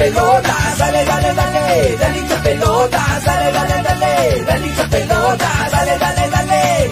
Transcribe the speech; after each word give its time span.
pelotas, 0.00 0.78
dale, 0.78 1.04
dale, 1.04 1.34
dale, 1.34 1.96
dale 2.00 2.18
hincha 2.18 2.42
pelotas, 2.42 3.24
dale, 3.24 3.52
dale, 3.52 3.82
dale, 3.82 4.44
dale 4.46 4.66
hincha 4.66 4.88
pelotas, 4.88 5.70
dale, 5.70 5.98
dale, 5.98 6.30
dale. 6.30 6.90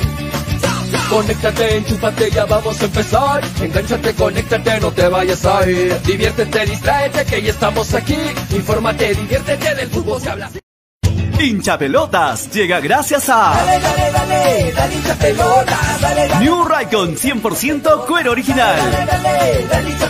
Conéctate, 1.09 1.77
enchúfate, 1.79 2.31
ya 2.31 2.45
vamos 2.45 2.81
a 2.83 2.85
empezar. 2.85 3.41
Engánchate, 3.63 4.13
conéctate, 4.15 4.81
no 4.81 4.91
te 4.93 5.09
vayas 5.09 5.45
a 5.47 5.67
ir. 5.67 5.99
Diviértete, 6.03 6.67
distráete, 6.67 7.25
que 7.25 7.43
ya 7.43 7.51
estamos 7.51 7.95
aquí. 7.95 8.19
Infórmate, 8.51 9.15
diviértete, 9.15 9.75
del 9.75 9.89
fútbol 9.89 10.21
se 10.21 10.29
habla. 10.29 10.51
Hincha 11.41 11.79
Pelotas 11.79 12.51
llega 12.51 12.81
gracias 12.81 13.29
a 13.29 13.55
Dale, 13.55 13.79
dale, 13.81 14.11
dale, 14.11 14.73
dale 14.73 14.95
hincha 14.95 15.15
pelotas, 15.15 16.01
dale, 16.01 16.29
dale. 16.29 16.45
New 16.45 16.65
Raycon 16.65 17.17
100% 17.17 18.07
cuero 18.07 18.33
original. 18.33 18.77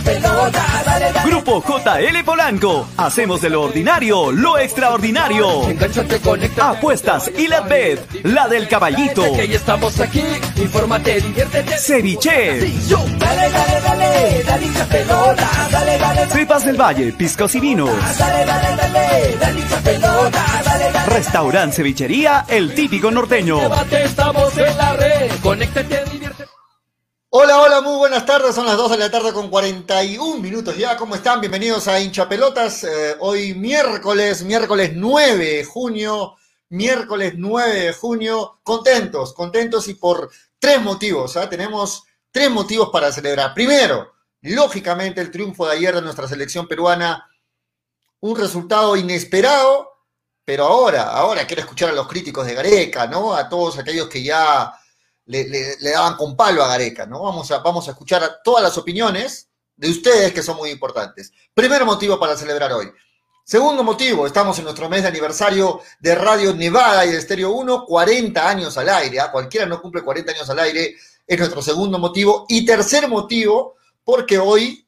Pelotas. 0.03 1.25
Grupo 1.25 1.63
JL 1.63 2.23
Polanco. 2.25 2.87
Hacemos 2.97 3.41
de 3.41 3.49
lo 3.49 3.61
ordinario 3.61 4.31
lo 4.31 4.57
extraordinario. 4.57 5.61
Apuestas 6.59 7.31
y 7.37 7.47
la 7.47 7.61
bet, 7.61 7.99
la 8.23 8.47
del 8.47 8.67
caballito. 8.67 9.23
Estamos 9.25 9.99
aquí. 9.99 10.23
Infórmate, 10.61 11.21
diviértete. 11.21 11.77
Ceviche. 11.77 12.59
Dale, 13.17 13.49
dale, 13.49 13.81
dale, 13.81 14.43
dale 14.43 14.65
hincha 14.65 14.85
pelotas, 14.85 15.71
dale, 15.71 15.97
dale, 15.97 16.19
dale. 16.19 16.33
Cepas 16.33 16.65
del 16.65 16.75
Valle, 16.75 17.13
piscos 17.13 17.55
y 17.55 17.59
vinos. 17.61 17.89
Dale, 18.17 18.45
dale, 18.45 18.75
dale, 18.75 19.37
dale 19.37 19.59
hincha 19.59 19.77
pelotas, 19.77 20.65
dale, 20.65 20.91
dale. 20.91 21.15
Restaurant 21.15 21.73
Cevichería, 21.73 22.45
el 22.49 22.75
típico 22.75 23.09
norteño. 23.09 23.59
Estamos 23.89 24.57
en 24.57 24.77
la 24.77 24.93
red. 24.93 25.31
Conéctate, 25.41 26.03
diviértete. 26.11 26.49
Hola, 27.29 27.59
hola, 27.59 27.81
muy 27.81 27.95
buenas 27.95 28.25
tardes. 28.25 28.55
Son 28.55 28.65
las 28.65 28.75
2 28.75 28.91
de 28.91 28.97
la 28.97 29.11
tarde 29.11 29.31
con 29.31 29.49
41 29.49 30.41
minutos 30.41 30.75
ya. 30.75 30.97
¿Cómo 30.97 31.15
están? 31.15 31.39
Bienvenidos 31.39 31.87
a 31.87 32.01
Hincha 32.01 32.27
Pelotas. 32.27 32.83
Eh, 32.83 33.15
hoy 33.19 33.53
miércoles, 33.53 34.43
miércoles 34.43 34.91
9 34.95 35.37
de 35.37 35.63
junio. 35.63 36.35
Miércoles 36.69 37.33
9 37.37 37.79
de 37.79 37.93
junio. 37.93 38.59
Contentos, 38.63 39.33
contentos 39.33 39.87
y 39.87 39.93
por 39.93 40.29
tres 40.59 40.81
motivos. 40.81 41.35
¿ah? 41.37 41.49
Tenemos 41.49 42.03
tres 42.31 42.51
motivos 42.51 42.89
para 42.89 43.11
celebrar. 43.11 43.53
Primero, 43.53 44.13
lógicamente, 44.41 45.21
el 45.21 45.31
triunfo 45.31 45.67
de 45.67 45.73
ayer 45.77 45.95
de 45.95 46.01
nuestra 46.01 46.27
selección 46.27 46.67
peruana. 46.67 47.25
Un 48.21 48.37
resultado 48.37 48.97
inesperado, 48.97 49.89
pero 50.43 50.65
ahora, 50.65 51.11
ahora 51.11 51.47
quiero 51.47 51.61
escuchar 51.61 51.89
a 51.89 51.93
los 51.93 52.07
críticos 52.07 52.45
de 52.45 52.53
Gareca, 52.53 53.07
¿no? 53.07 53.33
A 53.33 53.47
todos 53.47 53.77
aquellos 53.77 54.09
que 54.09 54.21
ya 54.21 54.73
le, 55.25 55.77
daban 55.77 56.17
con 56.17 56.35
palo 56.35 56.63
a 56.63 56.67
Gareca, 56.67 57.05
¿no? 57.05 57.21
Vamos 57.21 57.49
a, 57.51 57.59
vamos 57.59 57.87
a 57.87 57.91
escuchar 57.91 58.23
a 58.23 58.41
todas 58.43 58.61
las 58.61 58.77
opiniones 58.77 59.49
de 59.77 59.89
ustedes 59.89 60.33
que 60.33 60.43
son 60.43 60.57
muy 60.57 60.69
importantes. 60.69 61.31
Primer 61.53 61.85
motivo 61.85 62.19
para 62.19 62.35
celebrar 62.35 62.73
hoy. 62.73 62.91
Segundo 63.49 63.83
motivo, 63.83 64.27
estamos 64.27 64.59
en 64.59 64.65
nuestro 64.65 64.87
mes 64.89 65.01
de 65.01 65.07
aniversario 65.07 65.81
de 65.99 66.13
Radio 66.13 66.53
Nevada 66.53 67.03
y 67.03 67.09
de 67.09 67.17
Estéreo 67.17 67.49
1, 67.53 67.83
40 67.83 68.47
años 68.47 68.77
al 68.77 68.89
aire. 68.89 69.19
¿ah? 69.19 69.31
Cualquiera 69.31 69.65
no 69.65 69.81
cumple 69.81 70.03
40 70.03 70.33
años 70.33 70.47
al 70.51 70.59
aire, 70.59 70.95
es 71.25 71.39
nuestro 71.39 71.59
segundo 71.63 71.97
motivo. 71.97 72.45
Y 72.47 72.63
tercer 72.63 73.07
motivo, 73.07 73.73
porque 74.03 74.37
hoy 74.37 74.85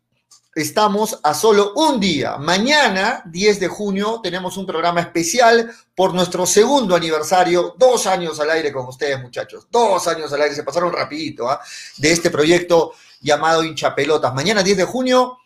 estamos 0.53 1.19
a 1.23 1.33
solo 1.33 1.73
un 1.73 1.99
día. 1.99 2.37
Mañana, 2.37 3.23
10 3.25 3.61
de 3.61 3.67
junio, 3.67 4.19
tenemos 4.21 4.55
un 4.57 4.67
programa 4.67 5.01
especial 5.01 5.73
por 5.95 6.13
nuestro 6.13 6.45
segundo 6.45 6.95
aniversario, 6.95 7.73
dos 7.79 8.05
años 8.05 8.39
al 8.39 8.51
aire 8.51 8.71
con 8.71 8.85
ustedes, 8.85 9.19
muchachos. 9.19 9.65
Dos 9.71 10.07
años 10.07 10.31
al 10.33 10.41
aire, 10.43 10.53
se 10.53 10.61
pasaron 10.61 10.93
rapidito, 10.93 11.49
¿ah? 11.49 11.59
de 11.97 12.11
este 12.11 12.29
proyecto 12.29 12.93
llamado 13.21 13.63
Hincha 13.63 13.95
Pelotas. 13.95 14.35
Mañana, 14.35 14.61
10 14.61 14.77
de 14.77 14.83
junio, 14.83 15.39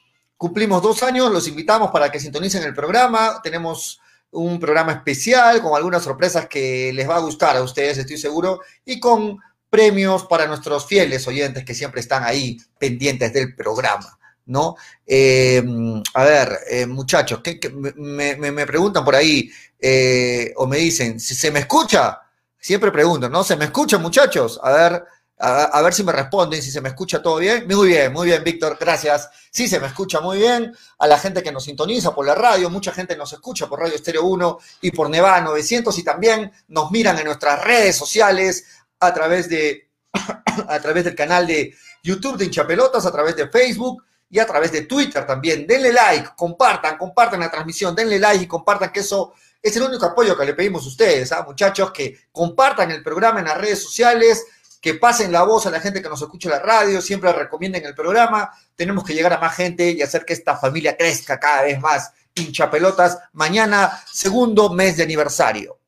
cumplimos 0.46 0.80
dos 0.84 1.02
años, 1.02 1.32
los 1.32 1.48
invitamos 1.48 1.90
para 1.90 2.12
que 2.12 2.20
sintonicen 2.20 2.62
el 2.62 2.76
programa. 2.76 3.42
Tenemos 3.42 4.00
un 4.30 4.60
programa 4.60 4.92
especial 4.92 5.60
con 5.60 5.76
algunas 5.76 6.04
sorpresas 6.04 6.48
que 6.48 6.94
les 6.94 7.10
va 7.10 7.16
a 7.16 7.20
gustar 7.20 7.58
a 7.58 7.64
ustedes, 7.64 7.98
estoy 7.98 8.20
seguro, 8.20 8.60
y 8.86 9.00
con 9.00 9.40
premios 9.72 10.26
para 10.26 10.46
nuestros 10.46 10.86
fieles 10.86 11.28
oyentes 11.28 11.66
que 11.66 11.74
siempre 11.74 12.00
están 12.00 12.24
ahí 12.24 12.60
pendientes 12.78 13.34
del 13.34 13.56
programa. 13.56 14.20
¿no? 14.46 14.76
Eh, 15.08 15.64
a 16.14 16.24
ver, 16.24 16.60
eh, 16.70 16.86
muchachos, 16.86 17.40
¿qué, 17.44 17.60
qué- 17.60 17.72
me, 17.72 18.68
preguntan 18.68 19.04
por 19.04 19.16
ahí 19.16 19.50
eh, 19.80 20.54
o 20.58 20.68
me 20.68 20.78
dicen, 20.78 21.20
¿se, 21.20 21.34
se 21.34 21.50
me 21.50 21.62
escucha? 21.62 22.20
Siempre 22.60 22.92
pregunto, 22.92 23.30
¿no? 23.30 23.44
¿Se 23.44 23.56
me 23.56 23.66
escucha, 23.66 23.98
muchachos? 23.98 24.60
A 24.62 24.72
ver, 24.72 25.04
a, 25.38 25.82
ver 25.82 25.94
si 25.94 26.04
me 26.04 26.14
responden, 26.14 26.62
si 26.62 26.72
se 26.72 26.80
me 26.82 26.90
escucha 26.90 27.22
todo 27.22 27.38
bien. 27.38 27.68
Muy 27.68 27.90
bien, 27.90 28.14
muy 28.14 28.28
bien, 28.28 28.44
Víctor, 28.44 28.78
gracias. 28.80 29.30
Sí, 29.52 29.68
se 29.68 29.80
me 29.80 29.88
escucha 29.88 30.22
muy 30.22 30.38
bien. 30.38 30.74
A 31.00 31.08
la 31.08 31.20
gente 31.20 31.44
que 31.44 31.52
nos 31.52 31.66
sintoniza 31.66 32.16
por 32.16 32.26
la 32.26 32.36
radio, 32.36 32.70
mucha 32.70 32.92
gente 32.92 33.18
nos 33.18 33.34
escucha 33.34 33.68
por 33.68 33.80
Radio 33.80 33.96
Estéreo 33.96 34.24
1 34.24 34.60
y 34.82 34.92
por 34.92 35.10
Nevada 35.10 35.42
900 35.42 35.98
y 35.98 36.04
también 36.04 36.52
nos 36.70 36.90
miran 36.92 37.18
en 37.20 37.26
nuestras 37.26 37.64
redes 37.64 37.98
sociales 37.98 38.66
a 39.00 39.14
través 39.14 39.50
de 39.50 39.90
a 40.68 40.80
través 40.80 41.04
del 41.04 41.16
canal 41.16 41.46
de 41.46 41.76
YouTube 42.02 42.38
de 42.38 42.46
Hinchapelotas, 42.46 43.06
a 43.06 43.12
través 43.12 43.36
de 43.36 43.50
Facebook 43.50 44.04
y 44.30 44.40
a 44.40 44.46
través 44.46 44.72
de 44.72 44.84
Twitter 44.84 45.26
también. 45.26 45.68
Denle 45.68 45.92
like, 45.92 46.30
compartan, 46.38 46.98
compartan 46.98 47.42
la 47.42 47.52
transmisión, 47.52 47.94
denle 47.94 48.20
like 48.20 48.44
y 48.44 48.48
compartan 48.48 48.92
que 48.92 49.02
eso 49.02 49.34
es 49.62 49.76
el 49.76 49.84
único 49.84 50.06
apoyo 50.06 50.38
que 50.38 50.46
le 50.46 50.54
pedimos 50.54 50.86
a 50.86 50.88
ustedes, 50.88 51.32
¿ah? 51.32 51.44
muchachos, 51.46 51.92
que 51.92 52.20
compartan 52.32 52.92
el 52.92 53.04
programa 53.04 53.40
en 53.40 53.48
las 53.48 53.58
redes 53.58 53.82
sociales, 53.82 54.46
que 54.82 54.96
pasen 54.96 55.32
la 55.32 55.44
voz 55.44 55.66
a 55.66 55.72
la 55.72 55.80
gente 55.80 56.02
que 56.02 56.10
nos 56.10 56.22
escucha 56.22 56.50
en 56.50 56.56
la 56.56 56.62
radio, 56.62 57.02
siempre 57.02 57.32
recomienden 57.34 57.86
el 57.86 57.96
programa. 57.96 58.52
Tenemos 58.76 59.04
que 59.04 59.14
llegar 59.14 59.34
a 59.34 59.40
más 59.40 59.56
gente 59.56 59.92
y 59.92 60.02
hacer 60.02 60.26
que 60.26 60.34
esta 60.34 60.58
familia 60.58 60.96
crezca 60.98 61.40
cada 61.40 61.64
vez 61.64 61.80
más. 61.80 62.12
Hinchapelotas, 62.34 63.18
mañana, 63.34 64.04
segundo 64.12 64.70
mes 64.70 64.98
de 64.98 65.04
aniversario. 65.04 65.80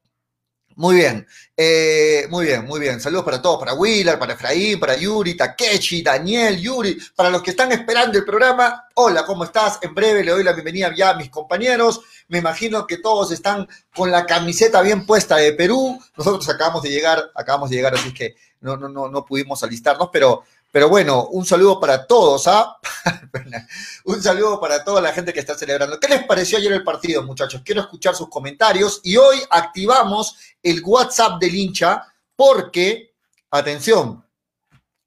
Muy 0.77 0.97
bien, 0.97 1.25
eh, 1.55 2.27
muy 2.29 2.45
bien, 2.45 2.63
muy 2.65 2.79
bien. 2.79 3.01
Saludos 3.01 3.25
para 3.25 3.41
todos, 3.41 3.59
para 3.59 3.73
Willard, 3.73 4.19
para 4.19 4.33
Efraín, 4.33 4.79
para 4.79 4.95
Yuri, 4.95 5.35
Takechi, 5.35 6.03
Daniel, 6.03 6.61
Yuri, 6.61 6.95
para 7.15 7.31
los 7.31 7.41
que 7.41 7.49
están 7.49 7.71
esperando 7.71 8.19
el 8.19 8.23
programa. 8.23 8.85
Hola, 8.93 9.25
¿cómo 9.25 9.43
estás? 9.43 9.79
En 9.81 9.95
breve 9.95 10.23
le 10.23 10.29
doy 10.29 10.43
la 10.43 10.53
bienvenida 10.53 10.93
ya 10.95 11.09
a 11.09 11.13
mis 11.15 11.31
compañeros. 11.31 12.01
Me 12.27 12.37
imagino 12.37 12.85
que 12.85 12.99
todos 12.99 13.31
están 13.31 13.67
con 13.95 14.11
la 14.11 14.27
camiseta 14.27 14.83
bien 14.83 15.03
puesta 15.07 15.37
de 15.37 15.53
Perú. 15.53 15.99
Nosotros 16.15 16.47
acabamos 16.47 16.83
de 16.83 16.91
llegar, 16.91 17.23
acabamos 17.33 17.71
de 17.71 17.77
llegar, 17.77 17.95
así 17.95 18.13
que 18.13 18.35
no, 18.61 18.77
no, 18.77 18.87
no, 18.87 19.09
no 19.09 19.25
pudimos 19.25 19.63
alistarnos, 19.63 20.09
pero, 20.13 20.43
pero 20.77 20.89
bueno, 20.89 21.25
un 21.29 21.43
saludo 21.43 21.79
para 21.79 22.05
todos, 22.05 22.47
¿ah? 22.47 22.77
un 24.05 24.21
saludo 24.21 24.61
para 24.61 24.83
toda 24.83 25.01
la 25.01 25.11
gente 25.11 25.33
que 25.33 25.39
está 25.39 25.57
celebrando. 25.57 25.99
¿Qué 25.99 26.07
les 26.07 26.23
pareció 26.23 26.59
ayer 26.59 26.71
el 26.71 26.83
partido, 26.83 27.23
muchachos? 27.23 27.63
Quiero 27.65 27.81
escuchar 27.81 28.13
sus 28.13 28.29
comentarios 28.29 29.01
y 29.03 29.17
hoy 29.17 29.39
activamos 29.49 30.37
el 30.61 30.83
WhatsApp 30.83 31.41
del 31.41 31.55
hincha 31.55 32.03
porque, 32.35 33.15
atención, 33.49 34.23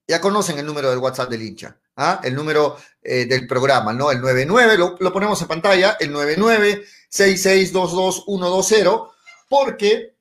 ya 0.08 0.20
conocen 0.20 0.58
el 0.58 0.66
número 0.66 0.90
del 0.90 0.98
WhatsApp 0.98 1.30
del 1.30 1.42
hincha, 1.42 1.78
¿ah? 1.94 2.20
el 2.24 2.34
número 2.34 2.76
eh, 3.00 3.26
del 3.26 3.46
programa, 3.46 3.92
¿no? 3.92 4.10
El 4.10 4.20
99, 4.20 4.76
lo, 4.76 4.96
lo 4.98 5.12
ponemos 5.12 5.40
en 5.40 5.46
pantalla, 5.46 5.96
el 6.00 6.12
9966222120, 6.12 9.08
porque 9.48 10.16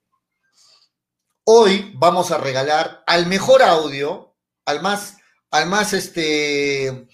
hoy 1.46 1.92
vamos 1.96 2.30
a 2.30 2.38
regalar 2.38 3.04
al 3.08 3.26
mejor 3.26 3.64
audio, 3.64 4.36
al 4.66 4.84
más, 4.84 5.16
al 5.52 5.68
más 5.68 5.94
este, 5.94 7.08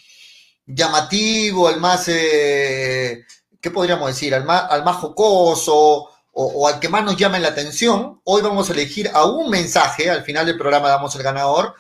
llamativo, 0.66 1.68
al 1.68 1.80
más, 1.80 2.08
eh, 2.08 3.24
¿qué 3.62 3.72
podríamos 3.72 4.08
decir? 4.08 4.36
Al 4.36 4.44
más, 4.46 4.96
jocoso 4.98 5.76
o, 5.76 6.12
o 6.32 6.68
al 6.68 6.80
que 6.80 6.90
más 6.90 7.04
nos 7.04 7.18
llame 7.18 7.40
la 7.40 7.50
atención. 7.50 8.22
Hoy 8.24 8.42
vamos 8.42 8.70
a 8.70 8.74
elegir 8.74 9.10
a 9.14 9.26
un 9.26 9.50
mensaje, 9.50 10.10
al 10.10 10.24
final 10.24 10.46
del 10.46 10.58
programa 10.58 10.90
damos 10.90 11.16
el 11.16 11.24
ganador, 11.24 11.76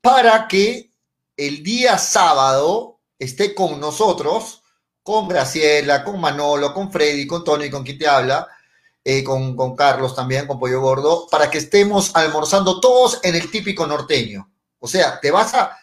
para 0.00 0.48
que 0.48 0.90
el 1.36 1.62
día 1.62 1.98
sábado 1.98 2.98
esté 3.18 3.54
con 3.54 3.80
nosotros, 3.80 4.62
con 5.02 5.28
Graciela, 5.28 6.04
con 6.04 6.20
Manolo, 6.20 6.74
con 6.74 6.90
Freddy, 6.90 7.26
con 7.26 7.44
Tony, 7.44 7.70
con 7.70 7.84
quien 7.84 7.98
te 7.98 8.08
habla, 8.08 8.46
eh, 9.04 9.24
con, 9.24 9.56
con 9.56 9.74
Carlos 9.74 10.14
también, 10.14 10.46
con 10.46 10.58
Pollo 10.58 10.80
Gordo, 10.80 11.26
para 11.30 11.50
que 11.50 11.58
estemos 11.58 12.10
almorzando 12.14 12.80
todos 12.80 13.20
en 13.22 13.34
el 13.34 13.50
típico 13.50 13.86
norteño. 13.86 14.50
O 14.78 14.88
sea, 14.88 15.20
te 15.20 15.30
vas 15.30 15.54
a, 15.54 15.78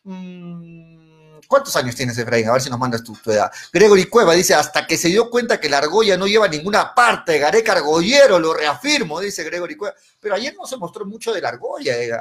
Mm, 0.04 1.40
¿Cuántos 1.48 1.76
años 1.76 1.96
tienes, 1.96 2.18
Efraín? 2.18 2.50
A 2.50 2.54
ver 2.54 2.62
si 2.62 2.70
nos 2.70 2.80
mandas 2.80 3.04
tu, 3.04 3.16
edad. 3.32 3.52
Gregory 3.72 4.06
Cueva 4.06 4.34
dice, 4.34 4.56
hasta 4.56 4.88
que 4.88 4.98
se 4.98 5.08
dio 5.10 5.30
cuenta 5.30 5.60
que 5.60 5.70
la 5.70 5.78
argolla 5.78 6.18
no 6.18 6.28
lleva 6.28 6.48
ninguna 6.48 6.94
parte. 6.96 7.38
Gareca 7.38 7.74
Argollero, 7.74 8.40
lo 8.40 8.54
reafirmo, 8.54 9.20
dice 9.20 9.44
Gregory 9.44 9.78
Cueva. 9.78 9.96
Pero 10.20 10.36
ayer 10.36 10.56
no 10.58 10.66
se 10.66 10.78
mostró 10.78 11.06
mucho 11.06 11.34
de 11.34 11.42
la 11.42 11.50
argolla. 11.50 11.96
Eh, 11.96 12.12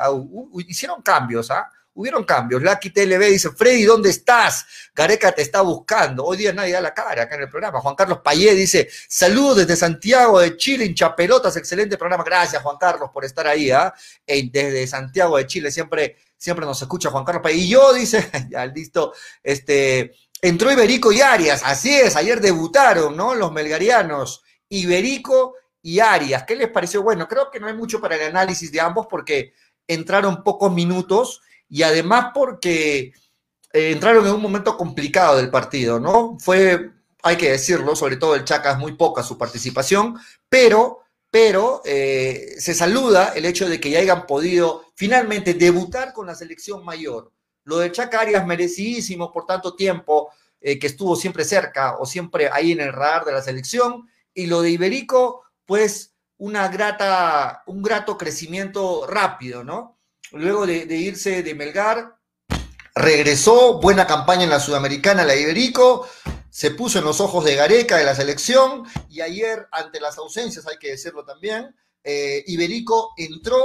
hicieron 0.68 1.02
cambios, 1.02 1.50
¿ah? 1.50 1.70
Hubieron 1.96 2.24
cambios. 2.24 2.62
Lucky 2.62 2.90
TLB 2.90 3.30
dice, 3.30 3.50
Freddy, 3.50 3.84
¿dónde 3.84 4.10
estás? 4.10 4.66
Gareca 4.94 5.32
te 5.32 5.42
está 5.42 5.62
buscando. 5.62 6.24
Hoy 6.24 6.36
día 6.36 6.52
nadie 6.52 6.74
da 6.74 6.80
la 6.80 6.92
cara 6.92 7.22
acá 7.22 7.36
en 7.36 7.42
el 7.42 7.48
programa. 7.48 7.80
Juan 7.80 7.94
Carlos 7.94 8.20
Payé 8.22 8.54
dice, 8.54 8.88
saludos 9.08 9.56
desde 9.56 9.76
Santiago 9.76 10.38
de 10.40 10.56
Chile, 10.56 10.84
hincha 10.84 11.16
pelotas, 11.16 11.56
excelente 11.56 11.96
programa. 11.96 12.22
Gracias, 12.22 12.62
Juan 12.62 12.76
Carlos, 12.78 13.10
por 13.12 13.24
estar 13.24 13.46
ahí, 13.46 13.70
¿ah? 13.70 13.94
Desde 14.26 14.86
Santiago 14.86 15.38
de 15.38 15.46
Chile, 15.46 15.70
siempre 15.70 16.16
siempre 16.36 16.66
nos 16.66 16.80
escucha 16.80 17.10
Juan 17.10 17.24
Carlos 17.24 17.42
Payé. 17.42 17.56
Y 17.56 17.68
yo, 17.68 17.92
dice, 17.92 18.30
ya 18.50 18.66
listo, 18.66 19.14
este, 19.42 20.14
entró 20.42 20.70
Iberico 20.70 21.12
y 21.12 21.20
Arias, 21.20 21.62
así 21.64 21.94
es, 21.94 22.16
ayer 22.16 22.40
debutaron, 22.40 23.16
¿no? 23.16 23.34
Los 23.34 23.52
melgarianos, 23.52 24.42
Iberico 24.68 25.54
y 25.82 26.00
Arias. 26.00 26.44
¿Qué 26.44 26.56
les 26.56 26.68
pareció? 26.68 27.02
Bueno, 27.02 27.26
creo 27.26 27.50
que 27.50 27.60
no 27.60 27.68
hay 27.68 27.74
mucho 27.74 28.00
para 28.00 28.16
el 28.16 28.22
análisis 28.22 28.70
de 28.70 28.80
ambos 28.80 29.06
porque 29.08 29.54
entraron 29.86 30.42
pocos 30.42 30.72
minutos 30.72 31.42
y 31.68 31.82
además 31.82 32.32
porque 32.34 33.12
eh, 33.72 33.90
entraron 33.92 34.26
en 34.26 34.34
un 34.34 34.42
momento 34.42 34.76
complicado 34.76 35.36
del 35.36 35.50
partido, 35.50 36.00
¿no? 36.00 36.36
Fue, 36.38 36.90
hay 37.22 37.36
que 37.36 37.50
decirlo, 37.50 37.96
sobre 37.96 38.16
todo 38.16 38.34
el 38.34 38.44
Chaca 38.44 38.72
es 38.72 38.78
muy 38.78 38.92
poca 38.92 39.22
su 39.22 39.36
participación, 39.36 40.18
pero, 40.48 41.00
pero 41.30 41.82
eh, 41.84 42.54
se 42.58 42.74
saluda 42.74 43.32
el 43.34 43.44
hecho 43.44 43.68
de 43.68 43.80
que 43.80 43.90
ya 43.90 43.98
hayan 44.00 44.26
podido 44.26 44.84
finalmente 44.94 45.54
debutar 45.54 46.12
con 46.12 46.26
la 46.26 46.34
selección 46.34 46.84
mayor. 46.84 47.32
Lo 47.64 47.78
de 47.78 47.92
Chaca 47.92 48.20
Arias 48.20 48.46
merecidísimo 48.46 49.32
por 49.32 49.44
tanto 49.44 49.74
tiempo 49.74 50.30
eh, 50.60 50.78
que 50.78 50.86
estuvo 50.86 51.16
siempre 51.16 51.44
cerca 51.44 51.96
o 51.98 52.06
siempre 52.06 52.48
ahí 52.52 52.72
en 52.72 52.80
el 52.80 52.92
radar 52.92 53.24
de 53.24 53.32
la 53.32 53.42
selección, 53.42 54.08
y 54.32 54.46
lo 54.46 54.62
de 54.62 54.70
Iberico, 54.70 55.42
pues 55.64 56.14
una 56.38 56.68
grata, 56.68 57.62
un 57.66 57.82
grato 57.82 58.18
crecimiento 58.18 59.06
rápido, 59.06 59.64
¿no? 59.64 59.95
Luego 60.38 60.66
de, 60.66 60.84
irse 60.96 61.42
de 61.42 61.54
Melgar, 61.54 62.18
regresó, 62.94 63.80
buena 63.80 64.06
campaña 64.06 64.44
en 64.44 64.50
la 64.50 64.60
Sudamericana, 64.60 65.24
la 65.24 65.36
Iberico, 65.36 66.08
se 66.50 66.70
puso 66.70 66.98
en 66.98 67.04
los 67.04 67.20
ojos 67.20 67.44
de 67.44 67.54
Gareca 67.54 67.96
de 67.96 68.04
la 68.04 68.14
selección 68.14 68.84
y 69.10 69.20
ayer, 69.20 69.68
ante 69.72 70.00
las 70.00 70.18
ausencias, 70.18 70.66
hay 70.66 70.78
que 70.78 70.90
decirlo 70.90 71.24
también, 71.24 71.74
eh, 72.02 72.44
Iberico 72.46 73.12
entró, 73.16 73.62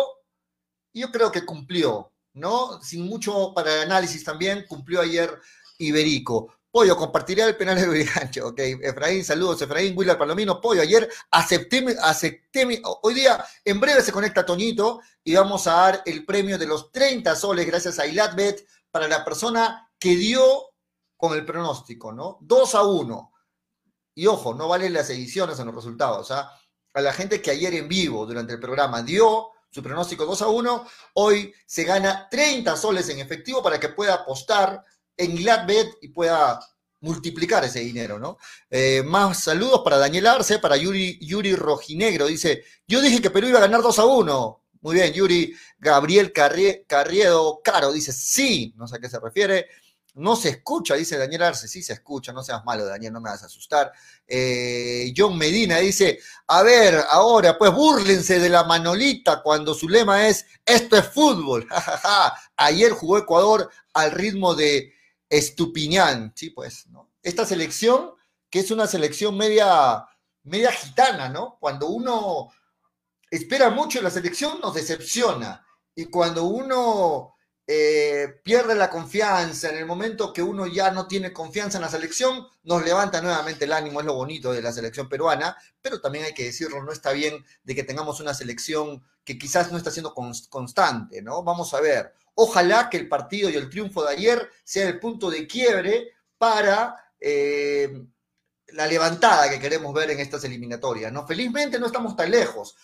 y 0.92 1.02
yo 1.02 1.12
creo 1.12 1.32
que 1.32 1.46
cumplió, 1.46 2.12
¿no? 2.34 2.82
Sin 2.82 3.06
mucho 3.06 3.54
para 3.54 3.74
el 3.76 3.82
análisis 3.84 4.24
también, 4.24 4.66
cumplió 4.68 5.02
ayer 5.02 5.40
Iberico. 5.78 6.54
Pollo, 6.72 6.96
compartiría 6.96 7.48
el 7.48 7.58
penal 7.58 7.76
de 7.76 7.88
Brigancho. 7.88 8.48
Ok, 8.48 8.60
Efraín, 8.60 9.26
saludos. 9.26 9.62
Efraín, 9.62 9.94
Willard 9.98 10.18
Palomino. 10.18 10.62
Pollo, 10.62 10.82
ayer 10.82 11.10
acepté, 11.30 11.86
acepté, 12.02 12.82
hoy 13.02 13.14
día 13.14 13.44
en 13.66 13.80
breve 13.82 14.02
se 14.02 14.14
conecta 14.14 14.46
Toñito 14.46 15.02
y 15.22 15.36
vamos 15.36 15.68
a 15.68 15.74
dar 15.74 16.04
el 16.06 16.26
premio 16.26 16.58
de 16.58 16.68
los 16.68 16.90
30 16.94 17.36
soles 17.36 17.68
gracias 17.68 18.00
a 18.00 18.08
Ilatbet 18.08 18.66
para 18.90 19.10
la 19.10 19.26
persona 19.26 19.92
que 20.00 20.16
dio 20.16 20.72
con 21.18 21.34
el 21.34 21.46
pronóstico, 21.46 22.14
¿no? 22.14 22.38
2 22.40 22.76
a 22.76 22.84
1. 22.84 23.34
Y 24.16 24.28
ojo, 24.28 24.54
no 24.54 24.70
valen 24.70 24.94
las 24.94 25.10
ediciones 25.10 25.60
en 25.60 25.66
los 25.66 25.76
resultados. 25.76 26.32
¿ah? 26.32 26.58
A 26.94 27.02
la 27.02 27.12
gente 27.12 27.42
que 27.42 27.52
ayer 27.52 27.74
en 27.74 27.90
vivo 27.90 28.26
durante 28.26 28.54
el 28.54 28.62
programa 28.62 29.04
dio 29.04 29.50
su 29.70 29.84
pronóstico 29.84 30.26
2 30.26 30.42
a 30.42 30.48
1, 30.48 30.88
hoy 31.16 31.54
se 31.66 31.84
gana 31.84 32.30
30 32.30 32.78
soles 32.78 33.10
en 33.10 33.20
efectivo 33.20 33.62
para 33.62 33.80
que 33.80 33.90
pueda 33.90 34.14
apostar 34.16 34.84
en 35.18 35.36
Gladbet 35.36 35.98
y 36.02 36.10
pueda 36.10 36.60
multiplicar 37.02 37.64
ese 37.66 37.80
dinero, 37.80 38.20
¿no? 38.20 38.38
Eh, 38.70 39.04
más 39.04 39.44
saludos 39.44 39.82
para 39.84 39.98
Daniel 39.98 40.28
Arce, 40.28 40.60
para 40.60 40.78
Yuri, 40.78 41.20
Yuri 41.20 41.56
Rojinegro. 41.56 42.28
Dice, 42.28 42.64
yo 42.88 43.02
dije 43.02 43.22
que 43.22 43.32
Perú 43.32 43.48
iba 43.48 43.58
a 43.58 43.62
ganar 43.62 43.82
2 43.82 44.00
a 44.00 44.06
1. 44.06 44.64
Muy 44.82 44.96
bien, 44.96 45.14
Yuri. 45.14 45.54
Gabriel 45.78 46.32
Carriedo 46.32 47.62
Caro 47.64 47.92
dice, 47.92 48.12
sí, 48.12 48.74
no 48.78 48.88
sé 48.88 48.96
a 48.96 49.00
qué 49.00 49.10
se 49.10 49.20
refiere. 49.20 49.68
No 50.14 50.36
se 50.36 50.50
escucha, 50.50 50.96
dice 50.96 51.18
Daniel 51.18 51.44
Arce. 51.44 51.68
Sí 51.68 51.82
se 51.82 51.94
escucha, 51.94 52.34
no 52.34 52.44
seas 52.44 52.64
malo, 52.66 52.86
Daniel, 52.86 53.14
no 53.14 53.22
me 53.22 53.30
vas 53.30 53.44
a 53.44 53.48
asustar. 53.48 53.92
Eh, 54.28 55.14
John 55.16 55.38
Medina 55.38 55.78
dice, 55.78 56.20
a 56.48 56.62
ver, 56.64 57.04
ahora, 57.10 57.58
pues 57.58 57.72
búrlense 57.72 58.40
de 58.40 58.50
la 58.50 58.64
Manolita 58.64 59.42
cuando 59.42 59.74
su 59.74 59.88
lema 59.88 60.28
es, 60.28 60.46
esto 60.66 60.98
es 60.98 61.08
fútbol. 61.08 61.68
Ayer 62.58 62.92
jugó 62.92 63.18
Ecuador 63.18 63.70
al 63.94 64.12
ritmo 64.12 64.54
de 64.54 64.94
Estupiñán, 65.32 66.34
sí, 66.36 66.50
pues, 66.50 66.88
¿no? 66.88 67.10
Esta 67.24 67.46
selección, 67.46 68.12
que 68.50 68.60
es 68.60 68.70
una 68.70 68.86
selección 68.86 69.38
media, 69.38 70.06
media 70.44 70.74
gitana, 70.74 71.30
¿no? 71.30 71.58
Cuando 71.58 71.88
uno 71.88 72.50
espera 73.30 73.70
mucho 73.70 74.00
en 74.00 74.04
la 74.04 74.10
selección, 74.12 74.60
nos 74.60 74.74
decepciona. 74.74 75.66
Y 75.96 76.08
cuando 76.08 76.44
uno 76.44 77.36
eh, 77.66 78.42
pierde 78.44 78.76
la 78.76 78.90
confianza, 78.90 79.70
en 79.70 79.78
el 79.78 79.86
momento 79.86 80.34
que 80.34 80.44
uno 80.44 80.68
ya 80.68 80.92
no 80.92 81.08
tiene 81.08 81.32
confianza 81.32 81.78
en 81.78 81.84
la 81.84 81.90
selección, 81.90 82.46
nos 82.64 82.84
levanta 82.84 83.22
nuevamente 83.22 83.64
el 83.64 83.72
ánimo, 83.72 84.02
es 84.02 84.06
lo 84.06 84.16
bonito 84.16 84.52
de 84.52 84.62
la 84.62 84.74
selección 84.74 85.08
peruana, 85.08 85.56
pero 85.82 86.02
también 86.02 86.26
hay 86.26 86.34
que 86.34 86.44
decirlo, 86.44 86.84
no 86.84 86.92
está 86.92 87.14
bien 87.14 87.46
de 87.64 87.74
que 87.74 87.86
tengamos 87.86 88.20
una 88.20 88.34
selección 88.34 89.02
que 89.24 89.38
quizás 89.38 89.72
no 89.72 89.78
está 89.78 89.92
siendo 89.92 90.14
constante, 90.14 91.22
¿no? 91.22 91.42
Vamos 91.44 91.74
a 91.74 91.80
ver, 91.80 92.14
Ojalá 92.36 92.90
que 92.90 92.98
el 92.98 93.08
partido 93.08 93.50
y 93.50 93.56
el 93.56 93.70
triunfo 93.70 94.04
de 94.04 94.14
ayer 94.14 94.50
sea 94.64 94.88
el 94.88 95.00
punto 95.00 95.30
de 95.30 95.48
quiebre 95.48 96.14
para 96.38 96.96
eh, 97.20 98.04
la 98.70 98.88
levantada 98.88 99.50
que 99.50 99.60
queremos 99.60 99.94
ver 99.94 100.12
en 100.12 100.20
estas 100.20 100.44
eliminatorias. 100.44 101.12
¿no? 101.12 101.28
Felizmente 101.28 101.80
no 101.80 101.88
estamos 101.88 102.16
tan 102.16 102.32
lejos. 102.32 102.76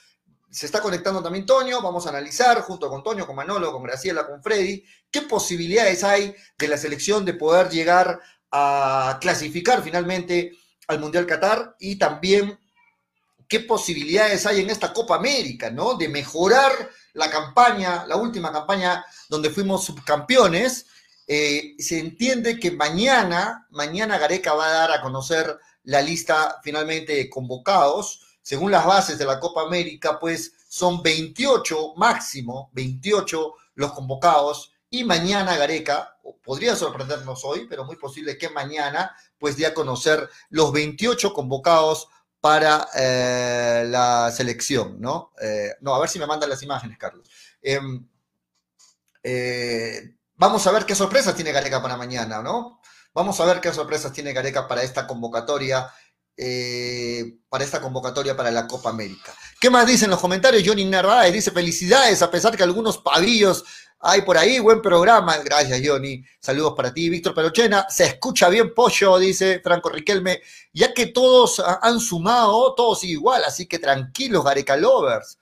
Se 0.49 0.65
está 0.65 0.81
conectando 0.81 1.21
también 1.21 1.45
Toño, 1.45 1.81
vamos 1.81 2.05
a 2.05 2.09
analizar 2.09 2.61
junto 2.61 2.89
con 2.89 3.03
Toño, 3.03 3.25
con 3.25 3.35
Manolo, 3.35 3.71
con 3.71 3.83
Graciela, 3.83 4.25
con 4.25 4.41
Freddy, 4.41 4.83
qué 5.11 5.23
posibilidades 5.23 6.03
hay 6.03 6.33
de 6.57 6.67
la 6.67 6.77
selección 6.77 7.25
de 7.25 7.33
poder 7.33 7.69
llegar 7.69 8.19
a 8.51 9.17
clasificar 9.19 9.83
finalmente 9.83 10.57
al 10.87 10.99
Mundial 10.99 11.25
Qatar 11.25 11.75
y 11.79 11.97
también 11.97 12.57
qué 13.47 13.59
posibilidades 13.61 14.45
hay 14.45 14.61
en 14.61 14.69
esta 14.69 14.93
Copa 14.93 15.15
América, 15.15 15.69
¿no? 15.69 15.95
De 15.95 16.07
mejorar 16.07 16.71
la 17.17 17.29
campaña, 17.29 18.05
la 18.07 18.15
última 18.15 18.51
campaña 18.51 19.03
donde 19.27 19.49
fuimos 19.49 19.83
subcampeones, 19.85 20.85
eh, 21.25 21.75
se 21.79 21.99
entiende 21.99 22.59
que 22.59 22.71
mañana, 22.71 23.67
mañana 23.71 24.17
Gareca 24.17 24.53
va 24.53 24.67
a 24.67 24.71
dar 24.71 24.91
a 24.91 25.01
conocer 25.01 25.57
la 25.83 26.01
lista 26.01 26.61
finalmente 26.63 27.15
de 27.15 27.29
convocados. 27.29 28.21
Según 28.41 28.71
las 28.71 28.85
bases 28.85 29.17
de 29.17 29.25
la 29.25 29.39
Copa 29.39 29.63
América, 29.63 30.19
pues 30.19 30.53
son 30.69 31.01
28 31.01 31.95
máximo, 31.95 32.69
28 32.73 33.55
los 33.75 33.91
convocados. 33.93 34.71
Y 34.89 35.03
mañana 35.03 35.57
Gareca, 35.57 36.17
podría 36.43 36.75
sorprendernos 36.75 37.43
hoy, 37.43 37.65
pero 37.67 37.83
muy 37.83 37.95
posible 37.97 38.37
que 38.37 38.49
mañana, 38.49 39.13
pues 39.39 39.57
dé 39.57 39.65
a 39.65 39.73
conocer 39.73 40.29
los 40.49 40.71
28 40.71 41.33
convocados 41.33 42.07
para 42.47 42.87
eh, 42.95 43.83
la 43.89 44.31
selección, 44.31 45.01
¿no? 45.01 45.33
Eh, 45.41 45.75
no, 45.81 45.93
a 45.93 45.99
ver 45.99 46.07
si 46.07 46.17
me 46.17 46.25
mandan 46.25 46.49
las 46.49 46.63
imágenes, 46.63 46.97
Carlos. 46.97 47.29
Em, 47.61 48.07
eh, 49.21 50.15
vamos 50.33 50.65
a 50.65 50.71
ver 50.71 50.85
qué 50.85 50.95
sorpresas 50.95 51.35
tiene 51.35 51.51
Gareca 51.51 51.81
para 51.81 51.97
mañana, 51.97 52.41
¿no? 52.41 52.79
Vamos 53.13 53.37
a 53.41 53.45
ver 53.45 53.59
qué 53.59 53.73
sorpresas 53.73 54.13
tiene 54.13 54.31
Gareca 54.31 54.65
para 54.65 54.81
esta 54.81 55.05
convocatoria, 55.05 55.91
para 57.49 57.63
esta 57.65 57.81
convocatoria 57.81 58.37
para 58.37 58.51
la 58.51 58.65
Copa 58.65 58.91
América. 58.91 59.33
¿Qué 59.59 59.69
más 59.69 59.85
dicen 59.85 60.09
los 60.09 60.21
comentarios? 60.21 60.63
Johnny 60.65 60.85
Narváez 60.85 61.33
dice 61.33 61.51
felicidades, 61.51 62.21
a 62.21 62.31
pesar 62.31 62.55
que 62.55 62.63
algunos 62.63 62.97
pavillos 62.99 63.65
hay 63.99 64.21
por 64.21 64.37
ahí, 64.37 64.59
buen 64.59 64.81
programa. 64.81 65.37
Gracias, 65.37 65.81
Johnny. 65.83 66.23
Saludos 66.39 66.73
para 66.75 66.93
ti, 66.93 67.09
Víctor 67.09 67.33
Perochena. 67.33 67.87
Se 67.89 68.05
escucha 68.05 68.47
bien 68.49 68.73
pollo, 68.73 69.17
dice 69.17 69.59
Franco 69.59 69.89
Riquelme, 69.89 70.41
ya 70.71 70.93
que 70.93 71.07
todos 71.07 71.59
han 71.59 71.99
sumado, 71.99 72.75
todos 72.75 73.03
igual, 73.03 73.43
así 73.43 73.65
que 73.65 73.79
tranquilos, 73.79 74.43
Gareca 74.43 74.77
Lovers. 74.77 75.39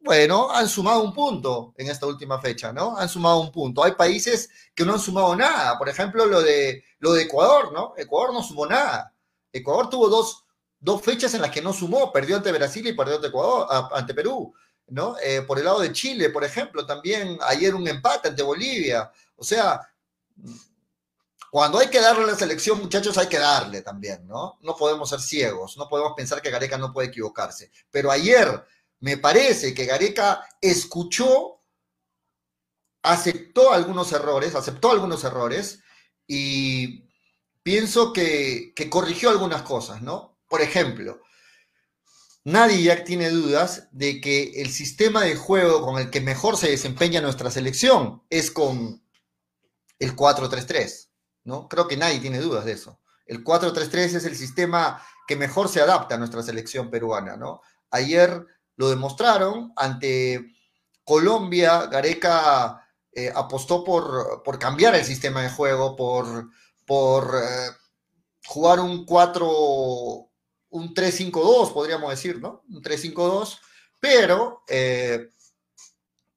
bueno, 0.00 0.50
han 0.50 0.68
sumado 0.68 1.02
un 1.02 1.12
punto 1.14 1.74
en 1.76 1.88
esta 1.90 2.06
última 2.06 2.40
fecha, 2.40 2.72
¿no? 2.72 2.96
Han 2.96 3.08
sumado 3.08 3.40
un 3.40 3.52
punto. 3.52 3.84
Hay 3.84 3.92
países 3.92 4.50
que 4.74 4.84
no 4.84 4.94
han 4.94 5.00
sumado 5.00 5.34
nada. 5.36 5.78
Por 5.78 5.88
ejemplo, 5.88 6.26
lo 6.26 6.40
de, 6.42 6.84
lo 7.00 7.12
de 7.12 7.22
Ecuador, 7.22 7.72
¿no? 7.72 7.94
Ecuador 7.96 8.32
no 8.32 8.42
sumó 8.42 8.66
nada. 8.66 9.12
Ecuador 9.52 9.90
tuvo 9.90 10.08
dos, 10.08 10.44
dos 10.80 11.02
fechas 11.02 11.34
en 11.34 11.42
las 11.42 11.50
que 11.50 11.62
no 11.62 11.72
sumó. 11.72 12.12
Perdió 12.12 12.36
ante 12.36 12.52
Brasil 12.52 12.86
y 12.86 12.92
perdió 12.94 13.16
ante, 13.16 13.28
Ecuador, 13.28 13.66
ante 13.92 14.14
Perú, 14.14 14.54
¿no? 14.92 15.16
Eh, 15.22 15.42
por 15.42 15.58
el 15.58 15.64
lado 15.64 15.80
de 15.80 15.92
Chile, 15.92 16.28
por 16.28 16.44
ejemplo, 16.44 16.84
también 16.84 17.38
ayer 17.46 17.74
un 17.74 17.88
empate 17.88 18.28
ante 18.28 18.42
Bolivia. 18.42 19.10
O 19.36 19.42
sea, 19.42 19.80
cuando 21.50 21.78
hay 21.78 21.88
que 21.88 22.00
darle 22.00 22.24
a 22.24 22.26
la 22.26 22.34
selección, 22.36 22.78
muchachos, 22.78 23.16
hay 23.16 23.26
que 23.26 23.38
darle 23.38 23.80
también, 23.80 24.26
¿no? 24.26 24.58
No 24.60 24.76
podemos 24.76 25.08
ser 25.08 25.20
ciegos, 25.20 25.78
no 25.78 25.88
podemos 25.88 26.12
pensar 26.14 26.42
que 26.42 26.50
Gareca 26.50 26.76
no 26.76 26.92
puede 26.92 27.08
equivocarse. 27.08 27.70
Pero 27.90 28.10
ayer 28.10 28.64
me 29.00 29.16
parece 29.16 29.72
que 29.72 29.86
Gareca 29.86 30.46
escuchó, 30.60 31.62
aceptó 33.02 33.72
algunos 33.72 34.12
errores, 34.12 34.54
aceptó 34.54 34.90
algunos 34.90 35.24
errores 35.24 35.80
y 36.26 37.08
pienso 37.62 38.12
que, 38.12 38.74
que 38.76 38.90
corrigió 38.90 39.30
algunas 39.30 39.62
cosas, 39.62 40.02
¿no? 40.02 40.36
Por 40.48 40.60
ejemplo, 40.60 41.22
nadie 42.44 42.82
ya 42.82 43.04
tiene 43.04 43.30
dudas 43.30 43.88
de 43.92 44.20
que 44.20 44.60
el 44.62 44.70
sistema 44.70 45.22
de 45.22 45.36
juego 45.36 45.82
con 45.82 46.00
el 46.00 46.10
que 46.10 46.20
mejor 46.20 46.56
se 46.56 46.70
desempeña 46.70 47.20
nuestra 47.20 47.50
selección 47.50 48.22
es 48.30 48.50
con 48.50 49.02
el 49.98 50.16
4-3-3. 50.16 51.08
¿no? 51.44 51.68
Creo 51.68 51.88
que 51.88 51.96
nadie 51.96 52.20
tiene 52.20 52.40
dudas 52.40 52.64
de 52.64 52.72
eso. 52.72 53.00
El 53.26 53.44
4-3-3 53.44 53.94
es 53.94 54.24
el 54.24 54.36
sistema 54.36 55.02
que 55.26 55.36
mejor 55.36 55.68
se 55.68 55.80
adapta 55.80 56.16
a 56.16 56.18
nuestra 56.18 56.42
selección 56.42 56.90
peruana. 56.90 57.38
Ayer 57.90 58.44
lo 58.76 58.90
demostraron 58.90 59.72
ante 59.76 60.52
Colombia, 61.04 61.86
Gareca 61.86 62.82
eh, 63.12 63.30
apostó 63.34 63.84
por, 63.84 64.42
cambiar 64.58 64.94
el 64.94 65.04
sistema 65.04 65.42
de 65.42 65.50
juego, 65.50 65.96
por, 65.96 66.48
eh, 67.36 67.70
jugar 68.46 68.80
un 68.80 69.04
4, 69.04 70.30
un 70.72 70.94
3-5-2, 70.94 71.72
podríamos 71.72 72.10
decir, 72.10 72.40
¿no? 72.40 72.64
Un 72.68 72.82
3-5-2, 72.82 73.58
pero 74.00 74.62
eh, 74.68 75.28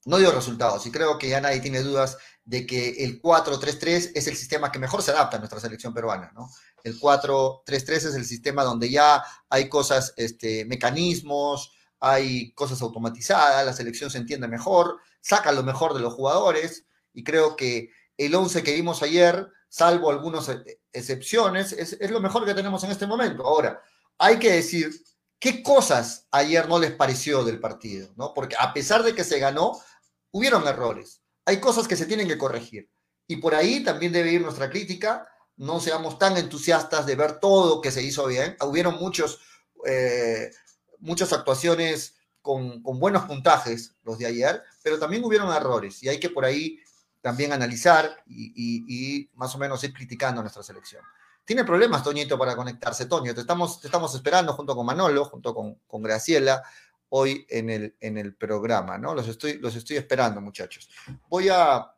no 0.05 0.17
dio 0.17 0.31
resultados 0.31 0.85
y 0.85 0.91
creo 0.91 1.17
que 1.17 1.29
ya 1.29 1.41
nadie 1.41 1.61
tiene 1.61 1.81
dudas 1.81 2.17
de 2.43 2.65
que 2.65 3.03
el 3.03 3.21
4-3-3 3.21 4.11
es 4.13 4.27
el 4.27 4.35
sistema 4.35 4.71
que 4.71 4.77
mejor 4.77 5.01
se 5.01 5.11
adapta 5.11 5.37
a 5.37 5.39
nuestra 5.39 5.59
selección 5.59 5.93
peruana, 5.93 6.31
¿no? 6.35 6.49
El 6.83 6.99
4-3-3 6.99 7.91
es 7.93 8.15
el 8.15 8.25
sistema 8.25 8.63
donde 8.63 8.91
ya 8.91 9.23
hay 9.49 9.67
cosas, 9.69 10.13
este, 10.17 10.65
mecanismos, 10.65 11.71
hay 11.99 12.51
cosas 12.53 12.81
automatizadas, 12.81 13.65
la 13.65 13.73
selección 13.73 14.11
se 14.11 14.19
entiende 14.19 14.47
mejor, 14.47 14.99
saca 15.21 15.51
lo 15.53 15.63
mejor 15.63 15.93
de 15.93 16.01
los 16.01 16.13
jugadores 16.13 16.85
y 17.13 17.23
creo 17.23 17.55
que 17.55 17.89
el 18.17 18.35
11 18.35 18.63
que 18.63 18.73
vimos 18.73 19.01
ayer, 19.01 19.47
salvo 19.69 20.11
algunas 20.11 20.51
excepciones, 20.91 21.71
es, 21.71 21.93
es 21.99 22.11
lo 22.11 22.19
mejor 22.19 22.45
que 22.45 22.53
tenemos 22.53 22.83
en 22.83 22.91
este 22.91 23.07
momento. 23.07 23.43
Ahora, 23.43 23.81
hay 24.17 24.39
que 24.39 24.51
decir 24.51 24.91
qué 25.39 25.61
cosas 25.63 26.27
ayer 26.31 26.67
no 26.67 26.79
les 26.79 26.91
pareció 26.91 27.43
del 27.43 27.59
partido, 27.59 28.13
¿no? 28.15 28.33
Porque 28.33 28.55
a 28.57 28.73
pesar 28.73 29.03
de 29.03 29.13
que 29.13 29.23
se 29.23 29.39
ganó, 29.39 29.79
hubieron 30.31 30.67
errores 30.67 31.21
hay 31.45 31.59
cosas 31.59 31.87
que 31.87 31.95
se 31.95 32.05
tienen 32.05 32.27
que 32.27 32.37
corregir. 32.37 32.89
Y 33.27 33.37
por 33.37 33.55
ahí 33.55 33.83
también 33.83 34.11
debe 34.11 34.31
ir 34.31 34.41
nuestra 34.41 34.69
crítica. 34.69 35.27
No 35.55 35.79
seamos 35.79 36.19
tan 36.19 36.37
entusiastas 36.37 37.05
de 37.05 37.15
ver 37.15 37.39
todo 37.39 37.81
que 37.81 37.91
se 37.91 38.01
hizo 38.01 38.25
bien. 38.27 38.57
Hubieron 38.61 38.95
muchos, 38.95 39.39
eh, 39.85 40.51
muchas 40.99 41.31
actuaciones 41.33 42.15
con, 42.41 42.81
buenos 42.83 43.25
puntajes 43.25 43.95
los 44.03 44.17
de 44.17 44.25
ayer, 44.25 44.61
pero 44.83 44.99
también 44.99 45.23
hubieron 45.23 45.51
errores 45.51 46.03
y 46.03 46.09
hay 46.09 46.19
que 46.19 46.29
por 46.29 46.45
ahí 46.45 46.79
también 47.21 47.51
analizar 47.53 48.23
y, 48.27 49.29
más 49.33 49.55
o 49.55 49.57
menos 49.57 49.83
ir 49.83 49.93
criticando 49.93 50.41
a 50.41 50.43
nuestra 50.43 50.61
selección. 50.61 51.03
Tiene 51.45 51.63
problemas, 51.63 52.03
Toñito, 52.03 52.39
para 52.39 52.55
conectarse. 52.55 53.05
Toño, 53.05 53.35
te 53.35 53.41
estamos, 53.41 53.79
te 53.79 53.87
estamos 53.87 54.13
esperando 54.15 54.53
junto 54.53 54.75
con 54.75 54.85
Manolo, 54.85 55.25
junto 55.25 55.53
con, 55.53 56.03
Graciela 56.03 56.63
hoy 57.09 57.45
en 57.47 57.69
el, 57.69 57.95
en 57.99 58.17
el 58.17 58.35
programa, 58.35 58.97
¿no? 58.97 59.13
Los 59.13 59.27
estoy, 59.27 59.59
los 59.59 59.75
estoy 59.75 59.97
esperando, 59.97 60.41
muchachos. 60.41 60.89
Voy 61.29 61.49
a... 61.49 61.91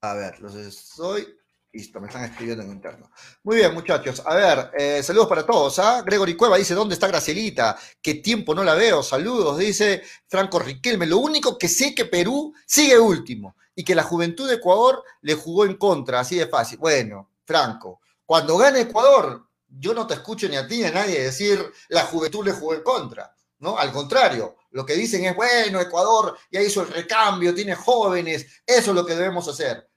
A 0.00 0.14
ver, 0.14 0.40
los 0.40 0.54
estoy... 0.54 1.38
Listo, 1.74 2.02
me 2.02 2.08
están 2.08 2.24
escribiendo 2.24 2.62
en 2.64 2.70
interno. 2.70 3.10
Muy 3.44 3.56
bien, 3.56 3.72
muchachos. 3.72 4.22
A 4.26 4.34
ver, 4.34 4.70
eh, 4.76 5.02
saludos 5.02 5.28
para 5.28 5.46
todos. 5.46 5.78
¿ah? 5.78 6.02
Gregory 6.04 6.36
Cueva 6.36 6.58
dice, 6.58 6.74
¿dónde 6.74 6.94
está 6.94 7.06
Gracielita? 7.06 7.78
¿Qué 8.02 8.16
tiempo 8.16 8.54
no 8.54 8.62
la 8.62 8.74
veo? 8.74 9.02
Saludos, 9.02 9.56
dice 9.56 10.02
Franco 10.26 10.58
Riquelme. 10.58 11.06
Lo 11.06 11.16
único 11.16 11.56
que 11.56 11.68
sé 11.68 11.94
que 11.94 12.04
Perú 12.04 12.52
sigue 12.66 12.98
último 12.98 13.56
y 13.74 13.84
que 13.84 13.94
la 13.94 14.02
juventud 14.02 14.48
de 14.48 14.56
Ecuador 14.56 15.02
le 15.22 15.34
jugó 15.34 15.64
en 15.64 15.76
contra, 15.76 16.20
así 16.20 16.36
de 16.36 16.46
fácil. 16.46 16.76
Bueno, 16.76 17.31
Franco, 17.44 18.00
cuando 18.24 18.56
gane 18.56 18.80
Ecuador, 18.80 19.48
yo 19.68 19.94
no 19.94 20.06
te 20.06 20.14
escucho 20.14 20.48
ni 20.48 20.56
a 20.56 20.66
ti 20.66 20.78
ni 20.78 20.84
a 20.84 20.90
nadie 20.90 21.22
decir 21.22 21.72
la 21.88 22.04
juventud 22.04 22.44
le 22.44 22.52
jugó 22.52 22.74
en 22.74 22.82
contra, 22.82 23.34
¿no? 23.58 23.78
Al 23.78 23.92
contrario, 23.92 24.56
lo 24.70 24.84
que 24.84 24.94
dicen 24.94 25.24
es, 25.24 25.34
bueno, 25.34 25.80
Ecuador 25.80 26.36
ya 26.50 26.60
hizo 26.60 26.82
el 26.82 26.88
recambio, 26.88 27.54
tiene 27.54 27.74
jóvenes, 27.74 28.46
eso 28.66 28.90
es 28.90 28.94
lo 28.94 29.04
que 29.06 29.14
debemos 29.14 29.48
hacer, 29.48 29.90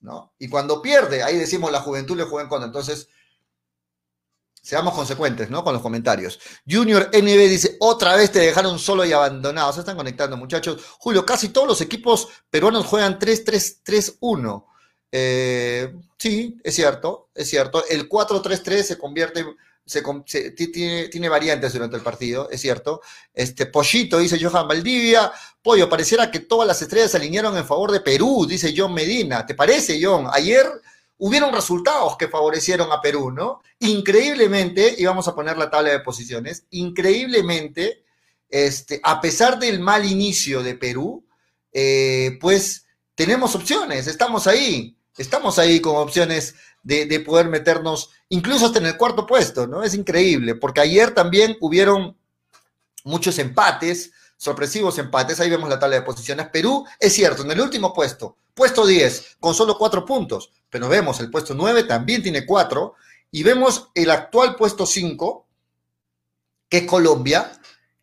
¿no? 0.00 0.34
Y 0.38 0.48
cuando 0.48 0.80
pierde, 0.80 1.22
ahí 1.22 1.36
decimos 1.36 1.70
la 1.72 1.80
juventud 1.80 2.16
le 2.16 2.24
jugó 2.24 2.40
en 2.40 2.48
contra. 2.48 2.66
Entonces, 2.66 3.08
seamos 4.62 4.94
consecuentes, 4.94 5.50
¿no? 5.50 5.64
Con 5.64 5.74
los 5.74 5.82
comentarios. 5.82 6.38
Junior 6.68 7.10
NB 7.12 7.48
dice, 7.48 7.76
otra 7.80 8.14
vez 8.14 8.30
te 8.30 8.38
dejaron 8.38 8.78
solo 8.78 9.04
y 9.04 9.12
abandonado. 9.12 9.72
Se 9.72 9.80
están 9.80 9.96
conectando, 9.96 10.36
muchachos. 10.36 10.80
Julio, 10.98 11.26
casi 11.26 11.48
todos 11.48 11.66
los 11.66 11.80
equipos 11.80 12.28
peruanos 12.48 12.86
juegan 12.86 13.18
3-3-3-1. 13.18 14.66
Eh, 15.14 15.94
sí, 16.16 16.56
es 16.64 16.74
cierto, 16.74 17.28
es 17.34 17.48
cierto. 17.48 17.84
El 17.86 18.08
4-3-3 18.08 18.82
se 18.82 18.98
convierte, 18.98 19.44
se, 19.84 20.02
tiene, 20.52 21.08
tiene, 21.08 21.28
variantes 21.28 21.74
durante 21.74 21.96
el 21.96 22.02
partido, 22.02 22.48
es 22.50 22.62
cierto. 22.62 23.02
Este 23.34 23.66
Pollito, 23.66 24.18
dice 24.18 24.42
Johan 24.42 24.66
Valdivia. 24.66 25.30
Pollo, 25.62 25.88
pareciera 25.88 26.30
que 26.30 26.40
todas 26.40 26.66
las 26.66 26.80
estrellas 26.80 27.10
se 27.10 27.18
alinearon 27.18 27.56
en 27.56 27.66
favor 27.66 27.92
de 27.92 28.00
Perú, 28.00 28.46
dice 28.48 28.72
John 28.74 28.94
Medina. 28.94 29.46
¿Te 29.46 29.54
parece, 29.54 30.00
John? 30.02 30.28
Ayer 30.32 30.66
hubieron 31.18 31.52
resultados 31.52 32.16
que 32.16 32.28
favorecieron 32.28 32.90
a 32.90 33.00
Perú, 33.00 33.30
¿no? 33.30 33.62
Increíblemente, 33.80 34.94
y 34.96 35.04
vamos 35.04 35.28
a 35.28 35.34
poner 35.34 35.58
la 35.58 35.70
tabla 35.70 35.90
de 35.90 36.00
posiciones, 36.00 36.64
increíblemente, 36.70 38.02
este, 38.48 39.00
a 39.04 39.20
pesar 39.20 39.58
del 39.58 39.78
mal 39.78 40.04
inicio 40.04 40.62
de 40.62 40.74
Perú, 40.74 41.24
eh, 41.72 42.38
pues 42.40 42.86
tenemos 43.14 43.54
opciones, 43.54 44.06
estamos 44.06 44.46
ahí 44.46 44.96
estamos 45.16 45.58
ahí 45.58 45.80
con 45.80 45.96
opciones 45.96 46.54
de, 46.82 47.20
poder 47.20 47.48
meternos 47.48 48.10
incluso 48.28 48.66
hasta 48.66 48.78
en 48.78 48.86
el 48.86 48.96
cuarto 48.96 49.26
puesto, 49.26 49.66
¿no? 49.66 49.82
Es 49.82 49.94
increíble, 49.94 50.54
porque 50.54 50.80
ayer 50.80 51.14
también 51.14 51.56
hubieron 51.60 52.16
muchos 53.04 53.38
empates, 53.38 54.12
sorpresivos 54.36 54.98
empates, 54.98 55.38
ahí 55.40 55.50
vemos 55.50 55.68
la 55.68 55.78
tabla 55.78 55.96
de 55.96 56.02
posiciones. 56.02 56.48
Perú, 56.48 56.84
es 56.98 57.12
cierto, 57.12 57.42
en 57.42 57.50
el 57.52 57.60
último 57.60 57.92
puesto, 57.92 58.36
puesto 58.54 58.86
10, 58.86 59.36
con 59.38 59.54
solo 59.54 59.78
cuatro 59.78 60.04
puntos, 60.04 60.50
pero 60.68 60.88
vemos 60.88 61.20
el 61.20 61.30
puesto 61.30 61.54
9 61.54 61.84
también 61.84 62.22
tiene 62.22 62.44
cuatro, 62.44 62.94
y 63.30 63.42
vemos 63.42 63.88
el 63.94 64.10
actual 64.10 64.56
puesto 64.56 64.84
5, 64.84 65.46
que 66.68 66.78
es 66.78 66.86
Colombia, 66.86 67.52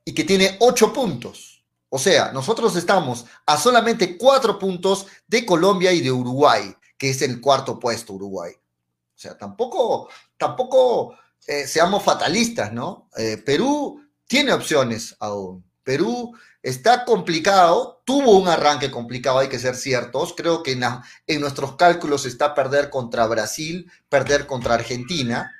y 0.05 0.13
que 0.13 0.23
tiene 0.23 0.57
ocho 0.59 0.91
puntos. 0.91 1.63
O 1.89 1.99
sea, 1.99 2.31
nosotros 2.31 2.75
estamos 2.75 3.25
a 3.45 3.57
solamente 3.57 4.17
cuatro 4.17 4.57
puntos 4.57 5.07
de 5.27 5.45
Colombia 5.45 5.91
y 5.91 6.01
de 6.01 6.11
Uruguay 6.11 6.75
que 7.00 7.10
es 7.10 7.24
el 7.24 7.41
cuarto 7.41 7.79
puesto 7.79 8.13
Uruguay. 8.13 8.51
O 8.51 9.22
sea, 9.22 9.36
tampoco, 9.36 10.10
tampoco 10.38 11.18
eh, 11.48 11.65
seamos 11.65 12.03
fatalistas, 12.03 12.72
¿no? 12.72 13.10
Eh, 13.18 13.38
Perú 13.38 14.06
tiene 14.27 14.53
opciones 14.53 15.15
aún. 15.20 15.63
Perú 15.84 16.36
está 16.62 17.06
complicado, 17.06 18.01
tuvo 18.06 18.38
un 18.38 18.50
arranque 18.50 18.91
complicado, 18.91 19.39
hay 19.39 19.48
que 19.48 19.58
ser 19.58 19.75
ciertos. 19.75 20.34
Creo 20.36 20.62
que 20.62 20.74
en, 20.74 20.84
en 21.25 21.41
nuestros 21.41 21.75
cálculos 21.77 22.25
está 22.25 22.53
perder 22.53 22.89
contra 22.91 23.25
Brasil, 23.25 23.89
perder 24.10 24.46
contra 24.46 24.75
Argentina. 24.75 25.51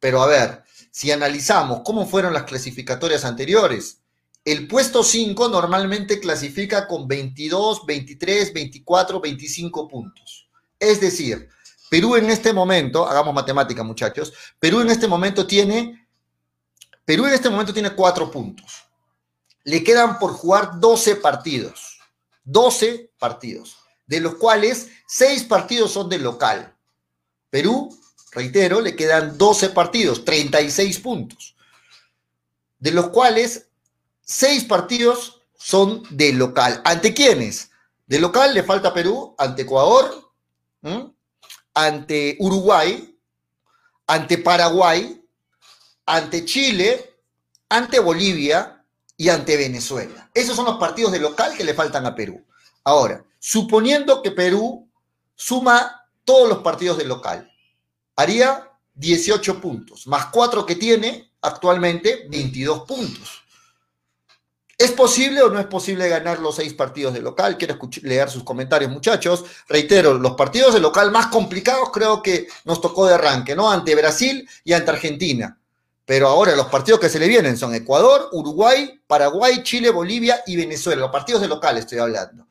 Pero 0.00 0.20
a 0.20 0.26
ver, 0.26 0.64
si 0.90 1.12
analizamos 1.12 1.80
cómo 1.84 2.06
fueron 2.06 2.34
las 2.34 2.44
clasificatorias 2.44 3.24
anteriores, 3.24 4.00
el 4.44 4.66
puesto 4.66 5.02
5 5.02 5.48
normalmente 5.48 6.20
clasifica 6.20 6.88
con 6.88 7.06
22, 7.06 7.86
23, 7.86 8.52
24, 8.52 9.20
25 9.20 9.88
puntos. 9.88 10.27
Es 10.78 11.00
decir, 11.00 11.48
Perú 11.90 12.16
en 12.16 12.30
este 12.30 12.52
momento, 12.52 13.06
hagamos 13.08 13.34
matemática 13.34 13.82
muchachos, 13.82 14.32
Perú 14.58 14.80
en 14.80 14.90
este 14.90 15.08
momento 15.08 15.46
tiene, 15.46 16.08
Perú 17.04 17.26
en 17.26 17.34
este 17.34 17.50
momento 17.50 17.72
tiene 17.72 17.94
cuatro 17.94 18.30
puntos. 18.30 18.84
Le 19.64 19.82
quedan 19.82 20.18
por 20.18 20.32
jugar 20.32 20.78
12 20.78 21.16
partidos. 21.16 21.98
12 22.44 23.12
partidos, 23.18 23.76
de 24.06 24.20
los 24.20 24.36
cuales 24.36 24.88
6 25.06 25.44
partidos 25.44 25.92
son 25.92 26.08
de 26.08 26.18
local. 26.18 26.74
Perú, 27.50 27.94
reitero, 28.32 28.80
le 28.80 28.96
quedan 28.96 29.36
12 29.36 29.70
partidos, 29.70 30.24
36 30.24 30.98
puntos, 31.00 31.56
de 32.78 32.92
los 32.92 33.08
cuales 33.08 33.68
seis 34.28 34.64
partidos 34.64 35.40
son 35.56 36.02
de 36.10 36.32
local. 36.32 36.82
¿Ante 36.84 37.14
quiénes? 37.14 37.70
De 38.06 38.18
local 38.18 38.54
le 38.54 38.62
falta 38.62 38.94
Perú, 38.94 39.34
ante 39.38 39.62
Ecuador, 39.62 40.27
ante 41.74 42.36
Uruguay, 42.40 43.18
ante 44.06 44.38
Paraguay, 44.38 45.24
ante 46.06 46.44
Chile, 46.44 47.16
ante 47.68 47.98
Bolivia 48.00 48.84
y 49.16 49.28
ante 49.28 49.56
Venezuela. 49.56 50.30
Esos 50.32 50.56
son 50.56 50.64
los 50.64 50.78
partidos 50.78 51.12
de 51.12 51.20
local 51.20 51.56
que 51.56 51.64
le 51.64 51.74
faltan 51.74 52.06
a 52.06 52.14
Perú. 52.14 52.44
Ahora, 52.84 53.24
suponiendo 53.38 54.22
que 54.22 54.30
Perú 54.30 54.88
suma 55.34 56.08
todos 56.24 56.48
los 56.48 56.58
partidos 56.58 56.98
de 56.98 57.04
local, 57.04 57.52
haría 58.16 58.70
18 58.94 59.60
puntos, 59.60 60.06
más 60.06 60.26
4 60.26 60.66
que 60.66 60.76
tiene 60.76 61.32
actualmente, 61.40 62.26
22 62.30 62.80
puntos. 62.84 63.42
¿Es 64.78 64.92
posible 64.92 65.42
o 65.42 65.50
no 65.50 65.58
es 65.58 65.66
posible 65.66 66.08
ganar 66.08 66.38
los 66.38 66.54
seis 66.54 66.72
partidos 66.72 67.12
de 67.12 67.20
local? 67.20 67.58
Quiero 67.58 67.76
leer 68.02 68.30
sus 68.30 68.44
comentarios, 68.44 68.92
muchachos. 68.92 69.44
Reitero, 69.68 70.14
los 70.14 70.36
partidos 70.36 70.72
de 70.72 70.78
local 70.78 71.10
más 71.10 71.26
complicados 71.26 71.90
creo 71.92 72.22
que 72.22 72.46
nos 72.64 72.80
tocó 72.80 73.08
de 73.08 73.14
arranque, 73.14 73.56
¿no? 73.56 73.68
Ante 73.68 73.96
Brasil 73.96 74.48
y 74.62 74.72
ante 74.74 74.92
Argentina. 74.92 75.58
Pero 76.04 76.28
ahora 76.28 76.54
los 76.54 76.68
partidos 76.68 77.00
que 77.00 77.08
se 77.08 77.18
le 77.18 77.26
vienen 77.26 77.56
son 77.58 77.74
Ecuador, 77.74 78.28
Uruguay, 78.30 79.00
Paraguay, 79.04 79.64
Chile, 79.64 79.90
Bolivia 79.90 80.44
y 80.46 80.54
Venezuela. 80.56 81.00
Los 81.00 81.10
partidos 81.10 81.40
de 81.40 81.48
local 81.48 81.76
estoy 81.76 81.98
hablando. 81.98 82.46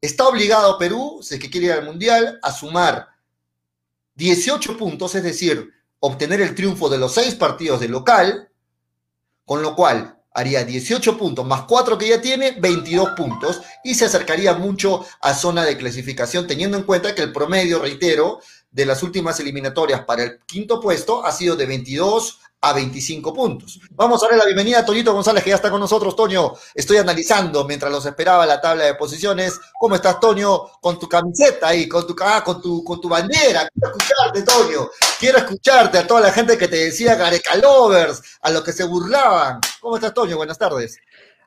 Está 0.00 0.28
obligado 0.28 0.78
Perú, 0.78 1.18
si 1.22 1.34
es 1.34 1.40
que 1.40 1.50
quiere 1.50 1.66
ir 1.66 1.72
al 1.72 1.84
Mundial, 1.84 2.38
a 2.40 2.52
sumar 2.52 3.08
18 4.14 4.78
puntos, 4.78 5.16
es 5.16 5.24
decir, 5.24 5.72
obtener 5.98 6.40
el 6.40 6.54
triunfo 6.54 6.88
de 6.88 6.98
los 6.98 7.12
seis 7.12 7.34
partidos 7.34 7.80
de 7.80 7.88
local, 7.88 8.48
con 9.44 9.60
lo 9.60 9.74
cual 9.74 10.21
haría 10.34 10.64
18 10.64 11.18
puntos 11.18 11.46
más 11.46 11.62
4 11.62 11.98
que 11.98 12.08
ya 12.08 12.20
tiene, 12.20 12.52
22 12.52 13.10
puntos 13.10 13.60
y 13.84 13.94
se 13.94 14.06
acercaría 14.06 14.54
mucho 14.54 15.04
a 15.20 15.34
zona 15.34 15.64
de 15.64 15.76
clasificación, 15.76 16.46
teniendo 16.46 16.76
en 16.76 16.84
cuenta 16.84 17.14
que 17.14 17.22
el 17.22 17.32
promedio, 17.32 17.80
reitero, 17.80 18.40
de 18.70 18.86
las 18.86 19.02
últimas 19.02 19.38
eliminatorias 19.40 20.04
para 20.04 20.24
el 20.24 20.40
quinto 20.46 20.80
puesto 20.80 21.24
ha 21.24 21.32
sido 21.32 21.56
de 21.56 21.66
22 21.66 22.40
a 22.62 22.72
25 22.72 23.34
puntos. 23.34 23.80
Vamos 23.90 24.22
a 24.22 24.26
darle 24.26 24.38
la 24.38 24.44
bienvenida 24.46 24.78
a 24.78 24.84
Toñito 24.84 25.12
González, 25.12 25.42
que 25.42 25.50
ya 25.50 25.56
está 25.56 25.68
con 25.70 25.80
nosotros. 25.80 26.14
Toño, 26.14 26.52
estoy 26.74 26.96
analizando 26.96 27.64
mientras 27.66 27.90
los 27.90 28.06
esperaba 28.06 28.46
la 28.46 28.60
tabla 28.60 28.84
de 28.84 28.94
posiciones. 28.94 29.60
¿Cómo 29.78 29.96
estás, 29.96 30.20
Toño? 30.20 30.68
Con 30.80 30.96
tu 30.98 31.08
camiseta 31.08 31.68
ahí, 31.68 31.88
con 31.88 32.06
tu, 32.06 32.14
ah, 32.22 32.42
con 32.44 32.62
tu, 32.62 32.84
con 32.84 33.00
tu 33.00 33.08
bandera. 33.08 33.68
Quiero 33.74 33.96
escucharte, 33.96 34.42
Toño. 34.42 34.90
Quiero 35.18 35.38
escucharte 35.38 35.98
a 35.98 36.06
toda 36.06 36.20
la 36.20 36.32
gente 36.32 36.56
que 36.56 36.68
te 36.68 36.76
decía 36.76 37.16
Gareca 37.16 37.56
Lovers, 37.56 38.22
a 38.40 38.50
los 38.50 38.62
que 38.62 38.72
se 38.72 38.84
burlaban. 38.84 39.60
¿Cómo 39.80 39.96
estás, 39.96 40.14
Toño? 40.14 40.36
Buenas 40.36 40.56
tardes. 40.56 40.98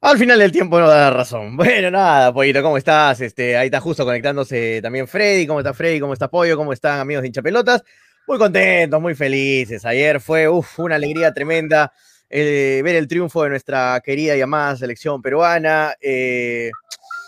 Al 0.01 0.17
final 0.17 0.37
del 0.37 0.51
tiempo 0.51 0.79
no 0.79 0.87
da 0.87 1.09
razón. 1.11 1.55
Bueno, 1.55 1.89
nada, 1.89 2.33
Pollito, 2.33 2.61
¿cómo 2.61 2.77
estás? 2.77 3.21
Este, 3.21 3.55
ahí 3.55 3.67
está 3.67 3.79
justo 3.79 4.03
conectándose 4.03 4.81
también 4.81 5.07
Freddy. 5.07 5.47
¿Cómo 5.47 5.61
está 5.61 5.73
Freddy? 5.73 6.01
¿Cómo 6.01 6.11
está 6.11 6.27
Pollo? 6.27 6.57
¿Cómo 6.57 6.73
están 6.73 6.99
amigos 6.99 7.21
de 7.21 7.29
hinchapelotas? 7.29 7.83
Muy 8.27 8.39
contentos, 8.39 8.99
muy 8.99 9.13
felices. 9.13 9.85
Ayer 9.85 10.19
fue 10.19 10.47
una 10.77 10.95
alegría 10.95 11.31
tremenda 11.31 11.91
eh, 12.27 12.81
ver 12.83 12.95
el 12.95 13.07
triunfo 13.07 13.43
de 13.43 13.49
nuestra 13.49 14.01
querida 14.03 14.35
y 14.35 14.41
amada 14.41 14.75
selección 14.75 15.21
peruana. 15.21 15.93
Eh, 16.01 16.71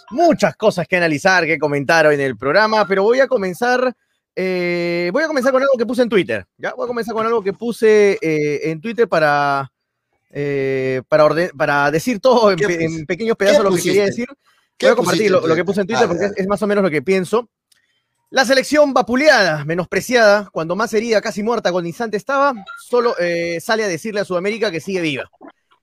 muchas 0.10 0.56
cosas 0.56 0.88
que 0.88 0.98
analizar, 0.98 1.46
que 1.46 1.60
comentar 1.60 2.08
hoy 2.08 2.16
en 2.16 2.22
el 2.22 2.36
programa, 2.36 2.88
pero 2.88 3.04
voy 3.04 3.20
a 3.20 3.28
comenzar. 3.28 3.96
Eh, 4.36 5.10
voy 5.14 5.24
a 5.24 5.28
comenzar 5.28 5.52
con 5.52 5.62
algo 5.62 5.78
que 5.78 5.86
puse 5.86 6.02
en 6.02 6.10
Twitter. 6.10 6.46
¿ya? 6.58 6.74
Voy 6.74 6.86
a 6.86 6.88
comenzar 6.88 7.14
con 7.14 7.26
algo 7.26 7.44
que 7.44 7.54
puse 7.54 8.18
en 8.22 8.82
Twitter 8.82 9.08
para, 9.08 9.72
para, 11.08 11.30
para 11.56 11.92
decir 11.92 12.20
todo 12.20 12.52
en, 12.52 13.06
pequeños 13.06 13.38
pedazos 13.38 13.64
lo 13.64 13.72
que 13.76 13.84
quería 13.84 14.06
decir. 14.06 14.28
Voy 14.80 14.92
a 14.92 14.96
compartir 14.96 15.32
lo, 15.32 15.56
que 15.56 15.66
puse 15.66 15.82
en 15.82 15.88
Twitter 15.88 16.08
porque 16.08 16.30
es, 16.36 16.48
más 16.48 16.62
o 16.62 16.68
menos 16.68 16.84
lo 16.84 16.90
que 16.90 17.02
pienso. 17.04 17.50
La 18.30 18.44
selección 18.44 18.94
vapuleada, 18.94 19.64
menospreciada, 19.64 20.50
cuando 20.52 20.76
más 20.76 20.94
herida, 20.94 21.22
casi 21.22 21.44
muerta, 21.44 21.72
instante 21.86 22.18
estaba, 22.18 22.54
solo 22.78 23.16
eh, 23.20 23.60
sale 23.62 23.86
a 23.86 23.88
decirle 23.88 24.20
a 24.20 24.26
Sudamérica 24.26 24.70
que 24.70 24.82
sigue 24.82 25.00
viva. 25.00 25.32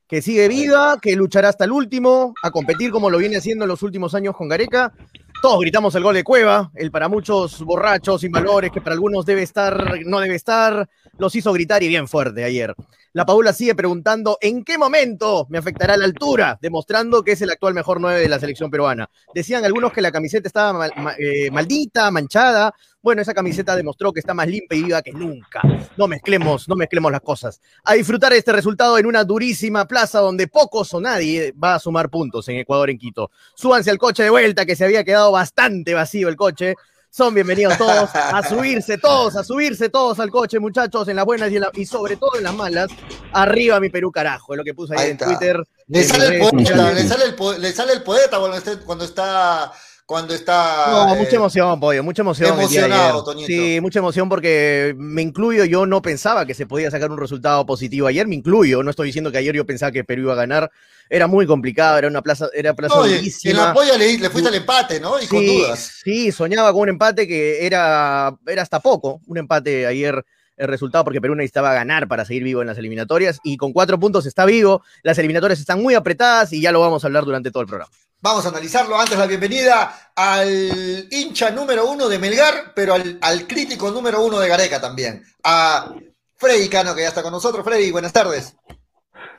Que 0.06 0.20
sigue 0.20 0.46
viva, 0.46 0.98
que 1.00 1.16
luchará 1.16 1.48
hasta 1.48 1.64
el 1.64 1.72
último, 1.72 2.34
a 2.42 2.50
competir 2.50 2.90
como 2.90 3.08
lo 3.08 3.16
viene 3.16 3.38
haciendo 3.38 3.64
en 3.64 3.70
los 3.70 3.82
últimos 3.82 4.14
años 4.14 4.36
con 4.36 4.50
Gareca. 4.50 4.92
Todos 5.40 5.58
gritamos 5.60 5.94
el 5.94 6.02
gol 6.02 6.16
de 6.16 6.22
Cueva, 6.22 6.70
el 6.74 6.90
para 6.90 7.08
muchos 7.08 7.62
borrachos, 7.62 8.20
sin 8.20 8.30
valores, 8.30 8.70
que 8.70 8.82
para 8.82 8.92
algunos 8.92 9.24
debe 9.24 9.42
estar, 9.42 10.00
no 10.04 10.20
debe 10.20 10.34
estar, 10.34 10.86
los 11.16 11.34
hizo 11.34 11.50
gritar 11.50 11.82
y 11.82 11.88
bien 11.88 12.06
fuerte 12.08 12.44
ayer. 12.44 12.74
La 13.14 13.24
Paula 13.24 13.52
sigue 13.52 13.76
preguntando 13.76 14.38
en 14.40 14.64
qué 14.64 14.76
momento 14.76 15.46
me 15.48 15.58
afectará 15.58 15.96
la 15.96 16.04
altura, 16.04 16.58
demostrando 16.60 17.22
que 17.22 17.30
es 17.30 17.42
el 17.42 17.50
actual 17.50 17.72
mejor 17.72 18.00
9 18.00 18.20
de 18.20 18.28
la 18.28 18.40
selección 18.40 18.72
peruana. 18.72 19.08
Decían 19.32 19.64
algunos 19.64 19.92
que 19.92 20.02
la 20.02 20.10
camiseta 20.10 20.48
estaba 20.48 20.88
eh, 21.16 21.48
maldita, 21.52 22.10
manchada. 22.10 22.74
Bueno, 23.00 23.22
esa 23.22 23.32
camiseta 23.32 23.76
demostró 23.76 24.12
que 24.12 24.18
está 24.18 24.34
más 24.34 24.48
limpia 24.48 24.76
y 24.76 24.82
viva 24.82 25.00
que 25.00 25.12
nunca. 25.12 25.60
No 25.96 26.08
mezclemos, 26.08 26.68
no 26.68 26.74
mezclemos 26.74 27.12
las 27.12 27.20
cosas. 27.20 27.60
A 27.84 27.94
disfrutar 27.94 28.32
este 28.32 28.50
resultado 28.50 28.98
en 28.98 29.06
una 29.06 29.22
durísima 29.22 29.86
plaza 29.86 30.18
donde 30.18 30.48
pocos 30.48 30.92
o 30.92 31.00
nadie 31.00 31.52
va 31.52 31.76
a 31.76 31.78
sumar 31.78 32.10
puntos 32.10 32.48
en 32.48 32.56
Ecuador, 32.56 32.90
en 32.90 32.98
Quito. 32.98 33.30
Súbanse 33.54 33.92
al 33.92 33.98
coche 33.98 34.24
de 34.24 34.30
vuelta, 34.30 34.66
que 34.66 34.74
se 34.74 34.86
había 34.86 35.04
quedado 35.04 35.30
bastante 35.30 35.94
vacío 35.94 36.28
el 36.28 36.34
coche 36.34 36.74
son 37.14 37.32
bienvenidos 37.32 37.78
todos 37.78 38.10
a 38.12 38.42
subirse 38.42 38.98
todos, 38.98 39.36
a 39.36 39.44
subirse 39.44 39.88
todos 39.88 40.18
al 40.18 40.30
coche, 40.30 40.58
muchachos, 40.58 41.06
en 41.06 41.14
las 41.14 41.24
buenas 41.24 41.48
y, 41.74 41.86
sobre 41.86 42.16
todo 42.16 42.36
en 42.36 42.42
las 42.42 42.54
malas. 42.54 42.90
Arriba 43.32 43.78
mi 43.78 43.88
Perú, 43.88 44.10
carajo, 44.10 44.52
es 44.52 44.58
lo 44.58 44.64
que 44.64 44.74
puse 44.74 44.98
ahí, 44.98 45.10
en 45.12 45.18
Twitter. 45.18 45.62
Le 45.86 46.02
sale, 46.02 46.34
el 46.34 46.40
poeta, 46.40 46.92
le, 46.92 47.72
sale 47.72 47.92
el, 47.92 48.02
poeta 48.02 48.38
cuando 48.84 49.04
está 49.04 49.70
cuando 50.06 50.34
está. 50.34 50.86
No, 50.90 51.16
mucha 51.16 51.30
eh, 51.30 51.36
emoción, 51.36 51.80
Pollo, 51.80 52.02
mucha 52.02 52.22
emoción. 52.22 52.58
Emocionado, 52.58 53.24
Toñito. 53.24 53.46
Sí, 53.46 53.78
mucha 53.80 54.00
emoción 54.00 54.28
porque 54.28 54.94
me 54.98 55.22
incluyo, 55.22 55.64
yo 55.64 55.86
no 55.86 56.02
pensaba 56.02 56.44
que 56.46 56.54
se 56.54 56.66
podía 56.66 56.90
sacar 56.90 57.10
un 57.10 57.18
resultado 57.18 57.64
positivo 57.64 58.06
ayer, 58.06 58.26
me 58.26 58.34
incluyo, 58.34 58.82
no 58.82 58.90
estoy 58.90 59.06
diciendo 59.06 59.32
que 59.32 59.38
ayer 59.38 59.54
yo 59.54 59.64
pensaba 59.64 59.92
que 59.92 60.04
Perú 60.04 60.22
iba 60.22 60.32
a 60.34 60.36
ganar, 60.36 60.70
era 61.08 61.26
muy 61.26 61.46
complicado, 61.46 61.98
era 61.98 62.08
una 62.08 62.22
plaza, 62.22 62.48
era 62.52 62.74
plaza 62.74 62.96
no, 62.96 63.06
En 63.06 63.56
la 63.56 63.72
polla 63.72 63.96
le, 63.96 64.18
le, 64.18 64.30
fuiste 64.30 64.48
al 64.48 64.54
empate, 64.54 65.00
¿no? 65.00 65.20
Y 65.20 65.26
con 65.26 65.44
dudas. 65.44 66.00
Sí, 66.02 66.30
soñaba 66.32 66.72
con 66.72 66.82
un 66.82 66.88
empate 66.90 67.26
que 67.26 67.66
era, 67.66 68.36
era 68.46 68.62
hasta 68.62 68.80
poco, 68.80 69.20
un 69.26 69.38
empate 69.38 69.86
ayer 69.86 70.24
el 70.56 70.68
resultado 70.68 71.04
porque 71.04 71.20
Perú 71.20 71.34
necesitaba 71.34 71.74
ganar 71.74 72.08
para 72.08 72.24
seguir 72.24 72.44
vivo 72.44 72.60
en 72.60 72.68
las 72.68 72.78
eliminatorias 72.78 73.40
y 73.42 73.56
con 73.56 73.72
cuatro 73.72 73.98
puntos 73.98 74.26
está 74.26 74.44
vivo, 74.44 74.82
las 75.02 75.18
eliminatorias 75.18 75.60
están 75.60 75.82
muy 75.82 75.94
apretadas 75.94 76.52
y 76.52 76.60
ya 76.60 76.72
lo 76.72 76.80
vamos 76.80 77.04
a 77.04 77.06
hablar 77.06 77.24
durante 77.24 77.50
todo 77.50 77.62
el 77.62 77.68
programa. 77.68 77.92
Vamos 78.24 78.46
a 78.46 78.48
analizarlo. 78.48 78.98
Antes 78.98 79.18
la 79.18 79.26
bienvenida 79.26 79.92
al 80.16 81.06
hincha 81.10 81.50
número 81.50 81.84
uno 81.90 82.08
de 82.08 82.18
Melgar, 82.18 82.72
pero 82.74 82.94
al, 82.94 83.46
crítico 83.46 83.90
número 83.90 84.24
uno 84.24 84.40
de 84.40 84.48
Gareca 84.48 84.80
también. 84.80 85.20
A 85.44 85.92
Freddy 86.36 86.70
Cano, 86.70 86.94
que 86.94 87.02
ya 87.02 87.08
está 87.08 87.22
con 87.22 87.32
nosotros. 87.32 87.62
Freddy, 87.62 87.92
buenas 87.92 88.14
tardes. 88.14 88.56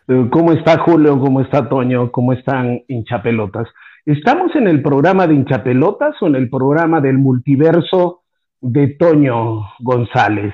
¿Cómo 0.05 0.51
está 0.51 0.77
Julio? 0.77 1.19
¿Cómo 1.19 1.41
está 1.41 1.67
Toño? 1.67 2.11
¿Cómo 2.11 2.33
están 2.33 2.83
hinchapelotas? 2.87 3.67
¿Estamos 4.05 4.55
en 4.55 4.67
el 4.67 4.83
programa 4.83 5.25
de 5.25 5.33
hinchapelotas 5.33 6.13
o 6.21 6.27
en 6.27 6.35
el 6.35 6.47
programa 6.47 7.01
del 7.01 7.17
multiverso 7.17 8.21
de 8.61 8.89
Toño 8.99 9.63
González? 9.79 10.53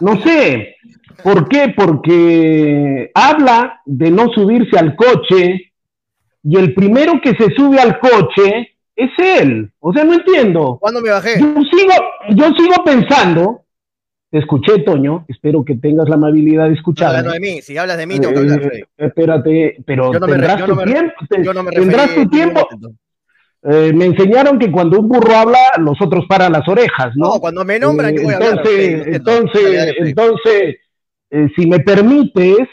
No 0.00 0.20
sé. 0.22 0.76
¿Por 1.22 1.48
qué? 1.48 1.72
Porque 1.76 3.10
habla 3.14 3.80
de 3.86 4.10
no 4.10 4.28
subirse 4.32 4.78
al 4.78 4.96
coche 4.96 5.72
y 6.42 6.56
el 6.56 6.74
primero 6.74 7.20
que 7.22 7.30
se 7.30 7.54
sube 7.54 7.80
al 7.80 7.98
coche 7.98 8.76
es 8.96 9.10
él. 9.18 9.72
O 9.80 9.92
sea, 9.92 10.04
no 10.04 10.14
entiendo. 10.14 10.78
¿Cuándo 10.80 11.00
me 11.00 11.10
bajé? 11.10 11.40
Yo 11.40 11.54
sigo, 11.62 11.92
yo 12.30 12.44
sigo 12.56 12.84
pensando, 12.84 13.64
escuché, 14.30 14.80
Toño, 14.80 15.24
espero 15.28 15.64
que 15.64 15.76
tengas 15.76 16.08
la 16.08 16.16
amabilidad 16.16 16.68
de 16.68 16.74
escuchar. 16.74 17.24
No, 17.24 17.32
de 17.32 17.40
mí, 17.40 17.62
si 17.62 17.76
hablas 17.78 17.96
de 17.96 18.06
mí, 18.06 18.18
tengo 18.18 18.34
que 18.34 18.40
hablar, 18.40 18.74
eh, 18.74 18.84
Espérate, 18.98 19.76
pero 19.86 20.10
tendrás, 20.10 20.64
tu 20.64 20.76
tiempo, 20.76 21.12
tendrás 21.70 22.14
tu 22.14 22.28
tiempo. 22.28 22.68
Eh, 23.66 23.92
me 23.94 24.04
enseñaron 24.04 24.58
que 24.58 24.70
cuando 24.70 25.00
un 25.00 25.08
burro 25.08 25.34
habla, 25.34 25.58
los 25.78 26.00
otros 26.00 26.26
paran 26.28 26.52
las 26.52 26.68
orejas, 26.68 27.12
¿no? 27.16 27.34
No, 27.34 27.40
cuando 27.40 27.64
me 27.64 27.78
nombran, 27.78 28.14
yo 28.14 28.22
voy 28.24 28.34
entonces, 28.34 28.54
a 28.54 29.00
hablar, 29.00 29.14
entonces, 29.14 29.96
entonces, 30.00 30.76
eh, 31.30 31.48
si 31.56 31.66
me 31.66 31.80
permites, 31.80 32.68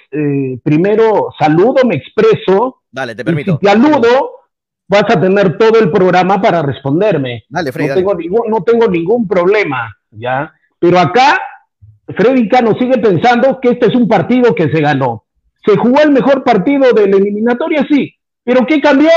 primero 0.63 1.29
saludo, 1.39 1.85
me 1.85 1.95
expreso, 1.95 2.81
Dale, 2.91 3.15
te 3.15 3.23
permito. 3.23 3.53
si 3.53 3.65
te 3.65 3.69
aludo, 3.69 4.31
vas 4.89 5.05
a 5.07 5.21
tener 5.21 5.57
todo 5.57 5.79
el 5.79 5.89
programa 5.91 6.41
para 6.41 6.61
responderme. 6.61 7.45
Dale, 7.47 7.71
Freddy. 7.71 7.87
No, 7.87 7.95
Tengo, 7.95 8.15
ningún, 8.15 8.41
no 8.49 8.63
tengo 8.63 8.87
ningún 8.89 9.25
problema, 9.29 9.95
¿ya? 10.11 10.53
Pero 10.77 10.99
acá, 10.99 11.39
Freddy 12.07 12.49
Cano 12.49 12.73
sigue 12.77 12.97
pensando 12.97 13.59
que 13.61 13.69
este 13.69 13.85
es 13.85 13.95
un 13.95 14.09
partido 14.09 14.53
que 14.53 14.69
se 14.69 14.81
ganó. 14.81 15.23
¿Se 15.65 15.77
jugó 15.77 16.01
el 16.01 16.11
mejor 16.11 16.43
partido 16.43 16.91
de 16.91 17.07
la 17.07 17.15
eliminatoria? 17.15 17.87
Sí. 17.89 18.13
¿Pero 18.43 18.65
qué 18.65 18.81
cambió? 18.81 19.09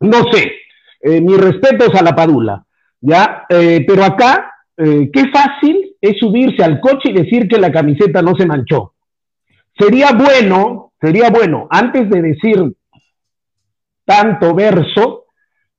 No 0.00 0.24
sé. 0.32 0.50
Eh, 1.02 1.20
mis 1.20 1.38
respetos 1.38 1.94
a 1.94 2.02
la 2.02 2.14
Padula, 2.14 2.64
¿ya? 3.00 3.46
Eh, 3.48 3.84
pero 3.88 4.04
acá, 4.04 4.52
eh, 4.76 5.10
qué 5.10 5.28
fácil 5.30 5.96
es 6.00 6.18
subirse 6.18 6.62
al 6.62 6.78
coche 6.78 7.10
y 7.10 7.14
decir 7.14 7.48
que 7.48 7.58
la 7.58 7.72
camiseta 7.72 8.20
no 8.20 8.34
se 8.36 8.46
manchó. 8.46 8.94
Sería 9.78 10.10
bueno 10.12 10.92
sería 11.00 11.30
bueno, 11.30 11.66
antes 11.70 12.10
de 12.10 12.20
decir 12.20 12.76
tanto 14.04 14.54
verso, 14.54 15.24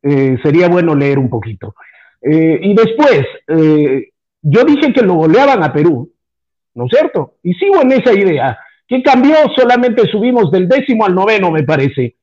eh, 0.01 0.38
sería 0.41 0.67
bueno 0.67 0.95
leer 0.95 1.19
un 1.19 1.29
poquito. 1.29 1.75
Y 2.23 2.75
después, 2.75 3.25
yo 3.47 4.63
dije 4.63 4.93
que 4.93 5.01
lo 5.01 5.15
goleaban 5.15 5.63
a 5.63 5.73
Perú, 5.73 6.12
¿no 6.75 6.86
es 6.86 6.91
cierto? 6.91 7.36
Y 7.43 7.53
sigo 7.55 7.81
en 7.81 7.91
esa 7.91 8.13
idea. 8.13 8.57
¿Qué 8.88 9.01
cambió? 9.01 9.36
Solamente 9.55 10.07
subimos 10.07 10.51
del 10.51 10.67
décimo 10.67 11.05
al 11.05 11.15
noveno, 11.15 11.49
me 11.49 11.63
parece. 11.63 12.17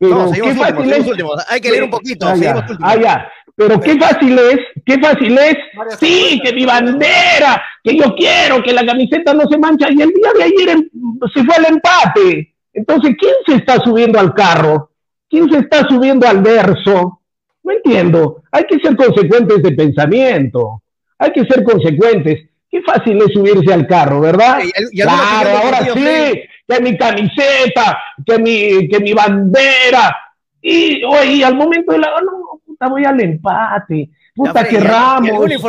Pero 0.00 0.14
no, 0.14 0.32
qué 0.32 0.54
fácil 0.54 0.92
es. 0.92 1.06
Hay 1.48 1.60
que 1.60 1.70
leer 1.70 1.84
un 1.84 1.90
poquito. 1.90 2.26
Ah, 2.26 2.34
ya. 2.34 2.66
Ah, 2.80 2.96
ya. 2.96 3.32
Pero 3.54 3.78
qué 3.78 3.98
fácil 3.98 4.38
es, 4.38 4.56
qué 4.86 4.98
fácil 4.98 5.36
es. 5.36 5.56
Sí, 5.98 6.40
que 6.42 6.54
mi 6.54 6.64
bandera, 6.64 7.62
que 7.84 7.94
yo 7.94 8.14
quiero, 8.14 8.62
que 8.62 8.72
la 8.72 8.86
camiseta 8.86 9.34
no 9.34 9.46
se 9.50 9.58
mancha. 9.58 9.88
Y 9.90 10.00
el 10.00 10.08
día 10.08 10.32
de 10.34 10.44
ayer 10.44 10.70
em, 10.70 10.88
se 11.34 11.44
fue 11.44 11.54
al 11.54 11.66
empate. 11.74 12.54
Entonces, 12.72 13.14
¿quién 13.18 13.34
se 13.46 13.56
está 13.56 13.78
subiendo 13.80 14.18
al 14.18 14.32
carro? 14.32 14.92
¿Quién 15.28 15.50
se 15.50 15.58
está 15.58 15.86
subiendo 15.86 16.26
al 16.26 16.40
verso? 16.40 17.20
No 17.62 17.72
entiendo. 17.72 18.42
Hay 18.50 18.64
que 18.64 18.78
ser 18.78 18.96
consecuentes 18.96 19.62
de 19.62 19.72
pensamiento. 19.72 20.82
Hay 21.18 21.32
que 21.32 21.44
ser 21.44 21.62
consecuentes. 21.62 22.48
Qué 22.70 22.80
fácil 22.80 23.18
es 23.18 23.32
subirse 23.34 23.74
al 23.74 23.86
carro, 23.86 24.20
¿verdad? 24.20 24.60
claro, 24.94 25.50
ahora 25.62 25.92
sí, 25.92 26.40
que 26.70 26.80
mi 26.80 26.96
camiseta, 26.96 27.98
que 28.24 28.38
mi, 28.38 28.88
que 28.88 29.00
mi 29.00 29.12
bandera. 29.12 30.16
Y, 30.62 31.02
oye, 31.04 31.44
al 31.44 31.56
momento 31.56 31.92
de 31.92 31.98
la. 31.98 32.08
No, 32.20 32.60
puta, 32.64 32.88
voy 32.88 33.04
al 33.04 33.20
empate. 33.20 34.10
Puta, 34.34 34.64
que 34.64 34.78
Ramos. 34.78 35.50
Eh, 35.50 35.60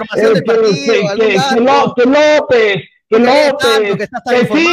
que, 1.95 2.05
López. 2.05 2.83
Que 3.09 3.19
López, 3.19 4.09
que, 4.29 4.47
sí, 4.53 4.67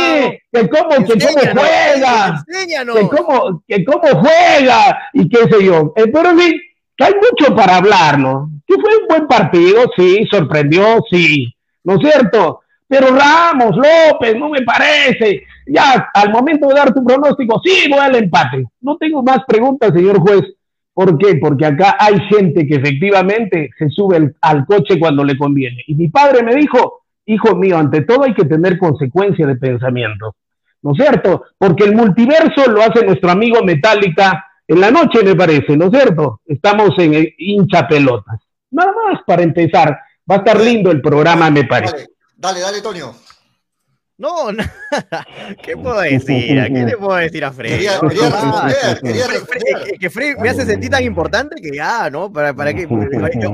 que 0.52 0.68
cómo, 0.68 0.90
que 1.04 1.18
cómo 1.18 1.60
juega, 1.60 2.44
que 2.46 3.08
cómo, 3.08 3.62
que 3.66 3.84
cómo 3.84 4.08
juega, 4.20 5.10
y 5.12 5.28
qué 5.28 5.38
sé 5.50 5.64
yo. 5.64 5.92
Eh, 5.96 6.06
pero 6.12 6.38
sí, 6.38 6.60
hay 7.00 7.14
mucho 7.14 7.56
para 7.56 7.78
hablar, 7.78 8.16
¿no? 8.16 8.48
Que 8.64 8.74
fue 8.74 8.96
un 8.96 9.08
buen 9.08 9.26
partido, 9.26 9.86
sí, 9.96 10.24
sorprendió, 10.30 11.00
sí, 11.10 11.52
¿no 11.82 11.96
es 11.96 12.00
cierto? 12.00 12.60
Pero 12.86 13.08
Ramos, 13.08 13.76
López, 13.76 14.36
no 14.36 14.48
me 14.48 14.62
parece. 14.62 15.42
Ya, 15.68 16.10
al 16.14 16.30
momento 16.30 16.68
de 16.68 16.74
dar 16.74 16.94
tu 16.94 17.04
pronóstico, 17.04 17.60
sí, 17.62 17.90
voy 17.90 17.98
al 17.98 18.16
empate. 18.16 18.64
No 18.80 18.96
tengo 18.96 19.22
más 19.22 19.40
preguntas, 19.46 19.92
señor 19.92 20.18
juez. 20.20 20.42
¿Por 20.94 21.16
qué? 21.18 21.36
Porque 21.36 21.66
acá 21.66 21.96
hay 21.98 22.18
gente 22.28 22.66
que 22.66 22.76
efectivamente 22.76 23.70
se 23.78 23.88
sube 23.90 24.34
al 24.40 24.66
coche 24.66 24.98
cuando 24.98 25.22
le 25.22 25.36
conviene. 25.36 25.84
Y 25.86 25.94
mi 25.94 26.08
padre 26.08 26.42
me 26.42 26.54
dijo, 26.54 27.02
hijo 27.26 27.54
mío, 27.54 27.78
ante 27.78 28.00
todo 28.02 28.24
hay 28.24 28.34
que 28.34 28.44
tener 28.44 28.78
consecuencia 28.78 29.46
de 29.46 29.56
pensamiento. 29.56 30.34
¿No 30.82 30.92
es 30.92 30.98
cierto? 30.98 31.44
Porque 31.56 31.84
el 31.84 31.94
multiverso 31.94 32.70
lo 32.70 32.82
hace 32.82 33.04
nuestro 33.04 33.30
amigo 33.30 33.62
Metallica 33.62 34.44
en 34.66 34.80
la 34.80 34.90
noche, 34.90 35.22
me 35.22 35.34
parece, 35.34 35.76
¿no 35.76 35.86
es 35.86 35.90
cierto? 35.92 36.40
Estamos 36.44 36.90
en 36.98 37.28
hincha 37.38 37.88
pelotas. 37.88 38.40
Nada 38.70 38.92
más 38.92 39.22
para 39.26 39.42
empezar. 39.42 39.98
Va 40.30 40.36
a 40.36 40.38
estar 40.38 40.60
lindo 40.60 40.90
el 40.90 41.00
programa, 41.00 41.50
me 41.50 41.64
parece. 41.64 42.08
Dale, 42.36 42.60
dale, 42.60 42.82
Tonio. 42.82 43.14
No, 44.18 44.50
nada. 44.52 45.26
¿Qué 45.62 45.76
puedo 45.76 46.00
decir? 46.00 46.60
¿Qué 46.64 46.84
le 46.84 46.96
puedo 46.96 47.14
decir 47.14 47.44
a 47.44 47.52
Fred? 47.52 47.70
Quería, 47.70 48.00
quería 48.00 48.30
responder, 48.30 49.00
quería 49.00 49.26
responder. 49.28 49.98
Que 49.98 50.10
Fred 50.10 50.36
me 50.38 50.48
hace 50.48 50.66
sentir 50.66 50.90
tan 50.90 51.04
importante 51.04 51.54
que 51.62 51.70
ya, 51.74 52.10
¿no? 52.10 52.32
Para, 52.32 52.52
para 52.52 52.74
que 52.74 52.88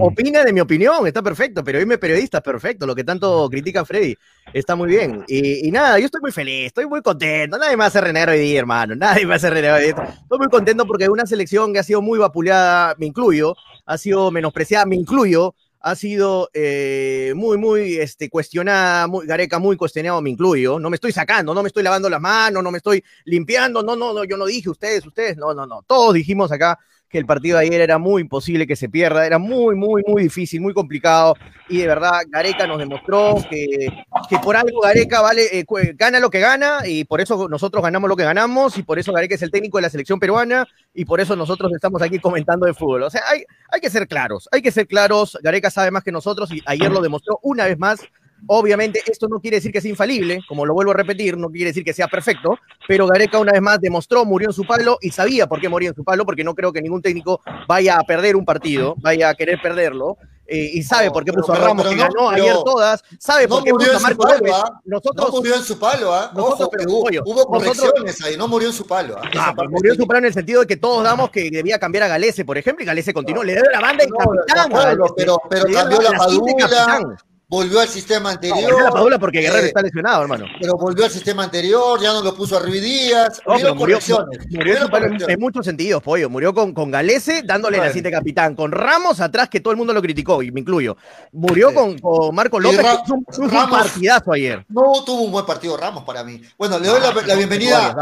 opina 0.01 0.43
de 0.43 0.53
mi 0.55 0.61
opinión, 0.61 1.07
está 1.07 1.23
perfecto, 1.23 1.63
pero 1.63 1.79
dime 1.79 1.99
periodista, 1.99 2.41
perfecto. 2.41 2.87
Lo 2.87 2.95
que 2.95 3.05
tanto 3.05 3.47
critica 3.51 3.85
Freddy 3.85 4.17
está 4.55 4.75
muy 4.75 4.89
bien. 4.89 5.23
Y, 5.29 5.69
y, 5.69 5.71
nada, 5.71 5.99
yo 5.99 6.07
estoy 6.07 6.23
muy 6.23 6.33
feliz, 6.33 6.67
estoy 6.67 6.87
muy 6.87 7.03
contento. 7.03 7.59
Nadie 7.59 7.77
me 7.77 7.85
hace 7.85 8.01
renegar 8.01 8.31
hoy 8.31 8.39
día, 8.39 8.61
hermano. 8.61 8.95
Nadie 8.97 9.27
me 9.27 9.35
hace 9.35 9.51
renegar 9.51 9.81
hoy 9.81 9.93
día. 9.93 10.19
Estoy 10.23 10.39
muy 10.39 10.49
contento 10.49 10.87
porque 10.87 11.11
una 11.11 11.27
selección 11.27 11.75
que 11.75 11.81
ha 11.81 11.83
sido 11.83 12.01
muy 12.01 12.19
vapuleada, 12.19 12.95
me 12.99 13.05
incluyo, 13.05 13.55
ha 13.85 13.99
sido 13.99 14.31
menospreciada, 14.31 14.87
me 14.87 14.97
incluyo 14.97 15.55
ha 15.87 15.95
sido 15.97 16.49
eh, 16.55 17.35
muy, 17.37 17.59
muy 17.59 17.97
este, 17.97 18.31
cuestionada, 18.31 19.07
muy, 19.07 19.27
Gareca 19.27 19.59
muy 19.59 19.77
cuestionado, 19.77 20.23
me 20.23 20.31
incluyo, 20.31 20.79
no 20.79 20.89
me 20.89 20.95
estoy 20.95 21.13
sacando, 21.13 21.53
no 21.53 21.63
me 21.63 21.67
estoy 21.67 21.83
lavando 21.83 22.09
las 22.09 22.23
manos, 22.23 22.63
no 22.65 22.71
me 22.71 22.79
estoy 22.79 23.05
limpiando, 23.27 23.83
no, 23.83 23.95
no, 23.95 24.15
no, 24.15 24.25
yo 24.25 24.39
no 24.39 24.47
dije 24.47 24.71
ustedes, 24.71 25.05
ustedes, 25.05 25.37
no, 25.37 25.53
no, 25.53 25.67
no, 25.67 25.83
todos 25.83 26.15
dijimos 26.15 26.51
acá 26.51 26.79
que 27.15 27.19
el 27.21 27.27
partido 27.27 27.59
de 27.59 27.67
ayer 27.67 27.81
era 27.81 27.97
muy 27.97 28.23
imposible 28.23 28.67
que 28.67 28.75
se 28.75 28.89
pierda, 28.89 29.25
era 29.25 29.39
muy, 29.39 29.77
muy, 29.77 30.03
muy 30.05 30.25
difícil, 30.25 30.61
muy 30.61 30.75
complicado, 30.75 31.37
y 31.69 31.79
de 31.79 31.87
verdad 31.87 32.23
Gareca 32.29 32.67
nos 32.67 32.81
demostró 32.81 33.37
que, 33.49 33.87
que 34.29 34.39
por 34.41 34.57
algo 34.57 34.81
Gareca 34.81 35.21
vale, 35.21 35.61
eh, 35.61 35.65
gana 35.95 36.19
lo 36.19 36.29
que 36.29 36.41
gana, 36.41 36.81
y 36.85 37.05
por 37.05 37.21
eso 37.21 37.49
nosotros 37.49 37.85
ganamos 37.85 38.09
lo 38.09 38.17
que 38.17 38.25
ganamos, 38.25 38.77
y 38.79 38.83
por 38.83 38.99
eso 38.99 39.13
Gareca 39.13 39.37
es 39.37 39.43
el 39.43 39.53
técnico 39.53 39.79
de 39.79 39.83
la 39.83 39.91
selección 39.91 40.19
peruana, 40.19 40.67
y 40.93 41.05
por 41.05 41.21
eso 41.21 41.37
nosotros 41.37 41.71
estamos 41.73 42.03
aquí 42.03 42.19
comentando 42.19 42.67
de 42.67 42.75
fútbol. 42.75 43.05
O 43.05 43.11
sea, 43.11 43.23
hay, 43.31 43.45
hay 43.71 43.81
que 43.81 43.91
ser 43.91 44.09
claros, 44.09 44.49
hay 44.51 44.61
que 44.61 44.73
ser 44.73 44.89
claros, 44.89 45.39
Gareca 45.41 45.71
sabe 45.71 45.93
más 45.93 46.03
que 46.03 46.11
nosotros, 46.11 46.51
y 46.51 46.65
ayer 46.67 46.91
lo 46.91 47.01
demostró 47.01 47.39
una 47.43 47.67
vez 47.67 47.79
más, 47.79 48.01
Obviamente, 48.47 49.03
esto 49.07 49.29
no 49.29 49.41
quiere 49.41 49.57
decir 49.57 49.73
que 49.73 49.81
sea 49.81 49.91
infalible, 49.91 50.41
como 50.49 50.67
lo 50.67 50.75
vuelvo 50.75 50.93
a 50.93 50.95
repetir, 50.95 51.37
no 51.37 51.51
quiere 51.51 51.67
decir 51.67 51.85
que 51.85 51.93
sea 51.93 52.09
perfecto, 52.09 52.59
pero 52.87 53.07
Gareca 53.07 53.39
una 53.39 53.53
vez 53.53 53.63
más 53.63 53.81
demostró, 53.81 54.25
murió 54.25 54.49
en 54.49 54.53
su 54.53 54.65
palo 54.65 54.99
y 55.01 55.11
sabía 55.11 55.47
por 55.47 55.61
qué 55.61 55.69
moría 55.69 55.91
en 55.91 55.95
su 55.95 56.05
palo, 56.05 56.25
porque 56.25 56.45
no 56.45 56.55
creo 56.55 56.73
que 56.73 56.83
ningún 56.83 57.03
técnico 57.03 57.41
vaya 57.67 57.99
a 57.99 58.03
perder 58.05 58.37
un 58.37 58.45
partido, 58.45 58.95
vaya 58.99 59.31
a 59.31 59.35
querer 59.35 59.61
perderlo. 59.63 60.17
Eh, 60.47 60.73
y 60.75 60.83
sabe 60.83 61.11
por 61.11 61.25
qué 61.25 61.33
puso 61.33 61.55
a 61.55 61.57
Ramos, 61.57 61.89
que 61.89 61.97
ganó 61.97 62.29
ayer 62.29 62.55
todas, 62.67 63.03
sabe 63.19 63.49
por 63.49 63.65
qué 63.65 63.71
puso 63.71 63.97
a 63.97 64.01
Marco 64.01 64.27
López. 64.27 64.53
¿ah? 64.55 64.79
Nosotros, 64.85 65.31
no 65.31 65.37
murió 65.39 65.55
en 65.55 65.63
su 65.63 65.79
palo, 65.79 66.13
¿ah? 66.13 66.31
Ojo, 66.37 66.71
hubo, 67.25 67.47
correcciones 67.47 68.23
ahí, 68.23 68.37
no 68.37 68.47
murió 68.47 68.69
en 68.69 68.75
su 68.75 68.87
palo. 68.87 69.17
¿ah? 69.17 69.31
Ah, 69.39 69.53
pues 69.57 69.71
murió 69.71 69.93
en 69.93 69.99
su 69.99 70.07
palo 70.07 70.19
en 70.19 70.25
el 70.27 70.35
sentido 70.35 70.61
de 70.61 70.67
que 70.67 70.77
todos 70.77 71.03
damos 71.03 71.31
que 71.31 71.51
debía 71.51 71.79
cambiar 71.79 72.05
a 72.05 72.09
Galese, 72.09 72.45
por 72.45 72.59
ejemplo, 72.59 72.83
y 72.83 72.87
Galese 72.87 73.15
continuó, 73.15 73.43
le 73.43 73.55
dio 73.55 73.63
la 73.73 73.81
banda 73.81 74.05
y 74.05 74.09
capitán. 74.09 74.71
pero, 75.17 75.41
pero 75.49 75.67
cambió 75.73 76.03
la, 76.03 76.11
la 76.11 77.17
volvió 77.49 77.81
al 77.81 77.89
sistema 77.89 78.31
anterior. 78.31 78.71
No, 78.71 78.81
la 78.81 78.91
Padula 78.91 79.19
porque 79.19 79.41
Guerrero 79.41 79.65
eh, 79.65 79.69
está 79.69 79.83
lesionado, 79.83 80.23
hermano. 80.23 80.47
Pero 80.61 80.77
volvió 80.77 81.05
al 81.05 81.11
sistema 81.11 81.45
anterior, 81.45 82.01
ya 82.01 82.13
no 82.13 82.23
lo 82.23 82.35
puso 82.35 82.57
a 82.57 82.63
Díaz. 82.63 83.41
No, 83.47 83.55
pero 83.57 83.75
murió, 83.75 83.99
murió 84.51 84.77
en, 85.29 85.41
muchos 85.41 85.65
sentidos, 85.65 86.03
pollo. 86.03 86.29
Murió 86.31 86.55
con, 86.55 86.73
con 86.73 86.91
Galese 86.91 87.43
dándole 87.45 87.79
la 87.79 87.93
cinta 87.93 88.11
capitán, 88.11 88.55
con 88.55 88.73
Ramos 88.73 89.21
atrás 89.21 89.49
que 89.49 89.61
todo 89.61 89.73
el 89.73 89.77
mundo 89.77 89.93
lo 89.93 90.03
criticó, 90.03 90.43
y 90.43 90.51
me 90.51 90.61
incluyo. 90.61 90.97
Murió 91.33 91.73
con, 91.75 91.99
con, 91.99 92.35
Marco 92.35 92.59
López, 92.59 92.81
que 93.07 93.13
un, 93.13 93.25
un 93.39 93.71
partidazo 93.71 94.33
ayer. 94.33 94.65
No 94.69 95.05
tuvo 95.05 95.23
un 95.23 95.33
buen 95.33 95.47
partido 95.47 95.77
Ramos 95.77 96.05
para 96.05 96.25
mí. 96.25 96.41
Bueno, 96.59 96.79
le 96.79 96.89
doy 96.89 97.01
la, 97.01 97.13
la, 97.13 97.35
bienvenida. 97.35 97.95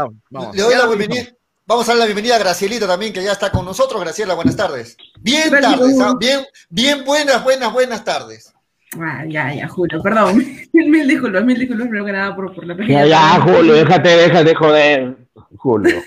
le 0.53 0.61
doy 0.61 0.75
la 0.75 0.87
bienvenida. 0.87 1.27
Vamos 1.65 1.87
a 1.87 1.91
dar 1.91 1.99
la 1.99 2.05
bienvenida 2.05 2.35
a 2.35 2.39
Gracielita 2.39 2.85
también, 2.85 3.13
que 3.13 3.23
ya 3.23 3.31
está 3.31 3.49
con 3.49 3.63
nosotros. 3.63 4.01
Graciela, 4.01 4.33
buenas 4.33 4.57
tardes. 4.57 4.97
Bien 5.21 5.49
tardes, 5.49 5.97
¿ah? 6.01 6.13
bien, 6.19 6.45
bien 6.69 7.05
buenas, 7.05 7.41
buenas, 7.41 7.71
buenas 7.71 8.03
tardes. 8.03 8.52
Ah, 8.99 9.25
ya, 9.27 9.53
ya, 9.53 9.67
Julio, 9.67 10.01
perdón. 10.01 10.37
mil 10.73 11.07
disculpas, 11.07 11.43
mil 11.43 11.57
disculpas 11.57 11.87
primero 11.87 12.05
que 12.05 12.11
nada 12.11 12.35
por, 12.35 12.53
por 12.53 12.65
la 12.65 12.75
pequeña. 12.75 13.05
Ya, 13.05 13.07
ya, 13.07 13.41
Julio, 13.41 13.73
déjate, 13.73 14.09
déjate 14.09 14.55
joder, 14.55 15.17
Julio. 15.57 16.01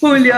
Julio, 0.00 0.34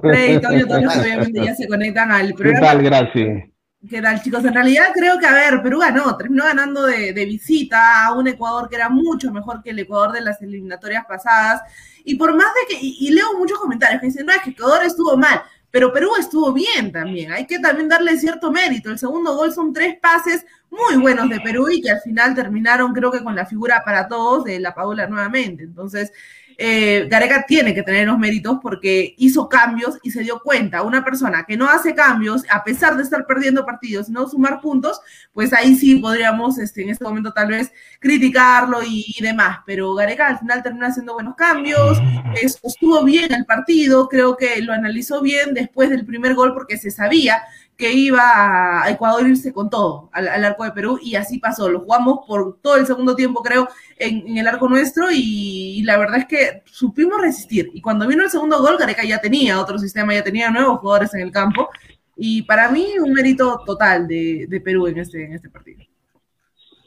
Freddy, 0.00 0.40
Toño, 0.40 0.66
todos 0.66 0.96
obviamente 0.96 1.44
ya 1.44 1.54
se 1.54 1.66
conectan 1.66 2.12
al 2.12 2.34
programa. 2.34 2.60
¿Qué 2.60 2.66
tal, 2.66 2.82
gracias? 2.82 3.48
¿Qué 3.88 4.02
tal, 4.02 4.22
chicos? 4.22 4.44
En 4.44 4.54
realidad 4.54 4.86
creo 4.94 5.18
que, 5.18 5.26
a 5.26 5.32
ver, 5.32 5.62
Perú 5.62 5.78
ganó, 5.78 6.16
terminó 6.16 6.44
ganando 6.44 6.86
de, 6.86 7.12
de, 7.12 7.24
visita 7.24 8.06
a 8.06 8.12
un 8.12 8.28
Ecuador 8.28 8.68
que 8.68 8.76
era 8.76 8.88
mucho 8.88 9.32
mejor 9.32 9.62
que 9.62 9.70
el 9.70 9.78
Ecuador 9.78 10.12
de 10.12 10.20
las 10.20 10.40
eliminatorias 10.42 11.04
pasadas. 11.06 11.62
Y 12.04 12.16
por 12.16 12.34
más 12.36 12.46
de 12.54 12.74
que, 12.74 12.84
y, 12.84 12.96
y 13.00 13.10
leo 13.10 13.38
muchos 13.38 13.58
comentarios 13.58 14.00
que 14.00 14.06
dicen, 14.08 14.26
no, 14.26 14.32
es 14.32 14.42
que 14.42 14.50
Ecuador 14.50 14.84
estuvo 14.84 15.16
mal. 15.16 15.42
Pero 15.70 15.92
Perú 15.92 16.10
estuvo 16.18 16.52
bien 16.52 16.90
también, 16.92 17.30
hay 17.30 17.46
que 17.46 17.58
también 17.58 17.88
darle 17.88 18.16
cierto 18.16 18.50
mérito. 18.50 18.90
El 18.90 18.98
segundo 18.98 19.36
gol 19.36 19.52
son 19.52 19.72
tres 19.72 19.98
pases 20.00 20.44
muy 20.70 20.96
buenos 20.96 21.28
de 21.28 21.40
Perú 21.40 21.68
y 21.70 21.80
que 21.80 21.90
al 21.90 22.00
final 22.00 22.34
terminaron 22.34 22.92
creo 22.92 23.10
que 23.10 23.22
con 23.22 23.34
la 23.34 23.46
figura 23.46 23.82
para 23.84 24.08
todos 24.08 24.44
de 24.44 24.60
la 24.60 24.74
Paula 24.74 25.06
nuevamente. 25.06 25.64
Entonces, 25.64 26.12
eh, 26.60 27.06
Gareca 27.08 27.44
tiene 27.46 27.72
que 27.72 27.84
tener 27.84 28.08
los 28.08 28.18
méritos 28.18 28.58
porque 28.60 29.14
hizo 29.16 29.48
cambios 29.48 29.96
y 30.02 30.10
se 30.10 30.22
dio 30.22 30.40
cuenta. 30.40 30.82
Una 30.82 31.04
persona 31.04 31.44
que 31.46 31.56
no 31.56 31.68
hace 31.68 31.94
cambios, 31.94 32.42
a 32.50 32.64
pesar 32.64 32.96
de 32.96 33.04
estar 33.04 33.26
perdiendo 33.26 33.64
partidos, 33.64 34.08
no 34.08 34.28
sumar 34.28 34.60
puntos, 34.60 35.00
pues 35.32 35.52
ahí 35.52 35.76
sí 35.76 35.96
podríamos 36.00 36.58
este, 36.58 36.82
en 36.82 36.90
este 36.90 37.04
momento 37.04 37.32
tal 37.32 37.46
vez 37.46 37.70
criticarlo 38.00 38.80
y, 38.84 39.16
demás. 39.20 39.60
Pero 39.66 39.94
Gareca 39.94 40.26
al 40.26 40.40
final 40.40 40.64
terminó 40.64 40.86
haciendo 40.86 41.14
buenos 41.14 41.36
cambios, 41.36 41.96
estuvo 42.42 43.04
bien 43.04 43.32
el 43.32 43.46
partido, 43.46 44.08
creo 44.08 44.36
que 44.36 44.60
lo 44.60 44.72
analizó 44.72 45.22
bien 45.22 45.54
después 45.54 45.90
del 45.90 46.04
primer 46.04 46.34
gol 46.34 46.54
porque 46.54 46.76
se 46.76 46.90
sabía 46.90 47.40
que 47.78 47.92
iba 47.92 48.82
a 48.82 48.90
Ecuador 48.90 49.28
irse 49.28 49.52
con 49.52 49.70
todo 49.70 50.10
al, 50.12 50.44
arco 50.44 50.64
de 50.64 50.72
Perú 50.72 50.98
y 51.00 51.14
así 51.14 51.38
pasó. 51.38 51.68
Lo 51.68 51.80
jugamos 51.80 52.26
por 52.26 52.58
todo 52.60 52.76
el 52.76 52.86
segundo 52.86 53.14
tiempo, 53.14 53.40
creo, 53.40 53.68
en, 53.96 54.36
el 54.36 54.48
arco 54.48 54.68
nuestro 54.68 55.06
y, 55.12 55.80
la 55.84 55.96
verdad 55.96 56.18
es 56.18 56.26
que 56.26 56.62
supimos 56.66 57.20
resistir. 57.20 57.70
Y 57.72 57.80
cuando 57.80 58.08
vino 58.08 58.24
el 58.24 58.30
segundo 58.30 58.60
gol, 58.60 58.78
Gareca 58.78 59.04
ya 59.04 59.20
tenía 59.20 59.60
otro 59.60 59.78
sistema, 59.78 60.12
ya 60.12 60.24
tenía 60.24 60.50
nuevos 60.50 60.80
jugadores 60.80 61.14
en 61.14 61.20
el 61.20 61.30
campo 61.30 61.68
y 62.16 62.42
para 62.42 62.68
mí 62.68 62.98
un 62.98 63.12
mérito 63.12 63.62
total 63.64 64.08
de, 64.08 64.60
Perú 64.64 64.88
en 64.88 64.98
este, 64.98 65.24
en 65.24 65.34
este 65.34 65.48
partido. 65.48 65.87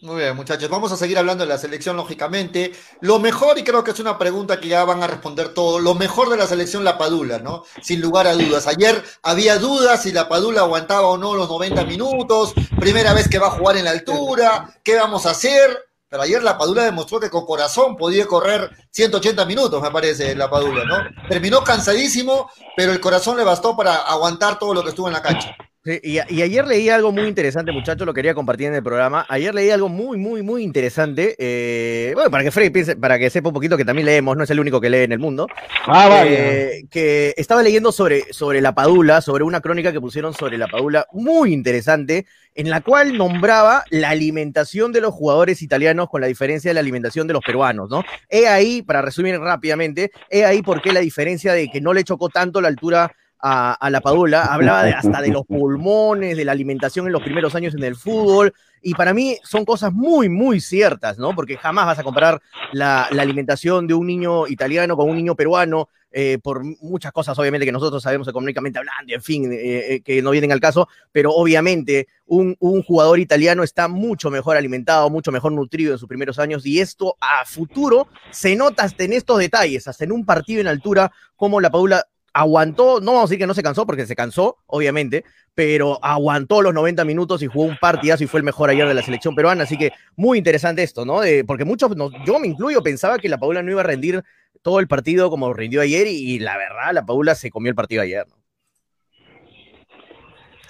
Muy 0.02 0.16
bien, 0.16 0.36
muchachos, 0.36 0.68
vamos 0.68 0.92
a 0.92 0.98
seguir 0.98 1.20
hablando 1.20 1.44
de 1.44 1.48
la 1.48 1.60
selección, 1.60 1.96
lógicamente. 1.96 2.72
Lo 3.02 3.20
mejor, 3.20 3.60
y 3.60 3.64
creo 3.64 3.84
que 3.84 3.92
es 3.92 4.00
una 4.00 4.18
pregunta 4.18 4.60
que 4.60 4.68
ya 4.68 4.84
van 4.84 5.04
a 5.04 5.08
responder 5.08 5.54
todo, 5.54 5.78
lo 5.78 5.94
mejor 5.94 6.30
de 6.30 6.38
la 6.38 6.48
selección, 6.48 6.84
la 6.84 6.98
Padula, 6.98 7.38
¿no? 7.38 7.66
Sin 7.84 8.02
lugar 8.02 8.26
a 8.26 8.34
dudas. 8.34 8.66
Ayer 8.66 9.04
había 9.22 9.60
dudas 9.60 10.02
si 10.02 10.12
la 10.12 10.28
Padula 10.28 10.62
aguantaba 10.62 11.08
o 11.08 11.20
no 11.20 11.36
los 11.36 11.48
90 11.48 11.86
minutos, 11.86 12.56
primera 12.80 13.14
vez 13.14 13.30
que 13.30 13.38
va 13.38 13.48
a 13.48 13.52
jugar 13.52 13.78
en 13.78 13.86
la 13.86 13.92
altura, 13.92 14.76
¿qué 14.84 14.96
vamos 14.96 15.28
a 15.28 15.32
hacer? 15.32 15.78
Pero 16.10 16.24
ayer 16.24 16.42
la 16.42 16.58
Padula 16.58 16.84
demostró 16.84 17.20
que 17.20 17.30
con 17.30 17.46
corazón 17.46 17.96
podía 17.96 18.26
correr 18.26 18.72
180 18.90 19.46
minutos, 19.46 19.80
me 19.84 19.92
parece, 19.92 20.34
la 20.34 20.50
Padula, 20.50 20.84
¿no? 20.84 20.98
Terminó 21.30 21.64
cansadísimo, 21.64 22.50
pero 22.76 22.92
el 22.92 23.00
corazón 23.00 23.38
le 23.38 23.44
bastó 23.44 23.78
para 23.78 23.98
aguantar 23.98 24.58
todo 24.58 24.74
lo 24.74 24.82
que 24.82 24.90
estuvo 24.90 25.06
en 25.06 25.14
la 25.14 25.22
cancha. 25.22 25.56
Sí, 25.84 26.00
y, 26.04 26.20
y, 26.36 26.42
ayer 26.44 26.68
leí 26.68 26.90
algo 26.90 27.12
muy 27.12 27.24
interesante, 27.24 27.72
muchachos, 27.72 28.06
lo 28.06 28.14
quería 28.14 28.36
compartir 28.36 28.68
en 28.68 28.76
el 28.76 28.84
programa. 28.84 29.26
Ayer 29.28 29.56
leí 29.56 29.72
algo 29.72 29.90
muy, 29.90 30.16
muy, 30.16 30.44
muy 30.44 30.62
interesante. 30.62 31.36
Eh, 31.40 32.12
bueno, 32.14 32.30
para 32.30 32.44
que 32.44 32.52
Freddy 32.52 32.70
piense, 32.70 32.96
para 32.96 33.18
que 33.18 33.32
sepa 33.32 33.50
un 33.50 33.56
poquito 33.56 33.78
que 33.78 33.86
también 33.86 34.06
leemos, 34.06 34.38
no 34.38 34.44
es 34.44 34.50
el 34.52 34.60
único 34.60 34.80
que 34.80 34.92
lee 34.92 35.00
en 35.00 35.12
el 35.12 35.18
mundo. 35.18 35.48
Ah, 35.88 36.08
vaya. 36.08 36.26
Eh, 36.30 36.86
que 36.92 37.34
estaba 37.36 37.64
leyendo 37.64 37.92
sobre, 37.92 38.32
sobre 38.32 38.62
la 38.62 38.76
Padula, 38.76 39.22
sobre 39.22 39.44
una 39.44 39.60
crónica 39.60 39.92
que 39.92 40.00
pusieron 40.00 40.36
sobre 40.36 40.60
la 40.60 40.68
Padula, 40.68 41.08
muy 41.14 41.52
interesante, 41.52 42.28
en 42.54 42.70
la 42.70 42.82
cual 42.82 43.18
nombraba 43.18 43.84
la 43.90 44.10
alimentación 44.10 44.92
de 44.92 45.02
los 45.02 45.16
jugadores 45.16 45.64
italianos 45.64 46.10
con 46.10 46.22
la 46.22 46.28
diferencia 46.28 46.70
de 46.70 46.76
la 46.76 46.82
alimentación 46.82 47.26
de 47.26 47.34
los 47.34 47.44
peruanos, 47.44 47.90
¿no? 47.90 48.04
He 48.30 48.48
ahí, 48.48 48.84
para 48.84 49.02
resumir 49.02 49.40
rápidamente, 49.40 50.12
he 50.30 50.46
ahí 50.46 50.62
por 50.62 50.80
qué 50.80 50.94
la 50.94 51.00
diferencia 51.00 51.54
de 51.54 51.70
que 51.70 51.82
no 51.82 51.92
le 51.92 52.04
chocó 52.04 52.30
tanto 52.30 52.62
la 52.62 52.68
altura 52.68 53.16
a, 53.42 53.90
la 53.90 54.02
Padula, 54.02 54.46
hablaba 54.46 54.84
de, 54.84 54.92
hasta 54.92 55.22
de 55.22 55.30
los 55.30 55.46
pulmones, 55.46 56.38
de 56.38 56.46
la 56.46 56.52
alimentación 56.52 57.08
en 57.08 57.14
los 57.14 57.24
primeros 57.24 57.56
años 57.56 57.74
en 57.74 57.84
el 57.84 57.96
fútbol, 57.96 58.54
y 58.82 58.94
para 58.94 59.14
mí 59.14 59.38
son 59.44 59.66
cosas 59.66 59.94
muy, 59.94 60.30
muy 60.30 60.60
ciertas, 60.60 61.18
¿no? 61.18 61.36
Porque 61.36 61.58
jamás 61.58 61.86
vas 61.86 62.00
a 62.00 62.04
comparar 62.04 62.42
la, 62.72 63.08
la 63.12 63.22
alimentación 63.22 63.88
de 63.88 63.94
un 63.94 64.08
niño 64.08 64.48
italiano 64.48 64.96
con 64.96 65.10
un 65.10 65.16
niño 65.16 65.36
peruano, 65.36 65.90
eh, 66.14 66.40
por 66.44 66.64
muchas 66.82 67.14
cosas, 67.14 67.40
obviamente, 67.40 67.66
que 67.66 67.72
nosotros 67.72 68.04
sabemos 68.04 68.28
económicamente 68.28 68.78
hablando, 68.78 69.14
en 69.14 69.22
fin, 69.22 69.52
eh, 69.54 69.94
eh, 69.94 70.02
que 70.02 70.22
no 70.22 70.32
vienen 70.32 70.52
al 70.52 70.60
caso, 70.60 70.90
pero 71.14 71.32
obviamente 71.32 72.08
un, 72.26 72.58
un, 72.60 72.84
jugador 72.84 73.20
italiano 73.20 73.64
está 73.64 73.88
mucho 73.88 74.30
mejor 74.30 74.58
alimentado, 74.58 75.10
mucho 75.10 75.32
mejor 75.32 75.54
nutrido 75.54 75.94
en 75.94 76.00
sus 76.00 76.10
primeros 76.10 76.38
años, 76.38 76.66
y 76.66 76.82
esto 76.82 77.16
a 77.22 77.46
futuro 77.46 78.10
se 78.30 78.58
nota 78.58 78.84
hasta 78.84 79.06
en 79.06 79.14
estos 79.14 79.40
detalles, 79.40 79.88
hasta 79.88 80.04
en 80.04 80.12
un 80.12 80.26
partido 80.26 80.60
en 80.60 80.68
altura, 80.68 81.14
como 81.38 81.62
la 81.62 81.70
Padula 81.70 82.06
aguantó, 82.34 83.00
no 83.02 83.14
vamos 83.14 83.22
a 83.22 83.26
decir 83.26 83.40
que 83.40 83.48
no 83.48 83.54
se 83.54 83.64
cansó, 83.64 83.86
porque 83.86 84.06
se 84.06 84.16
cansó, 84.16 84.58
obviamente, 84.68 85.24
pero 85.54 86.00
aguantó 86.04 86.62
los 86.62 86.74
90 86.74 87.04
minutos 87.06 87.42
y 87.44 87.48
jugó 87.48 87.66
un 87.66 87.78
partidazo 87.78 88.24
y 88.24 88.28
fue 88.28 88.40
el 88.40 88.44
mejor 88.44 88.70
ayer 88.70 88.88
de 88.88 88.94
la 88.94 89.02
selección 89.02 89.36
peruana. 89.36 89.64
Así 89.64 89.78
que 89.78 89.92
muy 90.16 90.38
interesante 90.38 90.84
esto, 90.84 91.06
¿no? 91.06 91.22
De, 91.22 91.44
porque 91.44 91.66
muchos, 91.66 91.96
no, 91.96 92.10
yo 92.26 92.40
me 92.40 92.48
incluyo, 92.48 92.82
pensaba 92.82 93.18
que 93.18 93.30
la 93.30 93.38
Paula 93.38 93.64
no 93.64 93.72
iba 93.72 93.82
a 93.82 93.86
rendir 93.86 94.24
todo 94.62 94.80
el 94.80 94.88
partido 94.88 95.30
como 95.30 95.54
rindió 95.54 95.82
ayer 95.82 96.08
y, 96.08 96.36
y 96.36 96.40
la 96.40 96.58
verdad, 96.58 96.94
la 96.94 97.06
Paula 97.06 97.36
se 97.36 97.52
comió 97.52 97.70
el 97.70 97.76
partido 97.76 98.02
ayer. 98.02 98.26
¿no? 98.28 98.36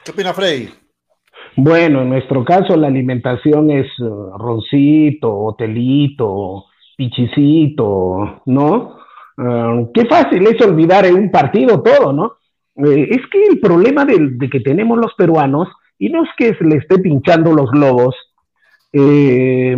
¿Qué 0.04 0.12
opina 0.12 0.34
Freddy? 0.34 0.70
Bueno, 1.56 2.02
en 2.02 2.10
nuestro 2.10 2.44
caso 2.46 2.76
la 2.76 2.88
alimentación 2.88 3.70
es 3.72 3.88
uh, 4.00 4.38
roncito, 4.38 5.32
hotelito, 5.38 6.66
pichicito, 6.96 8.42
¿no? 8.46 9.01
Uh, 9.38 9.92
qué 9.94 10.06
fácil 10.06 10.46
es 10.46 10.62
olvidar 10.62 11.06
en 11.06 11.16
un 11.16 11.32
partido 11.32 11.82
todo, 11.82 12.12
¿no? 12.14 12.34
Eh, 12.76 13.08
es 13.12 13.22
que 13.32 13.44
el 13.46 13.60
problema 13.60 14.06
de, 14.06 14.18
de, 14.32 14.50
que 14.50 14.60
tenemos 14.62 14.98
los 14.98 15.14
peruanos, 15.16 15.68
y 16.00 16.10
no 16.10 16.24
es 16.24 16.30
que 16.38 16.56
se 16.56 16.64
le 16.64 16.78
esté 16.78 17.00
pinchando 17.00 17.54
los 17.54 17.70
globos, 17.70 18.16
eh, 18.94 19.76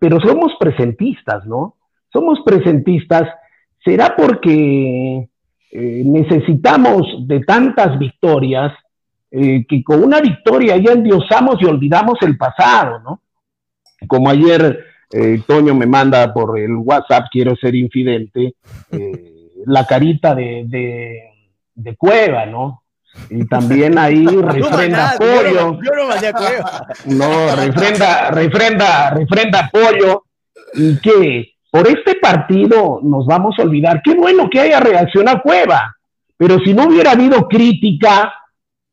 pero 0.00 0.20
somos 0.20 0.52
presentistas, 0.58 1.46
¿no? 1.46 1.76
Somos 2.12 2.40
presentistas, 2.44 3.28
será 3.84 4.14
porque 4.16 5.28
eh, 5.72 6.02
necesitamos 6.04 7.26
de 7.26 7.40
tantas 7.40 7.98
victorias 7.98 8.72
que 9.30 9.82
con 9.82 10.04
una 10.04 10.20
victoria 10.20 10.76
ya 10.76 10.92
endiosamos 10.92 11.56
y 11.58 11.64
olvidamos 11.64 12.18
el 12.20 12.36
pasado, 12.36 13.00
¿no? 13.00 13.22
Como 14.06 14.28
ayer 14.28 14.84
eh, 15.12 15.42
Toño 15.46 15.74
me 15.74 15.86
manda 15.86 16.32
por 16.32 16.58
el 16.58 16.74
WhatsApp, 16.76 17.26
quiero 17.30 17.54
ser 17.56 17.74
infidente, 17.74 18.54
eh, 18.90 19.32
la 19.66 19.86
carita 19.86 20.34
de, 20.34 20.64
de, 20.66 21.20
de, 21.74 21.96
Cueva, 21.96 22.46
¿no? 22.46 22.82
Y 23.28 23.46
también 23.46 23.98
ahí 23.98 24.26
refrenda 24.26 25.10
apoyo. 25.14 25.42
Yo 25.42 25.72
no, 25.72 25.82
yo 25.82 25.90
no 25.94 26.08
mandé 26.08 26.28
a 26.28 26.32
Cueva. 26.32 26.86
No, 27.06 27.56
refrenda, 27.56 28.30
refrenda, 28.30 29.10
refrenda 29.10 29.58
apoyo. 29.66 30.24
Y 30.74 30.98
que 31.00 31.52
por 31.70 31.86
este 31.86 32.14
partido 32.14 33.00
nos 33.02 33.26
vamos 33.26 33.54
a 33.58 33.62
olvidar. 33.62 34.00
Qué 34.02 34.14
bueno 34.14 34.48
que 34.50 34.60
haya 34.60 34.80
reaccionado 34.80 35.42
Cueva. 35.42 35.94
Pero 36.38 36.58
si 36.64 36.72
no 36.72 36.86
hubiera 36.86 37.12
habido 37.12 37.46
crítica, 37.48 38.32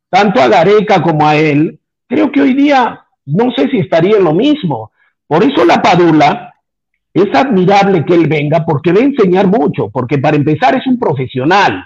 tanto 0.10 0.42
a 0.42 0.48
Gareca 0.48 1.02
como 1.02 1.26
a 1.26 1.36
él, 1.36 1.80
creo 2.08 2.32
que 2.32 2.42
hoy 2.42 2.54
día 2.54 3.06
no 3.26 3.52
sé 3.56 3.70
si 3.70 3.78
estaría 3.80 4.18
en 4.18 4.24
lo 4.24 4.34
mismo. 4.34 4.92
Por 5.30 5.44
eso 5.44 5.64
la 5.64 5.80
Padula 5.80 6.56
es 7.14 7.28
admirable 7.36 8.04
que 8.04 8.16
él 8.16 8.26
venga 8.26 8.66
porque 8.66 8.92
va 8.92 9.00
a 9.00 9.04
enseñar 9.04 9.46
mucho, 9.46 9.92
porque 9.92 10.18
para 10.18 10.36
empezar 10.36 10.74
es 10.74 10.88
un 10.88 10.98
profesional, 10.98 11.86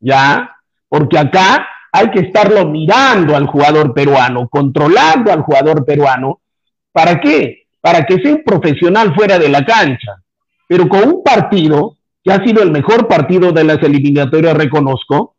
¿ya? 0.00 0.50
Porque 0.88 1.16
acá 1.16 1.64
hay 1.92 2.10
que 2.10 2.18
estarlo 2.26 2.66
mirando 2.66 3.36
al 3.36 3.46
jugador 3.46 3.94
peruano, 3.94 4.48
controlando 4.48 5.32
al 5.32 5.42
jugador 5.42 5.84
peruano. 5.84 6.40
¿Para 6.90 7.20
qué? 7.20 7.66
Para 7.80 8.04
que 8.04 8.20
sea 8.20 8.34
un 8.34 8.42
profesional 8.42 9.14
fuera 9.14 9.38
de 9.38 9.48
la 9.48 9.64
cancha. 9.64 10.20
Pero 10.66 10.88
con 10.88 11.04
un 11.08 11.22
partido, 11.22 11.98
que 12.24 12.32
ha 12.32 12.44
sido 12.44 12.64
el 12.64 12.72
mejor 12.72 13.06
partido 13.06 13.52
de 13.52 13.62
las 13.62 13.80
eliminatorias, 13.80 14.56
reconozco, 14.56 15.36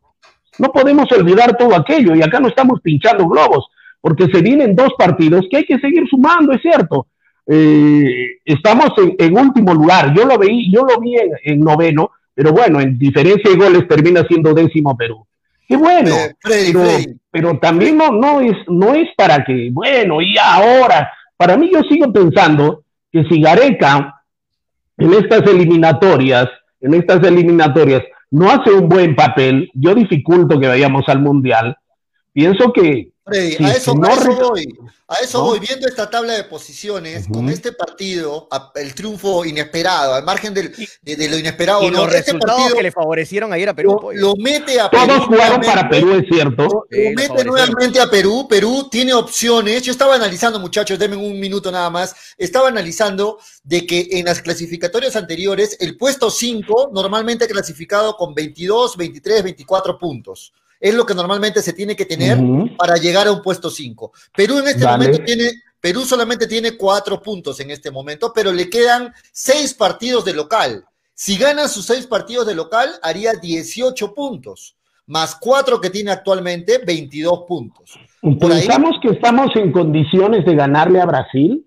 no 0.58 0.72
podemos 0.72 1.12
olvidar 1.12 1.58
todo 1.58 1.76
aquello 1.76 2.14
y 2.14 2.22
acá 2.22 2.40
no 2.40 2.48
estamos 2.48 2.80
pinchando 2.80 3.28
globos, 3.28 3.66
porque 4.00 4.28
se 4.32 4.40
vienen 4.40 4.74
dos 4.74 4.94
partidos 4.96 5.44
que 5.50 5.58
hay 5.58 5.64
que 5.64 5.78
seguir 5.78 6.08
sumando, 6.08 6.54
es 6.54 6.62
cierto. 6.62 7.06
Eh, 7.46 8.38
estamos 8.44 8.90
en, 8.98 9.14
en, 9.18 9.38
último 9.38 9.74
lugar. 9.74 10.14
Yo 10.14 10.24
lo 10.24 10.38
vi, 10.38 10.72
yo 10.72 10.84
lo 10.84 10.98
vi 11.00 11.16
en, 11.16 11.30
en, 11.44 11.60
noveno, 11.60 12.12
pero 12.34 12.52
bueno, 12.52 12.80
en 12.80 12.98
diferencia 12.98 13.50
de 13.50 13.56
goles 13.56 13.88
termina 13.88 14.24
siendo 14.26 14.54
décimo 14.54 14.96
Perú. 14.96 15.26
Qué 15.66 15.76
bueno, 15.76 16.14
Eh, 16.14 16.34
Freddy, 16.40 16.72
pero, 16.72 16.84
Freddy. 16.84 17.16
pero 17.30 17.58
también 17.58 17.96
no, 17.96 18.10
no 18.12 18.40
es, 18.40 18.56
no 18.68 18.94
es 18.94 19.08
para 19.16 19.44
que, 19.44 19.70
bueno, 19.72 20.20
y 20.20 20.36
ahora, 20.38 21.10
para 21.36 21.56
mí 21.56 21.70
yo 21.72 21.80
sigo 21.88 22.12
pensando 22.12 22.84
que 23.10 23.24
si 23.24 23.40
Gareca 23.40 24.22
en 24.98 25.12
estas 25.14 25.42
eliminatorias, 25.42 26.48
en 26.80 26.94
estas 26.94 27.22
eliminatorias, 27.26 28.02
no 28.30 28.50
hace 28.50 28.70
un 28.72 28.88
buen 28.88 29.14
papel, 29.14 29.70
yo 29.74 29.94
dificulto 29.94 30.58
que 30.58 30.68
vayamos 30.68 31.04
al 31.08 31.20
mundial. 31.20 31.76
Pienso 32.32 32.72
que 32.72 33.10
Freddy, 33.24 33.56
Sí, 33.56 33.64
a 33.64 33.72
eso, 33.72 33.92
si 33.92 33.98
no 33.98 34.06
a 34.06 34.12
eso 34.12 34.34
voy. 34.50 34.78
A 35.08 35.14
eso 35.22 35.38
¿No? 35.38 35.44
voy. 35.44 35.58
Viendo 35.60 35.86
esta 35.88 36.10
tabla 36.10 36.34
de 36.34 36.44
posiciones, 36.44 37.26
con 37.26 37.44
Ujú. 37.44 37.54
este 37.54 37.72
partido, 37.72 38.48
a- 38.50 38.70
el 38.74 38.94
triunfo 38.94 39.44
inesperado, 39.46 40.12
al 40.14 40.24
margen 40.24 40.52
del- 40.52 40.74
de, 41.00 41.16
de 41.16 41.28
lo 41.30 41.38
inesperado, 41.38 41.82
Y 41.84 41.90
¿no? 41.90 42.04
los 42.04 42.14
este 42.14 42.32
resultados 42.32 42.56
partido 42.60 42.76
que 42.76 42.82
le 42.82 42.92
favorecieron 42.92 43.52
ayer 43.52 43.68
a 43.70 43.74
Perú. 43.74 43.92
lo, 43.92 43.98
pues. 44.00 44.20
lo 44.20 44.34
mete 44.36 44.78
a 44.78 44.90
todos 44.90 45.06
Perú. 45.06 45.24
jugaron 45.26 45.60
para. 45.62 45.88
Perú, 45.88 46.12
es 46.18 46.26
cierto. 46.28 46.62
Lo 46.64 46.84
Sí, 46.90 47.02
lo 47.02 47.10
mete 47.14 47.44
nuevamente 47.44 48.00
a 48.00 48.10
Perú. 48.10 48.46
Perú 48.48 48.88
tiene 48.90 49.14
opciones. 49.14 49.82
Yo 49.82 49.92
estaba 49.92 50.16
analizando, 50.16 50.58
muchachos, 50.60 50.98
denme 50.98 51.16
un 51.16 51.40
minuto 51.40 51.72
nada 51.72 51.88
más. 51.88 52.14
Estaba 52.36 52.68
analizando 52.68 53.38
de 53.62 53.86
que 53.86 54.06
en 54.12 54.26
las 54.26 54.42
clasificatorias 54.42 55.16
anteriores, 55.16 55.78
el 55.80 55.96
puesto 55.96 56.30
5 56.30 56.90
normalmente 56.92 57.46
clasificado 57.48 58.16
con 58.18 58.34
22, 58.34 58.96
23, 58.98 59.42
24 59.44 59.98
puntos. 59.98 60.52
Es 60.84 60.94
lo 60.94 61.06
que 61.06 61.14
normalmente 61.14 61.62
se 61.62 61.72
tiene 61.72 61.96
que 61.96 62.04
tener 62.04 62.36
para 62.76 62.96
llegar 62.96 63.26
a 63.26 63.32
un 63.32 63.40
puesto 63.40 63.70
5. 63.70 64.12
Perú 64.36 64.58
en 64.58 64.68
este 64.68 64.84
momento 64.86 65.24
tiene, 65.24 65.50
Perú 65.80 66.04
solamente 66.04 66.46
tiene 66.46 66.76
cuatro 66.76 67.22
puntos 67.22 67.58
en 67.60 67.70
este 67.70 67.90
momento, 67.90 68.32
pero 68.34 68.52
le 68.52 68.68
quedan 68.68 69.10
seis 69.32 69.72
partidos 69.72 70.26
de 70.26 70.34
local. 70.34 70.84
Si 71.14 71.38
gana 71.38 71.68
sus 71.68 71.86
seis 71.86 72.06
partidos 72.06 72.46
de 72.46 72.54
local, 72.54 72.90
haría 73.02 73.32
18 73.32 74.12
puntos, 74.12 74.76
más 75.06 75.36
cuatro 75.40 75.80
que 75.80 75.88
tiene 75.88 76.10
actualmente, 76.10 76.76
22 76.84 77.44
puntos. 77.48 77.98
Por 78.20 78.52
ahí- 78.52 78.66
Pensamos 78.66 78.96
que 79.00 79.08
estamos 79.08 79.56
en 79.56 79.72
condiciones 79.72 80.44
de 80.44 80.54
ganarle 80.54 81.00
a 81.00 81.06
Brasil. 81.06 81.66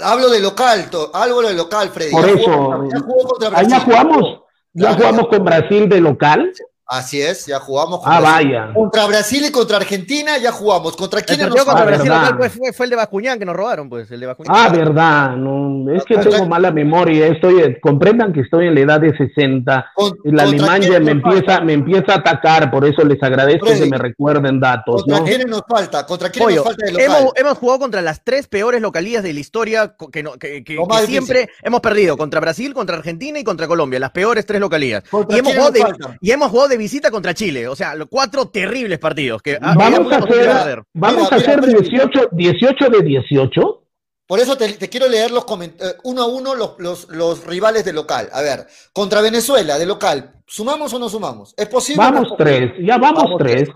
Hablo 0.00 0.28
de 0.28 0.40
local, 0.40 0.90
hablo 1.14 1.40
de 1.48 1.54
local, 1.54 1.88
Freddy. 1.88 2.10
Por 2.12 2.26
Ya 2.26 2.32
eso, 2.32 2.52
jugó 2.52 2.70
contra- 2.76 2.98
ya 2.98 3.04
jugó 3.06 3.28
contra 3.28 3.48
Ahí 3.48 3.54
ya 3.54 3.68
Brasil. 3.78 3.84
jugamos, 3.86 4.40
ya 4.74 4.92
jugamos 4.94 5.28
con 5.28 5.44
Brasil 5.44 5.88
de 5.88 6.00
local. 6.02 6.52
Así 6.90 7.20
es, 7.20 7.44
ya 7.44 7.58
jugamos 7.60 8.00
Ah, 8.04 8.18
Brasil. 8.18 8.48
vaya. 8.52 8.72
Contra 8.74 9.04
Brasil 9.06 9.44
y 9.46 9.50
contra 9.52 9.76
Argentina 9.76 10.38
ya 10.38 10.50
jugamos. 10.52 10.96
¿Contra 10.96 11.20
partido 11.20 11.48
nos 11.48 11.62
contra 11.64 11.82
Ah, 11.82 11.84
Brasil 11.84 12.50
fue, 12.58 12.72
fue 12.72 12.86
el 12.86 12.90
de 12.90 12.96
Bascuñán 12.96 13.38
que 13.38 13.44
nos 13.44 13.54
robaron, 13.54 13.90
pues, 13.90 14.10
el 14.10 14.20
de 14.20 14.26
Bascuñán. 14.26 14.54
Ah, 14.56 14.68
verdad, 14.70 15.36
no, 15.36 15.92
es 15.92 16.02
que 16.04 16.14
Contra- 16.14 16.32
tengo 16.32 16.46
mala 16.48 16.70
memoria, 16.70 17.26
estoy, 17.26 17.78
comprendan 17.82 18.32
que 18.32 18.40
estoy 18.40 18.68
en 18.68 18.74
la 18.74 18.80
edad 18.80 19.00
de 19.00 19.14
60, 19.18 19.84
Con- 19.94 20.12
la 20.24 20.44
contra 20.44 20.72
Alemania 20.74 21.00
me 21.00 21.10
empieza, 21.10 21.44
falta? 21.44 21.60
me 21.60 21.72
empieza 21.74 22.12
a 22.12 22.16
atacar, 22.16 22.70
por 22.70 22.86
eso 22.86 23.04
les 23.04 23.22
agradezco 23.22 23.66
Freddy, 23.66 23.80
que 23.82 23.90
me 23.90 23.98
recuerden 23.98 24.58
datos, 24.58 25.02
¿Contra 25.02 25.18
¿no? 25.18 25.24
quiénes 25.26 25.46
nos 25.46 25.62
falta? 25.68 26.06
¿Contra 26.06 26.30
Pollo, 26.32 26.56
nos 26.56 26.64
falta 26.64 26.86
de 26.86 26.92
local? 26.92 27.04
hemos, 27.06 27.32
hemos 27.36 27.58
jugado 27.58 27.78
contra 27.80 28.00
las 28.00 28.24
tres 28.24 28.46
peores 28.48 28.80
localías 28.80 29.22
de 29.22 29.34
la 29.34 29.40
historia 29.40 29.94
que, 30.10 30.22
no- 30.22 30.32
que- 30.38 30.64
que- 30.64 30.74
Lo 30.76 30.84
que 30.86 30.88
más 30.94 31.02
difícil. 31.02 31.26
siempre 31.26 31.50
hemos 31.62 31.80
perdido, 31.82 32.16
contra 32.16 32.40
Brasil, 32.40 32.72
contra 32.72 32.96
Argentina 32.96 33.38
y 33.38 33.44
contra 33.44 33.66
Colombia, 33.68 33.98
las 34.00 34.10
peores 34.12 34.46
tres 34.46 34.58
localías. 34.58 35.04
¿Contra 35.10 35.36
Y 35.36 35.40
hemos, 35.40 35.52
jugado 35.52 35.70
de, 35.72 35.84
y 36.22 36.30
hemos 36.30 36.48
jugado 36.50 36.68
de 36.70 36.77
visita 36.78 37.10
contra 37.10 37.34
Chile, 37.34 37.68
o 37.68 37.76
sea, 37.76 37.94
los 37.94 38.08
cuatro 38.10 38.48
terribles 38.48 38.98
partidos 38.98 39.42
que 39.42 39.58
ah, 39.60 39.74
Vamos 39.76 40.10
a 40.12 40.18
hacer, 40.18 40.82
vamos 40.94 41.30
Mira, 41.30 41.36
a 41.36 41.36
hacer 41.36 41.60
mira, 41.60 41.78
Freddy. 41.80 41.90
18, 41.90 42.28
18 42.32 42.88
de 42.90 43.02
18. 43.02 43.84
Por 44.26 44.40
eso 44.40 44.56
te, 44.58 44.72
te 44.74 44.88
quiero 44.88 45.08
leer 45.08 45.30
los 45.30 45.44
eh, 45.62 45.94
uno 46.04 46.22
a 46.22 46.26
uno 46.26 46.54
los, 46.54 46.74
los, 46.78 47.08
los 47.08 47.44
rivales 47.44 47.84
de 47.84 47.92
local. 47.94 48.28
A 48.32 48.42
ver, 48.42 48.66
contra 48.92 49.22
Venezuela 49.22 49.78
de 49.78 49.86
local, 49.86 50.42
¿sumamos 50.46 50.92
o 50.92 50.98
no 50.98 51.08
sumamos? 51.08 51.54
¿Es 51.56 51.66
posible? 51.68 52.04
no 52.04 52.12
Vamos 52.12 52.34
tres, 52.38 52.72
ya 52.86 52.98
vamos, 52.98 53.24
Vamos 53.24 53.38
tres. 53.38 53.68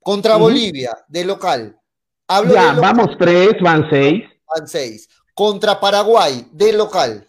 Contra. 0.00 0.36
Bolivia 0.36 0.96
de 1.08 1.24
local. 1.24 1.78
Hablo 2.26 2.54
Ya, 2.54 2.68
de 2.68 2.74
local, 2.76 2.94
vamos 2.94 3.16
tres, 3.18 3.52
van 3.60 3.86
seis. 3.90 4.24
van 4.56 4.66
seis. 4.66 5.08
Contra 5.34 5.78
Paraguay 5.78 6.48
de 6.52 6.72
local. 6.72 7.27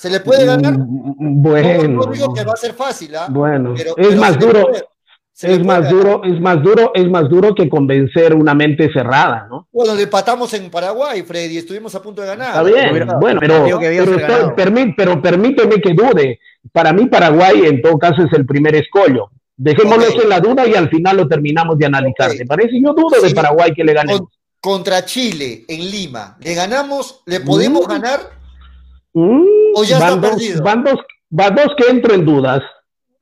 ¿Se 0.00 0.08
le 0.08 0.20
puede 0.20 0.46
ganar? 0.46 0.78
Mm, 0.78 1.42
No, 1.42 1.50
Bueno, 1.50 1.88
no 2.06 2.12
digo 2.12 2.32
que 2.32 2.42
va 2.44 2.52
a 2.54 2.56
ser 2.56 2.72
fácil, 2.72 3.14
¿ah? 3.16 3.26
bueno, 3.28 3.74
Pero- 3.76 3.90
es 3.98 4.08
pero 4.08 4.20
más 4.20 4.38
duro, 4.38 4.70
es 5.42 5.64
más 5.64 5.82
ganar. 5.82 5.92
duro, 5.92 6.24
es 6.24 6.40
más 6.40 6.62
duro, 6.62 6.92
es 6.94 7.10
más 7.10 7.28
duro 7.28 7.54
que 7.54 7.68
convencer 7.68 8.34
una 8.34 8.54
mente 8.54 8.90
cerrada, 8.92 9.46
¿no? 9.50 9.68
Bueno, 9.70 9.94
le 9.94 10.04
empatamos 10.04 10.54
en 10.54 10.70
Paraguay, 10.70 11.22
Freddy, 11.22 11.58
estuvimos 11.58 11.94
a 11.94 12.00
punto 12.02 12.22
de 12.22 12.28
ganar. 12.28 12.48
Está 12.48 12.62
bien, 12.62 12.90
bueno, 13.20 13.38
pero, 13.40 13.64
pero, 13.78 14.56
permí- 14.56 14.94
pero 14.96 15.20
permíteme 15.20 15.80
que 15.82 15.92
dude. 15.92 16.38
Para 16.72 16.92
mí 16.94 17.04
Paraguay 17.06 17.66
en 17.66 17.82
todo 17.82 17.98
caso 17.98 18.22
es 18.22 18.32
el 18.32 18.46
primer 18.46 18.74
escollo. 18.76 19.30
Dejémoslo 19.56 20.08
Ok. 20.08 20.22
en 20.22 20.28
la 20.30 20.40
duda 20.40 20.66
y 20.66 20.74
al 20.74 20.88
final 20.88 21.18
lo 21.18 21.28
terminamos 21.28 21.76
de 21.76 21.84
analizar. 21.84 22.30
Ok. 22.30 22.38
¿Te 22.38 22.46
parece? 22.46 22.80
Yo 22.82 22.94
dudo 22.94 23.20
de. 23.22 23.34
Paraguay 23.34 23.74
que 23.74 23.84
le 23.84 23.92
ganemos. 23.92 24.20
Con- 24.20 24.30
contra 24.62 25.04
Chile 25.04 25.64
en 25.68 25.90
Lima, 25.90 26.38
¿le 26.40 26.54
ganamos? 26.54 27.22
¿Le 27.26 27.40
podemos 27.40 27.86
Mm. 27.86 27.90
ganar? 27.90 28.20
Mm, 29.12 29.42
O 29.74 29.84
ya 29.84 29.96
está 29.98 30.10
van, 30.10 30.20
dos, 30.20 30.30
perdido. 30.30 30.62
van, 30.62 30.84
dos, 30.84 30.98
van 31.30 31.54
dos 31.54 31.68
que 31.76 31.88
entro 31.90 32.14
en 32.14 32.24
dudas. 32.24 32.62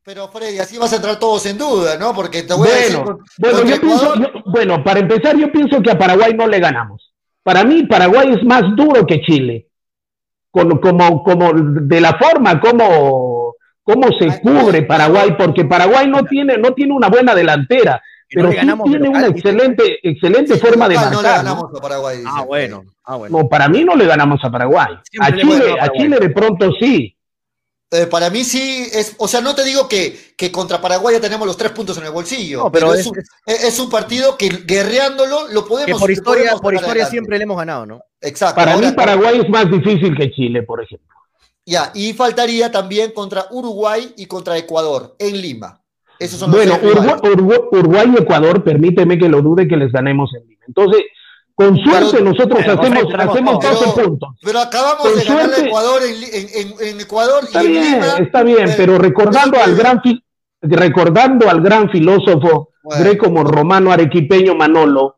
Pero 0.04 0.28
Freddy, 0.28 0.58
así 0.58 0.78
vas 0.78 0.92
a 0.92 0.96
entrar 0.96 1.18
todos 1.18 1.44
en 1.46 1.58
duda, 1.58 1.98
¿no? 1.98 2.14
Porque 2.14 2.42
te 2.42 2.54
voy 2.54 2.68
a 2.68 2.74
decir. 2.74 2.96
Bueno, 2.96 3.18
bueno, 3.38 3.58
yo 3.64 3.80
pienso, 3.80 4.14
Ecuador, 4.14 4.32
yo- 4.34 4.42
bueno, 4.50 4.82
para 4.84 5.00
empezar, 5.00 5.36
yo 5.36 5.52
pienso 5.52 5.82
que 5.82 5.90
a 5.90 5.98
Paraguay 5.98 6.32
no 6.34 6.46
le 6.46 6.58
ganamos. 6.60 7.12
Para 7.42 7.62
mí, 7.64 7.84
Paraguay 7.86 8.32
es 8.32 8.42
más 8.44 8.62
duro 8.74 9.04
que 9.06 9.20
Chile. 9.20 9.66
Con- 10.50 10.78
como, 10.80 11.22
como 11.22 11.52
de 11.52 12.00
la 12.00 12.16
forma 12.18 12.58
como, 12.58 13.54
como 13.82 14.08
se 14.18 14.40
cubre 14.40 14.78
ay, 14.78 14.84
Paraguay, 14.86 15.28
ay. 15.30 15.36
porque 15.38 15.64
Paraguay 15.66 16.08
no 16.08 16.24
tiene, 16.24 16.56
no 16.56 16.72
tiene 16.72 16.94
una 16.94 17.08
buena 17.08 17.34
delantera, 17.34 18.02
pero 18.30 18.46
le 18.48 18.52
sí 18.52 18.56
ganamos 18.58 18.84
de 18.90 18.98
tiene 18.98 19.08
una 19.08 19.26
excelente, 19.26 19.98
excelente 20.08 20.54
sí, 20.54 20.60
forma 20.60 20.88
de 20.88 20.94
No 20.96 21.00
le 21.02 21.10
marcar. 21.10 21.22
¿no? 21.44 21.50
ganamos 21.54 21.64
a 21.76 21.80
Paraguay. 21.80 22.16
dice 22.18 22.28
Ah, 22.32 22.42
bueno, 22.42 22.84
ah, 23.04 23.16
bueno. 23.16 23.38
No, 23.38 23.48
para 23.48 23.68
mí 23.68 23.84
no 23.84 23.94
le 23.96 24.06
ganamos 24.06 24.40
a 24.44 24.50
Paraguay. 24.50 24.94
Siempre 25.10 25.26
A 25.26 25.30
le 25.36 25.42
Chile, 25.42 25.76
a. 25.80 25.88
Chile 25.90 26.18
de 26.20 26.30
pronto 26.30 26.70
sí. 26.78 27.14
Eh, 27.90 28.06
para 28.06 28.28
mí 28.28 28.44
sí 28.44 28.86
es, 28.92 29.14
o 29.16 29.26
sea, 29.26 29.40
no 29.40 29.54
te 29.54 29.64
digo 29.64 29.88
que, 29.88 30.34
que 30.36 30.52
contra 30.52 30.78
Paraguay 30.78 31.14
ya 31.14 31.22
tenemos 31.22 31.46
los 31.46 31.56
tres 31.56 31.72
puntos 31.72 31.96
en 31.96 32.04
el 32.04 32.10
bolsillo, 32.10 32.64
No, 32.64 32.70
pero 32.70 32.92
es, 32.92 33.00
es- 33.00 33.06
un, 33.06 33.18
es- 33.46 33.64
es 33.64 33.78
un 33.80 33.88
partido 33.88 34.36
que 34.36 34.48
guerreándolo 34.66 35.48
lo 35.48 35.62
Que 35.64 35.68
podemos. 35.70 35.98
por 35.98 36.10
lo 36.10 36.12
historia, 36.12 36.42
podemos 36.42 36.60
por 36.60 36.74
historia 36.74 36.92
adelante. 36.92 37.10
siempre 37.10 37.38
le 37.38 37.44
hemos 37.44 37.56
ganado, 37.56 37.86
¿no? 37.86 38.02
Exacto. 38.20 38.56
Para 38.56 38.74
Ahora, 38.74 38.88
mí 38.90 38.92
Paraguay 38.94 39.40
es 39.40 39.48
más 39.48 39.70
difícil 39.70 40.14
que 40.14 40.30
Chile, 40.32 40.62
por 40.64 40.82
ejemplo. 40.82 41.08
Ya, 41.64 41.90
y 41.94 42.12
faltaría 42.12 42.70
también 42.70 43.12
contra 43.12 43.46
Uruguay 43.50 44.12
y 44.18 44.26
contra 44.26 44.58
Ecuador 44.58 45.16
en 45.18 45.40
Lima. 45.40 45.80
Esos 46.18 46.38
son 46.40 46.50
Bueno. 46.50 46.74
Uruguay, 46.82 47.14
Uruguay- 47.32 47.60
Uruguay 47.72 48.12
y 48.16 48.22
Ecuador, 48.22 48.64
permíteme 48.64 49.18
que 49.18 49.28
lo 49.28 49.40
dude 49.42 49.68
que 49.68 49.76
les 49.76 49.92
ganemos 49.92 50.34
en 50.34 50.48
Lima. 50.48 50.64
Entonces, 50.66 51.02
con 51.54 51.76
suerte 51.76 52.08
Pero- 52.18 52.24
nosotros 52.24 52.60
Bueno, 52.64 52.80
hacemos, 52.80 53.14
hacemos 53.14 53.58
todo. 53.60 53.70
12 53.72 54.02
puntos. 54.02 54.28
Pero 54.42 54.58
acabamos 54.60 54.98
Con 55.08 55.18
de 55.18 55.24
ganar 55.24 55.40
a 55.40 55.44
suerte- 55.48 55.66
Ecuador 55.68 56.00
en, 56.02 56.48
en- 56.60 56.88
en- 56.88 57.00
Ecuador 57.00 57.44
Está 57.44 57.62
y 57.62 57.66
en 57.66 57.72
bien, 57.72 57.92
Lima. 57.94 58.06
está 58.20 58.42
bien, 58.42 58.70
pero 58.76 58.98
recordando 58.98 59.52
pero- 59.52 59.64
al 59.64 59.74
gran 59.76 60.02
fi- 60.02 60.22
recordando 60.62 61.48
al 61.48 61.60
gran 61.60 61.90
filósofo 61.90 62.70
Bueno. 62.82 63.04
greco 63.04 63.26
romano 63.44 63.92
arequipeño 63.92 64.54
Manolo, 64.54 65.16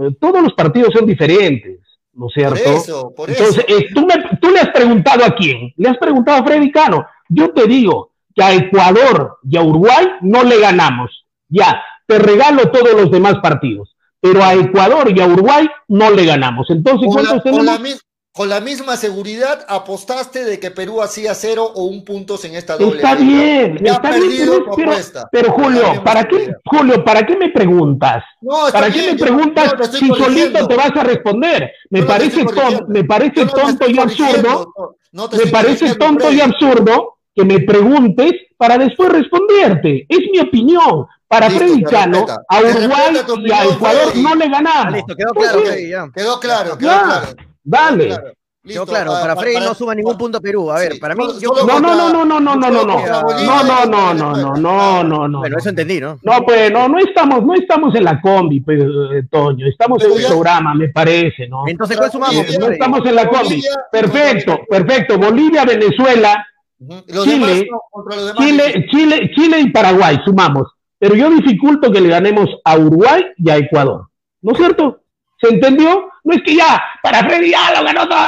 eh, 0.00 0.10
todos 0.20 0.42
los 0.42 0.54
partidos 0.54 0.92
son 0.94 1.06
diferentes, 1.06 1.80
¿no 2.14 2.26
es 2.28 2.32
Por 2.34 2.58
cierto? 2.58 2.70
eso, 2.78 3.12
por 3.16 3.30
eso. 3.30 3.42
Entonces, 3.44 3.64
eh, 3.68 3.86
tú, 3.94 4.06
me- 4.06 4.38
tú 4.40 4.50
le 4.50 4.60
has 4.60 4.68
preguntado 4.70 5.24
a 5.24 5.34
quién? 5.34 5.72
Le 5.76 5.88
has 5.88 5.98
preguntado 5.98 6.42
a 6.42 6.46
Freddy 6.46 6.70
Cano. 6.70 7.06
Yo 7.28 7.50
te 7.50 7.66
digo 7.66 8.10
que 8.34 8.42
a 8.42 8.52
Ecuador 8.52 9.38
y 9.48 9.56
a 9.56 9.62
Uruguay 9.62 10.06
no 10.22 10.42
le 10.42 10.60
ganamos. 10.60 11.26
Ya, 11.48 11.82
te 12.06 12.18
regalo 12.18 12.70
todos 12.70 12.92
los 12.92 13.10
demás 13.10 13.36
partidos. 13.42 13.96
Pero 14.20 14.42
a 14.42 14.54
Ecuador 14.54 15.12
y 15.14 15.20
a 15.20 15.26
Uruguay 15.26 15.68
no 15.88 16.10
le 16.10 16.24
ganamos. 16.24 16.68
Entonces, 16.70 17.08
con, 17.12 17.22
la, 17.22 17.30
¿cuántos 17.30 17.52
con 17.52 17.66
la 17.66 17.78
con 18.58 18.64
misma 18.64 18.96
seguridad 18.96 19.64
apostaste 19.68 20.44
de 20.44 20.58
que 20.58 20.72
Perú 20.72 21.00
hacía 21.02 21.34
cero 21.34 21.70
o 21.72 21.84
un 21.84 22.04
puntos 22.04 22.44
en 22.44 22.56
esta 22.56 22.76
doble. 22.76 22.96
Está 22.96 23.14
bien, 23.14 23.78
Ya 23.80 23.92
está 23.92 24.10
bien, 24.10 24.48
pero, 25.30 25.52
Julio, 25.52 26.02
¿para 26.02 26.24
qué. 26.24 26.52
Julio, 26.64 27.04
¿para 27.04 27.24
qué 27.24 27.36
me 27.36 27.50
preguntas? 27.50 28.24
No, 28.40 28.66
¿Para 28.72 28.90
qué 28.90 29.12
me 29.12 29.18
preguntas 29.18 29.74
si 29.92 30.08
solito 30.08 30.66
te 30.66 30.74
vas 30.74 30.90
a 30.96 31.04
responder? 31.04 31.70
Me 31.90 32.00
no 32.00 32.06
parece, 32.08 32.44
tonto, 32.44 32.86
me 32.88 33.04
parece 33.04 33.46
tonto 33.46 33.88
y 33.88 33.98
absurdo 34.00 34.96
me 35.12 35.46
parece 35.52 35.94
tonto 35.94 36.32
y 36.32 36.40
absurdo 36.40 37.13
que 37.34 37.44
me 37.44 37.60
preguntes 37.60 38.32
para 38.56 38.78
después 38.78 39.10
responderte. 39.10 40.06
Es 40.08 40.20
mi 40.32 40.38
opinión. 40.40 41.06
Para 41.26 41.48
Listo, 41.48 41.64
Freddy 41.64 41.82
respeta. 41.84 42.38
a 42.48 42.60
Uruguay 42.60 43.16
y 43.44 43.50
a 43.52 43.64
Ecuador 43.64 44.02
Freddy. 44.10 44.22
no 44.22 44.34
le 44.36 44.44
Ah, 44.44 44.48
ganamos. 44.48 44.92
listo, 44.94 45.16
quedó 45.16 45.30
claro, 45.32 45.60
Freddy, 45.60 45.88
ya. 45.88 46.06
Quedó 46.14 46.38
claro, 46.40 46.78
quedó 46.78 46.90
Ya, 46.90 47.02
claro. 47.02 47.26
Dale. 47.64 48.06
Claro. 48.06 48.22
Quedó 48.22 48.34
Listo, 48.80 48.86
claro, 48.86 49.12
ah, 49.14 49.20
para 49.20 49.36
Freddy 49.36 49.54
para- 49.56 49.66
no 49.66 49.74
suma 49.74 49.94
ningún 49.94 50.16
punto 50.16 50.38
a 50.38 50.40
Perú. 50.40 50.70
A 50.70 50.78
ver, 50.78 50.92
Sí, 50.94 50.98
para 51.00 51.14
mí, 51.14 51.24
yo 51.40 51.52
No, 51.66 51.80
no, 51.80 51.94
no, 51.94 52.08
no, 52.12 52.24
no, 52.24 52.40
no, 52.40 52.56
no, 52.56 52.70
no, 52.70 52.70
no. 52.70 52.84
No, 52.84 52.84
no, 52.84 53.04
no, 53.04 53.04
no, 53.04 53.26
Venezuela. 53.26 53.84
no, 53.86 54.14
no, 54.14 55.02
no, 55.04 55.28
no. 55.28 55.38
bueno, 55.40 55.58
eso 55.58 55.68
entendí, 55.68 56.00
¿no? 56.00 56.18
No, 56.22 56.40
pues 56.46 56.70
no, 56.72 56.88
no 56.88 56.98
estamos, 56.98 57.44
no 57.44 57.52
estamos 57.54 57.94
en 57.94 58.04
la 58.04 58.20
combi, 58.22 58.60
pues, 58.60 58.80
eh, 58.80 59.22
Toño, 59.30 59.66
estamos 59.66 59.98
Pero 59.98 60.12
en 60.12 60.16
un 60.16 60.22
ya- 60.22 60.28
programa, 60.28 60.74
me 60.74 60.88
parece, 60.88 61.46
¿no? 61.48 61.64
Entonces, 61.66 61.96
¿cuál 61.98 62.10
sumamos? 62.12 62.36
Bolivia, 62.36 62.58
No 62.58 62.68
estamos 62.72 63.04
en 63.06 63.14
la 63.16 63.28
combi. 63.28 63.62
Perfecto, 63.92 64.60
perfecto. 64.68 65.18
Bolivia, 65.18 65.64
Venezuela. 65.64 66.46
Los 66.78 67.24
Chile, 67.24 67.46
demás 67.46 67.64
no, 67.70 67.82
contra 67.90 68.16
los 68.16 68.26
demás. 68.26 68.46
Chile, 68.46 68.86
Chile, 68.90 69.30
Chile 69.34 69.60
y 69.60 69.70
Paraguay, 69.70 70.18
sumamos. 70.24 70.68
Pero 70.98 71.14
yo 71.14 71.30
dificulto 71.30 71.92
que 71.92 72.00
le 72.00 72.08
ganemos 72.08 72.48
a 72.64 72.76
Uruguay 72.76 73.22
y 73.36 73.50
a 73.50 73.56
Ecuador. 73.56 74.08
¿No 74.42 74.52
es 74.52 74.58
cierto? 74.58 75.00
¿Se 75.40 75.48
entendió? 75.48 76.08
No 76.24 76.34
es 76.34 76.42
que 76.42 76.56
ya, 76.56 76.82
para 77.02 77.24
Freddy 77.24 77.50
ya 77.50 77.72
lo 77.74 77.84
ganó 77.84 78.08
todo. 78.08 78.18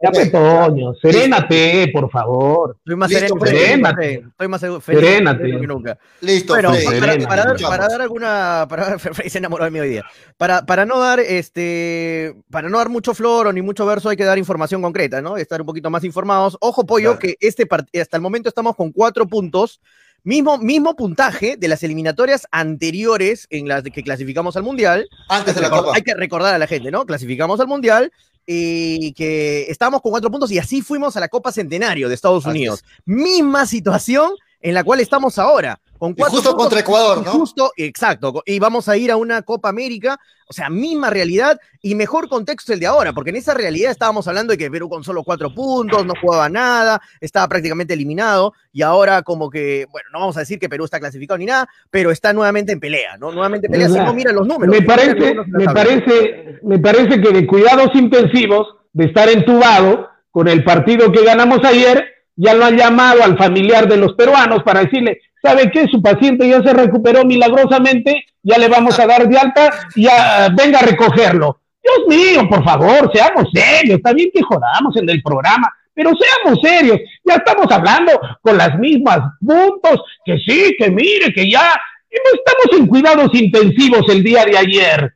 Ya, 0.00 0.10
pues, 0.12 0.30
Toño, 0.30 0.94
serénate, 1.02 1.90
por 1.92 2.08
favor. 2.08 2.76
Estoy 2.78 2.94
más 2.94 3.10
Listo, 3.10 3.26
sereno, 3.44 3.90
Freddy. 3.90 4.14
Estoy 4.28 4.48
más 4.48 4.60
seguro- 4.60 4.80
feliz 4.80 5.00
Serénate. 5.00 5.42
que 5.44 5.66
nunca. 5.66 5.98
Listo, 6.20 6.52
Bueno, 6.52 6.72
Freddy. 6.72 7.26
para, 7.26 7.42
dar, 7.44 7.46
escuchamos. 7.56 7.76
para 7.76 7.88
dar 7.88 8.00
alguna, 8.02 8.66
para 8.68 8.98
Freddy 9.00 9.28
se 9.28 9.38
enamoró 9.38 9.64
de 9.64 9.70
mí 9.72 9.80
hoy 9.80 9.88
día. 9.88 10.04
Para, 10.36 10.64
para 10.64 10.86
no 10.86 11.00
dar 11.00 11.18
este, 11.18 12.36
para 12.50 12.68
no 12.68 12.78
dar 12.78 12.88
mucho 12.90 13.12
floro 13.12 13.52
ni 13.52 13.60
mucho 13.60 13.84
verso, 13.86 14.08
hay 14.08 14.16
que 14.16 14.24
dar 14.24 14.38
información 14.38 14.82
concreta, 14.82 15.20
¿no? 15.20 15.36
Estar 15.36 15.60
un 15.60 15.66
poquito 15.66 15.90
más 15.90 16.04
informados. 16.04 16.56
Ojo, 16.60 16.86
pollo, 16.86 17.18
Claro. 17.18 17.18
que 17.18 17.36
este 17.40 17.66
hasta 18.00 18.16
el 18.16 18.22
momento 18.22 18.48
estamos 18.48 18.76
con 18.76 18.92
cuatro 18.92 19.26
puntos. 19.26 19.80
Mismo, 20.24 20.58
mismo 20.58 20.94
puntaje 20.96 21.56
de 21.56 21.68
las 21.68 21.82
eliminatorias 21.84 22.46
anteriores 22.50 23.46
en 23.50 23.68
las 23.68 23.82
que 23.84 24.02
clasificamos 24.02 24.56
al 24.56 24.62
Mundial. 24.64 25.08
Antes 25.28 25.54
de 25.54 25.60
la 25.62 25.70
Copa. 25.70 25.92
Hay 25.94 26.02
que 26.02 26.12
recordar 26.14 26.54
a 26.54 26.58
la 26.58 26.66
gente, 26.66 26.90
¿no? 26.90 27.06
Clasificamos 27.06 27.60
al 27.60 27.68
Mundial 27.68 28.12
y 28.50 29.12
que 29.12 29.66
estábamos 29.68 30.00
con 30.00 30.10
cuatro 30.10 30.30
puntos 30.30 30.50
y 30.50 30.58
así 30.58 30.80
fuimos 30.80 31.14
a 31.18 31.20
la 31.20 31.28
Copa 31.28 31.52
Centenario 31.52 32.08
de 32.08 32.14
Estados 32.14 32.46
Unidos. 32.46 32.82
Misma 33.04 33.66
situación 33.66 34.32
en 34.62 34.72
la 34.72 34.84
cual 34.84 35.00
estamos 35.00 35.38
ahora. 35.38 35.78
Con 35.98 36.12
Y 36.12 36.14
cuatro 36.14 36.36
justo 36.36 36.50
puntos, 36.50 36.64
contra 36.64 36.80
Ecuador, 36.80 37.24
¿no? 37.24 37.32
Justo, 37.32 37.72
exacto. 37.76 38.42
Y 38.46 38.58
vamos 38.58 38.88
a 38.88 38.96
ir 38.96 39.10
a 39.10 39.16
una 39.16 39.42
Copa 39.42 39.68
América, 39.68 40.18
o 40.46 40.52
sea, 40.52 40.70
misma 40.70 41.10
realidad 41.10 41.60
y 41.82 41.94
mejor 41.94 42.28
contexto 42.28 42.72
el 42.72 42.80
de 42.80 42.86
ahora, 42.86 43.12
porque 43.12 43.30
en 43.30 43.36
esa 43.36 43.54
realidad 43.54 43.90
estábamos 43.90 44.26
hablando 44.28 44.52
de 44.52 44.58
que 44.58 44.70
Perú 44.70 44.88
con 44.88 45.04
solo 45.04 45.24
cuatro 45.24 45.52
puntos, 45.52 46.06
no 46.06 46.14
jugaba 46.20 46.48
nada, 46.48 47.00
estaba 47.20 47.48
prácticamente 47.48 47.94
eliminado, 47.94 48.54
y 48.72 48.82
ahora 48.82 49.22
como 49.22 49.50
que, 49.50 49.86
bueno, 49.90 50.08
no 50.12 50.20
vamos 50.20 50.36
a 50.36 50.40
decir 50.40 50.58
que 50.58 50.68
Perú 50.68 50.84
está 50.84 51.00
clasificado 51.00 51.36
ni 51.36 51.46
nada, 51.46 51.68
pero 51.90 52.10
está 52.10 52.32
nuevamente 52.32 52.72
en 52.72 52.80
pelea, 52.80 53.16
¿no? 53.18 53.32
Nuevamente 53.32 53.66
en 53.66 53.72
pelea, 53.72 53.88
si 53.88 53.98
no 53.98 54.14
mira 54.14 54.32
los 54.32 54.46
números. 54.46 54.74
Me 54.74 54.82
parece, 54.82 55.34
me 55.46 55.64
parece, 55.66 56.60
me 56.62 56.78
parece 56.78 57.20
que 57.20 57.30
de 57.30 57.46
cuidados 57.46 57.90
intensivos, 57.94 58.76
de 58.92 59.06
estar 59.06 59.28
entubado 59.28 60.08
con 60.30 60.48
el 60.48 60.64
partido 60.64 61.12
que 61.12 61.24
ganamos 61.24 61.64
ayer, 61.64 62.04
ya 62.36 62.54
lo 62.54 62.64
han 62.64 62.76
llamado 62.76 63.24
al 63.24 63.36
familiar 63.36 63.88
de 63.88 63.96
los 63.96 64.14
peruanos 64.14 64.62
para 64.62 64.84
decirle, 64.84 65.20
¿sabe 65.42 65.70
qué? 65.70 65.86
Su 65.88 66.02
paciente 66.02 66.48
ya 66.48 66.62
se 66.62 66.72
recuperó 66.72 67.24
milagrosamente, 67.24 68.24
ya 68.42 68.58
le 68.58 68.68
vamos 68.68 68.98
a 68.98 69.06
dar 69.06 69.28
de 69.28 69.38
alta, 69.38 69.70
ya 69.96 70.48
venga 70.56 70.80
a 70.80 70.82
recogerlo. 70.82 71.60
Dios 71.82 72.06
mío, 72.08 72.48
por 72.48 72.64
favor, 72.64 73.10
seamos 73.12 73.48
serios, 73.52 73.96
está 73.96 74.12
bien 74.12 74.30
que 74.32 74.42
jodamos 74.42 74.96
en 74.96 75.08
el 75.08 75.22
programa, 75.22 75.72
pero 75.94 76.10
seamos 76.14 76.60
serios, 76.60 76.98
ya 77.24 77.34
estamos 77.36 77.70
hablando 77.70 78.12
con 78.40 78.56
las 78.56 78.78
mismas 78.78 79.18
puntos, 79.40 80.02
que 80.24 80.38
sí, 80.38 80.76
que 80.78 80.90
mire, 80.90 81.32
que 81.32 81.50
ya 81.50 81.80
estamos 82.10 82.78
en 82.78 82.86
cuidados 82.86 83.30
intensivos 83.34 84.02
el 84.08 84.22
día 84.22 84.44
de 84.44 84.58
ayer. 84.58 85.14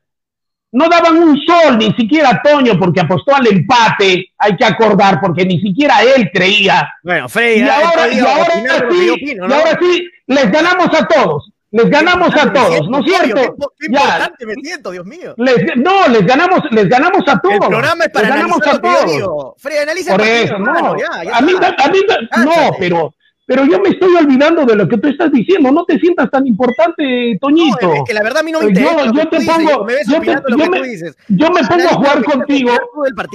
No 0.73 0.89
daban 0.89 1.19
un 1.19 1.39
sol, 1.45 1.79
ni 1.79 1.93
siquiera 1.93 2.41
Toño, 2.43 2.79
porque 2.79 3.01
apostó 3.01 3.37
al 3.37 3.47
empate, 3.47 4.33
hay 4.39 4.57
que 4.57 4.65
acordar, 4.65 5.21
porque 5.21 5.45
ni 5.45 5.61
siquiera 5.61 6.03
él 6.03 6.31
creía. 6.33 6.95
Bueno, 7.03 7.29
Freddy, 7.29 7.61
y 7.61 7.69
ahora, 7.69 8.09
y 8.09 8.19
ahora, 8.19 8.89
sí, 8.91 9.11
opino, 9.11 9.49
¿no? 9.49 9.55
y 9.55 9.59
ahora 9.59 9.79
sí, 9.81 10.09
les 10.27 10.51
ganamos 10.51 10.89
a 10.99 11.07
todos. 11.07 11.53
Les 11.73 11.89
ganamos 11.89 12.29
a 12.37 12.53
todos, 12.53 12.87
¿no 12.91 12.99
es 12.99 13.07
cierto? 13.07 13.57
Qué, 13.57 13.67
qué 13.81 13.87
importante 13.87 14.47
me 14.47 14.55
siento, 14.63 14.91
Dios 14.91 15.07
mío. 15.07 15.35
Les, 15.39 15.57
no, 15.77 16.07
les 16.09 16.27
ganamos, 16.27 16.61
les 16.71 16.87
ganamos 16.87 17.23
a 17.27 17.39
todos. 17.41 17.55
El 17.55 17.69
programa 17.69 18.05
es 18.05 18.11
para 18.11 18.29
les 18.29 18.37
ganamos 18.37 18.67
a 18.67 18.79
todos. 18.79 19.55
Freddy, 19.57 19.79
analiza 19.79 20.11
Por 20.11 20.21
eso, 20.21 20.59
no. 20.59 20.99
Ya, 20.99 21.25
ya 21.25 21.37
a, 21.37 21.41
mí, 21.41 21.53
a 21.55 21.89
mí, 21.89 21.99
no, 22.45 22.77
pero 22.79 23.15
pero 23.45 23.65
yo 23.65 23.81
me 23.81 23.91
estoy 23.91 24.15
olvidando 24.15 24.65
de 24.65 24.77
lo 24.77 24.89
que 24.89 24.99
tú 24.99 25.09
estás 25.09 25.33
diciendo. 25.33 25.73
No 25.73 25.85
te 25.85 25.99
sientas 25.99 26.31
tan 26.31 26.47
importante, 26.47 27.37
Toñito. 27.41 27.89
No, 27.89 27.95
es 27.95 28.03
que 28.07 28.15
la 28.15 28.23
verdad 28.23 28.41
a 28.41 28.43
mí 28.45 28.53
no 28.53 28.61
me 28.61 28.69
interesa. 28.69 29.05
Yo, 29.07 29.13
yo 29.13 29.29
te 29.29 29.41
pongo, 29.45 29.87
yo, 29.89 30.21
te, 30.21 30.35
yo, 30.57 30.71
me, 30.71 30.81
yo 31.29 31.51
me 31.51 31.61
pongo 31.65 31.89
a 31.89 31.95
jugar 31.95 32.25
contigo. 32.25 32.71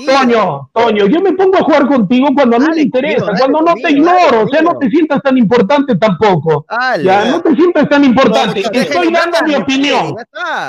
Toño, 0.06 0.70
Toño, 0.74 1.08
yo 1.08 1.22
me 1.22 1.34
pongo 1.34 1.58
a 1.58 1.64
jugar 1.64 1.88
contigo 1.88 2.30
cuando 2.34 2.56
a 2.56 2.60
mí 2.60 2.68
me 2.74 2.82
interesa, 2.84 3.26
cuando 3.38 3.62
no 3.62 3.74
te 3.76 3.92
ignoro, 3.92 4.44
o 4.46 4.48
sea, 4.48 4.62
no 4.62 4.78
te 4.78 4.90
sientas 4.90 5.22
tan 5.22 5.38
importante 5.38 5.96
tampoco. 5.98 6.66
ya, 7.04 7.26
no 7.26 7.42
te 7.42 7.54
sientas 7.56 7.90
tan 7.90 8.04
importante. 8.04 8.64
Estoy 8.72 9.12
dando 9.12 9.38
mi 9.46 9.56
opinión. 9.56 10.16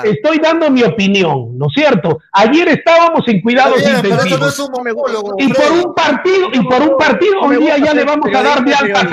Estoy 0.03 0.39
dando 0.39 0.69
mi 0.69 0.83
opinión, 0.83 1.57
¿no 1.57 1.67
es 1.67 1.73
cierto? 1.73 2.19
Ayer 2.33 2.67
estábamos 2.67 3.25
en 3.27 3.41
cuidados 3.41 3.81
intensivos. 3.81 4.69
Y 5.37 5.47
por 5.53 5.71
un 5.71 5.93
partido, 5.93 6.49
y 6.51 6.59
por 6.61 6.81
un 6.81 6.97
partido, 6.97 7.41
hoy 7.41 7.57
día 7.57 7.77
ya 7.77 7.93
le 7.93 8.03
vamos 8.03 8.29
a 8.33 8.43
dar 8.43 8.63
de 8.63 8.73
alta 8.73 9.05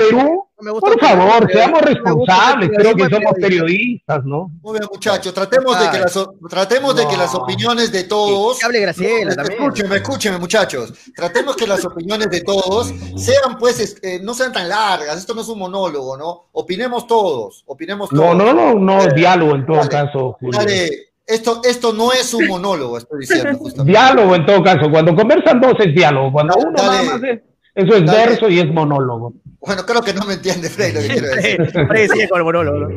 por 0.57 0.99
favor, 0.99 1.51
seamos 1.51 1.81
responsables, 1.81 2.71
creo 2.75 2.95
que 2.95 3.03
somos 3.09 3.33
periodistas, 3.39 4.25
¿no? 4.25 4.49
Muy 4.61 4.79
bien, 4.79 4.89
muchachos, 4.91 5.31
tratemos 5.31 5.79
de 5.79 5.91
que 5.91 5.99
las, 5.99 6.19
tratemos 6.49 6.95
de 6.95 7.07
que 7.07 7.15
las 7.15 7.35
opiniones 7.35 7.91
de 7.91 8.05
todos. 8.05 8.57
Que 8.57 8.65
hable 8.65 8.79
Graciela 8.79 9.35
también. 9.35 9.61
Escúcheme, 9.61 9.95
escúcheme, 9.97 10.37
muchachos. 10.39 10.93
Tratemos 11.15 11.55
que 11.55 11.67
las 11.67 11.85
opiniones 11.85 12.31
de 12.31 12.41
todos 12.41 12.91
sean, 13.15 13.57
pues, 13.59 13.97
eh, 14.01 14.19
no 14.23 14.33
sean 14.33 14.51
tan 14.51 14.67
largas. 14.67 15.17
Esto 15.17 15.35
no 15.35 15.41
es 15.41 15.47
un 15.47 15.59
monólogo, 15.59 16.17
¿no? 16.17 16.47
Opinemos 16.53 17.05
todos, 17.05 17.63
opinemos 17.67 18.09
todos. 18.09 18.23
No, 18.23 18.33
no, 18.33 18.51
no, 18.53 18.73
no, 18.73 19.01
es 19.03 19.13
diálogo 19.13 19.53
en 19.53 19.65
todo 19.65 19.87
caso, 19.87 20.37
Julio. 20.39 20.57
Dale, 20.57 20.89
esto, 21.27 21.61
esto 21.65 21.93
no 21.93 22.13
es 22.13 22.33
un 22.33 22.47
monólogo, 22.47 22.97
estoy 22.97 23.19
diciendo. 23.19 23.57
Justamente. 23.59 23.91
Diálogo 23.91 24.33
en 24.33 24.45
todo 24.45 24.63
caso. 24.63 24.89
Cuando 24.89 25.13
conversan 25.13 25.61
dos 25.61 25.73
es 25.79 25.93
diálogo. 25.93 26.31
Cuando 26.31 26.55
uno 26.57 26.71
nada 26.71 27.03
más 27.03 27.23
es 27.23 27.41
eso 27.77 27.93
es 27.93 28.05
verso 28.05 28.49
y 28.49 28.59
es 28.59 28.73
monólogo. 28.73 29.35
Bueno, 29.59 29.85
creo 29.85 30.01
que 30.01 30.13
no 30.13 30.25
me 30.25 30.33
entiende, 30.33 30.67
Frey, 30.67 30.93
lo 30.93 31.01
que 31.01 31.07
quiero 31.07 31.27
decir. 31.27 31.87
Frey 31.87 32.07
sigue 32.09 32.27
con 32.27 32.39
el 32.39 32.45
monólogo. 32.45 32.87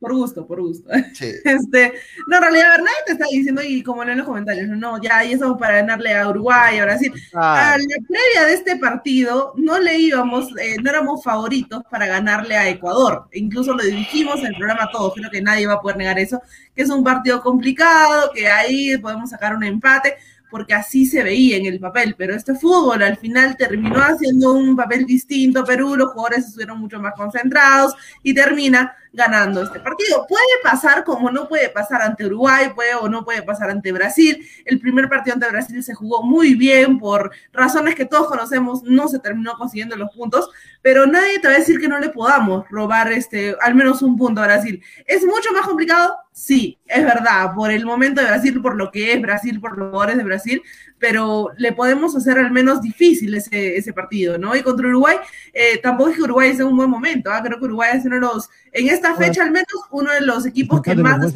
Por 0.00 0.14
gusto, 0.14 0.46
por 0.46 0.60
gusto. 0.60 0.88
Sí. 1.14 1.32
Este, 1.44 1.94
no, 2.26 2.36
en 2.36 2.42
realidad, 2.42 2.76
nadie 2.78 3.04
te 3.06 3.12
está 3.12 3.26
diciendo, 3.30 3.62
y 3.62 3.82
como 3.82 4.02
en 4.02 4.16
los 4.16 4.26
comentarios, 4.26 4.68
no, 4.68 5.00
ya, 5.02 5.24
y 5.24 5.32
eso 5.32 5.56
para 5.56 5.76
ganarle 5.76 6.14
a 6.14 6.28
Uruguay, 6.28 6.78
a 6.78 6.84
Brasil. 6.84 7.12
Ah. 7.34 7.72
A 7.72 7.78
la 7.78 7.84
previa 8.08 8.46
de 8.46 8.54
este 8.54 8.76
partido, 8.76 9.52
no 9.56 9.78
le 9.78 9.98
íbamos, 9.98 10.48
eh, 10.58 10.76
no 10.82 10.90
éramos 10.90 11.22
favoritos 11.22 11.82
para 11.90 12.06
ganarle 12.06 12.56
a 12.56 12.68
Ecuador. 12.68 13.28
Incluso 13.32 13.74
lo 13.74 13.82
dijimos 13.82 14.40
en 14.40 14.46
el 14.46 14.56
programa 14.56 14.90
todos, 14.92 15.14
creo 15.14 15.30
que 15.30 15.42
nadie 15.42 15.66
va 15.66 15.74
a 15.74 15.80
poder 15.80 15.96
negar 15.98 16.18
eso, 16.18 16.40
que 16.74 16.82
es 16.82 16.90
un 16.90 17.04
partido 17.04 17.40
complicado, 17.42 18.30
que 18.34 18.48
ahí 18.48 18.96
podemos 18.98 19.30
sacar 19.30 19.54
un 19.54 19.64
empate 19.64 20.16
porque 20.54 20.72
así 20.72 21.04
se 21.04 21.24
veía 21.24 21.56
en 21.56 21.66
el 21.66 21.80
papel, 21.80 22.14
pero 22.16 22.32
este 22.32 22.54
fútbol 22.54 23.02
al 23.02 23.16
final 23.16 23.56
terminó 23.56 23.98
haciendo 24.00 24.52
un 24.52 24.76
papel 24.76 25.04
distinto 25.04 25.64
Perú, 25.64 25.96
los 25.96 26.12
jugadores 26.12 26.46
estuvieron 26.46 26.78
mucho 26.78 27.00
más 27.00 27.12
concentrados 27.16 27.92
y 28.22 28.32
termina 28.32 28.94
ganando 29.14 29.62
este 29.62 29.80
partido. 29.80 30.26
Puede 30.28 30.42
pasar 30.62 31.04
como 31.04 31.30
no 31.30 31.48
puede 31.48 31.70
pasar 31.70 32.02
ante 32.02 32.26
Uruguay, 32.26 32.70
puede 32.74 32.94
o 32.94 33.08
no 33.08 33.24
puede 33.24 33.42
pasar 33.42 33.70
ante 33.70 33.92
Brasil. 33.92 34.46
El 34.64 34.80
primer 34.80 35.08
partido 35.08 35.34
ante 35.34 35.48
Brasil 35.48 35.82
se 35.82 35.94
jugó 35.94 36.22
muy 36.22 36.54
bien 36.54 36.98
por 36.98 37.30
razones 37.52 37.94
que 37.94 38.04
todos 38.04 38.28
conocemos, 38.28 38.82
no 38.82 39.08
se 39.08 39.20
terminó 39.20 39.54
consiguiendo 39.56 39.96
los 39.96 40.10
puntos, 40.10 40.50
pero 40.82 41.06
nadie 41.06 41.38
te 41.38 41.48
va 41.48 41.54
a 41.54 41.58
decir 41.58 41.80
que 41.80 41.88
no 41.88 41.98
le 41.98 42.10
podamos 42.10 42.68
robar 42.68 43.12
este 43.12 43.56
al 43.60 43.74
menos 43.74 44.02
un 44.02 44.16
punto 44.16 44.42
a 44.42 44.46
Brasil. 44.46 44.82
¿Es 45.06 45.24
mucho 45.24 45.52
más 45.52 45.66
complicado? 45.66 46.16
Sí, 46.32 46.80
es 46.86 47.04
verdad, 47.04 47.54
por 47.54 47.70
el 47.70 47.86
momento 47.86 48.20
de 48.20 48.26
Brasil, 48.26 48.60
por 48.60 48.74
lo 48.74 48.90
que 48.90 49.12
es 49.12 49.22
Brasil, 49.22 49.60
por 49.60 49.78
los 49.78 49.90
jugadores 49.90 50.16
de 50.16 50.24
Brasil, 50.24 50.62
pero 51.06 51.50
le 51.58 51.72
podemos 51.72 52.16
hacer 52.16 52.38
al 52.38 52.50
menos 52.50 52.80
difícil 52.80 53.34
ese, 53.34 53.76
ese 53.76 53.92
partido, 53.92 54.38
¿no? 54.38 54.56
Y 54.56 54.62
contra 54.62 54.88
Uruguay, 54.88 55.18
eh, 55.52 55.78
tampoco 55.82 56.08
es 56.08 56.16
que 56.16 56.22
Uruguay 56.22 56.48
es 56.48 56.60
un 56.60 56.74
buen 56.74 56.88
momento, 56.88 57.30
¿ah? 57.30 57.42
creo 57.44 57.58
que 57.58 57.66
Uruguay 57.66 57.90
es 57.92 58.06
uno 58.06 58.14
de 58.14 58.22
los, 58.22 58.48
en 58.72 58.88
esta 58.88 59.14
fecha 59.14 59.42
al 59.42 59.50
menos, 59.50 59.68
uno 59.90 60.10
de 60.10 60.22
los 60.22 60.46
equipos 60.46 60.80
que 60.80 60.94
más 60.94 61.34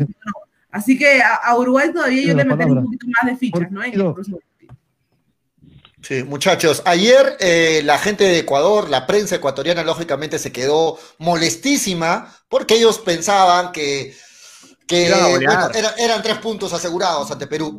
Así 0.71 0.97
que 0.97 1.21
a, 1.21 1.55
Uruguay 1.55 1.93
todavía 1.93 2.29
yo 2.29 2.35
le 2.35 2.47
metería 2.47 2.73
un 2.73 2.85
poquito 2.85 3.07
más 3.09 3.31
de 3.31 3.37
fichas, 3.37 3.71
¿no? 3.71 3.83
Sí, 6.01 6.23
muchachos, 6.23 6.81
ayer 6.87 7.37
eh, 7.39 7.83
la 7.85 7.99
gente 7.99 8.25
de 8.25 8.39
Ecuador, 8.39 8.89
la 8.89 9.07
prensa 9.07 9.37
ecuatoriana, 9.37 9.83
lógicamente 9.83 10.39
se 10.39 10.51
quedó 10.51 10.99
molestísima 11.19 12.35
porque 12.49 12.77
ellos 12.77 13.01
pensaban 13.01 13.73
que 13.73 14.17
que 14.89 15.07
eran 15.07 16.23
tres 16.23 16.39
puntos 16.39 16.73
asegurados 16.73 17.31
ante 17.31 17.47
Perú. 17.47 17.79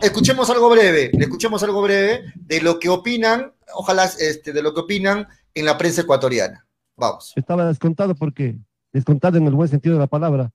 Escuchemos, 0.00 0.50
algo 0.50 0.70
breve, 0.70 1.10
escuchemos 1.12 1.62
algo 1.62 1.82
breve 1.82 2.32
de 2.34 2.62
lo 2.62 2.80
que 2.80 2.88
opinan, 2.88 3.52
ojalá 3.74 4.06
este, 4.18 4.52
de 4.52 4.62
lo 4.62 4.72
que 4.74 4.80
opinan 4.80 5.28
en 5.54 5.66
la 5.66 5.76
prensa 5.76 6.00
ecuatoriana. 6.00 6.66
Vamos. 6.96 7.32
Estaba 7.36 7.66
descontado 7.66 8.14
porque, 8.14 8.56
descontado 8.92 9.36
en 9.36 9.46
el 9.46 9.54
buen 9.54 9.68
sentido 9.68 9.94
de 9.94 10.00
la 10.00 10.06
palabra, 10.06 10.50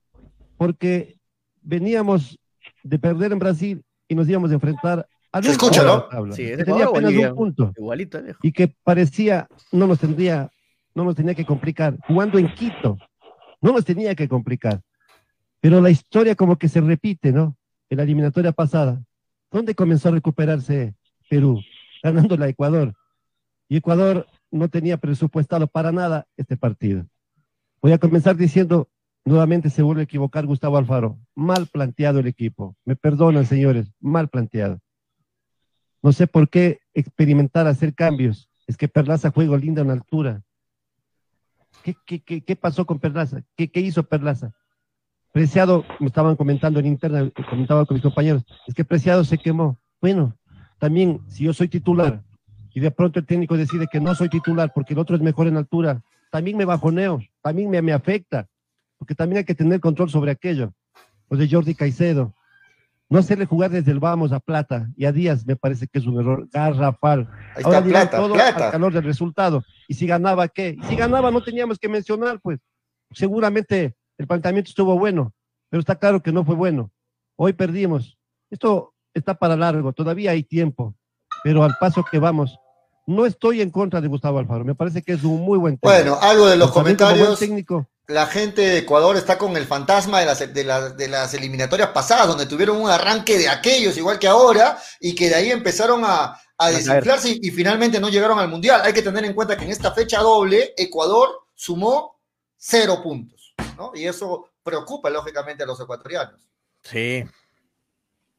porque 0.57 1.17
veníamos 1.61 2.39
de 2.83 2.97
perder 2.97 3.31
en 3.31 3.39
Brasil 3.39 3.83
y 4.07 4.15
nos 4.15 4.27
íbamos 4.27 4.49
a 4.49 4.55
enfrentar 4.55 5.07
a 5.31 5.43
Se 5.43 5.51
escucha, 5.51 5.83
¿no? 5.83 6.07
Sí, 6.33 6.51
tenía 6.57 6.85
apenas 6.85 7.13
un 7.13 7.35
punto. 7.35 7.73
Igualito, 7.77 8.19
y 8.41 8.51
que 8.51 8.73
parecía, 8.83 9.47
no 9.71 9.85
nos 9.85 9.99
tendría, 9.99 10.49
no 10.95 11.03
nos 11.03 11.15
tenía 11.15 11.35
que 11.35 11.45
complicar. 11.45 11.97
Jugando 12.07 12.39
en 12.39 12.51
Quito, 12.55 12.97
no 13.61 13.73
nos 13.73 13.85
tenía 13.85 14.15
que 14.15 14.27
complicar. 14.27 14.81
Pero 15.65 15.81
la 15.81 15.89
historia 15.89 16.35
como 16.35 16.59
que 16.59 16.69
se 16.69 16.79
repite, 16.79 17.31
¿no? 17.31 17.57
En 17.89 17.97
la 17.97 18.03
eliminatoria 18.03 18.51
pasada, 18.51 19.03
¿dónde 19.49 19.73
comenzó 19.73 20.09
a 20.09 20.11
recuperarse 20.11 20.93
Perú? 21.27 21.59
Ganando 22.03 22.37
la 22.37 22.47
Ecuador. 22.47 22.93
Y 23.67 23.77
Ecuador 23.77 24.27
no 24.51 24.69
tenía 24.69 24.97
presupuestado 24.97 25.65
para 25.65 25.91
nada 25.91 26.27
este 26.37 26.55
partido. 26.55 27.07
Voy 27.81 27.93
a 27.93 27.97
comenzar 27.97 28.35
diciendo, 28.35 28.89
nuevamente 29.23 29.71
se 29.71 29.81
vuelve 29.81 30.01
a 30.01 30.03
equivocar 30.03 30.45
Gustavo 30.45 30.77
Alfaro. 30.77 31.17
Mal 31.33 31.65
planteado 31.65 32.19
el 32.19 32.27
equipo. 32.27 32.75
Me 32.85 32.95
perdonan, 32.95 33.47
señores, 33.47 33.91
mal 33.99 34.29
planteado. 34.29 34.79
No 36.03 36.11
sé 36.11 36.27
por 36.27 36.47
qué 36.47 36.81
experimentar 36.93 37.65
hacer 37.65 37.95
cambios. 37.95 38.51
Es 38.67 38.77
que 38.77 38.87
Perlaza 38.87 39.31
juega 39.31 39.57
linda 39.57 39.81
en 39.81 39.89
altura. 39.89 40.43
¿Qué, 41.81 41.95
qué, 42.05 42.41
qué, 42.43 42.55
pasó 42.55 42.85
con 42.85 42.99
Perlaza? 42.99 43.41
¿Qué, 43.55 43.71
¿Qué 43.71 43.79
hizo 43.79 44.03
Perlaza? 44.03 44.53
Preciado, 45.35 45.83
me 45.99 46.07
estaban 46.07 46.37
comentando 46.37 46.79
en 46.79 46.85
interna, 46.85 47.29
comentaba 47.49 47.85
con 47.85 47.95
mis 47.95 48.01
compañeros, 48.01 48.45
es 48.67 48.73
que 48.73 48.85
Preciado 48.85 49.25
se 49.25 49.37
quemó. 49.37 49.77
Bueno, 49.99 50.33
también 50.79 51.19
si 51.27 51.43
yo 51.43 51.51
soy 51.51 51.67
titular 51.67 52.23
y 52.73 52.79
de 52.79 52.89
pronto 52.89 53.19
el 53.19 53.25
técnico 53.25 53.57
decide 53.57 53.87
que 53.91 53.99
no 53.99 54.15
soy 54.15 54.29
titular 54.29 54.71
porque 54.73 54.93
el 54.93 54.99
otro 54.99 55.17
es 55.17 55.21
mejor 55.21 55.47
en 55.47 55.57
altura, 55.57 56.01
también 56.31 56.55
me 56.55 56.63
bajoneo, 56.63 57.21
también 57.41 57.69
me, 57.69 57.81
me 57.81 57.91
afecta, 57.91 58.47
porque 58.97 59.13
también 59.13 59.39
hay 59.39 59.43
que 59.43 59.55
tener 59.55 59.81
control 59.81 60.09
sobre 60.09 60.31
aquello. 60.31 60.71
Lo 61.29 61.35
de 61.35 61.49
Jordi 61.49 61.75
Caicedo, 61.75 62.33
no 63.09 63.19
hacerle 63.19 63.45
jugar 63.45 63.71
desde 63.71 63.91
el 63.91 63.99
vamos 63.99 64.31
a 64.31 64.39
plata 64.39 64.89
y 64.95 65.03
a 65.03 65.11
Díaz 65.11 65.45
me 65.45 65.57
parece 65.57 65.85
que 65.87 65.99
es 65.99 66.05
un 66.05 66.17
error 66.17 66.47
garrafal. 66.49 67.29
Ahí 67.57 67.63
Ahora 67.65 67.83
plata, 67.83 68.17
todo 68.19 68.35
plata. 68.35 68.67
al 68.67 68.71
calor 68.71 68.93
del 68.93 69.03
resultado. 69.03 69.65
Y 69.89 69.95
si 69.95 70.07
ganaba, 70.07 70.47
¿qué? 70.47 70.77
Y 70.81 70.85
si 70.85 70.95
ganaba 70.95 71.29
no 71.29 71.43
teníamos 71.43 71.77
que 71.77 71.89
mencionar, 71.89 72.39
pues 72.39 72.57
seguramente 73.11 73.97
el 74.17 74.27
planteamiento 74.27 74.69
estuvo 74.69 74.97
bueno, 74.97 75.33
pero 75.69 75.79
está 75.79 75.95
claro 75.95 76.21
que 76.21 76.31
no 76.31 76.45
fue 76.45 76.55
bueno. 76.55 76.91
Hoy 77.35 77.53
perdimos. 77.53 78.17
Esto 78.49 78.93
está 79.13 79.33
para 79.35 79.55
largo, 79.55 79.93
todavía 79.93 80.31
hay 80.31 80.43
tiempo, 80.43 80.95
pero 81.43 81.63
al 81.63 81.75
paso 81.79 82.03
que 82.09 82.19
vamos, 82.19 82.57
no 83.07 83.25
estoy 83.25 83.61
en 83.61 83.69
contra 83.69 84.01
de 84.01 84.07
Gustavo 84.07 84.39
Alfaro, 84.39 84.65
me 84.65 84.75
parece 84.75 85.01
que 85.01 85.13
es 85.13 85.23
un 85.23 85.41
muy 85.41 85.57
buen 85.57 85.77
técnico. 85.77 86.03
Bueno, 86.03 86.19
algo 86.21 86.47
de 86.47 86.57
los 86.57 86.71
comentarios. 86.71 87.39
Técnico. 87.39 87.87
La 88.07 88.27
gente 88.27 88.61
de 88.61 88.77
Ecuador 88.79 89.17
está 89.17 89.37
con 89.37 89.57
el 89.57 89.65
fantasma 89.65 90.19
de 90.19 90.25
las, 90.27 90.39
de, 90.39 90.93
de 90.95 91.07
las 91.07 91.33
eliminatorias 91.33 91.89
pasadas, 91.89 92.27
donde 92.27 92.45
tuvieron 92.45 92.77
un 92.77 92.89
arranque 92.89 93.37
de 93.37 93.49
aquellos, 93.49 93.97
igual 93.97 94.19
que 94.19 94.27
ahora, 94.27 94.77
y 94.99 95.15
que 95.15 95.29
de 95.29 95.35
ahí 95.35 95.51
empezaron 95.51 96.03
a, 96.05 96.39
a 96.57 96.69
desinflarse 96.69 97.29
y, 97.29 97.39
y, 97.47 97.51
finalmente 97.51 97.99
no 97.99 98.09
llegaron 98.09 98.37
al 98.37 98.47
Mundial. 98.47 98.81
Hay 98.83 98.93
que 98.93 99.01
tener 99.01 99.25
en 99.25 99.33
cuenta 99.33 99.57
que 99.57 99.65
en 99.65 99.71
esta 99.71 99.91
fecha 99.91 100.19
doble, 100.19 100.73
Ecuador 100.77 101.29
sumó 101.55 102.19
cero 102.57 103.01
puntos, 103.03 103.34
¿no? 103.75 103.91
Y 103.93 104.05
eso 104.05 104.49
preocupa 104.63 105.09
lógicamente 105.09 105.63
a 105.63 105.67
los 105.67 105.79
ecuatorianos. 105.79 106.49
Sí, 106.83 107.25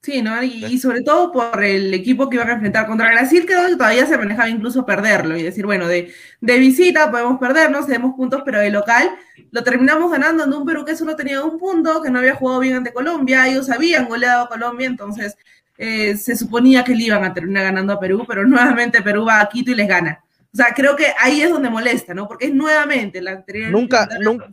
Sí, 0.06 0.22
¿no? 0.22 0.40
Y, 0.40 0.78
sobre 0.78 1.02
todo 1.02 1.32
por 1.32 1.64
el 1.64 1.92
equipo 1.92 2.30
que 2.30 2.36
iban 2.36 2.48
a 2.48 2.52
enfrentar 2.52 2.86
contra 2.86 3.10
Brasil, 3.10 3.44
creo 3.44 3.66
que 3.66 3.74
todavía 3.74 4.06
se 4.06 4.16
manejaba 4.16 4.48
incluso 4.48 4.86
perderlo 4.86 5.36
y 5.36 5.42
decir, 5.42 5.66
bueno, 5.66 5.88
de, 5.88 6.12
de 6.40 6.58
visita 6.58 7.10
podemos 7.10 7.40
perdernos, 7.40 7.86
tenemos 7.86 8.14
puntos, 8.14 8.42
pero 8.44 8.60
de 8.60 8.70
local 8.70 9.10
lo 9.50 9.64
terminamos 9.64 10.12
ganando 10.12 10.44
en 10.44 10.52
un 10.52 10.64
Perú 10.64 10.84
que 10.84 10.94
solo 10.94 11.16
tenía 11.16 11.42
un 11.42 11.58
punto, 11.58 12.00
que 12.02 12.10
no 12.10 12.20
había 12.20 12.36
jugado 12.36 12.60
bien 12.60 12.76
ante 12.76 12.92
Colombia, 12.92 13.48
ellos 13.48 13.68
habían 13.68 14.06
goleado 14.06 14.44
a 14.44 14.48
Colombia, 14.48 14.86
entonces 14.86 15.36
eh, 15.76 16.16
se 16.16 16.36
suponía 16.36 16.84
que 16.84 16.94
le 16.94 17.02
iban 17.02 17.24
a 17.24 17.34
terminar 17.34 17.64
ganando 17.64 17.92
a 17.92 17.98
Perú, 17.98 18.24
pero 18.28 18.44
nuevamente 18.46 19.02
Perú 19.02 19.24
va 19.24 19.40
a 19.40 19.48
Quito 19.48 19.72
y 19.72 19.74
les 19.74 19.88
gana. 19.88 20.22
O 20.52 20.56
sea, 20.56 20.72
creo 20.72 20.94
que 20.94 21.06
ahí 21.18 21.42
es 21.42 21.50
donde 21.50 21.68
molesta, 21.68 22.14
¿no? 22.14 22.28
Porque 22.28 22.46
es 22.46 22.54
nuevamente 22.54 23.20
la 23.20 23.32
anterior. 23.32 23.72
Nunca, 23.72 24.08
nunca, 24.20 24.46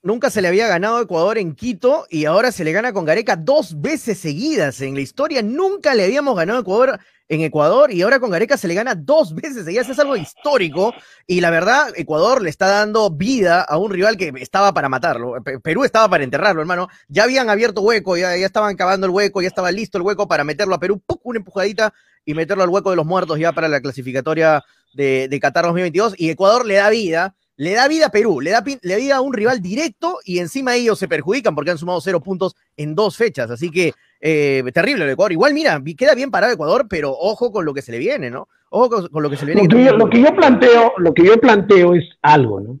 Nunca 0.00 0.30
se 0.30 0.40
le 0.40 0.46
había 0.46 0.68
ganado 0.68 0.98
a 0.98 1.02
Ecuador 1.02 1.38
en 1.38 1.56
Quito 1.56 2.06
y 2.08 2.24
ahora 2.24 2.52
se 2.52 2.62
le 2.62 2.70
gana 2.70 2.92
con 2.92 3.04
Gareca 3.04 3.34
dos 3.34 3.80
veces 3.80 4.16
seguidas 4.18 4.80
en 4.80 4.94
la 4.94 5.00
historia. 5.00 5.42
Nunca 5.42 5.92
le 5.92 6.04
habíamos 6.04 6.36
ganado 6.36 6.60
a 6.60 6.62
Ecuador 6.62 7.00
en 7.28 7.40
Ecuador 7.40 7.92
y 7.92 8.02
ahora 8.02 8.20
con 8.20 8.30
Gareca 8.30 8.56
se 8.56 8.68
le 8.68 8.74
gana 8.74 8.94
dos 8.94 9.34
veces 9.34 9.64
seguidas. 9.64 9.88
Es 9.88 9.98
algo 9.98 10.14
histórico 10.14 10.94
y 11.26 11.40
la 11.40 11.50
verdad, 11.50 11.88
Ecuador 11.96 12.42
le 12.42 12.48
está 12.48 12.68
dando 12.68 13.10
vida 13.10 13.60
a 13.60 13.76
un 13.76 13.90
rival 13.90 14.16
que 14.16 14.32
estaba 14.36 14.72
para 14.72 14.88
matarlo. 14.88 15.34
Perú 15.64 15.82
estaba 15.82 16.08
para 16.08 16.22
enterrarlo, 16.22 16.60
hermano. 16.60 16.86
Ya 17.08 17.24
habían 17.24 17.50
abierto 17.50 17.80
hueco, 17.80 18.16
ya, 18.16 18.36
ya 18.36 18.46
estaban 18.46 18.76
cavando 18.76 19.04
el 19.04 19.10
hueco, 19.10 19.42
ya 19.42 19.48
estaba 19.48 19.72
listo 19.72 19.98
el 19.98 20.04
hueco 20.04 20.28
para 20.28 20.44
meterlo 20.44 20.76
a 20.76 20.78
Perú. 20.78 21.02
¡Pum! 21.04 21.18
Una 21.24 21.40
empujadita 21.40 21.92
y 22.24 22.34
meterlo 22.34 22.62
al 22.62 22.70
hueco 22.70 22.90
de 22.90 22.96
los 22.96 23.04
muertos 23.04 23.36
ya 23.40 23.50
para 23.50 23.66
la 23.66 23.80
clasificatoria 23.80 24.62
de, 24.94 25.26
de 25.28 25.40
Qatar 25.40 25.64
2022. 25.64 26.14
Y 26.16 26.30
Ecuador 26.30 26.64
le 26.64 26.76
da 26.76 26.88
vida 26.88 27.34
le 27.58 27.74
da 27.74 27.88
vida 27.88 28.06
a 28.06 28.10
Perú, 28.10 28.40
le 28.40 28.50
da, 28.50 28.62
le 28.82 28.96
vida 28.96 29.16
a 29.16 29.20
un 29.20 29.32
rival 29.32 29.60
directo 29.60 30.18
y 30.24 30.38
encima 30.38 30.76
ellos 30.76 30.96
se 30.96 31.08
perjudican 31.08 31.56
porque 31.56 31.72
han 31.72 31.78
sumado 31.78 32.00
cero 32.00 32.20
puntos 32.20 32.54
en 32.76 32.94
dos 32.94 33.16
fechas. 33.16 33.50
Así 33.50 33.68
que 33.70 33.92
eh, 34.20 34.62
terrible 34.72 35.04
el 35.04 35.10
Ecuador. 35.10 35.32
Igual, 35.32 35.54
mira, 35.54 35.82
queda 35.96 36.14
bien 36.14 36.30
parado 36.30 36.52
Ecuador, 36.52 36.86
pero 36.88 37.10
ojo 37.10 37.50
con 37.50 37.64
lo 37.64 37.74
que 37.74 37.82
se 37.82 37.90
le 37.90 37.98
viene, 37.98 38.30
¿no? 38.30 38.46
Ojo 38.70 39.08
con, 39.10 39.22
lo 39.22 39.28
que 39.28 39.36
se 39.36 39.44
le 39.44 39.54
viene. 39.54 39.68
Lo 39.68 40.08
que, 40.08 40.22
yo, 40.22 40.36
planteo, 40.36 40.92
lo 40.98 41.12
que 41.12 41.24
yo 41.24 41.36
planteo 41.40 41.94
es 41.94 42.04
algo, 42.22 42.60
¿no? 42.60 42.78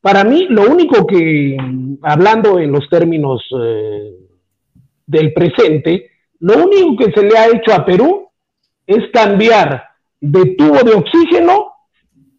Para 0.00 0.24
mí, 0.24 0.48
lo 0.50 0.62
único 0.62 1.06
que, 1.06 1.56
hablando 2.02 2.58
en 2.58 2.72
los 2.72 2.88
términos 2.90 3.42
eh, 3.62 4.10
del 5.06 5.32
presente, 5.32 6.10
lo 6.40 6.64
único 6.64 6.96
que 6.96 7.12
se 7.12 7.22
le 7.22 7.38
ha 7.38 7.46
hecho 7.46 7.72
a 7.72 7.86
Perú 7.86 8.28
es 8.88 9.04
cambiar 9.12 9.84
de 10.20 10.56
tubo 10.56 10.82
de 10.82 10.94
oxígeno 10.94 11.73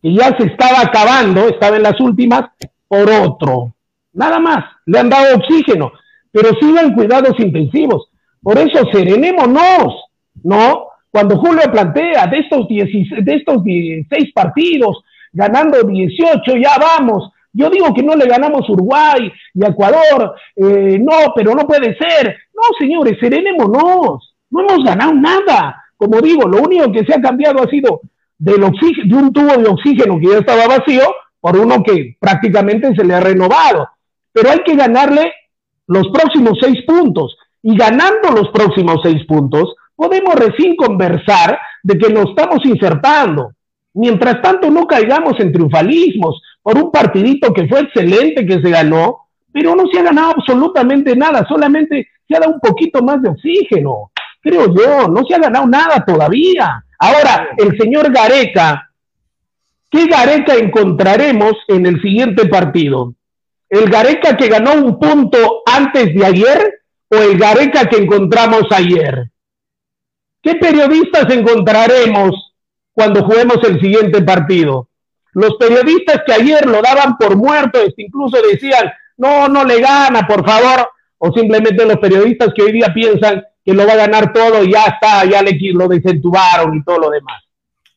y 0.06 0.16
ya 0.16 0.38
se 0.38 0.46
estaba 0.46 0.82
acabando, 0.82 1.48
estaba 1.48 1.78
en 1.78 1.82
las 1.82 2.00
últimas, 2.00 2.44
por 2.88 3.10
otro. 3.10 3.74
Nada 4.14 4.40
más, 4.40 4.64
le 4.86 5.00
han 5.00 5.10
dado 5.10 5.38
oxígeno, 5.38 5.94
pero 6.32 6.50
sigan 6.62 6.94
cuidados 6.94 7.34
intensivos. 7.40 8.12
Por 8.40 8.56
eso, 8.60 8.86
serenémonos, 8.94 9.96
¿no? 10.44 10.90
Cuando 11.10 11.40
Julio 11.40 11.64
plantea 11.72 12.28
de 12.28 12.38
estos, 12.38 12.68
de 12.68 13.34
estos 13.34 13.64
16 13.64 14.32
partidos, 14.32 15.04
ganando 15.34 15.82
18, 15.82 16.56
ya 16.56 16.78
vamos. 16.80 17.32
Yo 17.52 17.72
digo 17.72 17.92
que 17.92 18.04
no 18.04 18.16
le 18.16 18.28
ganamos 18.28 18.70
Uruguay 18.70 19.34
y 19.56 19.66
Ecuador, 19.66 20.36
eh, 20.56 21.00
no, 21.00 21.34
pero 21.36 21.56
no 21.56 21.66
puede 21.66 21.98
ser. 21.98 22.38
No, 22.54 22.62
señores, 22.78 23.18
serenémonos. 23.20 24.36
No 24.52 24.62
hemos 24.62 24.84
ganado 24.84 25.16
nada. 25.16 25.84
Como 25.98 26.22
digo, 26.22 26.48
lo 26.48 26.62
único 26.62 26.92
que 26.92 27.04
se 27.06 27.16
ha 27.16 27.20
cambiado 27.20 27.64
ha 27.64 27.68
sido 27.72 28.02
del 28.38 28.62
de 28.62 29.16
un 29.16 29.34
tubo 29.34 29.58
de 29.58 29.70
oxígeno 29.70 30.20
que 30.20 30.28
ya 30.28 30.38
estaba 30.40 30.68
vacío 30.68 31.04
por 31.40 31.58
uno 31.58 31.84
que 31.84 32.18
prácticamente 32.20 32.94
se 32.96 33.04
le 33.04 33.14
ha 33.14 33.20
renovado. 33.20 33.88
Pero 34.32 34.50
hay 34.50 34.60
que 34.66 34.76
ganarle 34.76 35.32
los 35.88 36.08
próximos 36.10 36.58
seis 36.62 36.84
puntos. 36.86 37.38
Y 37.62 37.76
ganando 37.76 38.30
los 38.32 38.50
próximos 38.50 39.00
seis 39.04 39.26
puntos, 39.26 39.76
podemos 39.96 40.36
recién 40.36 40.76
conversar 40.76 41.58
de 41.84 41.98
que 41.98 42.12
nos 42.12 42.30
estamos 42.30 42.60
insertando. 42.66 43.52
Mientras 43.94 44.42
tanto, 44.42 44.70
no 44.70 44.86
caigamos 44.86 45.40
en 45.40 45.54
triunfalismos 45.54 46.42
por 46.62 46.78
un 46.78 46.92
partidito 46.92 47.54
que 47.54 47.68
fue 47.68 47.82
excelente, 47.82 48.46
que 48.46 48.62
se 48.62 48.70
ganó, 48.70 49.28
pero 49.52 49.76
no 49.76 49.86
se 49.88 50.00
ha 50.00 50.04
ganado 50.04 50.32
absolutamente 50.32 51.16
nada, 51.16 51.46
solamente 51.48 52.08
se 52.28 52.36
ha 52.36 52.40
dado 52.40 52.54
un 52.54 52.60
poquito 52.60 53.02
más 53.02 53.22
de 53.22 53.30
oxígeno, 53.30 54.12
creo 54.42 54.66
yo, 54.76 55.08
no 55.08 55.24
se 55.26 55.36
ha 55.36 55.40
ganado 55.40 55.66
nada 55.66 56.04
todavía. 56.06 56.84
Ahora, 57.00 57.50
el 57.58 57.78
señor 57.78 58.12
Gareca, 58.12 58.92
¿qué 59.90 60.08
Gareca 60.08 60.56
encontraremos 60.56 61.54
en 61.68 61.86
el 61.86 62.02
siguiente 62.02 62.48
partido? 62.48 63.14
¿El 63.70 63.90
Gareca 63.90 64.38
que 64.38 64.48
ganó 64.48 64.74
un 64.74 65.00
punto 65.00 65.64
antes 65.66 66.14
de 66.14 66.26
ayer 66.26 66.82
o 67.10 67.16
el 67.18 67.38
Gareca 67.38 67.86
que 67.86 67.98
encontramos 67.98 68.64
ayer? 68.72 69.30
¿Qué 70.42 70.56
periodistas 70.56 71.34
encontraremos 71.34 72.54
cuando 72.94 73.24
juguemos 73.26 73.58
el 73.68 73.80
siguiente 73.82 74.22
partido? 74.22 74.88
Los 75.34 75.56
periodistas 75.56 76.22
que 76.26 76.34
ayer 76.34 76.66
lo 76.66 76.82
daban 76.82 77.18
por 77.18 77.36
muerto, 77.36 77.80
incluso 77.98 78.38
decían, 78.42 78.92
no, 79.18 79.50
no 79.50 79.66
le 79.66 79.82
gana, 79.82 80.26
por 80.28 80.48
favor, 80.48 80.88
o 81.18 81.32
simplemente 81.34 81.86
los 81.86 81.98
periodistas 81.98 82.54
que 82.56 82.64
hoy 82.64 82.72
día 82.74 82.94
piensan 82.94 83.44
que 83.66 83.74
lo 83.74 83.88
va 83.88 83.94
a 83.94 83.98
ganar 83.98 84.32
todo 84.32 84.64
y 84.64 84.72
ya 84.72 84.84
está, 84.84 85.26
ya 85.26 85.42
le, 85.42 85.58
lo 85.74 85.88
desentubaron 85.88 86.78
y 86.78 86.84
todo 86.84 87.00
lo 87.00 87.10
demás. 87.10 87.42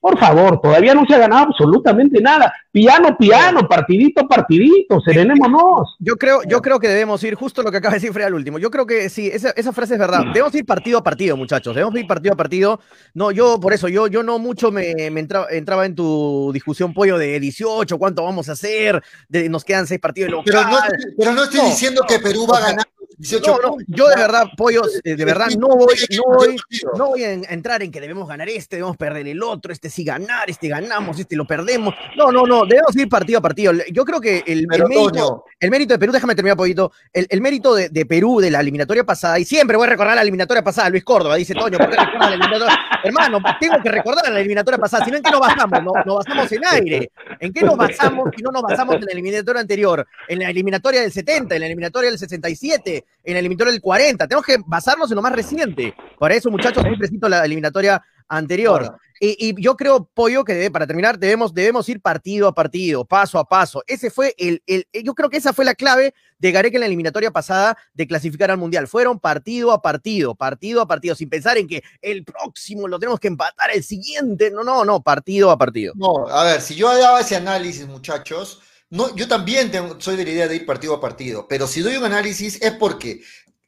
Por 0.01 0.17
favor, 0.17 0.61
todavía 0.61 0.95
no 0.95 1.05
se 1.07 1.15
ha 1.17 1.19
ganado 1.19 1.49
absolutamente 1.49 2.21
nada. 2.21 2.53
Piano, 2.71 3.17
piano, 3.19 3.67
partidito, 3.69 4.29
partidito, 4.29 5.01
serenémonos. 5.01 5.97
Yo 5.99 6.15
creo, 6.17 6.41
yo 6.49 6.63
creo 6.63 6.79
que 6.79 6.87
debemos 6.87 7.23
ir, 7.25 7.35
justo 7.35 7.65
lo 7.65 7.73
que 7.73 7.79
acaba 7.79 7.95
de 7.95 7.97
decir 7.97 8.13
Fred 8.13 8.27
al 8.27 8.35
último. 8.35 8.61
Yo 8.61 8.71
creo 8.71 8.87
que 8.87 9.09
sí, 9.11 9.27
esa, 9.27 9.51
esa, 9.51 9.73
frase 9.73 9.95
es 9.95 9.99
verdad. 9.99 10.23
Debemos 10.33 10.55
ir 10.55 10.65
partido 10.65 10.99
a 10.99 11.03
partido, 11.03 11.37
muchachos. 11.37 11.75
Debemos 11.75 11.99
ir 11.99 12.07
partido 12.07 12.33
a 12.33 12.37
partido. 12.37 12.81
No, 13.13 13.33
yo, 13.33 13.59
por 13.59 13.73
eso, 13.73 13.89
yo, 13.89 14.07
yo 14.07 14.23
no 14.23 14.39
mucho 14.39 14.71
me, 14.71 14.93
entraba, 14.93 15.49
entraba, 15.51 15.85
en 15.85 15.97
tu 15.97 16.53
discusión, 16.55 16.95
pollo, 16.95 17.19
de 17.19 17.41
18, 17.41 17.99
cuánto 17.99 18.23
vamos 18.23 18.49
a 18.49 18.53
hacer, 18.53 19.03
de, 19.29 19.49
nos 19.49 19.65
quedan 19.65 19.89
seis 19.89 20.01
partidos 20.01 20.43
Pero 20.45 20.63
no, 20.63 20.79
pero 21.19 21.33
no 21.33 21.43
estoy 21.43 21.61
diciendo 21.67 22.03
que 22.07 22.21
Perú 22.21 22.47
va 22.47 22.59
a 22.59 22.61
ganar 22.61 22.87
no, 23.19 23.59
no, 23.59 23.77
yo 23.87 24.09
de 24.09 24.17
verdad, 24.17 24.45
pollos, 24.57 25.01
eh, 25.03 25.17
de 25.17 25.25
verdad 25.25 25.49
no 25.59 25.69
voy, 25.69 25.97
no 26.17 26.23
voy, 26.37 26.57
no 26.97 27.07
voy 27.09 27.25
a 27.25 27.33
entrar 27.33 27.83
en 27.83 27.91
que 27.91 28.01
debemos 28.01 28.29
ganar 28.29 28.49
este, 28.49 28.77
debemos 28.77 28.97
perder 28.97 29.27
el 29.27 29.43
otro, 29.43 29.73
este 29.73 29.91
sí 29.91 30.05
ganar, 30.05 30.49
este 30.49 30.69
ganamos, 30.69 31.19
este 31.19 31.37
lo 31.37 31.47
perdemos. 31.47 31.95
No, 32.17 32.31
no, 32.31 32.47
no, 32.47 32.65
debemos 32.65 32.95
ir 32.97 33.09
partido 33.09 33.41
a 33.41 33.43
partido. 33.43 33.73
Yo 33.93 34.05
creo 34.05 34.21
que 34.21 34.45
el, 34.47 34.67
mérito, 34.69 35.45
el 35.59 35.71
mérito 35.71 35.95
de 35.95 35.99
Perú, 35.99 36.13
déjame 36.13 36.35
terminar, 36.35 36.57
pollito, 36.57 36.93
el, 37.13 37.27
el 37.29 37.41
mérito 37.41 37.75
de, 37.75 37.89
de, 37.89 38.07
Perú 38.07 38.41
de 38.41 38.51
la 38.51 38.61
eliminatoria 38.61 39.05
pasada, 39.05 39.39
y 39.39 39.45
siempre 39.45 39.77
voy 39.77 39.87
a 39.87 39.91
recordar 39.91 40.15
la 40.15 40.23
eliminatoria 40.23 40.63
pasada, 40.63 40.89
Luis 40.91 41.05
Córdoba, 41.05 41.37
dice 41.37 41.55
Toño, 41.55 41.79
¿por 41.79 41.91
qué 41.91 41.97
la 41.97 42.29
eliminatoria? 42.29 42.79
Hermano, 43.03 43.41
tengo 43.61 43.83
que 43.83 43.91
recordar 43.91 44.31
la 44.31 44.39
eliminatoria 44.39 44.79
pasada, 44.79 45.05
si 45.05 45.11
no, 45.11 45.17
¿en 45.17 45.23
qué 45.23 45.31
nos 45.31 45.41
basamos? 45.41 45.83
No, 45.83 45.93
nos 46.05 46.25
basamos 46.25 46.53
en 46.53 46.65
aire. 46.67 47.11
¿En 47.41 47.53
qué 47.53 47.63
nos 47.63 47.77
basamos 47.77 48.31
si 48.37 48.43
no 48.43 48.51
nos 48.51 48.63
basamos 48.63 48.97
en 48.97 49.03
la 49.03 49.13
eliminatoria 49.13 49.61
anterior? 49.61 50.07
En 50.29 50.39
la 50.41 50.51
eliminatoria 50.51 51.01
del 51.01 51.13
70, 51.13 51.55
en 51.55 51.61
la 51.61 51.67
eliminatoria 51.67 52.11
del 52.11 52.19
67, 52.19 53.05
en 53.25 53.35
la 53.35 53.41
eliminatoria 53.41 53.73
del 53.73 53.83
40. 53.83 54.27
Tenemos 54.27 54.47
que 54.47 54.57
basarnos 54.67 55.11
en 55.11 55.17
lo 55.17 55.23
más 55.23 55.33
reciente. 55.33 55.95
Por 56.19 56.33
eso, 56.33 56.51
muchachos, 56.51 56.85
muy 56.85 56.97
presento 56.97 57.29
la 57.29 57.45
eliminatoria 57.45 58.03
anterior. 58.29 58.99
Y, 59.21 59.61
yo 59.61 59.77
creo, 59.77 60.05
Pollo, 60.05 60.45
que 60.45 60.55
debe, 60.55 60.71
para 60.71 60.87
terminar, 60.87 61.19
debemos, 61.19 61.53
debemos 61.53 61.89
ir 61.89 62.01
partido 62.01 62.47
a 62.47 62.55
partido, 62.55 63.05
paso 63.05 63.39
a 63.39 63.45
paso. 63.45 63.83
Ese 63.87 64.11
fue 64.11 64.35
el, 64.39 64.63
el, 64.67 64.87
yo 64.93 65.15
creo 65.15 65.29
que 65.29 65.39
esa 65.39 65.53
fue 65.53 65.65
la 65.65 65.75
clave 65.75 66.15
de 66.39 66.53
Gareca 66.53 66.77
en 66.77 66.81
la 66.81 66.87
eliminatoria 66.87 67.33
pasada 67.33 67.77
de 67.95 68.07
clasificar 68.07 68.51
al 68.53 68.59
Mundial. 68.59 68.87
Fueron 68.87 69.19
partido 69.19 69.73
a 69.73 69.83
partido, 69.83 70.37
partido 70.37 70.81
a 70.81 70.87
partido, 70.87 71.17
sin 71.17 71.29
pensar 71.29 71.59
en 71.59 71.67
que 71.67 71.83
el 72.01 72.25
próximo 72.25 72.87
lo 72.87 73.01
tenemos 73.01 73.19
que 73.19 73.29
empatar, 73.29 73.71
el 73.75 73.83
siguiente. 73.83 74.53
No, 74.53 74.63
no, 74.63 74.85
no, 74.85 75.03
partido 75.03 75.51
a 75.51 75.59
partido. 75.59 75.95
No, 75.97 76.29
a 76.29 76.45
ver, 76.45 76.61
si 76.61 76.77
yo 76.77 76.97
daba 76.97 77.21
ese 77.21 77.35
análisis, 77.35 77.89
muchachos, 77.89 78.61
no, 78.91 79.15
yo 79.15 79.29
también 79.29 79.71
soy 79.99 80.17
de 80.17 80.25
la 80.25 80.31
idea 80.31 80.49
de 80.49 80.57
ir 80.57 80.67
partido 80.67 80.95
a 80.95 81.01
partido, 81.01 81.47
pero 81.49 81.67
si 81.67 81.81
doy 81.81 81.97
un 81.97 82.05
análisis 82.05 82.61
es 82.63 82.73
porque 82.73 83.23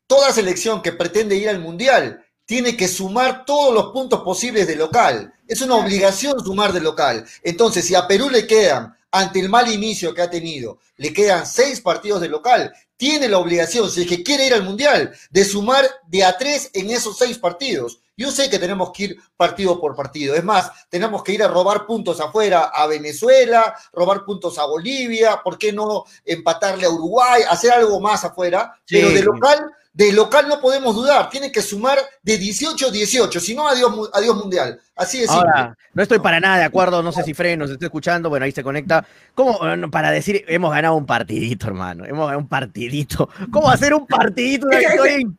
toda 0.07 0.33
selección 0.33 0.83
que 0.83 0.93
pretende 0.93 1.37
ir 1.37 1.49
al 1.49 1.61
Mundial 1.61 2.25
tiene 2.47 2.77
que 2.77 2.89
sumar 2.89 3.45
todos 3.45 3.73
los 3.73 3.93
puntos 3.93 4.23
posibles 4.23 4.67
de 4.67 4.75
local. 4.75 5.33
Es 5.47 5.61
una 5.61 5.77
obligación 5.77 6.43
sumar 6.45 6.73
de 6.73 6.81
local. 6.81 7.25
Entonces, 7.45 7.85
si 7.85 7.95
a 7.95 8.09
Perú 8.09 8.29
le 8.29 8.45
quedan, 8.45 8.97
ante 9.13 9.39
el 9.39 9.49
mal 9.49 9.71
inicio 9.71 10.13
que 10.15 10.23
ha 10.23 10.31
tenido, 10.31 10.79
le 10.97 11.13
quedan 11.13 11.47
seis 11.47 11.81
partidos 11.81 12.21
de 12.21 12.29
local, 12.29 12.73
tiene 12.97 13.29
la 13.29 13.39
obligación, 13.39 13.91
si 13.91 14.03
es 14.03 14.09
que 14.09 14.25
quiere 14.25 14.47
ir 14.47 14.55
al 14.55 14.65
Mundial, 14.65 15.13
de 15.31 15.45
sumar 15.45 15.89
de 16.09 16.25
a 16.25 16.37
tres 16.37 16.71
en 16.75 16.91
esos 16.91 17.19
seis 17.19 17.39
partidos. 17.39 18.01
Yo 18.21 18.31
sé 18.31 18.51
que 18.51 18.59
tenemos 18.59 18.93
que 18.93 19.05
ir 19.05 19.19
partido 19.35 19.81
por 19.81 19.97
partido. 19.97 20.35
Es 20.35 20.45
más, 20.45 20.71
tenemos 20.91 21.23
que 21.23 21.33
ir 21.33 21.43
a 21.43 21.49
robar 21.49 21.87
puntos 21.87 22.21
afuera 22.21 22.65
a 22.65 22.87
Venezuela, 22.87 23.75
robar 23.95 24.27
puntos 24.27 24.59
a 24.59 24.67
Bolivia, 24.67 25.41
¿por 25.43 25.57
qué 25.57 25.73
no 25.73 26.05
empatarle 26.27 26.85
a 26.85 26.91
Uruguay, 26.91 27.45
hacer 27.49 27.73
algo 27.73 27.99
más 27.99 28.23
afuera? 28.23 28.79
Pero 28.87 29.09
de 29.09 29.23
local 29.23 29.73
De 29.93 30.13
local 30.13 30.47
no 30.47 30.61
podemos 30.61 30.95
dudar, 30.95 31.29
tiene 31.31 31.51
que 31.51 31.63
sumar 31.63 31.99
de 32.23 32.39
18-18, 32.39 33.41
si 33.41 33.55
no, 33.57 33.67
adiós, 33.67 34.11
adiós 34.13 34.37
mundial. 34.37 34.81
Así 34.95 35.23
es. 35.23 35.31
Ahora, 35.31 35.77
no 35.95 36.03
estoy 36.03 36.21
para 36.21 36.39
nada 36.39 36.59
de 36.59 36.65
acuerdo, 36.65 37.03
no 37.03 37.11
sé 37.11 37.25
si 37.25 37.35
Fred 37.35 37.59
nos 37.59 37.71
está 37.71 37.87
escuchando, 37.87 38.29
bueno, 38.29 38.45
ahí 38.45 38.53
se 38.53 38.63
conecta. 38.63 39.05
¿Cómo, 39.35 39.59
para 39.91 40.13
decir, 40.13 40.45
hemos 40.47 40.71
ganado 40.73 40.95
un 40.95 41.07
partidito, 41.07 41.67
hermano, 41.67 42.05
hemos 42.05 42.27
ganado 42.27 42.39
un 42.39 42.49
partidito? 42.49 43.29
¿Cómo 43.51 43.69
hacer 43.69 43.93
un 43.95 44.07
partidito, 44.07 44.67
una 44.67 44.79
victoria 44.79 45.15
en 45.17 45.39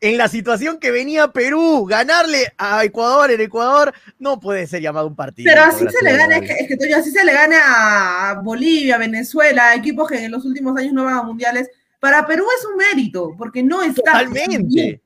en 0.00 0.18
la 0.18 0.28
situación 0.28 0.78
que 0.78 0.90
venía 0.90 1.28
Perú? 1.28 1.86
Ganarle 1.88 2.52
a 2.58 2.84
Ecuador 2.84 3.30
en 3.30 3.40
Ecuador 3.40 3.94
no 4.18 4.38
puede 4.38 4.66
ser 4.66 4.82
llamado 4.82 5.06
un 5.06 5.16
partido. 5.16 5.50
Pero 5.50 5.64
así 5.64 5.86
se 5.88 6.04
le 6.04 6.16
gana, 6.16 6.36
es 6.36 6.42
que, 6.42 6.74
es 6.74 6.78
que 6.78 6.94
así 6.94 7.10
se 7.10 7.24
le 7.24 7.32
gana 7.32 8.30
a 8.30 8.40
Bolivia, 8.42 8.98
Venezuela, 8.98 9.74
equipos 9.74 10.08
que 10.08 10.24
en 10.24 10.32
los 10.32 10.44
últimos 10.44 10.76
años 10.76 10.92
no 10.92 11.04
van 11.04 11.14
a 11.14 11.22
mundiales 11.22 11.70
para 12.02 12.26
Perú 12.26 12.44
es 12.58 12.64
un 12.64 12.76
mérito, 12.76 13.32
porque 13.38 13.62
no 13.62 13.80
está. 13.80 14.02
Totalmente. 14.02 15.00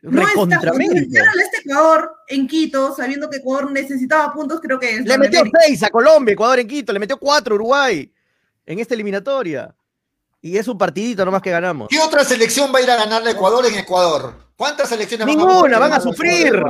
No 0.00 0.22
está 0.22 0.58
este 1.42 1.58
Ecuador 1.62 2.10
en 2.26 2.46
Quito, 2.46 2.96
sabiendo 2.96 3.28
que 3.28 3.36
Ecuador 3.36 3.70
necesitaba 3.70 4.32
puntos, 4.32 4.58
creo 4.58 4.80
que 4.80 5.02
Le 5.02 5.18
metió 5.18 5.42
seis 5.60 5.82
a 5.82 5.90
Colombia, 5.90 6.32
Ecuador 6.32 6.60
en 6.60 6.66
Quito, 6.66 6.94
le 6.94 7.00
metió 7.00 7.18
cuatro 7.18 7.52
a 7.52 7.56
Uruguay 7.56 8.10
en 8.64 8.78
esta 8.78 8.94
eliminatoria. 8.94 9.74
Y 10.40 10.56
es 10.56 10.66
un 10.68 10.78
partidito 10.78 11.22
nomás 11.22 11.42
que 11.42 11.50
ganamos. 11.50 11.88
¿Qué 11.90 12.00
otra 12.00 12.24
selección 12.24 12.72
va 12.74 12.78
a 12.78 12.82
ir 12.82 12.90
a 12.92 12.96
ganarle 12.96 13.28
a 13.28 13.32
Ecuador 13.32 13.66
en 13.66 13.74
Ecuador? 13.74 14.32
¿Cuántas 14.56 14.88
selecciones 14.88 15.26
Ninguna, 15.26 15.78
van 15.78 15.92
a, 15.92 16.00
sufrir. 16.00 16.62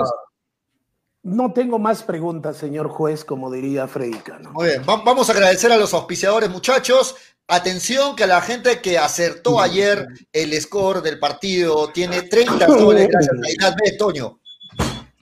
No 1.23 1.53
tengo 1.53 1.79
más 1.79 2.03
preguntas, 2.03 2.57
señor 2.57 2.89
juez, 2.89 3.25
como 3.25 3.49
diría 3.49 3.87
Freica. 3.87 4.41
Muy 4.53 4.71
bien, 4.71 4.83
vamos 4.85 5.29
a 5.29 5.33
agradecer 5.33 5.71
a 5.71 5.77
los 5.77 5.95
auspiciadores, 5.95 6.51
muchachos. 6.51 7.15
Atención 7.51 8.15
que 8.15 8.25
a 8.25 8.27
la 8.27 8.43
gente 8.43 8.81
que 8.83 8.99
acertó 8.99 9.59
ayer 9.59 10.07
el 10.35 10.53
score 10.61 11.01
del 11.01 11.19
partido 11.19 11.89
tiene 11.89 12.21
30 12.21 12.67
soles 12.67 13.09
gracias 13.09 13.95
a 13.95 13.97
Toño. 13.99 14.39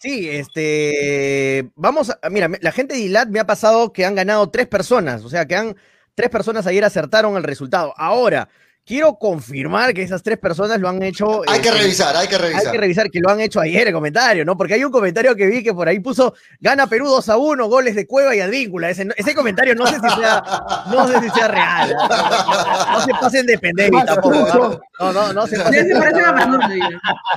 Sí, 0.01 0.29
este, 0.29 1.71
vamos, 1.77 2.11
a, 2.11 2.29
mira, 2.29 2.51
la 2.61 2.73
gente 2.73 2.95
de 2.95 3.01
ILAT 3.01 3.29
me 3.29 3.39
ha 3.39 3.47
pasado 3.47 3.93
que 3.93 4.05
han 4.05 4.17
ganado 4.17 4.51
tres 4.51 4.67
personas, 4.67 5.25
o 5.25 5.29
sea, 5.29 5.47
que 5.47 5.55
han, 5.55 5.77
tres 6.17 6.29
personas 6.29 6.67
ayer 6.67 6.85
acertaron 6.85 7.37
el 7.37 7.45
resultado. 7.45 7.95
Ahora, 7.97 8.49
Quiero 8.87 9.17
confirmar 9.17 9.93
que 9.93 10.03
esas 10.05 10.23
tres 10.23 10.39
personas 10.39 10.79
lo 10.79 10.89
han 10.89 11.03
hecho. 11.03 11.43
Hay 11.49 11.61
que 11.61 11.71
este, 11.71 11.81
revisar, 11.81 12.17
hay 12.17 12.29
que 12.29 12.39
revisar. 12.39 12.67
Hay 12.67 12.71
que 12.71 12.79
revisar 12.79 13.11
que 13.11 13.19
lo 13.19 13.31
han 13.31 13.41
hecho 13.41 13.59
ayer 13.59 13.89
el 13.89 13.93
comentario, 13.93 14.45
¿no? 14.45 14.57
Porque 14.57 14.75
hay 14.75 14.85
un 14.85 14.93
comentario 14.93 15.35
que 15.35 15.45
vi 15.47 15.65
que 15.65 15.75
por 15.75 15.89
ahí 15.89 15.99
puso 15.99 16.35
gana 16.61 16.87
Perú 16.87 17.09
2 17.09 17.29
a 17.31 17.37
1, 17.37 17.67
goles 17.67 17.97
de 17.97 18.07
Cueva 18.07 18.37
y 18.37 18.41
Advíncula. 18.41 18.89
Ese, 18.89 19.09
ese 19.17 19.35
comentario 19.35 19.75
no 19.75 19.89
sé 19.89 19.95
si 19.97 20.09
sea, 20.21 20.41
no 20.89 21.09
sé 21.09 21.21
si 21.21 21.31
sea 21.31 21.49
real. 21.49 21.97
No, 22.93 23.01
se 23.05 23.11
pasen 23.21 23.47
de 23.47 23.59
pendejo 23.59 24.05
tampoco. 24.05 24.81
No, 25.01 25.13
no, 25.13 25.33
no 25.33 25.47
se 25.49 25.59
pasen. 25.59 25.89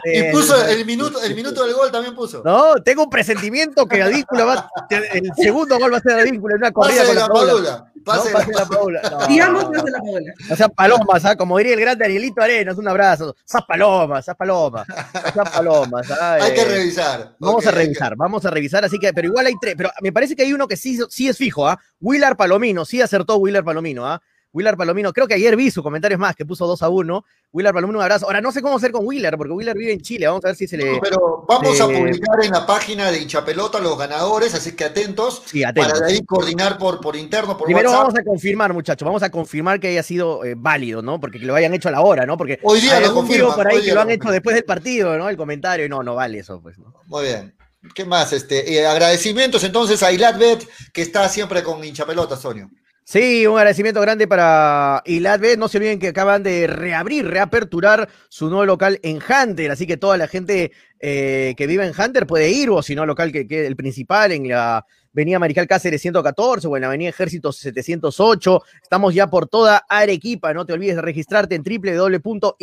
Y 0.06 0.32
puso 0.32 0.68
el 0.68 0.86
minuto, 0.86 1.20
el 1.24 1.34
minuto 1.34 1.66
del 1.66 1.74
gol 1.74 1.92
también 1.92 2.14
puso. 2.14 2.44
No, 2.46 2.76
tengo 2.84 3.06
un 3.06 3.10
presentimiento 3.10 3.88
que 3.88 4.04
Advíncula 4.04 4.46
va. 4.46 4.70
El 4.92 5.32
segundo 5.36 5.80
gol 5.80 5.94
va 5.94 5.98
a 5.98 6.02
ser 6.02 6.12
Advíncula 6.12 6.54
en 6.54 6.62
una 6.62 6.72
corrida 6.72 7.06
con 7.08 7.16
la, 7.16 7.54
la 7.54 7.89
Pase, 8.04 8.32
la, 8.32 8.66
Paula. 8.66 9.26
Digamos 9.28 9.66
pase 9.66 9.92
la 9.92 10.00
Paula. 10.00 10.34
O 10.52 10.56
sea, 10.56 10.70
palomas, 10.70 11.22
¿sabes? 11.22 11.38
como 11.38 11.58
diría 11.58 11.74
el 11.74 11.80
gran 11.80 11.98
Danielito 11.98 12.42
Arenas, 12.42 12.78
un 12.78 12.88
abrazo. 12.88 13.36
Esas 13.46 13.64
palomas, 13.64 14.26
esas 14.26 14.36
palomas. 14.36 14.88
Esas 14.90 15.50
palomas. 15.50 16.10
Hay 16.42 16.54
que 16.54 16.66
revisar. 16.66 17.36
Vamos 17.40 17.66
a 17.66 17.72
revisar, 17.72 18.16
vamos 18.16 18.46
a 18.46 18.50
revisar. 18.50 18.86
Así 18.86 19.00
que, 19.00 19.14
pero 19.14 19.28
igual 19.28 19.46
hay 19.46 19.56
tres. 19.60 19.76
Pero 19.78 19.92
me 20.02 20.12
parece 20.12 20.36
que 20.36 20.44
hay 20.44 20.54
uno 20.54 20.68
que 20.68 20.78
sí, 20.78 21.00
sí 21.10 21.28
es 21.28 21.38
fijo, 21.38 21.68
¿ah? 21.68 21.80
Willard 22.00 22.36
Palomino, 22.36 22.86
sí 22.86 23.02
acertó 23.02 23.38
Willard 23.38 23.66
Palomino, 23.66 24.06
¿ah? 24.08 24.22
Willard 24.52 24.78
Palomino, 24.78 25.14
creo 25.14 25.28
que 25.28 25.36
ayer 25.36 25.56
vi 25.56 25.70
sus 25.70 25.84
comentarios 25.84 26.20
más, 26.20 26.36
que 26.36 26.46
puso 26.46 26.66
2 26.66 26.82
a 26.82 26.90
1. 26.90 27.26
Willard 27.52 27.74
Palomino, 27.74 28.00
un 28.00 28.04
abrazo. 28.04 28.26
Ahora 28.26 28.42
no 28.42 28.52
sé 28.52 28.62
cómo 28.62 28.78
hacer 28.78 28.92
con 28.92 29.06
Willard, 29.06 29.38
porque 29.38 29.54
Willard 29.54 29.78
vive 29.78 29.94
en 29.94 30.02
Chile. 30.02 30.28
Vamos 30.28 30.44
a 30.46 30.50
ver 30.50 30.56
si 30.56 30.68
se 30.68 30.78
le. 30.78 31.00
pero 31.02 31.46
vamos 31.48 31.80
a 31.80 31.86
publicar 31.86 32.44
en 32.44 32.52
la 32.52 32.66
página 32.66 33.12
de 33.12 33.20
Hinchapelota 33.20 33.80
los 33.80 33.98
ganadores, 33.98 34.54
así 34.56 34.76
que 34.76 34.86
atentos. 34.86 35.44
Sí, 35.46 35.64
atentos. 35.64 35.94
Para 35.94 36.08
de 36.08 36.14
ahí 36.14 36.26
coordinar 36.26 36.78
por, 36.78 37.00
por 37.00 37.16
interno, 37.16 37.58
por 37.58 37.66
Primero 37.66 37.92
vamos 37.92 38.16
a 38.16 38.24
confirmar, 38.24 38.74
muchachos. 38.74 39.06
Vamos 39.06 39.24
a 39.24 39.30
confirmar 39.30 39.80
que 39.80 39.90
haya 39.90 40.04
sido 40.04 40.44
eh, 40.44 40.56
válido, 40.58 41.02
¿no? 41.02 41.20
Porque 41.20 41.40
que 41.40 41.46
lo 41.46 41.56
hayan 41.56 41.74
hecho 41.74 41.90
a 41.90 41.92
la 41.92 42.02
hora, 42.02 42.26
¿no? 42.26 42.38
Porque 42.38 42.60
hoy 42.64 42.82
día 42.82 43.00
lo 43.00 43.14
confirmo. 43.14 43.56
por 43.56 43.68
ahí 43.68 43.84
que 43.84 43.94
lo 43.94 44.02
han 44.02 44.10
hecho 44.10 44.30
después 44.30 44.56
del 44.56 44.66
partido, 44.66 45.18
¿no? 45.18 45.30
El 45.30 45.38
comentario. 45.38 45.88
No, 45.88 46.02
no 46.02 46.16
vale 46.16 46.40
eso, 46.40 46.60
pues. 46.62 46.78
¿no? 46.80 46.94
Muy 47.06 47.26
bien. 47.26 47.56
¿Qué 47.94 48.04
más? 48.04 48.34
Este, 48.34 48.74
eh, 48.74 48.86
agradecimientos 48.86 49.64
entonces 49.64 50.04
a 50.04 50.12
Ilatbet, 50.12 50.68
que 50.92 51.02
está 51.02 51.30
siempre 51.30 51.64
con 51.64 51.84
hinchapelota, 51.84 52.36
Sonio. 52.36 52.70
Sí, 53.12 53.48
un 53.48 53.58
agradecimiento 53.58 54.02
grande 54.02 54.28
para 54.28 55.02
Ilatbet. 55.04 55.58
No 55.58 55.68
se 55.68 55.80
olviden 55.80 55.98
que 55.98 56.10
acaban 56.10 56.44
de 56.44 56.68
reabrir, 56.68 57.26
reaperturar 57.26 58.08
su 58.30 58.50
nuevo 58.50 58.66
local 58.66 59.00
en 59.02 59.18
Hunter. 59.18 59.72
Así 59.72 59.88
que 59.88 59.98
toda 59.98 60.16
la 60.16 60.28
gente 60.28 60.72
eh, 61.00 61.56
que 61.58 61.66
vive 61.66 61.88
en 61.88 61.94
Hunter 62.00 62.28
puede 62.28 62.52
ir, 62.52 62.70
o 62.70 62.84
si 62.84 62.94
no, 62.94 63.08
local 63.08 63.32
que, 63.32 63.48
que 63.48 63.66
el 63.66 63.76
principal 63.76 64.32
en 64.32 64.48
la 64.48 64.86
Avenida 65.12 65.40
Marical 65.40 65.66
Cáceres 65.66 66.04
114 66.04 66.68
o 66.68 66.76
en 66.76 66.82
la 66.82 66.88
Avenida 66.88 67.10
Ejército 67.10 67.52
708. 67.52 68.62
Estamos 68.84 69.16
ya 69.16 69.28
por 69.28 69.48
toda 69.48 69.84
Arequipa. 69.90 70.54
No 70.54 70.68
te 70.68 70.74
olvides 70.74 70.98
de 70.98 71.02
registrarte 71.02 71.56
en 71.56 71.64
www.ilat.bet. 71.64 72.58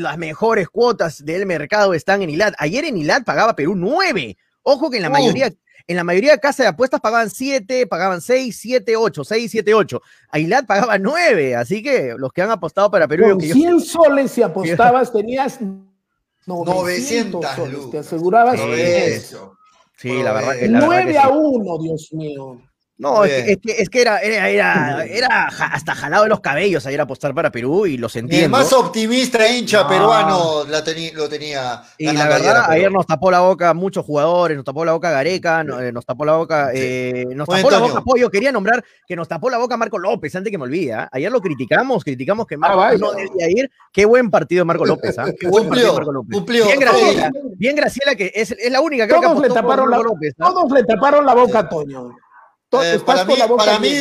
Las 0.00 0.18
mejores 0.18 0.68
cuotas 0.68 1.24
del 1.24 1.46
mercado 1.46 1.94
están 1.94 2.20
en 2.20 2.28
Ilat. 2.28 2.52
Ayer 2.58 2.84
en 2.84 2.98
Ilat 2.98 3.24
pagaba 3.24 3.56
Perú 3.56 3.74
9. 3.74 4.36
Ojo 4.64 4.90
que 4.90 4.98
en 4.98 5.02
la 5.02 5.08
mayoría 5.08 5.50
en 5.86 5.96
la 5.96 6.04
mayoría 6.04 6.32
de 6.32 6.40
casas 6.40 6.64
de 6.64 6.68
apuestas 6.68 7.00
pagaban 7.00 7.30
7, 7.30 7.86
pagaban 7.86 8.20
6, 8.20 8.56
7, 8.58 8.96
8, 8.96 9.24
6, 9.24 9.50
7, 9.50 9.74
8. 9.74 10.02
Ailat 10.30 10.66
pagaba 10.66 10.98
9, 10.98 11.56
así 11.56 11.82
que 11.82 12.14
los 12.16 12.32
que 12.32 12.42
han 12.42 12.50
apostado 12.50 12.90
para 12.90 13.08
Perú... 13.08 13.30
Con 13.30 13.40
100 13.40 13.80
soles 13.80 14.30
si 14.30 14.42
apostabas 14.42 15.12
tenías 15.12 15.58
900, 16.46 17.46
soles, 17.54 17.90
te 17.90 17.98
asegurabas 17.98 18.58
eso. 18.60 19.56
Sí, 19.96 20.22
la 20.22 20.32
verdad. 20.32 20.54
9 20.68 21.18
a 21.18 21.28
1, 21.28 21.78
Dios 21.78 22.12
mío. 22.12 22.60
No, 23.02 23.24
es 23.24 23.58
que, 23.58 23.72
es 23.78 23.88
que, 23.88 24.00
era, 24.00 24.20
era, 24.20 25.04
era, 25.04 25.46
hasta 25.72 25.92
jalado 25.92 26.22
de 26.22 26.28
los 26.28 26.38
cabellos 26.40 26.86
ayer 26.86 27.00
apostar 27.00 27.34
para 27.34 27.50
Perú 27.50 27.84
y 27.84 27.98
los 27.98 28.14
entiendo. 28.14 28.44
El 28.44 28.50
más 28.50 28.72
optimista 28.72 29.44
hincha 29.50 29.88
peruano 29.88 30.64
la 30.68 30.84
lo 31.14 31.28
tenía. 31.28 31.82
Y 31.98 32.12
la 32.12 32.28
verdad, 32.28 32.70
ayer, 32.70 32.92
nos 32.92 33.04
tapó 33.06 33.30
la 33.32 33.40
boca 33.40 33.74
muchos 33.74 34.04
jugadores, 34.04 34.56
nos 34.56 34.64
tapó 34.64 34.84
la 34.84 34.92
boca 34.92 35.10
Gareca, 35.10 35.62
eh, 35.62 35.90
nos 35.92 36.06
tapó 36.06 36.24
la 36.24 36.36
boca, 36.36 36.70
eh, 36.72 37.26
nos 37.34 37.48
tapó 37.48 37.70
la 37.72 37.78
boca 37.78 38.02
Pollo. 38.02 38.30
Quería 38.30 38.52
nombrar 38.52 38.84
que 39.06 39.16
nos 39.16 39.26
tapó 39.26 39.50
la 39.50 39.58
boca 39.58 39.76
Marco 39.76 39.98
López, 39.98 40.34
antes 40.36 40.52
que 40.52 40.58
me 40.58 40.64
olvide. 40.64 40.92
¿ah? 40.92 41.08
Ayer 41.10 41.32
lo 41.32 41.40
criticamos, 41.40 42.04
criticamos 42.04 42.46
que 42.46 42.56
Marco 42.56 42.80
ah, 42.80 42.92
no 42.96 43.12
debía 43.12 43.50
ir. 43.50 43.70
Qué 43.92 44.04
buen 44.04 44.30
partido 44.30 44.64
Marco 44.64 44.86
López, 44.86 45.18
¿ah? 45.18 45.26
Qué 45.40 45.48
buen 45.48 45.68
partido 45.68 45.94
Marco 45.94 46.12
López. 46.12 46.44
Bien 46.46 46.78
Graciela, 46.78 47.30
bien 47.56 47.74
Graciela, 47.74 48.14
que 48.14 48.30
es, 48.34 48.52
es 48.52 48.70
la 48.70 48.80
única 48.80 49.08
que 49.08 49.14
todos 49.14 49.40
le 49.42 49.48
taparon 49.48 49.90
la, 49.90 49.98
López. 49.98 50.34
¿ah? 50.38 50.52
Todos 50.52 50.70
le 50.70 50.84
taparon 50.84 51.26
la 51.26 51.34
boca 51.34 51.60
a 51.60 51.68
Toño. 51.68 52.12
Eh, 52.80 53.00
para, 53.04 53.26
mí, 53.26 53.34
para, 53.58 53.78
mí, 53.78 54.00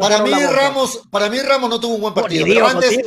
para 0.00 0.22
mí, 0.22 0.30
Ramos, 0.30 1.02
para 1.10 1.28
mí 1.28 1.40
Ramos 1.40 1.68
no 1.68 1.80
tuvo 1.80 1.96
un 1.96 2.02
buen 2.02 2.14
partido. 2.14 2.46
antes, 2.64 3.00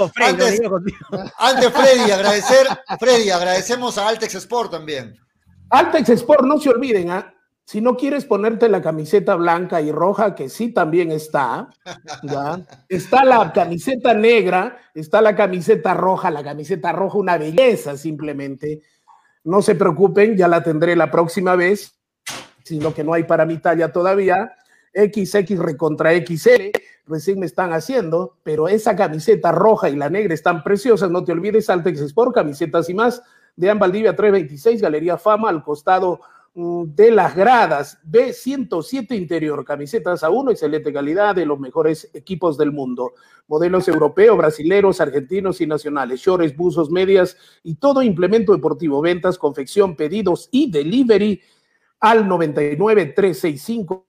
antes, 1.37 1.71
Freddy, 1.71 2.11
agradecer, 2.11 2.67
Freddy, 2.99 3.29
agradecemos 3.29 3.97
a 3.97 4.09
Altex 4.09 4.35
Sport 4.35 4.71
también. 4.71 5.17
Altex 5.69 6.09
Sport, 6.09 6.43
no 6.43 6.59
se 6.59 6.69
olviden, 6.69 7.11
¿ah? 7.11 7.33
si 7.69 7.81
no 7.81 7.95
quieres 7.95 8.25
ponerte 8.25 8.67
la 8.67 8.81
camiseta 8.81 9.35
blanca 9.35 9.79
y 9.79 9.91
roja, 9.91 10.33
que 10.33 10.49
sí 10.49 10.73
también 10.73 11.11
está, 11.11 11.69
¿ya? 12.23 12.65
está 12.89 13.23
la 13.23 13.53
camiseta 13.53 14.15
negra, 14.15 14.79
está 14.95 15.21
la 15.21 15.35
camiseta 15.35 15.93
roja, 15.93 16.31
la 16.31 16.43
camiseta 16.43 16.91
roja, 16.91 17.19
una 17.19 17.37
belleza 17.37 17.95
simplemente. 17.95 18.81
No 19.43 19.61
se 19.61 19.75
preocupen, 19.75 20.35
ya 20.35 20.47
la 20.47 20.63
tendré 20.63 20.95
la 20.95 21.11
próxima 21.11 21.55
vez, 21.55 21.93
sino 22.63 22.91
que 22.91 23.03
no 23.03 23.13
hay 23.13 23.25
para 23.25 23.45
mi 23.45 23.59
talla 23.59 23.93
todavía. 23.93 24.51
XX 24.93 25.59
recontra 25.59 26.11
XL, 26.13 26.71
recién 27.07 27.39
me 27.39 27.45
están 27.45 27.73
haciendo, 27.73 28.37
pero 28.43 28.67
esa 28.67 28.95
camiseta 28.95 29.51
roja 29.51 29.89
y 29.89 29.95
la 29.95 30.09
negra 30.09 30.33
están 30.33 30.63
preciosas, 30.63 31.09
no 31.09 31.23
te 31.23 31.31
olvides, 31.31 31.69
Altex 31.69 32.01
Sport, 32.01 32.35
camisetas 32.35 32.89
y 32.89 32.93
más, 32.93 33.21
de 33.55 33.73
Valdivia 33.73 34.15
326, 34.15 34.81
Galería 34.81 35.17
Fama, 35.17 35.49
al 35.49 35.63
costado 35.63 36.21
mm, 36.53 36.83
de 36.95 37.11
las 37.11 37.35
gradas, 37.35 37.99
B107 38.09 39.17
interior, 39.17 39.65
camisetas 39.65 40.23
a 40.23 40.29
uno, 40.29 40.51
excelente 40.51 40.93
calidad 40.93 41.35
de 41.35 41.45
los 41.45 41.59
mejores 41.59 42.09
equipos 42.13 42.57
del 42.57 42.71
mundo, 42.71 43.13
modelos 43.47 43.87
europeos, 43.87 44.37
brasileros, 44.37 45.01
argentinos 45.01 45.59
y 45.59 45.67
nacionales, 45.67 46.21
shorts, 46.21 46.55
buzos, 46.55 46.89
medias 46.89 47.35
y 47.63 47.75
todo 47.75 48.01
implemento 48.01 48.53
deportivo, 48.53 49.01
ventas, 49.01 49.37
confección, 49.37 49.95
pedidos 49.95 50.47
y 50.51 50.71
delivery 50.71 51.41
al 51.99 52.27
99 52.27 53.07
365 53.07 54.09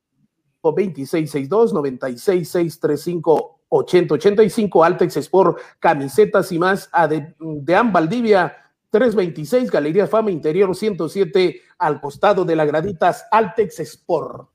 2662 0.63 1.73
96635 1.73 3.61
8085 3.71 4.85
Altex 4.85 5.17
Sport, 5.19 5.59
camisetas 5.79 6.51
y 6.53 6.59
más 6.59 6.91
de, 7.09 7.35
de 7.39 7.83
Valdivia 7.93 8.57
326 8.91 9.71
Galería 9.71 10.07
Fama 10.07 10.31
Interior 10.31 10.75
107 10.75 11.61
al 11.79 12.01
costado 12.01 12.45
de 12.45 12.57
la 12.57 12.65
graditas 12.65 13.25
Altex 13.31 13.81
Sport. 13.81 14.49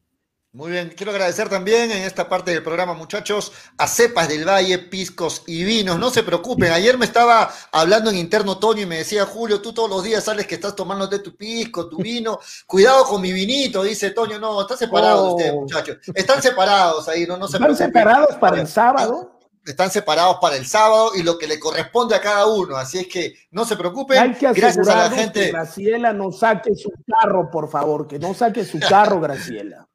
Muy 0.55 0.71
bien, 0.71 0.93
quiero 0.95 1.11
agradecer 1.11 1.49
también 1.49 1.91
en 1.91 2.03
esta 2.03 2.29
parte 2.29 2.51
del 2.51 2.63
programa, 2.63 2.93
muchachos, 2.93 3.51
a 3.77 3.87
Cepas 3.87 4.29
del 4.29 4.47
Valle, 4.47 4.79
Piscos 4.79 5.43
y 5.47 5.65
Vinos. 5.65 5.99
No 5.99 6.09
se 6.11 6.23
preocupen, 6.23 6.71
ayer 6.71 6.97
me 6.97 7.03
estaba 7.03 7.51
hablando 7.73 8.09
en 8.09 8.15
interno 8.15 8.57
Toño 8.57 8.83
y 8.83 8.85
me 8.85 8.99
decía, 8.99 9.25
Julio, 9.25 9.61
tú 9.61 9.73
todos 9.73 9.89
los 9.89 10.01
días 10.01 10.23
sales 10.23 10.47
que 10.47 10.55
estás 10.55 10.73
tomándote 10.73 11.19
tu 11.19 11.35
pisco, 11.35 11.89
tu 11.89 11.97
vino. 11.97 12.39
Cuidado 12.65 13.03
con 13.03 13.21
mi 13.21 13.33
vinito, 13.33 13.83
dice 13.83 14.11
Toño. 14.11 14.39
No, 14.39 14.61
están 14.61 14.77
separados 14.77 15.23
Oh. 15.25 15.35
ustedes, 15.35 15.53
muchachos. 15.53 15.97
Están 16.13 16.41
separados 16.41 17.09
ahí, 17.09 17.25
no, 17.27 17.35
no 17.35 17.49
se 17.49 17.57
¿Están 17.57 17.75
separados 17.75 18.35
para 18.37 18.61
el 18.61 18.67
sábado? 18.69 19.37
Están 19.65 19.91
separados 19.91 20.37
para 20.39 20.55
el 20.55 20.65
sábado 20.65 21.11
y 21.15 21.23
lo 21.23 21.37
que 21.37 21.47
le 21.47 21.59
corresponde 21.59 22.15
a 22.15 22.21
cada 22.21 22.45
uno. 22.45 22.77
Así 22.77 22.99
es 22.99 23.07
que 23.07 23.33
no 23.51 23.65
se 23.65 23.75
preocupen. 23.75 24.19
Hay 24.19 24.33
que 24.33 24.53
Gracias 24.53 24.87
a 24.87 24.95
la 24.95 25.03
asegurarnos 25.03 25.09
que 25.09 25.21
gente. 25.21 25.51
Graciela 25.51 26.13
no 26.13 26.31
saque 26.31 26.75
su 26.75 26.93
carro, 27.05 27.51
por 27.51 27.69
favor, 27.69 28.07
que 28.07 28.19
no 28.19 28.33
saque 28.33 28.63
su 28.63 28.79
carro, 28.79 29.19
Graciela. 29.19 29.85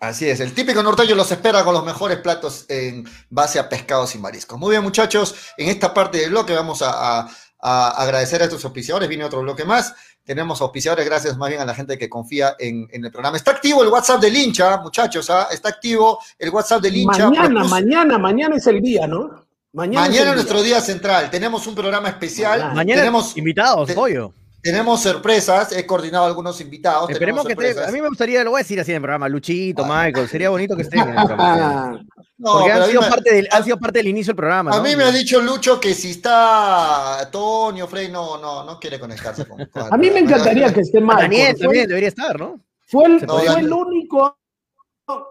Así 0.00 0.28
es, 0.28 0.38
el 0.40 0.52
típico 0.52 0.82
norteño 0.82 1.14
los 1.14 1.30
espera 1.32 1.64
con 1.64 1.74
los 1.74 1.84
mejores 1.84 2.18
platos 2.18 2.66
en 2.68 3.04
base 3.30 3.58
a 3.58 3.68
pescados 3.68 4.14
y 4.14 4.18
mariscos. 4.18 4.58
Muy 4.58 4.70
bien, 4.70 4.82
muchachos, 4.82 5.34
en 5.56 5.68
esta 5.68 5.92
parte 5.92 6.18
del 6.18 6.30
bloque 6.30 6.54
vamos 6.54 6.80
a, 6.82 6.90
a- 7.20 7.28
a 7.66 7.88
agradecer 8.02 8.42
a 8.42 8.44
estos 8.44 8.62
auspiciadores. 8.66 9.08
Viene 9.08 9.24
otro 9.24 9.40
bloque 9.40 9.64
más. 9.64 9.94
Tenemos 10.24 10.60
auspiciadores, 10.62 11.04
gracias 11.04 11.36
más 11.36 11.50
bien 11.50 11.60
a 11.60 11.66
la 11.66 11.74
gente 11.74 11.98
que 11.98 12.08
confía 12.08 12.54
en, 12.58 12.88
en 12.90 13.04
el 13.04 13.10
programa. 13.12 13.36
Está 13.36 13.50
activo 13.50 13.82
el 13.82 13.90
WhatsApp 13.90 14.20
del 14.22 14.34
hincha, 14.36 14.78
muchachos, 14.78 15.28
¿ah? 15.28 15.48
está 15.52 15.68
activo 15.68 16.18
el 16.38 16.48
WhatsApp 16.50 16.80
del 16.82 16.96
hincha. 16.96 17.28
Mañana, 17.28 17.60
Propus- 17.60 17.68
mañana, 17.70 18.18
mañana 18.18 18.56
es 18.56 18.66
el 18.66 18.80
día, 18.80 19.06
¿no? 19.06 19.44
Mañana, 19.74 20.06
Mañana 20.06 20.24
es 20.24 20.28
es 20.30 20.34
nuestro 20.36 20.62
día 20.62 20.80
central. 20.80 21.30
Tenemos 21.30 21.66
un 21.66 21.74
programa 21.74 22.08
especial. 22.08 22.58
Mañana. 22.58 22.74
Mañana 22.74 23.00
tenemos, 23.02 23.36
invitados, 23.36 23.88
te- 23.88 23.94
pollo. 23.94 24.32
Tenemos 24.64 25.00
sorpresas. 25.02 25.70
He 25.72 25.86
coordinado 25.86 26.24
algunos 26.24 26.60
invitados. 26.60 27.08
Esperemos 27.10 27.44
que 27.44 27.52
sorpresas. 27.52 27.88
a 27.88 27.92
mí 27.92 28.00
me 28.00 28.08
gustaría, 28.08 28.42
lo 28.42 28.50
voy 28.50 28.60
a 28.60 28.62
decir 28.62 28.80
así 28.80 28.90
en 28.90 28.96
el 28.96 29.02
programa, 29.02 29.28
Luchito, 29.28 29.84
Ah. 29.84 30.04
Michael, 30.06 30.28
sería 30.28 30.50
bonito 30.50 30.74
que 30.74 30.82
estén 30.82 31.00
en 31.00 31.08
el 31.10 31.14
programa. 31.26 32.00
No, 32.36 32.52
Porque 32.54 32.72
han 32.72 32.86
sido, 32.86 33.02
me- 33.02 33.08
parte 33.08 33.32
del, 33.34 33.48
han 33.52 33.62
sido 33.64 33.76
parte 33.78 33.98
del 34.00 34.08
inicio 34.08 34.30
del 34.32 34.36
programa. 34.36 34.72
A 34.72 34.76
¿no? 34.78 34.82
mí 34.82 34.96
me 34.96 35.04
ha 35.04 35.12
dicho 35.12 35.40
Lucho 35.40 35.78
que 35.78 35.94
si 35.94 36.10
está 36.10 37.28
Tonio, 37.30 37.86
Frey, 37.86 38.10
no, 38.10 38.38
no, 38.38 38.64
no 38.64 38.80
quiere 38.80 38.98
conectarse 38.98 39.46
con. 39.46 39.64
con- 39.72 39.92
a 39.94 39.96
mí 39.96 40.10
me 40.10 40.18
encantaría 40.20 40.72
que 40.74 40.80
esté 40.80 41.00
Michael. 41.00 41.20
Daniel 41.20 41.52
Fue- 41.56 41.60
también 41.66 41.86
debería 41.88 42.08
estar, 42.08 42.38
¿no? 42.40 42.60
Fue 42.86 43.06
el, 43.06 43.26
No, 43.26 43.38
fue 43.38 43.60
el 43.60 43.72
único, 43.72 44.36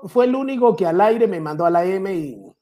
fue 0.05 0.25
el 0.25 0.35
único 0.35 0.75
que 0.75 0.85
al 0.85 1.01
aire 1.01 1.27
me 1.27 1.39
mandó 1.39 1.65
a 1.65 1.69
la 1.69 1.83
M 1.83 2.13
y. 2.13 2.52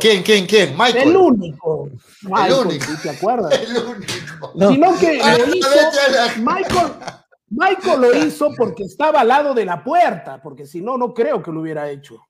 ¿Quién, 0.00 0.22
quién, 0.22 0.46
quién? 0.46 0.76
Michael. 0.76 1.08
El 1.10 1.16
único. 1.16 1.88
Michael, 2.22 2.66
único. 2.66 2.84
¿sí 2.84 2.92
¿te 3.02 3.10
acuerdas? 3.10 3.52
El 3.60 3.76
único. 3.76 4.52
Sino 4.72 4.98
que 4.98 5.20
Ah, 5.22 5.36
lo 5.38 5.54
hizo, 5.54 5.68
Michael, 6.38 6.92
Michael 7.50 8.00
lo 8.00 8.16
hizo 8.26 8.50
porque 8.56 8.84
estaba 8.84 9.20
al 9.20 9.28
lado 9.28 9.54
de 9.54 9.64
la 9.64 9.82
puerta, 9.84 10.40
porque 10.42 10.66
si 10.66 10.80
no, 10.80 10.96
no 10.96 11.12
creo 11.14 11.42
que 11.42 11.50
lo 11.52 11.60
hubiera 11.60 11.88
hecho. 11.90 12.26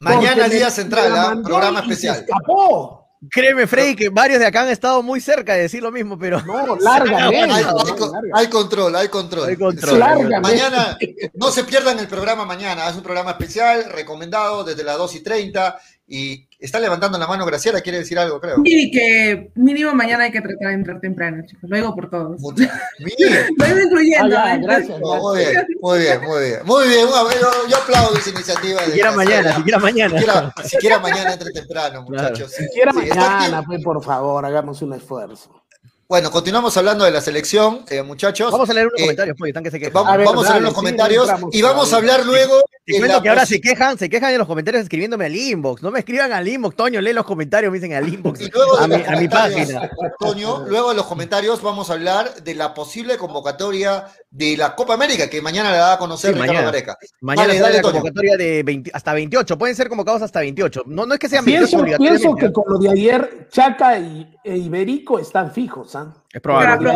Mañana 0.00 0.28
Porque 0.34 0.44
el 0.44 0.50
día 0.50 0.70
central, 0.70 1.12
¿ah? 1.16 1.40
programa 1.42 1.80
y 1.80 1.86
se 1.86 1.92
especial. 1.92 2.16
escapó. 2.20 3.07
Créeme, 3.30 3.66
Freddy, 3.66 3.96
que 3.96 4.08
varios 4.10 4.38
de 4.38 4.46
acá 4.46 4.62
han 4.62 4.68
estado 4.68 5.02
muy 5.02 5.20
cerca 5.20 5.54
de 5.54 5.62
decir 5.62 5.82
lo 5.82 5.90
mismo, 5.90 6.16
pero 6.18 6.40
No, 6.42 6.76
largamente. 6.76 7.36
Hay, 7.52 7.64
hay 7.64 7.64
con- 7.96 8.12
larga. 8.12 8.30
hay 8.34 8.46
control, 8.48 8.96
hay 8.96 9.08
control. 9.08 9.48
Hay 9.48 9.56
control. 9.56 9.98
Largamente. 9.98 10.40
Mañana, 10.40 10.98
no 11.34 11.50
se 11.50 11.64
pierdan 11.64 11.98
el 11.98 12.06
programa 12.08 12.44
mañana. 12.44 12.88
Es 12.88 12.94
un 12.96 13.02
programa 13.02 13.32
especial, 13.32 13.86
recomendado 13.90 14.62
desde 14.64 14.84
las 14.84 14.96
2 14.98 15.14
y 15.16 15.20
30. 15.20 15.78
Y 16.06 16.47
está 16.58 16.80
levantando 16.80 17.18
la 17.18 17.26
mano 17.26 17.46
Graciela, 17.46 17.80
quiere 17.80 17.98
decir 17.98 18.18
algo, 18.18 18.40
creo. 18.40 18.56
Y 18.64 18.90
que 18.90 19.50
mínimo 19.54 19.94
mañana 19.94 20.24
hay 20.24 20.32
que 20.32 20.40
tratar 20.40 20.68
de 20.68 20.74
entrar 20.74 21.00
temprano, 21.00 21.42
chicos. 21.46 21.68
Lo 21.70 21.76
digo 21.76 21.94
por 21.94 22.10
todos. 22.10 22.40
Lo 22.98 23.66
digo 23.66 23.80
incluyendo. 23.80 24.36
Ah, 24.38 24.46
ya, 24.48 24.54
¿eh? 24.54 24.60
gracias. 24.62 25.00
No, 25.00 25.16
muy 25.16 25.38
bien, 25.38 25.66
muy 25.80 25.98
bien, 25.98 26.20
muy 26.22 26.40
bien. 26.44 26.60
Muy 26.64 26.88
bien, 26.88 27.06
yo, 27.08 27.68
yo 27.68 27.76
aplaudo 27.76 28.16
esa 28.16 28.30
iniciativa. 28.30 28.80
de 28.80 28.86
siquiera 28.86 29.12
mañana, 29.12 29.56
siquiera 29.56 29.78
mañana. 29.78 30.18
Siquiera, 30.18 30.54
siquiera 30.64 30.98
mañana 30.98 31.32
entre 31.32 31.50
temprano, 31.52 32.02
muchachos. 32.02 32.52
Siquiera 32.52 32.92
Sí, 32.92 33.00
está 33.08 33.14
mañana, 33.14 33.62
pues, 33.62 33.82
por 33.82 34.02
favor, 34.02 34.44
hagamos 34.44 34.82
un 34.82 34.94
esfuerzo. 34.94 35.62
Bueno, 36.08 36.30
continuamos 36.30 36.74
hablando 36.78 37.04
de 37.04 37.10
la 37.10 37.20
selección, 37.20 37.84
eh, 37.90 38.02
muchachos. 38.02 38.50
Vamos 38.50 38.70
a 38.70 38.72
leer 38.72 38.86
unos 38.86 38.98
Eh, 38.98 39.02
comentarios, 39.02 39.36
pues, 39.38 39.50
están 39.50 39.62
que 39.62 39.70
se 39.70 39.78
quejan. 39.78 39.92
Vamos, 39.92 40.12
A 40.14 40.16
ver, 40.16 40.26
vamos 40.26 40.46
a 40.46 40.50
leer 40.52 40.62
los 40.62 40.70
sí, 40.70 40.76
comentarios 40.76 41.28
entramos 41.28 41.54
y 41.54 41.62
vamos 41.62 41.92
a 41.92 41.96
hablar 41.98 42.24
luego. 42.24 42.62
Te 42.92 42.98
cuento 42.98 43.22
que 43.22 43.28
ahora 43.28 43.44
se 43.44 43.60
quejan, 43.60 43.98
se 43.98 44.08
quejan 44.08 44.32
en 44.32 44.38
los 44.38 44.46
comentarios 44.46 44.82
escribiéndome 44.82 45.26
al 45.26 45.36
inbox. 45.36 45.82
No 45.82 45.90
me 45.90 45.98
escriban 45.98 46.32
al 46.32 46.48
inbox, 46.48 46.74
Toño, 46.74 47.00
lee 47.00 47.12
los 47.12 47.26
comentarios, 47.26 47.70
me 47.70 47.78
dicen 47.78 47.92
al 47.94 48.08
inbox. 48.08 48.40
Y 48.40 48.50
luego 48.50 48.78
A 48.78 48.86
mi, 48.86 48.94
a 48.94 49.28
página. 49.30 49.90
Toño, 50.18 50.64
luego 50.66 50.88
de 50.90 50.94
los 50.96 51.06
comentarios 51.06 51.60
vamos 51.62 51.90
a 51.90 51.92
hablar 51.92 52.34
de 52.42 52.54
la 52.54 52.72
posible 52.72 53.18
convocatoria 53.18 54.06
de 54.30 54.56
la 54.56 54.74
Copa 54.74 54.94
América, 54.94 55.28
que 55.28 55.42
mañana 55.42 55.70
la 55.70 55.78
va 55.80 55.92
a 55.94 55.98
conocer 55.98 56.30
Sí, 56.30 56.34
Ricardo 56.34 56.52
mañana. 56.52 56.70
Gareca. 56.72 56.98
Mañana 57.20 57.48
Dale, 57.48 57.58
sale 57.58 57.62
dale, 57.72 57.76
la 57.76 57.82
Toño. 57.82 57.92
convocatoria 57.94 58.36
de 58.36 58.62
20 58.62 58.90
hasta 58.94 59.12
28. 59.12 59.58
Pueden 59.58 59.76
ser 59.76 59.88
convocados 59.88 60.22
hasta 60.22 60.40
28. 60.40 60.84
No, 60.86 61.04
no 61.06 61.14
es 61.14 61.20
que 61.20 61.28
sean 61.28 61.44
28 61.44 61.68
Pienso, 61.84 61.98
pienso 61.98 62.30
obligatoriamente. 62.30 62.46
que 62.46 62.52
con 62.52 62.64
lo 62.72 62.78
de 62.78 62.90
ayer, 62.90 63.48
Chaca 63.50 63.98
y, 63.98 64.34
e 64.44 64.56
Iberico 64.56 65.18
están 65.18 65.52
fijos. 65.52 65.94
¿ah? 65.94 66.14
Es 66.32 66.40
probable. 66.40 66.90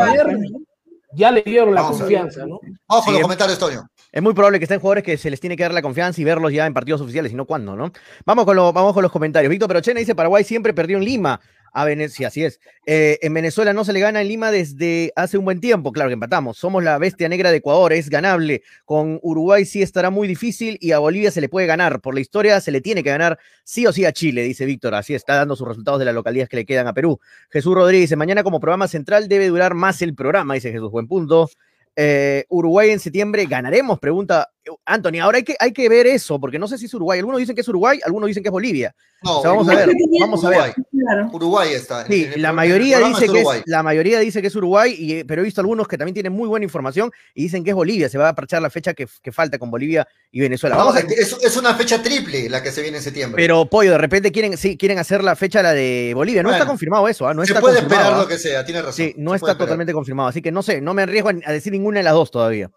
ya 1.14 1.30
le 1.30 1.42
dieron 1.42 1.74
la 1.74 1.82
Vamos 1.82 1.98
confianza, 1.98 2.46
¿no? 2.46 2.58
Con 2.86 3.02
Sí, 3.02 3.10
los 3.12 3.20
comentarios, 3.20 3.58
Toño. 3.58 3.86
Es 4.12 4.22
muy 4.22 4.34
probable 4.34 4.58
que 4.58 4.66
estén 4.66 4.78
jugadores 4.78 5.04
que 5.04 5.16
se 5.16 5.30
les 5.30 5.40
tiene 5.40 5.56
que 5.56 5.62
dar 5.62 5.72
la 5.72 5.80
confianza 5.80 6.20
y 6.20 6.24
verlos 6.24 6.52
ya 6.52 6.66
en 6.66 6.74
partidos 6.74 7.00
oficiales, 7.00 7.32
y 7.32 7.34
no 7.34 7.46
cuándo, 7.46 7.74
¿no? 7.74 7.90
Vamos 8.26 8.44
con, 8.44 8.56
vamos 8.56 8.92
con 8.92 9.02
los 9.02 9.10
comentarios. 9.10 9.50
Víctor 9.50 9.68
Perochena 9.68 10.00
dice: 10.00 10.14
Paraguay 10.14 10.44
siempre 10.44 10.74
perdió 10.74 10.98
en 10.98 11.04
Lima. 11.04 11.40
A 11.74 11.86
Venecia, 11.86 12.28
así 12.28 12.44
es. 12.44 12.60
Eh, 12.84 13.18
en 13.22 13.32
Venezuela 13.32 13.72
no 13.72 13.82
se 13.86 13.94
le 13.94 14.00
gana 14.00 14.20
en 14.20 14.28
Lima 14.28 14.50
desde 14.50 15.10
hace 15.16 15.38
un 15.38 15.46
buen 15.46 15.58
tiempo. 15.58 15.90
Claro 15.90 16.10
que 16.10 16.12
empatamos. 16.12 16.58
Somos 16.58 16.84
la 16.84 16.98
bestia 16.98 17.30
negra 17.30 17.50
de 17.50 17.56
Ecuador, 17.56 17.94
es 17.94 18.10
ganable. 18.10 18.62
Con 18.84 19.18
Uruguay 19.22 19.64
sí 19.64 19.80
estará 19.80 20.10
muy 20.10 20.28
difícil 20.28 20.76
y 20.82 20.92
a 20.92 20.98
Bolivia 20.98 21.30
se 21.30 21.40
le 21.40 21.48
puede 21.48 21.66
ganar. 21.66 22.02
Por 22.02 22.12
la 22.12 22.20
historia 22.20 22.60
se 22.60 22.72
le 22.72 22.82
tiene 22.82 23.02
que 23.02 23.08
ganar 23.08 23.38
sí 23.64 23.86
o 23.86 23.92
sí 23.94 24.04
a 24.04 24.12
Chile, 24.12 24.42
dice 24.42 24.66
Víctor. 24.66 24.94
Así 24.94 25.14
está 25.14 25.36
dando 25.36 25.56
sus 25.56 25.66
resultados 25.66 25.98
de 25.98 26.04
las 26.04 26.14
localidades 26.14 26.50
que 26.50 26.56
le 26.56 26.66
quedan 26.66 26.88
a 26.88 26.92
Perú. 26.92 27.18
Jesús 27.48 27.74
Rodríguez 27.74 28.10
dice: 28.10 28.16
Mañana 28.16 28.42
como 28.42 28.60
programa 28.60 28.86
central 28.86 29.26
debe 29.26 29.48
durar 29.48 29.72
más 29.72 30.02
el 30.02 30.14
programa, 30.14 30.52
dice 30.52 30.72
Jesús. 30.72 30.90
Buen 30.90 31.08
punto. 31.08 31.48
Eh, 31.96 32.44
Uruguay 32.48 32.90
en 32.90 33.00
septiembre 33.00 33.44
ganaremos, 33.46 33.98
pregunta 33.98 34.51
Anthony. 34.84 35.18
Ahora 35.20 35.38
hay 35.38 35.44
que, 35.44 35.56
hay 35.58 35.72
que 35.72 35.88
ver 35.88 36.06
eso, 36.06 36.38
porque 36.40 36.58
no 36.58 36.68
sé 36.68 36.78
si 36.78 36.86
es 36.86 36.94
Uruguay. 36.94 37.18
Algunos 37.18 37.38
dicen 37.40 37.54
que 37.54 37.60
es 37.62 37.68
Uruguay, 37.68 37.98
algunos 38.04 38.28
dicen 38.28 38.42
que 38.42 38.48
es 38.48 38.52
Bolivia. 38.52 38.94
No, 39.22 39.38
O 39.38 39.42
sea, 39.42 39.50
vamos 39.50 39.68
a 39.68 39.74
ver, 39.74 39.90
vamos 40.20 40.44
a 40.44 40.48
ver. 40.50 40.58
Uruguay. 40.58 40.72
Claro. 41.04 41.30
Uruguay 41.32 41.72
está. 41.72 42.06
Sí, 42.06 42.28
el- 42.34 42.42
la 42.42 42.52
mayoría 42.52 42.98
dice 42.98 43.10
es 43.12 43.18
que 43.18 43.38
es, 43.38 43.44
Uruguay. 43.44 43.62
la 43.66 43.82
mayoría 43.82 44.18
dice 44.20 44.40
que 44.40 44.48
es 44.48 44.56
Uruguay, 44.56 44.94
y, 44.98 45.12
eh, 45.14 45.24
pero 45.26 45.42
he 45.42 45.44
visto 45.44 45.60
algunos 45.60 45.86
que 45.88 45.98
también 45.98 46.14
tienen 46.14 46.32
muy 46.32 46.48
buena 46.48 46.64
información 46.64 47.10
y 47.34 47.44
dicen 47.44 47.62
que 47.64 47.70
es 47.70 47.76
Bolivia. 47.76 48.08
Se 48.08 48.18
va 48.18 48.26
a 48.26 48.30
aprovechar 48.30 48.62
la 48.62 48.70
fecha 48.70 48.94
que, 48.94 49.06
que 49.22 49.32
falta 49.32 49.58
con 49.58 49.70
Bolivia 49.70 50.06
y 50.30 50.40
Venezuela. 50.40 50.76
No, 50.76 50.84
Vamos 50.86 50.96
a- 50.96 51.06
es, 51.06 51.36
es 51.42 51.56
una 51.56 51.74
fecha 51.74 52.02
triple 52.02 52.48
la 52.48 52.62
que 52.62 52.70
se 52.72 52.82
viene 52.82 52.98
en 52.98 53.02
septiembre. 53.02 53.42
pero 53.42 53.66
pollo, 53.66 53.92
de 53.92 53.98
repente 53.98 54.32
quieren, 54.32 54.56
sí, 54.56 54.76
quieren 54.76 54.98
hacer 54.98 55.22
la 55.22 55.36
fecha 55.36 55.62
la 55.62 55.72
de 55.72 56.12
Bolivia. 56.14 56.42
No 56.42 56.48
Bueno, 56.48 56.58
está 56.62 56.68
confirmado 56.68 57.08
eso, 57.08 57.26
¿ah? 57.26 57.34
no 57.34 57.42
se 57.44 57.48
está 57.52 57.60
puede 57.60 57.76
confirmado, 57.80 58.02
esperar 58.02 58.18
¿ah? 58.20 58.22
lo 58.22 58.28
que 58.28 58.38
sea, 58.38 58.64
tiene 58.64 58.80
razón. 58.82 58.94
Sí, 58.94 59.14
no 59.16 59.30
se 59.30 59.36
está 59.36 59.40
puede 59.40 59.52
esperar. 59.52 59.56
totalmente 59.58 59.92
confirmado, 59.92 60.28
así 60.28 60.40
que 60.42 60.52
no 60.52 60.62
sé, 60.62 60.80
no 60.80 60.94
me 60.94 61.02
arriesgo 61.02 61.30
a 61.30 61.52
decir 61.52 61.72
ninguna 61.72 61.98
de 62.00 62.04
las 62.04 62.14
dos 62.14 62.30
todavía. 62.30 62.70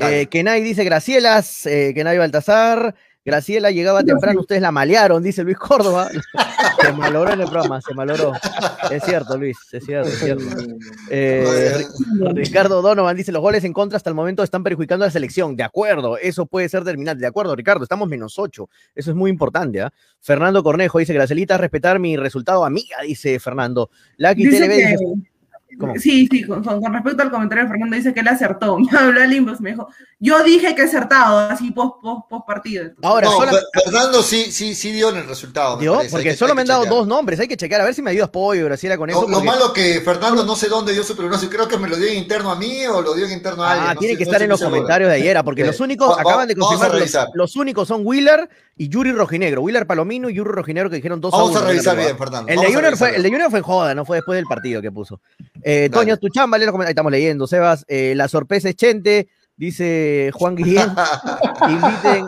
Eh, 0.00 0.26
Kenai 0.26 0.62
dice 0.62 0.84
Gracielas, 0.84 1.66
eh, 1.66 1.92
Kenai 1.94 2.18
Baltasar. 2.18 2.94
Graciela 3.26 3.70
llegaba 3.70 4.02
temprano, 4.02 4.40
ustedes 4.40 4.60
la 4.60 4.70
malearon, 4.70 5.22
dice 5.22 5.42
Luis 5.44 5.56
Córdoba. 5.56 6.10
se 6.82 6.92
malogró 6.92 7.32
en 7.32 7.40
el 7.40 7.48
programa, 7.48 7.80
se 7.80 7.94
malogró. 7.94 8.34
Es 8.90 9.02
cierto, 9.02 9.38
Luis, 9.38 9.56
es 9.72 9.82
cierto, 9.82 10.10
es 10.10 10.18
cierto. 10.18 10.44
Eh, 11.08 11.86
Ricardo 12.34 12.82
Donovan 12.82 13.16
dice: 13.16 13.32
los 13.32 13.40
goles 13.40 13.64
en 13.64 13.72
contra 13.72 13.96
hasta 13.96 14.10
el 14.10 14.14
momento 14.14 14.42
están 14.42 14.62
perjudicando 14.62 15.06
a 15.06 15.08
la 15.08 15.12
selección. 15.12 15.56
De 15.56 15.62
acuerdo, 15.62 16.18
eso 16.18 16.44
puede 16.44 16.68
ser 16.68 16.84
terminante. 16.84 17.22
De 17.22 17.26
acuerdo, 17.26 17.56
Ricardo, 17.56 17.84
estamos 17.84 18.08
menos 18.08 18.38
ocho. 18.38 18.68
Eso 18.94 19.12
es 19.12 19.16
muy 19.16 19.30
importante. 19.30 19.80
¿ah? 19.80 19.92
Fernando 20.20 20.62
Cornejo 20.62 20.98
dice: 20.98 21.14
Gracelita, 21.14 21.56
respetar 21.56 21.98
mi 21.98 22.18
resultado, 22.18 22.66
amiga, 22.66 22.98
dice 23.06 23.40
Fernando. 23.40 23.88
Lucky 24.18 24.46
dice 24.46 24.68
dice 24.68 24.96
Sí, 25.98 26.28
sí, 26.30 26.44
con, 26.44 26.64
respecto 26.64 27.22
al 27.22 27.30
comentario 27.30 27.64
de 27.64 27.70
Fernando, 27.70 27.96
dice 27.96 28.14
que 28.14 28.20
él 28.20 28.28
acertó. 28.28 28.78
Me 28.94 28.98
habló 28.98 29.20
me 29.60 29.70
dijo, 29.70 29.88
yo 30.18 30.42
dije 30.42 30.74
que 30.74 30.82
he 30.82 30.84
acertado, 30.84 31.38
así 31.38 31.70
post, 31.70 31.96
post, 32.00 32.28
post 32.28 32.46
partido. 32.46 32.90
Ahora, 33.02 33.28
Fernando 33.84 34.22
sí, 34.22 34.50
sí, 34.50 34.74
sí 34.74 34.92
dio 34.92 35.10
en 35.10 35.16
el 35.16 35.26
resultado. 35.26 35.76
¿Dio? 35.76 36.00
Porque 36.10 36.36
solo 36.36 36.54
me 36.54 36.62
han 36.62 36.66
dado 36.66 36.86
dos 36.86 37.06
nombres, 37.06 37.40
hay 37.40 37.48
que 37.48 37.56
checar, 37.56 37.80
a 37.80 37.84
ver 37.84 37.94
si 37.94 38.02
me 38.02 38.12
dio 38.12 38.24
apoyo, 38.24 38.64
Graciela, 38.64 38.96
con 38.96 39.10
eso. 39.10 39.28
Lo, 39.28 39.42
malo 39.42 39.72
que 39.72 40.00
Fernando 40.00 40.44
no 40.44 40.56
sé 40.56 40.68
dónde 40.68 40.92
dio 40.92 41.04
su 41.04 41.16
pronóstico, 41.16 41.52
creo 41.52 41.68
que 41.68 41.78
me 41.78 41.88
lo 41.88 41.96
dio 41.96 42.08
en 42.08 42.18
interno 42.18 42.50
a 42.50 42.56
mí 42.56 42.86
o 42.86 43.00
lo 43.02 43.14
dio 43.14 43.26
en 43.26 43.32
interno 43.32 43.64
a 43.64 43.72
alguien. 43.72 43.90
Ah, 43.90 43.96
tiene 43.98 44.16
que 44.16 44.24
estar 44.24 44.40
en 44.42 44.48
los 44.48 44.62
comentarios 44.62 45.10
de 45.10 45.16
ayer, 45.16 45.40
porque 45.44 45.64
los 45.64 45.80
únicos, 45.80 46.18
acaban 46.18 46.48
de 46.48 46.56
confirmar, 46.56 46.92
los, 47.34 47.56
únicos 47.56 47.88
son 47.88 48.02
Wheeler 48.04 48.48
y 48.76 48.88
Yuri 48.88 49.12
Rojinegro. 49.12 49.62
Wheeler 49.62 49.86
Palomino 49.86 50.28
y 50.30 50.34
Yuri 50.34 50.50
Rojinegro 50.50 50.90
que 50.90 50.96
dijeron 50.96 51.20
dos 51.20 51.32
Vamos 51.32 51.56
a, 51.56 51.66
revisar 51.66 51.96
bien, 51.96 52.16
Fernando. 52.16 52.50
El 52.50 52.60
de, 52.60 52.72
Junior 52.72 52.96
fue, 52.96 53.16
el 53.16 53.22
de 53.22 53.30
Junior 53.30 53.50
fue 53.50 53.58
en 53.58 53.64
joda, 53.64 53.94
no 53.94 54.04
fue 54.04 54.18
después 54.18 54.36
del 54.36 54.46
partido 54.46 54.80
que 54.80 54.90
puso. 54.90 55.20
Eh, 55.66 55.88
Toño, 55.90 56.18
tu 56.18 56.28
chamba, 56.28 56.58
ahí 56.58 56.64
estamos 56.88 57.10
leyendo, 57.10 57.46
Sebas. 57.46 57.86
Eh, 57.88 58.12
la 58.14 58.28
sorpresa 58.28 58.68
es 58.68 58.76
Chente, 58.76 59.28
dice 59.56 60.30
Juan 60.34 60.56
Guillén. 60.56 60.90
inviten, 61.68 62.26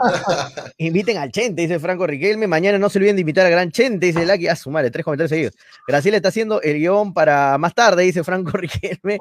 inviten 0.79 1.19
al 1.19 1.31
Chente, 1.31 1.61
dice 1.63 1.79
Franco 1.79 2.07
Riquelme. 2.07 2.47
Mañana 2.47 2.79
no 2.79 2.89
se 2.89 2.99
olviden 2.99 3.17
de 3.17 3.21
invitar 3.21 3.45
al 3.45 3.53
gran 3.53 3.71
Chente, 3.71 4.07
dice 4.07 4.25
Laki. 4.25 4.49
Ah, 4.49 4.57
su 4.57 4.71
madre, 4.71 4.91
tres 4.91 5.05
comentarios 5.05 5.29
seguidos. 5.29 5.55
Graciela 5.87 6.17
está 6.17 6.31
haciendo 6.31 6.63
el 6.63 6.79
guion 6.79 7.13
para 7.13 7.59
más 7.59 7.75
tarde, 7.75 8.05
dice 8.05 8.25
Franco 8.25 8.51
Riquelme. 8.57 9.19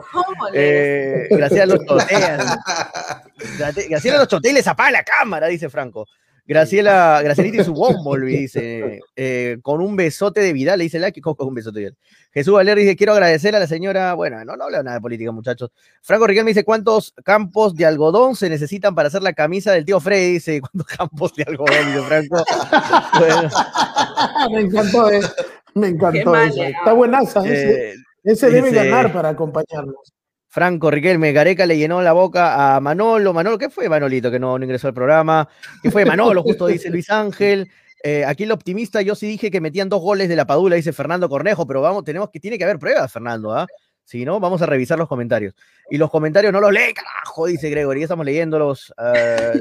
Eh, 0.54 1.28
Graciela 1.32 1.66
los 1.66 1.86
chotean. 1.86 2.40
Graciela 3.90 4.18
los 4.20 4.30
chotea 4.30 4.52
y 4.52 4.56
les 4.56 4.68
apaga 4.68 4.92
la 4.92 5.04
cámara, 5.04 5.48
dice 5.48 5.70
Franco. 5.70 6.08
Graciela, 6.48 7.22
Gracielita 7.24 7.62
y 7.62 7.66
su 7.66 7.74
Bumblebee, 8.04 8.42
dice, 8.42 9.00
eh, 9.16 9.58
con 9.62 9.82
un 9.82 9.96
besote 9.96 10.42
de 10.42 10.54
Vidal, 10.54 10.78
le 10.78 10.86
dice 10.86 11.00
la 11.00 11.12
que 11.12 11.22
con 11.22 11.36
un 11.40 11.54
besote 11.54 11.80
de 11.80 11.86
Vidal. 11.86 11.98
Jesús 12.34 12.54
Valer 12.54 12.78
dice, 12.78 12.96
quiero 12.96 13.14
agradecer 13.14 13.56
a 13.56 13.60
la 13.60 13.68
señora, 13.68 14.14
bueno, 14.14 14.44
no, 14.44 14.56
no 14.58 14.66
habla 14.66 14.84
nada 14.84 14.98
de 14.98 15.02
política, 15.02 15.32
muchachos. 15.32 15.72
Franco 16.02 16.28
Riquelme 16.28 16.52
dice, 16.52 16.64
¿cuántos 16.66 17.14
campos 17.24 17.76
de 17.76 17.86
algodón 17.86 18.36
se 18.36 18.50
necesitan 18.50 18.94
para 18.94 19.08
hacer 19.08 19.24
la 19.24 19.34
camisa 19.34 19.72
del 19.72 19.86
tío 19.86 20.00
Freddy? 20.00 20.34
Dice, 20.34 20.62
¿cuántos 20.74 20.86
campos 20.86 21.34
de 21.36 21.44
algodón? 21.44 21.86
Dice 21.88 22.02
Franco. 22.02 22.44
me 24.52 24.62
encantó, 24.62 25.10
eh. 25.10 25.22
me 25.74 25.88
encantó 25.88 26.36
eso. 26.36 26.64
Está 26.64 26.94
buenaza, 26.94 27.40
ese, 27.46 27.92
eh, 27.92 27.96
ese 28.24 28.50
debe 28.50 28.72
ganar 28.72 29.12
para 29.14 29.30
acompañarnos. 29.30 30.14
Franco 30.56 30.90
Riquelme, 30.90 31.34
Gareca 31.34 31.66
le 31.66 31.78
llenó 31.78 32.02
la 32.02 32.14
boca 32.14 32.78
a 32.78 32.80
Manolo. 32.80 33.34
Manolo, 33.34 33.58
¿qué 33.58 33.70
fue 33.70 33.90
Manolito 33.90 34.32
que 34.32 34.40
no, 34.40 34.56
ingresó 34.56 34.88
al 34.88 34.94
programa? 34.94 35.50
¿Qué 35.84 35.92
fue 35.92 36.06
Manolo? 36.06 36.44
Justo 36.44 36.68
dice 36.68 36.90
Luis 36.90 37.10
Ángel. 37.10 37.70
Eh, 38.02 38.24
aquí 38.24 38.44
el 38.44 38.54
optimista, 38.54 39.02
yo 39.02 39.16
sí 39.16 39.28
dije 39.28 39.52
que 39.52 39.60
metían 39.60 39.90
dos 39.90 40.02
goles 40.02 40.30
de 40.30 40.36
la 40.38 40.48
Padula, 40.48 40.78
dice 40.78 40.94
Fernando 40.94 41.28
Cornejo, 41.28 41.68
pero 41.68 41.82
vamos, 41.82 42.06
tenemos 42.06 42.30
que, 42.30 42.40
tiene 42.40 42.58
que 42.58 42.64
haber 42.64 42.80
pruebas, 42.80 43.12
Fernando, 43.12 43.54
¿ah? 43.54 43.68
Si 44.06 44.24
no, 44.24 44.40
vamos 44.40 44.62
a 44.62 44.66
revisar 44.66 44.98
los 44.98 45.10
comentarios. 45.10 45.54
Y 45.90 45.98
los 45.98 46.10
comentarios 46.10 46.54
no 46.54 46.62
los 46.62 46.72
lee, 46.72 46.94
carajo, 46.96 47.48
dice 47.48 47.70
Gregory, 47.70 48.00
ya 48.00 48.06
estamos 48.06 48.26
leyéndolos. 48.26 48.94
Uh, 48.98 49.60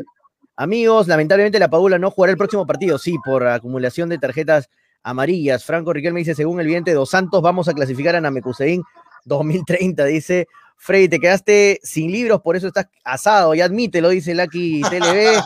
amigos, 0.55 1.09
lamentablemente 1.09 1.59
la 1.59 1.69
Padula 1.69 1.99
no 1.99 2.13
jugará 2.13 2.31
el 2.31 2.39
próximo 2.39 2.69
partido, 2.69 2.99
sí, 2.99 3.17
por 3.25 3.45
acumulación 3.49 4.11
de 4.11 4.19
tarjetas 4.19 4.71
amarillas. 5.03 5.65
Franco 5.65 5.93
Riquelme 5.93 6.21
dice, 6.21 6.37
según 6.37 6.61
el 6.61 6.69
vidente 6.69 6.93
Dos 6.93 7.11
Santos, 7.11 7.43
vamos 7.43 7.67
a 7.67 7.73
clasificar 7.73 8.15
a 8.15 8.21
Namekusein 8.21 8.81
2030, 9.25 10.05
dice 10.05 10.47
Freddy, 10.77 11.09
te 11.09 11.21
quedaste 11.21 11.81
sin 11.83 12.13
libros, 12.13 12.43
por 12.43 12.57
eso 12.57 12.67
estás 12.67 12.89
asado, 13.05 13.55
ya 13.55 13.65
admítelo, 13.65 14.11
dice 14.11 14.35
Lucky 14.35 14.83
TLB. 14.83 15.43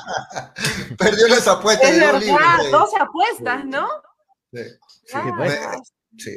Perdió 0.99 1.29
las 1.29 1.47
apuestas. 1.47 1.91
Es 1.91 1.99
verdad, 1.99 2.59
dos 2.73 2.91
apuestas, 2.99 3.65
¿no? 3.65 3.87
Sí. 4.53 4.63
sí. 6.17 6.31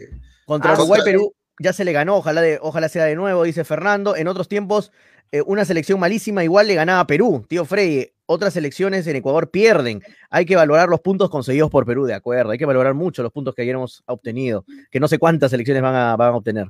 Contra 0.45 0.73
Uruguay, 0.73 1.01
Perú 1.03 1.33
ya 1.61 1.73
se 1.73 1.85
le 1.85 1.93
ganó, 1.93 2.17
ojalá, 2.17 2.41
de, 2.41 2.59
ojalá 2.61 2.89
sea 2.89 3.05
de 3.05 3.15
nuevo, 3.15 3.43
dice 3.43 3.63
Fernando. 3.63 4.15
En 4.15 4.27
otros 4.27 4.47
tiempos, 4.47 4.91
eh, 5.31 5.41
una 5.45 5.63
selección 5.63 5.99
malísima 5.99 6.43
igual 6.43 6.67
le 6.67 6.75
ganaba 6.75 7.01
a 7.01 7.07
Perú, 7.07 7.45
tío 7.47 7.65
Freddy. 7.65 8.11
Otras 8.25 8.53
selecciones 8.53 9.05
en 9.07 9.17
Ecuador 9.17 9.51
pierden. 9.51 10.01
Hay 10.29 10.45
que 10.45 10.55
valorar 10.55 10.87
los 10.87 11.01
puntos 11.01 11.29
conseguidos 11.29 11.69
por 11.69 11.85
Perú, 11.85 12.05
de 12.05 12.13
acuerdo. 12.13 12.51
Hay 12.51 12.57
que 12.57 12.65
valorar 12.65 12.93
mucho 12.93 13.23
los 13.23 13.31
puntos 13.31 13.53
que 13.53 13.63
ayer 13.63 13.75
hemos 13.75 14.03
obtenido, 14.05 14.63
que 14.89 15.01
no 15.01 15.09
sé 15.09 15.19
cuántas 15.19 15.51
selecciones 15.51 15.83
van 15.83 15.95
a, 15.95 16.15
van 16.15 16.29
a 16.33 16.37
obtener. 16.37 16.67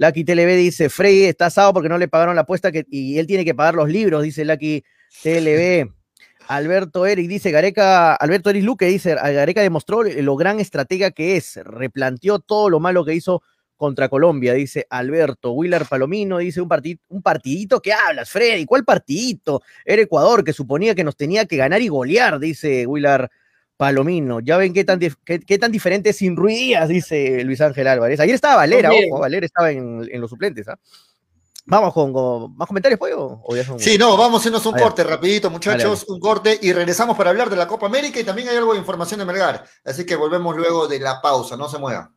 Lucky 0.00 0.24
TLB 0.24 0.56
dice, 0.56 0.88
Frey 0.88 1.24
está 1.24 1.46
asado 1.46 1.74
porque 1.74 1.90
no 1.90 1.98
le 1.98 2.08
pagaron 2.08 2.34
la 2.34 2.40
apuesta 2.40 2.72
que, 2.72 2.86
y 2.90 3.18
él 3.18 3.26
tiene 3.26 3.44
que 3.44 3.54
pagar 3.54 3.74
los 3.74 3.86
libros, 3.86 4.22
dice 4.22 4.46
Lucky 4.46 4.82
TLB. 5.22 5.92
Alberto 6.48 7.04
Eric 7.04 7.28
dice, 7.28 7.50
Gareca, 7.50 8.14
Alberto 8.14 8.48
Eric 8.48 8.64
Luque 8.64 8.86
dice, 8.86 9.14
Gareca 9.14 9.60
demostró 9.60 10.02
lo 10.02 10.36
gran 10.36 10.58
estratega 10.58 11.10
que 11.10 11.36
es, 11.36 11.60
replanteó 11.64 12.38
todo 12.38 12.70
lo 12.70 12.80
malo 12.80 13.04
que 13.04 13.14
hizo 13.14 13.42
contra 13.76 14.08
Colombia, 14.08 14.54
dice 14.54 14.86
Alberto. 14.88 15.52
Willard 15.52 15.86
Palomino 15.86 16.38
dice, 16.38 16.62
un, 16.62 16.70
un 17.08 17.20
partidito 17.20 17.82
que 17.82 17.92
hablas, 17.92 18.30
Freddy, 18.30 18.64
¿cuál 18.64 18.86
partidito? 18.86 19.60
Era 19.84 20.00
Ecuador, 20.00 20.44
que 20.44 20.54
suponía 20.54 20.94
que 20.94 21.04
nos 21.04 21.14
tenía 21.14 21.44
que 21.44 21.58
ganar 21.58 21.82
y 21.82 21.88
golear, 21.88 22.38
dice 22.38 22.86
Willard 22.86 23.28
Palomino. 23.80 24.40
Ya 24.40 24.58
ven 24.58 24.74
qué 24.74 24.84
tan, 24.84 25.00
qué, 25.00 25.58
tan 25.58 25.72
diferente 25.72 26.12
sin 26.12 26.36
Ruiz 26.36 26.76
dice 26.86 27.42
Luis 27.44 27.62
Ángel 27.62 27.86
Álvarez. 27.86 28.20
Ayer 28.20 28.34
estaba 28.34 28.56
Valera, 28.56 28.90
ojo, 28.90 29.20
Valera 29.20 29.46
estaba 29.46 29.70
en, 29.70 30.06
en 30.12 30.20
los 30.20 30.28
suplentes. 30.28 30.68
¿ah? 30.68 30.78
Vamos 31.70 31.94
con, 31.94 32.56
más 32.56 32.66
comentarios, 32.66 32.98
pollo. 32.98 33.40
Sí, 33.78 33.96
no, 33.96 34.16
vamos 34.16 34.34
a 34.34 34.40
hacernos 34.40 34.66
un 34.66 34.72
corte 34.72 35.04
rapidito, 35.04 35.50
muchachos, 35.50 36.04
un 36.08 36.18
corte 36.18 36.58
y 36.60 36.72
regresamos 36.72 37.16
para 37.16 37.30
hablar 37.30 37.48
de 37.48 37.54
la 37.54 37.68
Copa 37.68 37.86
América 37.86 38.18
y 38.18 38.24
también 38.24 38.48
hay 38.48 38.56
algo 38.56 38.72
de 38.72 38.80
información 38.80 39.20
de 39.20 39.26
Melgar. 39.26 39.64
Así 39.84 40.04
que 40.04 40.16
volvemos 40.16 40.56
luego 40.56 40.88
de 40.88 40.98
la 40.98 41.22
pausa, 41.22 41.56
no 41.56 41.68
se 41.68 41.78
muevan. 41.78 42.10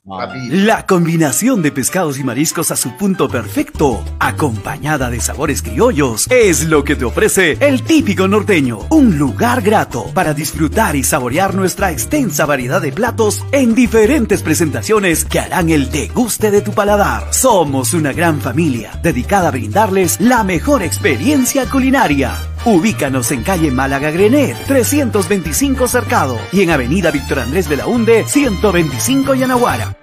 La 0.50 0.88
combinación 0.88 1.62
de 1.62 1.72
pescados 1.72 2.18
y 2.18 2.24
mariscos 2.24 2.72
a 2.72 2.76
su 2.76 2.98
punto 2.98 3.30
perfecto, 3.30 4.04
acompañada 4.20 5.12
de 5.12 5.22
sabores 5.22 5.62
criollos, 5.62 6.26
es 6.32 6.66
lo 6.66 6.84
que 6.84 6.96
te 6.96 7.06
ofrece 7.06 7.56
el 7.60 7.84
típico 7.84 8.28
norteño. 8.28 8.80
Un 8.90 9.20
lugar 9.20 9.62
grato 9.62 10.06
para 10.16 10.34
disfrutar 10.34 10.96
y 10.96 11.04
saborear 11.04 11.54
nuestra 11.54 11.92
extensa 11.92 12.48
variedad 12.48 12.82
de 12.82 12.92
platos 12.92 13.44
en 13.52 13.76
diferentes 13.76 14.42
presentaciones 14.42 15.26
que 15.26 15.40
harán 15.40 15.70
el 15.70 15.92
deguste 15.92 16.50
de 16.50 16.62
tu 16.62 16.72
paladar. 16.72 17.32
Somos 17.32 17.94
una 17.94 18.14
gran 18.14 18.42
familia 18.42 19.00
dedicada 19.04 19.43
a 19.48 19.52
brindarles 19.52 20.20
la 20.20 20.44
mejor 20.44 20.84
experiencia 20.84 21.70
culinaria. 21.70 22.36
Ubícanos 22.66 23.32
en 23.32 23.44
calle 23.44 23.72
Málaga 23.72 24.12
Grenet, 24.12 24.58
325 24.68 25.88
Cercado 25.88 26.38
y 26.52 26.62
en 26.62 26.72
avenida 26.72 27.12
Víctor 27.12 27.40
Andrés 27.40 27.70
de 27.70 27.78
la 27.78 27.88
Hunde, 27.88 28.26
125 28.26 29.36
Yanaguara. 29.36 30.03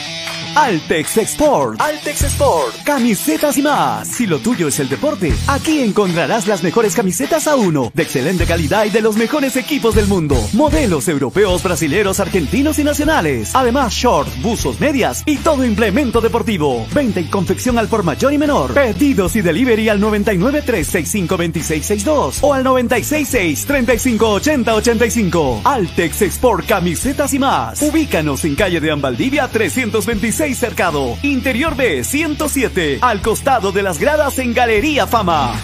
Altex 0.55 1.17
Sport. 1.17 1.79
Altex 1.79 2.23
Sport. 2.23 2.83
Camisetas 2.83 3.57
y 3.57 3.61
más. 3.61 4.07
Si 4.07 4.27
lo 4.27 4.39
tuyo 4.39 4.67
es 4.67 4.79
el 4.79 4.89
deporte, 4.89 5.33
aquí 5.47 5.79
encontrarás 5.79 6.45
las 6.47 6.61
mejores 6.61 6.93
camisetas 6.93 7.47
a 7.47 7.55
uno, 7.55 7.89
de 7.93 8.03
excelente 8.03 8.45
calidad 8.45 8.83
y 8.85 8.89
de 8.89 9.01
los 9.01 9.15
mejores 9.15 9.55
equipos 9.55 9.95
del 9.95 10.07
mundo. 10.07 10.35
Modelos 10.53 11.07
europeos, 11.07 11.63
brasileros, 11.63 12.19
argentinos 12.19 12.79
y 12.79 12.83
nacionales. 12.83 13.55
Además, 13.55 13.93
short, 13.93 14.29
buzos, 14.41 14.79
medias 14.79 15.23
y 15.25 15.37
todo 15.37 15.63
implemento 15.63 16.19
deportivo. 16.19 16.85
Venta 16.93 17.21
y 17.21 17.29
confección 17.29 17.77
al 17.77 17.87
por 17.87 18.03
mayor 18.03 18.33
y 18.33 18.37
menor. 18.37 18.73
Pedidos 18.73 19.35
y 19.37 19.41
delivery 19.41 19.87
al 19.89 20.01
99 20.01 20.63
2662 20.65 22.39
o 22.41 22.53
al 22.53 22.63
966 22.63 23.65
3580 23.65 24.75
85. 24.75 25.61
Altex 25.63 26.21
Sport 26.23 26.65
Camisetas 26.65 27.33
y 27.33 27.39
más. 27.39 27.81
Ubícanos 27.81 28.43
en 28.43 28.55
calle 28.55 28.81
de 28.81 28.91
Ambaldivia 28.91 29.47
326 29.47 30.41
Cercado, 30.55 31.17
Interior 31.23 31.75
B 31.75 32.03
107, 32.03 32.99
al 33.01 33.21
costado 33.21 33.71
de 33.71 33.83
las 33.83 33.99
gradas 33.99 34.39
en 34.39 34.53
Galería 34.53 35.07
Fama. 35.07 35.55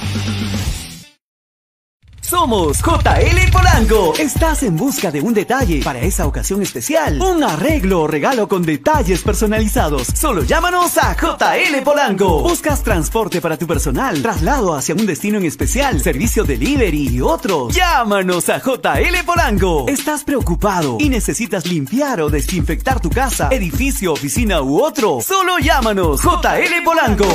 Somos 2.28 2.80
JL 2.80 3.52
Polanco. 3.54 4.14
Estás 4.20 4.62
en 4.64 4.76
busca 4.76 5.12
de 5.12 5.22
un 5.22 5.34
detalle 5.34 5.80
para 5.82 6.00
esa 6.02 6.28
ocasión 6.28 6.62
especial. 6.62 7.22
Un 7.22 7.42
arreglo 7.42 8.02
o 8.02 8.08
regalo 8.08 8.50
con 8.50 8.64
detalles 8.64 9.22
personalizados. 9.22 10.08
Solo 10.14 10.44
llámanos 10.44 10.98
a 10.98 11.16
JL 11.16 11.82
Polanco. 11.86 12.42
Buscas 12.42 12.84
transporte 12.84 13.40
para 13.40 13.56
tu 13.56 13.66
personal, 13.66 14.22
traslado 14.22 14.76
hacia 14.76 14.94
un 14.94 15.06
destino 15.06 15.38
en 15.38 15.46
especial, 15.46 16.02
servicio 16.02 16.44
delivery 16.44 17.16
y 17.16 17.22
otros. 17.22 17.74
Llámanos 17.74 18.50
a 18.50 18.60
JL 18.60 19.24
Polanco. 19.26 19.86
¿Estás 19.88 20.26
preocupado 20.26 20.98
y 21.00 21.08
necesitas 21.08 21.66
limpiar 21.66 22.20
o 22.20 22.30
desinfectar 22.30 23.00
tu 23.00 23.10
casa, 23.10 23.48
edificio, 23.52 24.12
oficina 24.12 24.62
u 24.62 24.82
otro? 24.82 25.22
Solo 25.22 25.60
llámanos 25.60 26.22
JL 26.24 26.84
Polanco. 26.84 27.28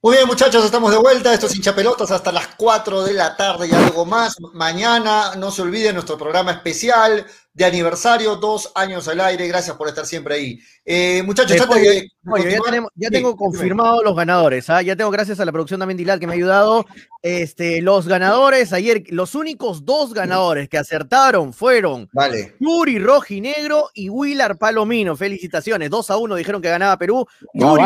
Muy 0.00 0.14
bien, 0.14 0.28
muchachos, 0.28 0.64
estamos 0.64 0.92
de 0.92 0.96
vuelta. 0.98 1.34
Esto 1.34 1.46
es 1.46 1.56
hinchapelotas 1.56 2.12
hasta 2.12 2.30
las 2.30 2.46
4 2.56 3.02
de 3.02 3.14
la 3.14 3.36
tarde 3.36 3.66
y 3.66 3.74
algo 3.74 4.04
más. 4.04 4.36
Mañana, 4.54 5.34
no 5.34 5.50
se 5.50 5.62
olviden, 5.62 5.94
nuestro 5.94 6.16
programa 6.16 6.52
especial 6.52 7.26
de 7.52 7.64
aniversario, 7.64 8.36
dos 8.36 8.70
años 8.76 9.08
al 9.08 9.20
aire. 9.20 9.48
Gracias 9.48 9.76
por 9.76 9.88
estar 9.88 10.06
siempre 10.06 10.36
ahí. 10.36 10.60
Eh, 10.84 11.24
muchachos, 11.24 11.56
ya, 12.94 13.10
tengo 13.10 13.34
confirmados 13.34 14.04
los 14.04 14.14
ganadores. 14.14 14.70
¿ah? 14.70 14.82
Ya 14.82 14.94
tengo, 14.94 15.10
gracias 15.10 15.40
a 15.40 15.44
la 15.44 15.50
producción 15.50 15.80
también 15.80 15.98
Dilar 15.98 16.20
que 16.20 16.28
me 16.28 16.34
ha 16.34 16.36
ayudado. 16.36 16.86
Este, 17.20 17.82
los 17.82 18.06
ganadores, 18.06 18.72
ayer, 18.72 19.02
los 19.08 19.34
únicos 19.34 19.84
dos 19.84 20.14
ganadores 20.14 20.68
que 20.68 20.78
acertaron 20.78 21.52
fueron 21.52 22.08
vale. 22.12 22.54
Yuri 22.60 23.00
Rojinegro 23.00 23.90
y 23.94 24.10
Willard 24.10 24.58
Palomino. 24.58 25.16
Felicitaciones. 25.16 25.90
2 25.90 26.10
a 26.12 26.16
1 26.18 26.36
dijeron 26.36 26.62
que 26.62 26.68
ganaba 26.68 26.96
Perú. 26.96 27.26
Yuri, 27.52 27.82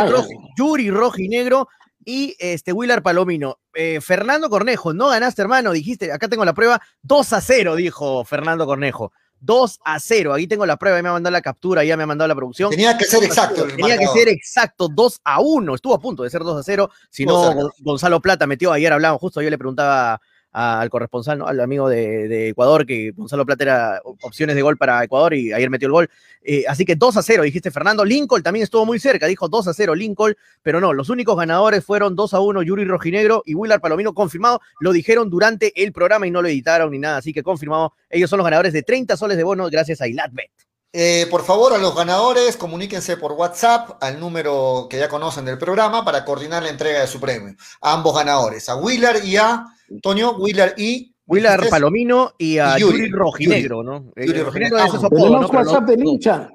Yuri 0.59 0.91
Rojinegro 0.91 1.69
y 2.05 2.37
este 2.39 2.73
Willard 2.73 3.03
Palomino. 3.03 3.59
Eh, 3.75 4.01
Fernando 4.01 4.51
Cornejo, 4.51 4.93
no 4.93 5.09
ganaste, 5.09 5.43
hermano, 5.43 5.73
dijiste, 5.73 6.13
acá 6.13 6.29
tengo 6.29 6.45
la 6.45 6.55
prueba, 6.55 6.81
2 7.03 7.33
a 7.33 7.41
0, 7.41 7.77
dijo 7.77 8.25
Fernando 8.25 8.67
Cornejo. 8.67 9.13
2 9.41 9.81
a 9.85 9.99
0, 9.99 10.35
ahí 10.35 10.47
tengo 10.47 10.65
la 10.67 10.77
prueba, 10.77 10.99
ya 10.99 11.03
me 11.03 11.09
ha 11.09 11.13
mandado 11.13 11.33
la 11.33 11.43
captura, 11.43 11.83
ya 11.83 11.97
me 11.97 12.05
ha 12.05 12.07
mandado 12.07 12.29
la 12.29 12.35
producción. 12.35 12.71
Tenía 12.71 12.97
que 12.97 13.05
ser 13.05 13.25
exacto. 13.25 13.67
Tenía 13.67 13.99
que 13.99 14.07
ser 14.07 14.29
exacto, 14.29 14.89
2 14.89 15.21
a 15.25 15.41
1, 15.41 15.75
estuvo 15.75 15.95
a 15.95 16.01
punto 16.01 16.23
de 16.23 16.31
ser 16.31 16.43
2 16.43 16.61
a 16.61 16.63
0, 16.63 16.91
si 17.11 17.27
no, 17.27 17.53
Gonzalo 17.81 18.21
Plata 18.21 18.47
metió, 18.47 18.73
ayer 18.73 18.93
hablamos, 18.93 19.21
justo 19.21 19.43
yo 19.43 19.51
le 19.51 19.59
preguntaba 19.59 20.21
al 20.53 20.91
corresponsal, 20.91 21.39
¿no? 21.39 21.47
al 21.47 21.59
amigo 21.61 21.89
de, 21.89 22.49
Ecuador, 22.49 22.87
que 22.87 23.13
Gonzalo 23.13 23.47
Plata 23.47 23.65
era 23.65 24.03
opciones 24.05 24.55
de 24.55 24.63
gol 24.63 24.77
para 24.77 25.03
Ecuador 25.03 25.35
y 25.35 25.53
ayer 25.53 25.71
metió 25.71 25.87
el 25.87 25.93
gol. 25.93 26.11
Eh, 26.43 26.65
así 26.69 26.85
que 26.85 26.95
2 26.95 27.17
a 27.17 27.23
0, 27.23 27.43
dijiste 27.43 27.71
Fernando. 27.71 28.05
Lincoln 28.05 28.43
también 28.43 28.65
estuvo 28.65 28.85
muy 28.85 28.99
cerca, 28.99 29.27
dijo 29.27 29.49
2 29.49 29.69
a 29.69 29.75
0 29.75 29.95
Lincoln, 29.95 30.37
pero 30.63 30.81
no, 30.81 30.93
los 30.93 31.09
únicos 31.09 31.37
ganadores 31.37 31.85
fueron 31.85 32.15
2 32.15 32.35
a 32.35 32.41
1 32.41 32.63
Yuri 32.63 32.85
Rojinegro 32.85 33.43
y 33.47 33.55
Willard 33.55 33.81
Palomino, 33.81 34.13
confirmado. 34.13 34.61
Lo 34.81 34.93
dijeron 34.93 35.31
durante 35.31 35.83
el 35.83 35.93
programa 35.93 36.27
y 36.27 36.31
no 36.31 36.43
lo 36.43 36.49
editaron 36.49 36.91
ni 36.91 36.99
nada, 36.99 37.19
así 37.19 37.33
que 37.33 37.43
confirmado. 37.43 37.95
Ellos 38.11 38.29
son 38.29 38.39
los 38.39 38.45
ganadores 38.45 38.73
de 38.73 38.83
30 38.83 39.17
soles 39.17 39.37
de 39.37 39.45
bono 39.45 39.69
gracias 39.71 40.01
a 40.01 40.09
Ilatbet. 40.09 40.51
Eh, 40.95 41.27
por 41.31 41.43
favor, 41.43 41.73
a 41.73 41.79
los 41.79 41.97
ganadores, 41.97 42.59
comuníquense 42.59 43.17
por 43.17 43.33
WhatsApp 43.33 44.03
al 44.03 44.21
número 44.21 44.89
que 44.91 44.99
ya 44.99 45.09
conocen 45.09 45.47
del 45.47 45.57
programa 45.57 46.05
para 46.05 46.23
coordinar 46.23 46.63
la 46.63 46.69
entrega 46.69 47.01
de 47.01 47.07
su 47.07 47.19
premio. 47.19 47.57
A 47.81 47.95
ambos 47.95 48.15
ganadores, 48.15 48.69
a 48.69 48.77
Willard 48.77 49.25
y 49.25 49.39
a 49.39 49.65
Toño, 50.01 50.33
Willard 50.39 50.75
y 50.79 51.15
Willard 51.27 51.69
Palomino 51.69 52.33
y 52.39 52.59
a 52.59 52.77
Y 52.77 52.81
Yuri, 52.81 52.99
Yuri, 52.99 53.11
Rojinegro, 53.11 53.83
¿no? 53.83 54.13
Eh, 54.17 54.27
Yuri 54.27 54.41
Rojinegro 54.43 54.79
Rojinegro. 54.79 55.07
apodo, 55.07 55.25
Tenemos 55.25 55.53
¿no? 55.53 55.59
WhatsApp 55.59 55.81
no- 55.83 55.87
del 55.87 56.05
hincha. 56.07 56.49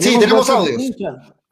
Sí, 0.00 0.18
tenemos 0.18 0.50
audios. 0.50 0.82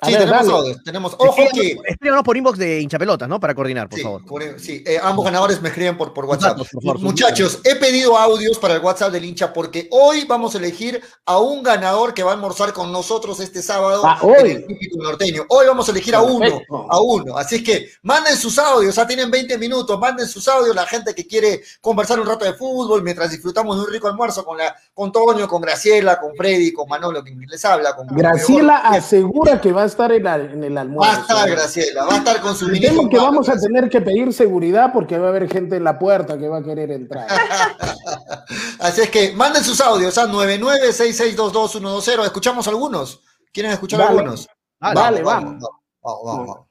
A 0.03 0.07
Sí, 0.07 0.13
ver, 0.15 0.23
tenemos 0.25 0.47
dale. 0.47 0.59
audios. 0.59 0.83
Tenemos, 0.85 1.15
ojo 1.17 1.37
que. 1.55 1.79
Escríbanos- 1.87 2.25
por 2.25 2.37
inbox 2.37 2.59
de 2.59 2.81
hinchapelotas, 2.81 3.29
¿no? 3.29 3.39
Para 3.39 3.55
coordinar, 3.55 3.89
por 3.89 3.99
Sí, 3.99 4.03
favor. 4.05 4.25
por- 4.27 4.61
sí, 4.61 4.83
eh, 4.85 4.99
ambos 5.01 5.25
ganadores 5.25 5.63
me 5.63 5.69
escriben 5.69 5.97
por, 5.97 6.13
por 6.13 6.25
WhatsApp. 6.25 6.57
datos, 6.57 6.69
por 6.73 6.83
favor, 6.83 6.97
sus 6.97 7.05
Muchachos, 7.05 7.61
he 7.63 7.77
pedido 7.77 8.17
audios 8.19 8.59
para 8.59 8.75
el 8.75 8.81
WhatsApp 8.81 9.13
del 9.13 9.25
hincha 9.25 9.53
porque 9.53 9.87
hoy 9.93 10.25
vamos 10.25 10.57
a 10.57 10.59
elegir 10.59 11.01
a 11.25 11.39
un 11.39 11.63
ganador 11.63 12.15
que 12.15 12.25
va 12.25 12.33
a 12.33 12.35
almorzar 12.35 12.73
con 12.73 12.91
nosotros 12.91 13.39
este 13.39 13.63
sábado 13.63 14.03
Ah, 14.05 14.19
hoy. 14.23 14.35
en 14.41 14.47
el 14.57 14.67
típico 14.67 15.01
norteño. 15.01 15.45
Hoy 15.49 15.67
vamos 15.69 15.87
a 15.87 15.93
elegir 15.93 16.17
a 16.17 16.23
uno, 16.23 16.61
a 16.91 17.01
uno. 17.01 17.37
Así 17.39 17.57
es 17.57 17.63
que 17.63 17.89
manden 18.03 18.37
sus 18.37 18.59
audios, 18.59 18.97
ya 18.97 19.07
tienen 19.07 19.31
20 19.31 19.57
minutos, 19.57 19.97
manden 20.01 20.27
sus 20.27 20.49
audios, 20.49 20.75
la 20.75 20.85
gente 20.87 21.15
que 21.15 21.29
quiere 21.29 21.63
conversar 21.81 22.19
un 22.19 22.27
rato 22.27 22.45
de 22.45 22.55
fútbol 22.55 23.05
mientras 23.05 23.31
disfrutamos 23.31 23.77
de 23.77 23.85
un 23.85 23.93
rico 23.93 24.09
almuerzo 24.09 24.45
con, 24.45 24.59
la, 24.59 24.75
con 24.95 25.13
Toño, 25.13 25.47
con 25.47 25.61
Graciela, 25.63 26.19
con 26.19 26.35
Freddy, 26.35 26.73
con 26.73 26.89
Manolo, 26.89 27.23
que 27.23 27.31
les 27.47 27.65
habla. 27.65 27.95
Con 27.95 28.09
Graciela 28.09 28.79
asegura 28.79 29.61
que 29.61 29.71
va 29.71 29.85
a 29.85 29.92
estar 29.93 30.11
en, 30.13 30.25
la- 30.25 30.37
en 30.37 30.65
el 30.65 30.77
almuerzo. 30.77 31.13
Va 31.13 31.19
a 31.19 31.21
estar 31.21 31.49
Graciela, 31.51 32.05
va 32.05 32.15
a 32.15 32.19
estar 32.19 32.41
con 32.41 32.57
su 32.57 32.71
temo 32.73 33.09
que 33.09 33.17
vamos 33.19 33.49
a 33.49 33.57
tener 33.57 33.89
que 33.89 34.01
pedir 34.01 34.33
seguridad 34.33 34.93
porque 34.93 35.17
va 35.19 35.27
a 35.27 35.29
haber 35.31 35.49
gente 35.51 35.77
en 35.77 35.85
la 35.85 35.99
puerta 35.99 36.37
que 36.39 36.49
va 36.49 36.59
a 36.59 36.63
querer 36.63 36.91
entrar. 36.91 37.27
Así 38.81 39.01
es 39.03 39.11
que 39.11 39.33
manden 39.33 39.63
sus 39.65 39.81
audios 39.81 40.19
a 40.19 40.27
996622120. 40.27 42.25
¿Escuchamos 42.25 42.67
algunos? 42.69 43.23
¿Quieren 43.53 43.73
escuchar 43.73 44.01
Dale. 44.01 44.11
algunos? 44.19 44.49
Dale, 44.81 45.23
vamos. 45.23 45.55
Vamos, 45.63 45.71
vamos, 46.03 46.25
vamos, 46.25 46.47
vamos. 46.49 46.67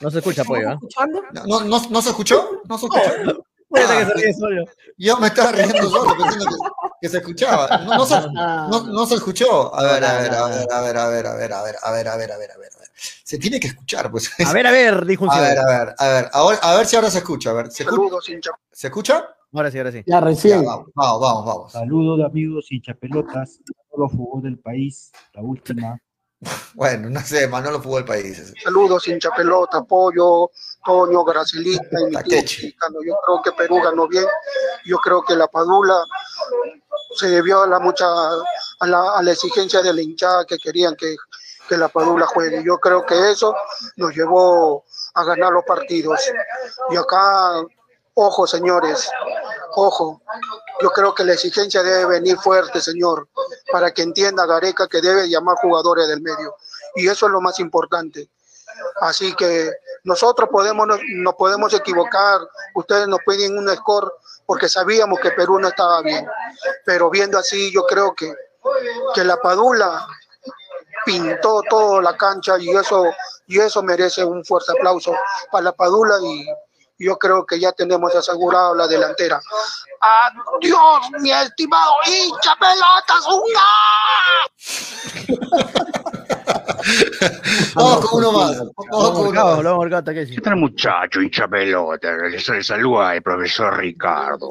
No 0.00 0.10
se 0.10 0.18
escucha, 0.18 0.42
pollo, 0.44 0.70
¿ah? 0.70 0.78
No, 1.46 1.60
no, 1.60 1.60
no, 1.64 1.80
¿no 1.90 2.02
se 2.02 2.08
escuchó? 2.10 2.62
¿No 2.68 2.76
se 2.78 2.86
escuchó? 2.86 3.44
Cuéntate 3.72 3.96
que 3.96 4.02
Ah, 4.02 4.06
se 4.06 4.14
ríe 4.14 4.32
solo. 4.34 4.64
Yo 4.98 5.16
me 5.18 5.26
estaba 5.28 5.52
riendo 5.52 5.88
solo 5.90 6.14
pensando 6.16 6.44
que, 6.46 6.54
que 7.00 7.08
se 7.08 7.16
escuchaba. 7.18 7.68
No, 7.84 7.96
no 7.96 8.06
se, 8.06 8.14
no- 8.30 8.86
no 8.86 9.06
se 9.06 9.14
escuchó. 9.14 9.74
A 9.74 9.82
ver, 9.82 10.04
a 10.04 10.18
ver, 10.18 10.34
a 10.34 10.46
ver, 10.48 10.66
a 10.70 10.80
ver, 10.82 10.96
a 10.98 11.08
ver, 11.08 11.26
a 11.26 11.34
ver, 11.34 11.52
a 11.52 11.62
ver, 11.62 11.76
a 11.82 11.90
ver, 11.90 12.08
a 12.08 12.16
ver, 12.16 12.32
a 12.32 12.36
ver, 12.38 12.50
a 12.52 12.58
ver. 12.58 12.70
a 12.76 12.78
ver. 12.78 12.88
Se 13.24 13.38
tiene 13.38 13.58
que 13.58 13.68
escuchar, 13.68 14.10
pues. 14.10 14.30
A 14.44 14.52
ver, 14.52 14.66
a 14.66 14.70
ver, 14.70 15.06
dijo 15.06 15.24
un 15.24 15.30
A 15.30 15.40
ver, 15.40 15.58
a 15.58 15.64
ver, 15.66 15.94
a 15.98 16.08
ver, 16.08 16.28
ahora, 16.32 16.58
a 16.62 16.76
ver 16.76 16.86
si 16.86 16.96
ahora 16.96 17.10
se 17.10 17.18
escucha. 17.18 17.50
A 17.50 17.54
ver, 17.54 17.70
¿se 17.70 17.82
escucha? 17.82 18.02
Saludos. 18.02 18.30
¿Se 18.70 18.86
escucha? 18.88 19.28
Ahora 19.54 19.70
sí, 19.70 19.78
ahora 19.78 19.92
sí. 19.92 20.02
Ya 20.06 20.20
recién. 20.20 20.62
Ya, 20.62 20.66
vamos, 20.68 20.86
vamos, 20.94 21.44
vamos. 21.46 21.72
Saludos 21.72 22.24
amigos 22.26 22.66
hinchapelotas, 22.70 23.60
Manolo 23.90 24.08
jugó 24.14 24.40
del 24.42 24.58
país, 24.58 25.10
la 25.32 25.42
última. 25.42 25.98
Bueno, 26.74 27.10
no 27.10 27.20
sé, 27.20 27.46
Manolo 27.48 27.98
el 27.98 28.04
país. 28.04 28.52
Saludos, 28.62 29.06
hincha 29.06 29.30
pelota, 29.30 29.82
Pollo, 29.82 30.50
Toño, 30.84 31.24
Gracelita 31.24 32.00
y 32.00 32.04
mi 32.06 32.22
tío. 32.22 32.40
Yo 32.42 33.14
creo 33.24 33.42
que 33.44 33.52
Perú 33.52 33.80
ganó 33.82 34.08
bien. 34.08 34.26
Yo 34.84 34.96
creo 34.98 35.22
que 35.22 35.36
la 35.36 35.46
Padula 35.46 36.04
se 37.16 37.28
debió 37.28 37.62
a 37.62 37.66
la 37.66 37.78
mucha 37.78 38.06
a 38.06 38.86
la, 38.86 39.12
a 39.16 39.22
la 39.22 39.32
exigencia 39.32 39.82
de 39.82 39.92
la 39.92 40.02
hinchada 40.02 40.44
que 40.44 40.58
querían 40.58 40.96
que, 40.96 41.14
que 41.68 41.76
la 41.76 41.88
Padula 41.88 42.26
juegue. 42.26 42.62
Yo 42.64 42.78
creo 42.78 43.04
que 43.04 43.30
eso 43.30 43.54
nos 43.96 44.14
llevó 44.14 44.84
a 45.14 45.24
ganar 45.24 45.52
los 45.52 45.64
partidos. 45.64 46.20
Y 46.90 46.96
acá, 46.96 47.62
ojo, 48.14 48.46
señores, 48.46 49.10
ojo. 49.74 50.22
Yo 50.80 50.90
creo 50.90 51.14
que 51.14 51.24
la 51.24 51.34
exigencia 51.34 51.82
debe 51.82 52.06
venir 52.06 52.36
fuerte, 52.38 52.80
señor, 52.80 53.28
para 53.70 53.92
que 53.92 54.02
entienda 54.02 54.46
Gareca 54.46 54.88
que 54.88 55.00
debe 55.00 55.28
llamar 55.28 55.56
jugadores 55.56 56.08
del 56.08 56.20
medio. 56.20 56.56
Y 56.96 57.08
eso 57.08 57.26
es 57.26 57.32
lo 57.32 57.40
más 57.40 57.60
importante. 57.60 58.28
Así 59.00 59.34
que 59.34 59.70
nosotros 60.04 60.48
podemos, 60.50 60.86
nos, 60.86 61.34
podemos 61.34 61.72
equivocar, 61.74 62.40
ustedes 62.74 63.06
nos 63.06 63.20
piden 63.26 63.58
un 63.58 63.68
score 63.76 64.12
porque 64.46 64.68
sabíamos 64.68 65.20
que 65.20 65.30
Perú 65.30 65.58
no 65.58 65.68
estaba 65.68 66.02
bien. 66.02 66.26
Pero 66.84 67.10
viendo 67.10 67.38
así, 67.38 67.72
yo 67.72 67.86
creo 67.86 68.14
que, 68.14 68.34
que 69.14 69.24
la 69.24 69.36
Padula 69.36 70.06
pintó 71.04 71.62
toda 71.68 72.02
la 72.02 72.16
cancha 72.16 72.58
y 72.58 72.70
eso, 72.70 73.04
y 73.46 73.58
eso 73.60 73.82
merece 73.82 74.24
un 74.24 74.44
fuerte 74.44 74.72
aplauso 74.72 75.14
para 75.50 75.64
la 75.64 75.72
Padula 75.72 76.16
y 76.22 76.46
yo 77.02 77.18
creo 77.18 77.44
que 77.44 77.58
ya 77.58 77.72
tenemos 77.72 78.14
asegurado 78.14 78.74
la 78.74 78.86
delantera. 78.86 79.40
Adiós, 80.00 81.10
mi 81.20 81.32
estimado 81.32 81.92
hincha 82.06 82.56
pelotas, 82.56 83.26
Vamos 87.74 88.06
con 88.10 88.18
uno 88.18 88.32
más. 88.32 88.58
Vamos 88.90 89.10
con. 89.10 90.04
¿Qué 90.14 90.40
tal 90.40 90.56
muchacho, 90.56 91.20
hincha 91.20 91.48
pelota? 91.48 92.16
Les 92.28 92.66
saluda 92.66 93.14
el 93.14 93.22
profesor 93.22 93.76
Ricardo. 93.78 94.50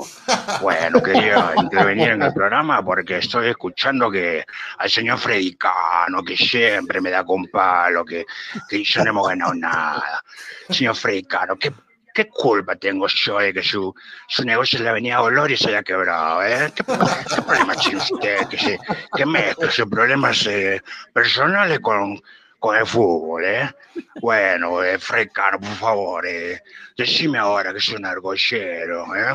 Bueno, 0.61 1.01
quería 1.01 1.53
intervenir 1.57 2.09
en 2.09 2.21
el 2.21 2.33
programa 2.33 2.83
porque 2.83 3.17
estoy 3.17 3.49
escuchando 3.49 4.09
que 4.09 4.43
al 4.77 4.89
señor 4.89 5.19
Freddy 5.19 5.55
Cano, 5.55 6.23
que 6.23 6.35
siempre 6.37 7.01
me 7.01 7.09
da 7.09 7.25
con 7.25 7.47
palo, 7.47 8.05
que, 8.05 8.25
que 8.69 8.83
yo 8.83 9.03
no 9.03 9.09
hemos 9.09 9.27
ganado 9.27 9.53
nada. 9.53 10.23
Señor 10.69 10.95
Freddy 10.95 11.23
Cano, 11.23 11.57
¿qué, 11.57 11.73
qué 12.13 12.27
culpa 12.27 12.75
tengo 12.75 13.07
yo 13.07 13.39
de 13.39 13.53
que 13.53 13.63
su, 13.63 13.93
su 14.27 14.43
negocio 14.43 14.79
en 14.79 14.85
la 14.85 14.91
Avenida 14.91 15.17
Dolores 15.17 15.65
haya 15.65 15.83
quebrado? 15.83 16.43
¿eh? 16.43 16.71
¿Qué, 16.75 16.83
qué 16.83 17.41
problema 17.41 17.75
tiene 17.75 17.97
usted 17.97 18.47
que, 18.47 18.57
se, 18.57 18.79
que 19.15 19.71
sus 19.71 19.89
problemas 19.89 20.45
eh, 20.47 20.81
personales 21.13 21.79
con, 21.79 22.21
con 22.61 22.75
el 22.77 22.85
fútbol, 22.85 23.43
¿eh? 23.43 23.69
Bueno, 24.21 24.83
eh, 24.83 24.99
Fred 24.99 25.29
Cano, 25.33 25.59
por 25.59 25.75
favor, 25.75 26.27
eh, 26.27 26.61
decime 26.95 27.39
ahora 27.39 27.73
que 27.73 27.79
soy 27.79 27.95
un 27.95 28.05
argollero, 28.05 29.15
¿eh? 29.15 29.33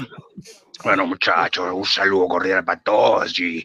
Bueno, 0.84 1.06
muchachos, 1.06 1.68
un 1.72 1.84
saludo 1.84 2.28
cordial 2.28 2.64
para 2.64 2.80
todos 2.80 3.38
y, 3.38 3.64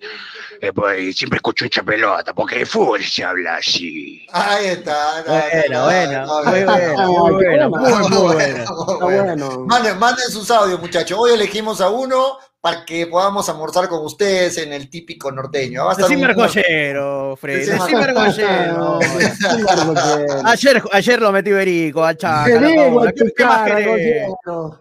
eh, 0.62 0.72
pues, 0.74 1.00
y 1.00 1.14
siempre 1.14 1.38
escucho 1.38 1.66
hincha 1.66 1.84
pelota, 1.84 2.34
porque 2.34 2.60
de 2.60 2.66
fútbol 2.66 3.04
se 3.04 3.24
habla 3.24 3.56
así. 3.56 4.26
Ahí 4.32 4.68
está. 4.68 5.24
Bueno, 5.26 5.84
bueno, 5.86 6.26
no, 6.26 6.44
muy 6.44 6.62
no, 6.62 6.66
bueno, 6.66 7.70
no, 7.70 7.78
muy 7.80 9.36
no, 9.36 9.66
bueno, 9.66 9.96
manden 9.96 10.30
sus 10.30 10.50
audios, 10.52 10.80
muchachos. 10.80 11.18
Hoy 11.20 11.34
elegimos 11.34 11.82
a 11.82 11.90
uno 11.90 12.38
para 12.62 12.86
que 12.86 13.08
podamos 13.08 13.50
almorzar 13.50 13.90
con 13.90 14.06
ustedes 14.06 14.60
en 14.60 14.72
el 14.72 14.88
típico 14.88 15.32
norteño. 15.32 15.84
Va 15.84 15.90
a 15.90 15.94
estar 15.94 16.08
Decime 16.08 16.28
argollero, 16.28 17.36
Freddy. 17.36 17.66
Decime 17.66 17.80
Decime 17.80 18.04
argollero. 18.04 19.00
Ayer, 20.46 20.84
ayer 20.92 21.20
lo 21.20 21.32
metí 21.32 21.52
Berico, 21.52 22.06
a 22.06 22.16
Chaca. 22.16 22.46
¿Qué, 22.46 23.34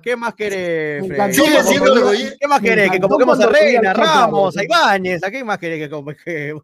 qué 0.03 0.17
más 0.17 0.35
querés? 0.35 1.05
¿Qué 1.05 1.17
más 1.17 1.35
querés, 1.35 1.67
argollero. 1.71 2.37
¿Qué 2.39 2.47
más 2.47 2.61
querés? 2.61 2.91
Que 2.91 3.01
convoquemos 3.01 3.41
a 3.41 3.47
Reina, 3.47 3.89
a 3.89 3.93
al 3.93 3.97
Ramos, 3.97 4.57
a. 4.59 4.65
Ibáñez. 4.65 5.25
¿A 5.25 5.31
qué 5.31 5.43
más 5.43 5.59
querés 5.59 5.79
que 5.79 5.89
convoquemos? 5.89 6.63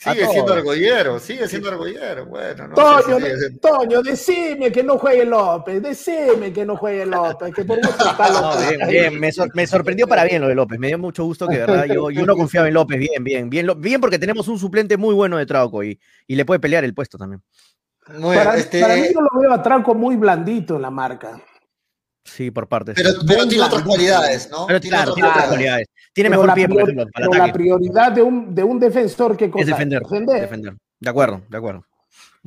Sigue 0.00 0.26
siendo 0.28 0.52
argollero, 0.52 1.18
sigue 1.18 1.48
siendo 1.48 1.70
argollero. 1.70 2.26
Bueno, 2.26 2.68
no 2.68 2.74
Toño, 2.76 3.18
sé 3.18 3.30
si 3.32 3.38
siendo- 3.40 3.58
Toño, 3.60 4.02
decime 4.02 4.70
que 4.72 4.82
no 4.84 4.96
juegue 4.96 5.24
López, 5.24 5.82
decime 5.82 6.52
que 6.52 6.64
no 6.64 6.76
juegue 6.76 7.04
López, 7.04 7.52
que 7.52 7.64
por 7.64 7.78
gusto 7.84 8.08
está 8.08 8.28
No, 8.30 8.52
López. 8.52 8.68
bien, 8.78 8.88
bien. 8.88 9.20
Me, 9.20 9.32
sor- 9.32 9.50
me 9.54 9.66
sorprendió 9.66 10.06
para 10.06 10.22
bien 10.24 10.40
lo 10.40 10.48
de 10.48 10.54
López. 10.54 10.78
Me 10.78 10.86
dio 10.86 10.98
mucho 10.98 11.24
gusto 11.24 11.48
que, 11.48 11.54
de 11.58 11.66
verdad, 11.66 11.86
yo, 11.86 12.10
yo 12.10 12.24
no 12.24 12.36
confiaba 12.36 12.68
en 12.68 12.74
López. 12.74 12.98
Bien, 12.98 13.24
bien, 13.24 13.50
bien. 13.50 13.66
lo- 13.66 13.74
Bien 13.74 14.00
porque 14.00 14.18
tenemos 14.20 14.46
un 14.46 14.58
suplente 14.58 14.96
muy 14.96 15.14
bueno 15.14 15.36
de 15.36 15.46
Trauco 15.46 15.82
y, 15.82 15.98
y 16.28 16.36
le 16.36 16.44
puede 16.44 16.60
pelear 16.60 16.84
el 16.84 16.94
puesto 16.94 17.18
también. 17.18 17.42
Muy 18.18 18.34
bien, 18.36 18.44
Para, 18.44 18.56
este, 18.56 18.80
para 18.80 18.94
mí 18.96 19.02
yo 19.12 19.20
lo 19.20 19.40
veo 19.40 19.52
a 19.52 19.62
Tranco 19.62 19.94
muy 19.94 20.14
blandito 20.16 20.76
en 20.76 20.82
la 20.82 20.90
marca. 20.90 21.40
Sí, 22.24 22.50
por 22.50 22.68
partes. 22.68 22.94
pero, 22.94 23.10
pero 23.26 23.48
tiene 23.48 23.64
otras 23.64 23.82
cualidades, 23.82 24.48
¿no? 24.50 24.66
Pero 24.66 24.80
claro, 24.80 25.14
tiene 25.14 25.28
otras 25.30 25.48
cualidades. 25.48 25.88
Tiene 26.18 26.30
Pero 26.30 26.42
mejor 26.42 26.54
pie, 26.56 26.66
por 26.68 26.76
priori- 26.78 26.90
ejemplo, 26.92 27.10
para 27.12 27.28
pero 27.28 27.46
la 27.46 27.52
prioridad 27.52 28.10
de 28.12 28.22
un, 28.22 28.52
de 28.52 28.64
un 28.64 28.80
defensor 28.80 29.36
que 29.36 29.44
Es 29.54 29.66
defender, 29.66 30.02
defender. 30.02 30.74
De 30.98 31.08
acuerdo, 31.10 31.42
de 31.48 31.56
acuerdo. 31.56 31.84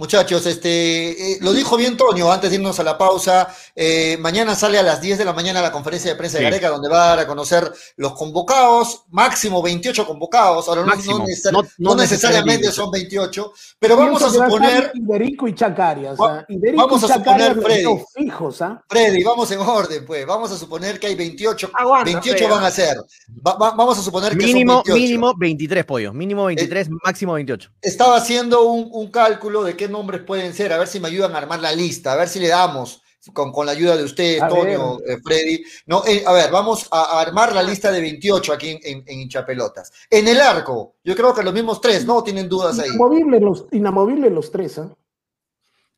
Muchachos, 0.06 0.48
este, 0.48 1.34
eh, 1.34 1.38
lo 1.42 1.54
dijo 1.54 1.78
bien 1.78 1.96
Toño 1.96 2.32
antes 2.32 2.50
de 2.50 2.56
irnos 2.56 2.80
a 2.80 2.84
la 2.84 2.98
pausa. 2.98 3.48
eh, 3.76 4.18
mañana 4.20 4.56
sale 4.56 4.80
a 4.80 4.84
las 4.84 5.00
10 5.00 5.20
de 5.20 5.26
la 5.26 5.32
mañana 5.32 5.62
la 5.62 5.72
conferencia 5.72 6.10
de 6.12 6.18
prensa 6.18 6.40
de 6.40 6.44
Sí. 6.44 6.50
Gareca, 6.50 6.70
donde 6.70 6.90
va 6.90 7.04
a 7.04 7.08
dar 7.10 7.20
a 7.20 7.28
conocer 7.28 7.72
los 7.98 8.14
convocados, 8.14 9.04
máximo 9.12 9.62
28 9.62 10.08
convocados. 10.08 10.68
Ahora 10.68 10.82
no, 10.82 10.88
Máximo, 10.88 11.20
no 11.20 11.26
no- 11.52 11.62
no 11.62 11.68
no 11.78 11.96
necesariamente 11.96 12.64
necesariamente. 12.68 12.72
son 12.72 12.90
28, 12.90 13.54
pero 13.78 13.96
vamos 13.96 14.24
a 14.24 14.30
suponer, 14.32 14.92
Iberico 14.96 15.48
y 15.48 15.54
¿ah? 15.62 16.46
Iberico 16.50 16.84
vamos 16.88 17.04
y 17.04 17.06
a 17.06 17.14
suponer, 17.14 17.62
Freddy. 17.62 17.86
fijos, 18.16 18.62
¿ah? 18.64 18.84
Freddy, 18.90 19.24
vamos 19.24 19.52
en 19.52 19.60
orden, 19.60 20.04
pues. 20.06 20.26
Vamos 20.26 20.52
a 20.52 20.58
suponer 20.58 21.00
que 21.00 21.06
hay 21.08 21.16
28, 21.16 21.70
Aguanta, 21.76 22.06
28 22.06 22.38
Freddy. 22.40 22.52
van 22.52 22.64
a 22.64 22.72
ser. 22.72 22.98
Va- 23.46 23.54
va- 23.56 23.72
vamos 23.72 24.00
a 24.00 24.02
suponer 24.02 24.32
que 24.36 24.46
Mínimo, 24.48 24.74
son 24.74 24.84
28. 24.86 25.00
mínimo 25.00 25.34
23 25.38 25.86
pollos. 25.86 26.14
Mínimo 26.16 26.46
23, 26.46 26.90
máximo 27.04 27.34
28. 27.34 27.70
Estaba 27.84 28.18
haciendo 28.18 28.64
un, 28.64 28.90
un 28.92 29.12
cálculo 29.12 29.64
de 29.64 29.76
qué 29.78 29.91
nombres 29.92 30.24
pueden 30.24 30.54
ser, 30.54 30.74
a 30.74 30.78
ver 30.78 30.88
si 30.88 31.00
me 31.00 31.10
ayudan 31.10 31.36
a 31.36 31.38
armar 31.38 31.60
la 31.60 31.72
lista, 31.74 32.14
a 32.14 32.16
ver 32.16 32.28
si 32.28 32.40
le 32.40 32.48
damos 32.48 33.02
con, 33.34 33.52
con 33.52 33.66
la 33.66 33.74
ayuda 33.74 33.96
de 33.96 34.04
ustedes, 34.04 34.42
A 34.42 34.48
Toño, 34.48 34.98
eh, 35.06 35.18
Freddy. 35.24 35.64
No, 35.86 36.04
eh, 36.08 36.24
a 36.26 36.34
ver, 36.34 36.50
vamos 36.52 36.88
a, 36.92 37.18
a 37.18 37.22
armar 37.22 37.54
la 37.54 37.62
lista 37.62 37.92
de 37.92 38.02
28 38.02 38.54
aquí 38.54 38.70
en, 38.72 38.80
en, 38.84 39.04
en 39.06 39.20
Hinchapelotas. 39.22 39.92
En 40.10 40.28
el 40.28 40.42
arco, 40.42 40.96
yo 41.04 41.16
creo 41.16 41.34
que 41.34 41.44
los 41.44 41.54
mismos 41.54 41.80
tres, 41.80 42.06
¿no? 42.06 42.24
Tienen 42.24 42.50
dudas 42.50 42.80
ahí. 42.80 42.90
Inamovibles 42.90 43.42
los, 43.42 43.66
inamovibles 43.72 44.32
los 44.32 44.52
tres, 44.52 44.80
¿ah? 44.80 44.90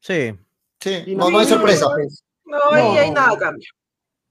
Sí. 0.01 0.33
Sí, 0.81 1.15
no, 1.15 1.29
no 1.29 1.39
hay 1.39 1.45
sorpresa. 1.47 1.85
No, 2.45 2.57
ahí, 2.71 2.97
ahí 2.97 3.11
nada 3.11 3.37
cambia. 3.37 3.69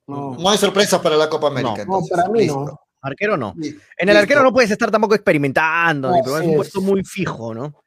No. 0.06 0.50
hay 0.50 0.58
sorpresas 0.58 1.00
para 1.00 1.16
la 1.16 1.30
Copa 1.30 1.46
América. 1.46 1.76
No, 1.76 1.80
entonces. 1.82 2.10
para 2.16 2.28
mí 2.28 2.40
Listo. 2.40 2.64
no. 2.64 2.80
Arquero 3.00 3.36
no. 3.36 3.54
En 3.96 4.08
el 4.08 4.16
arquero 4.16 4.42
no 4.42 4.52
puedes 4.52 4.70
estar 4.70 4.90
tampoco 4.90 5.14
experimentando, 5.14 6.12
ni, 6.12 6.22
pero 6.22 6.38
es 6.38 6.44
un 6.44 6.50
es. 6.50 6.56
puesto 6.56 6.80
muy 6.80 7.02
fijo, 7.04 7.52
¿no? 7.52 7.81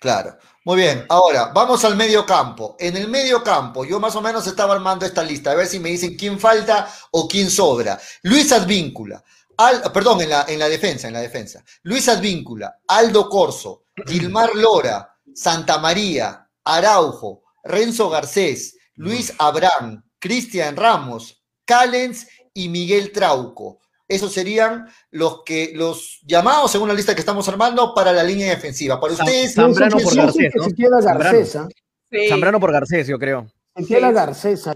Claro. 0.00 0.38
Muy 0.64 0.76
bien. 0.76 1.04
Ahora, 1.08 1.52
vamos 1.54 1.84
al 1.84 1.94
medio 1.94 2.24
campo. 2.24 2.74
En 2.78 2.96
el 2.96 3.06
medio 3.06 3.42
campo, 3.42 3.84
yo 3.84 4.00
más 4.00 4.16
o 4.16 4.22
menos 4.22 4.46
estaba 4.46 4.74
armando 4.74 5.04
esta 5.04 5.22
lista, 5.22 5.52
a 5.52 5.54
ver 5.54 5.66
si 5.66 5.78
me 5.78 5.90
dicen 5.90 6.16
quién 6.16 6.40
falta 6.40 6.90
o 7.12 7.28
quién 7.28 7.50
sobra. 7.50 8.00
Luis 8.22 8.50
Advíncula. 8.50 9.22
Al, 9.58 9.92
perdón, 9.92 10.22
en 10.22 10.30
la, 10.30 10.46
en 10.48 10.58
la 10.58 10.68
defensa, 10.70 11.06
en 11.06 11.14
la 11.14 11.20
defensa. 11.20 11.62
Luis 11.82 12.08
Advíncula, 12.08 12.80
Aldo 12.88 13.28
Corso, 13.28 13.84
Gilmar 14.06 14.54
Lora, 14.54 15.16
Santa 15.34 15.78
María, 15.78 16.48
Araujo, 16.64 17.42
Renzo 17.62 18.08
Garcés, 18.08 18.76
Luis 18.94 19.34
Abraham, 19.38 20.02
Cristian 20.18 20.76
Ramos, 20.76 21.42
Callens 21.66 22.26
y 22.54 22.70
Miguel 22.70 23.12
Trauco. 23.12 23.79
Esos 24.10 24.32
serían 24.32 24.88
los 25.12 25.42
que 25.44 25.70
los 25.74 26.18
llamados, 26.26 26.72
según 26.72 26.88
la 26.88 26.94
lista 26.94 27.14
que 27.14 27.20
estamos 27.20 27.48
armando, 27.48 27.94
para 27.94 28.12
la 28.12 28.24
línea 28.24 28.50
defensiva. 28.50 29.00
Para 29.00 29.12
ustedes, 29.14 29.54
Zambrano 29.54 29.96
¿quién 29.96 30.08
por? 30.08 30.16
Garcés, 30.16 30.52
¿no? 30.56 30.64
se 30.64 30.74
queda 30.74 31.00
Zambrano. 31.00 31.36
Garcés, 31.38 31.56
¿ah? 31.56 31.68
Sí. 32.10 32.28
Zambrano 32.28 32.58
por 32.60 32.72
Garcés, 32.72 33.06
yo 33.06 33.18
creo. 33.18 33.46
Queda 33.86 34.10
Garcés. 34.10 34.66
¿ah? 34.66 34.74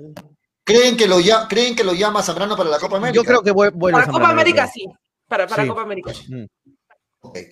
¿Creen 0.62 0.96
que 0.96 1.08
lo, 1.08 1.18
ya- 1.20 1.48
¿Creen 1.48 1.74
que 1.74 1.82
lo 1.84 1.94
llama 1.94 2.22
Zambrano 2.22 2.56
para 2.56 2.70
la 2.70 2.78
Copa 2.78 2.96
América? 2.96 3.16
Yo 3.16 3.24
creo 3.24 3.42
que 3.42 3.52
vuel- 3.52 3.72
vuelve 3.74 3.94
Para 3.94 4.06
Zambrano, 4.06 4.24
Copa 4.28 4.40
América 4.40 4.66
sí. 4.72 4.86
Para, 5.28 5.46
para 5.48 5.62
Sí. 5.64 5.68
Copa 5.68 5.82
América. 5.82 6.12
Mm. 6.28 6.44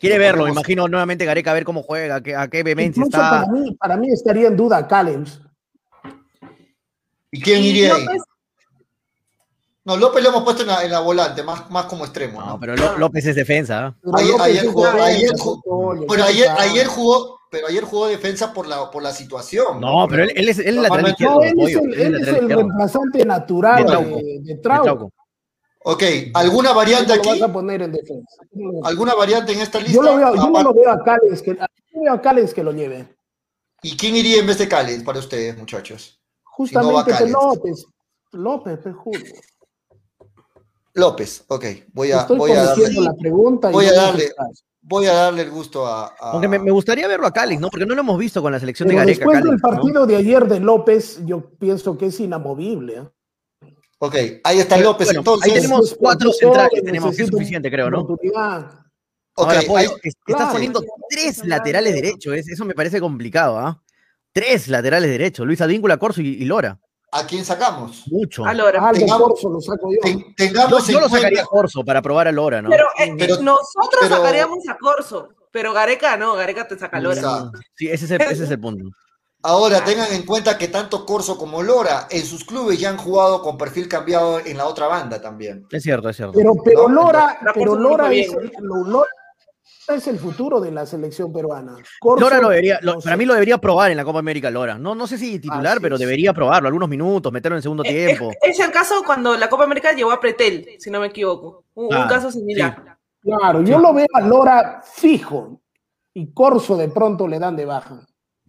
Quiere 0.01 0.17
lo 0.19 0.23
verlo, 0.23 0.45
me 0.45 0.51
imagino 0.51 0.87
nuevamente 0.87 1.25
Gareca 1.25 1.51
a 1.51 1.55
ver 1.55 1.65
cómo 1.65 1.83
juega, 1.83 2.17
a 2.17 2.23
qué, 2.23 2.37
a 2.37 2.47
qué 2.49 2.63
vehemencia 2.63 3.03
está. 3.03 3.19
para 3.19 3.47
mí, 3.49 3.75
para 3.77 3.97
mí 3.97 4.13
estaría 4.13 4.47
en 4.49 4.57
duda 4.57 4.87
Callens. 4.87 5.41
¿Y 7.31 7.41
quién 7.41 7.63
Y 7.63 7.69
iría 7.71 7.95
ahí? 7.95 8.07
No, 9.85 9.97
López 9.97 10.23
lo 10.23 10.29
hemos 10.29 10.45
puesto 10.45 10.63
en 10.63 10.69
la, 10.69 10.85
en 10.85 10.91
la 10.93 11.01
volante, 11.01 11.43
más, 11.43 11.69
más 11.71 11.87
como 11.87 12.05
extremo. 12.05 12.41
No, 12.41 12.47
¿no? 12.51 12.61
pero 12.61 12.77
Ló- 12.77 12.97
López 12.99 13.27
es 13.27 13.35
defensa. 13.35 13.97
Pero 14.03 14.17
Ayer, 14.41 14.67
jugó, 14.67 14.87
ayer 14.87 15.33
pero 16.09 16.25
ayer, 16.25 16.87
jugó, 16.87 17.41
pero 17.51 17.67
ayer 17.67 17.85
jugó 17.85 18.07
defensa 18.07 18.53
por 18.53 18.67
la, 18.69 18.91
por 18.93 19.03
la 19.03 19.11
situación. 19.13 19.81
No, 19.81 20.07
pero 20.09 20.23
él, 20.23 20.33
él 20.37 20.49
es, 20.49 20.59
él 20.61 20.77
es 20.77 20.83
lateral 20.83 21.09
izquierdo. 21.11 21.35
No, 21.35 21.43
él 21.43 21.55
es 21.59 21.75
el, 21.77 21.95
él 21.95 22.01
él 22.01 22.23
es 22.23 22.29
el 22.29 22.49
reemplazante 22.49 23.25
natural 23.25 23.77
De 23.77 23.83
de, 23.83 23.89
Trauco. 23.91 24.17
de, 24.17 24.39
De 24.43 24.55
Trauco. 24.57 24.85
Trauco. 24.85 25.13
Ok, 25.85 26.03
¿alguna 26.35 26.73
variante 26.73 27.19
¿Cómo 27.19 27.25
lo 27.25 27.31
aquí? 27.33 27.41
vas 27.41 27.51
a 27.51 27.53
poner 27.53 27.83
en 27.83 27.91
defensa? 27.93 28.37
¿Alguna 28.85 29.15
variante 29.15 29.53
en 29.53 29.61
esta 29.63 29.79
lista? 29.81 29.95
Yo, 29.95 30.03
lo 30.03 30.17
veo, 30.17 30.35
yo 30.37 30.49
no 30.49 30.63
lo 30.63 30.73
veo 30.73 30.91
a 30.93 31.03
Callens 31.03 31.43
que, 31.43 31.59
veo 31.95 32.13
a 32.13 32.21
Callens 32.23 32.55
que 32.55 32.63
lo 32.63 32.71
lleve. 32.71 33.17
¿Y 33.83 33.97
quién 33.97 34.15
iría 34.15 34.39
en 34.39 34.47
vez 34.47 34.59
de 34.59 34.69
Callens 34.69 35.03
para 35.03 35.19
ustedes, 35.19 35.59
muchachos? 35.59 36.21
Justamente. 36.45 37.29
López. 37.29 37.85
López, 38.31 38.81
te 38.81 38.93
juro. 38.93 39.19
López, 40.95 41.45
ok. 41.49 41.65
Voy 41.93 42.13
a, 42.13 42.21
Estoy 42.21 42.39
voy 42.39 42.53
a 42.53 42.65
darle, 42.65 43.01
la 43.01 43.15
pregunta. 43.15 43.71
voy 43.71 43.87
a 43.87 43.93
darle- 43.93 44.31
voy 44.83 45.07
a 45.07 45.13
darle 45.15 45.43
el 45.43 45.51
gusto 45.51 45.87
a. 45.87 46.07
a- 46.09 46.33
Aunque 46.33 46.49
me, 46.49 46.59
me 46.59 46.71
gustaría 46.71 47.09
verlo 47.09 47.27
a 47.27 47.33
Callens, 47.33 47.61
¿no? 47.61 47.71
Porque 47.71 47.87
no 47.87 47.95
lo 47.95 48.01
hemos 48.01 48.19
visto 48.19 48.43
con 48.43 48.53
la 48.53 48.61
selección 48.61 48.89
de 48.89 48.97
Gareca. 48.97 49.19
después 49.19 49.43
del 49.43 49.59
partido 49.61 50.07
de 50.07 50.17
ayer 50.17 50.47
de 50.47 50.61
López, 50.61 51.21
yo 51.25 51.41
pienso 51.59 51.97
que 51.97 52.07
es 52.07 52.21
inamovible. 52.21 52.95
¿eh? 52.99 53.09
Ok, 53.99 54.15
ahí 54.45 54.59
está 54.59 54.77
López 54.79 55.07
Bueno, 55.09 55.21
entonces. 55.21 55.51
ahí 55.53 55.57
tenemos 55.61 55.95
cuatro 55.99 56.33
centrales, 56.33 56.83
tenemos 56.85 57.17
que 57.17 57.23
es 57.23 57.29
suficiente, 57.29 57.71
creo, 57.71 57.89
¿no? 57.91 58.01
oportunidad. 58.01 58.67
Ok, 59.35 59.49
Ahora, 59.49 59.61
Pollo, 59.67 59.79
ahí- 59.79 59.87
estás 60.03 60.15
claro. 60.27 60.53
poniendo 60.53 60.85
tres 61.09 61.43
laterales 61.47 61.95
derechos, 61.95 62.35
es- 62.35 62.49
eso 62.49 62.65
me 62.67 62.75
parece 62.75 63.01
complicado, 63.01 63.59
¿ah? 63.59 63.83
Tres 64.33 64.69
laterales 64.69 65.09
derechos, 65.11 65.47
Luis 65.47 65.61
Advíncula, 65.61 65.97
Corso 65.97 66.21
y, 66.21 66.27
y 66.29 66.45
Lora. 66.45 66.79
¿A 67.15 67.27
quién 67.27 67.45
sacamos? 67.45 68.05
Mucho. 68.11 68.45
a 68.47 68.55
Lora. 68.55 68.91
Tengamos- 68.93 69.29
Corso 69.29 69.51
lo 69.51 69.61
saco 69.61 69.91
yo. 69.93 69.99
Ten- 70.03 70.19
Yo, 70.21 70.25
tengamos 70.37 70.87
yo 70.89 70.97
en 70.99 71.03
lo 71.05 71.09
sacaría 71.11 71.43
a. 71.43 71.45
Corso 71.45 71.85
para 71.85 72.01
probar 72.01 72.29
a 72.29 72.33
Lora, 72.33 72.63
¿no? 72.63 72.71
Pero, 72.71 72.87
eh, 72.99 73.15
Pero- 73.19 73.43
nosotros 73.43 74.01
pero- 74.01 74.17
sacaríamos 74.17 74.67
a 74.69 74.77
Corso, 74.79 75.29
pero 75.51 75.73
Gareca 75.75 76.17
no, 76.17 76.35
Gareca 76.35 76.67
te 76.67 76.79
saca 76.79 76.99
Lora. 77.01 77.17
Exacto. 77.21 77.59
Sí, 77.75 77.89
ese 77.89 78.07
es 78.07 78.11
el, 78.13 78.21
ese 78.23 78.45
es 78.45 78.51
el 78.51 78.59
punto. 78.61 78.85
Ahora 79.45 79.85
tengan 79.85 80.13
en 80.13 80.25
cuenta 80.25 80.57
que 80.57 80.69
tanto 80.69 81.05
Corso 81.05 81.37
como 81.37 81.63
Lora 81.63 82.07
en 82.11 82.25
sus 82.25 82.45
clubes 82.45 82.79
ya 82.79 82.91
han 82.91 82.97
jugado 82.97 83.43
con 83.43 83.59
perfil 83.59 83.89
cambiado 83.89 84.39
en 84.39 84.57
la 84.57 84.67
otra 84.67 84.87
banda 84.87 85.21
también. 85.21 85.67
Es 85.71 85.83
cierto, 85.83 86.09
es 86.09 86.17
cierto. 86.17 86.33
Pero, 86.39 86.55
pero 86.65 86.89
No, 86.89 86.95
Lora, 87.07 87.39
pero 87.53 87.75
Lora 87.75 88.13
es, 88.13 88.29
Lora 88.61 89.09
es 89.89 90.07
el 90.07 90.19
futuro 90.19 90.61
de 90.61 90.71
la 90.71 90.87
selección 90.87 91.33
peruana. 91.33 91.75
Corso, 92.01 92.25
Lora 92.25 92.41
lo 92.41 92.49
debería, 92.49 92.79
lo- 92.83 92.95
no 92.95 93.01
para 93.01 93.15
sé. 93.15 93.19
mí 93.19 93.25
lo 93.25 93.35
debería 93.35 93.59
probar 93.59 93.91
en 93.91 93.97
la 93.97 94.05
Copa 94.05 94.19
América 94.21 94.51
Lora. 94.51 94.79
No, 94.79 94.95
no 94.95 95.07
sé 95.07 95.19
si 95.19 95.39
titular, 95.39 95.73
Así 95.75 95.81
pero 95.83 95.95
es. 95.97 96.01
debería 96.01 96.33
probarlo, 96.33 96.69
algunos 96.69 96.89
minutos, 96.89 97.33
meterlo 97.33 97.57
en 97.57 97.63
segundo 97.63 97.83
Eh, 97.85 97.89
tiempo. 98.07 98.31
Es, 98.43 98.59
es 98.59 98.65
el 98.65 98.71
caso 98.73 99.03
cuando 99.05 99.37
la 99.37 99.49
Copa 99.49 99.65
América 99.65 99.93
llevó 99.93 100.13
a 100.13 100.21
Pretel, 100.21 100.67
si 100.79 100.91
no 100.91 101.01
me 101.01 101.07
equivoco. 101.09 101.65
Un, 101.75 101.89
caso 102.09 102.31
similar. 102.31 102.97
Claro, 103.21 103.63
yo 103.63 103.79
lo 103.79 103.95
veo 103.95 104.07
a 104.15 104.21
Lora 104.21 104.83
fijo 104.85 105.61
y 106.15 106.33
Corso 106.33 106.77
de 106.77 106.89
pronto 106.89 107.27
le 107.29 107.39
dan 107.39 107.57
de 107.57 107.65
baja. 107.65 108.01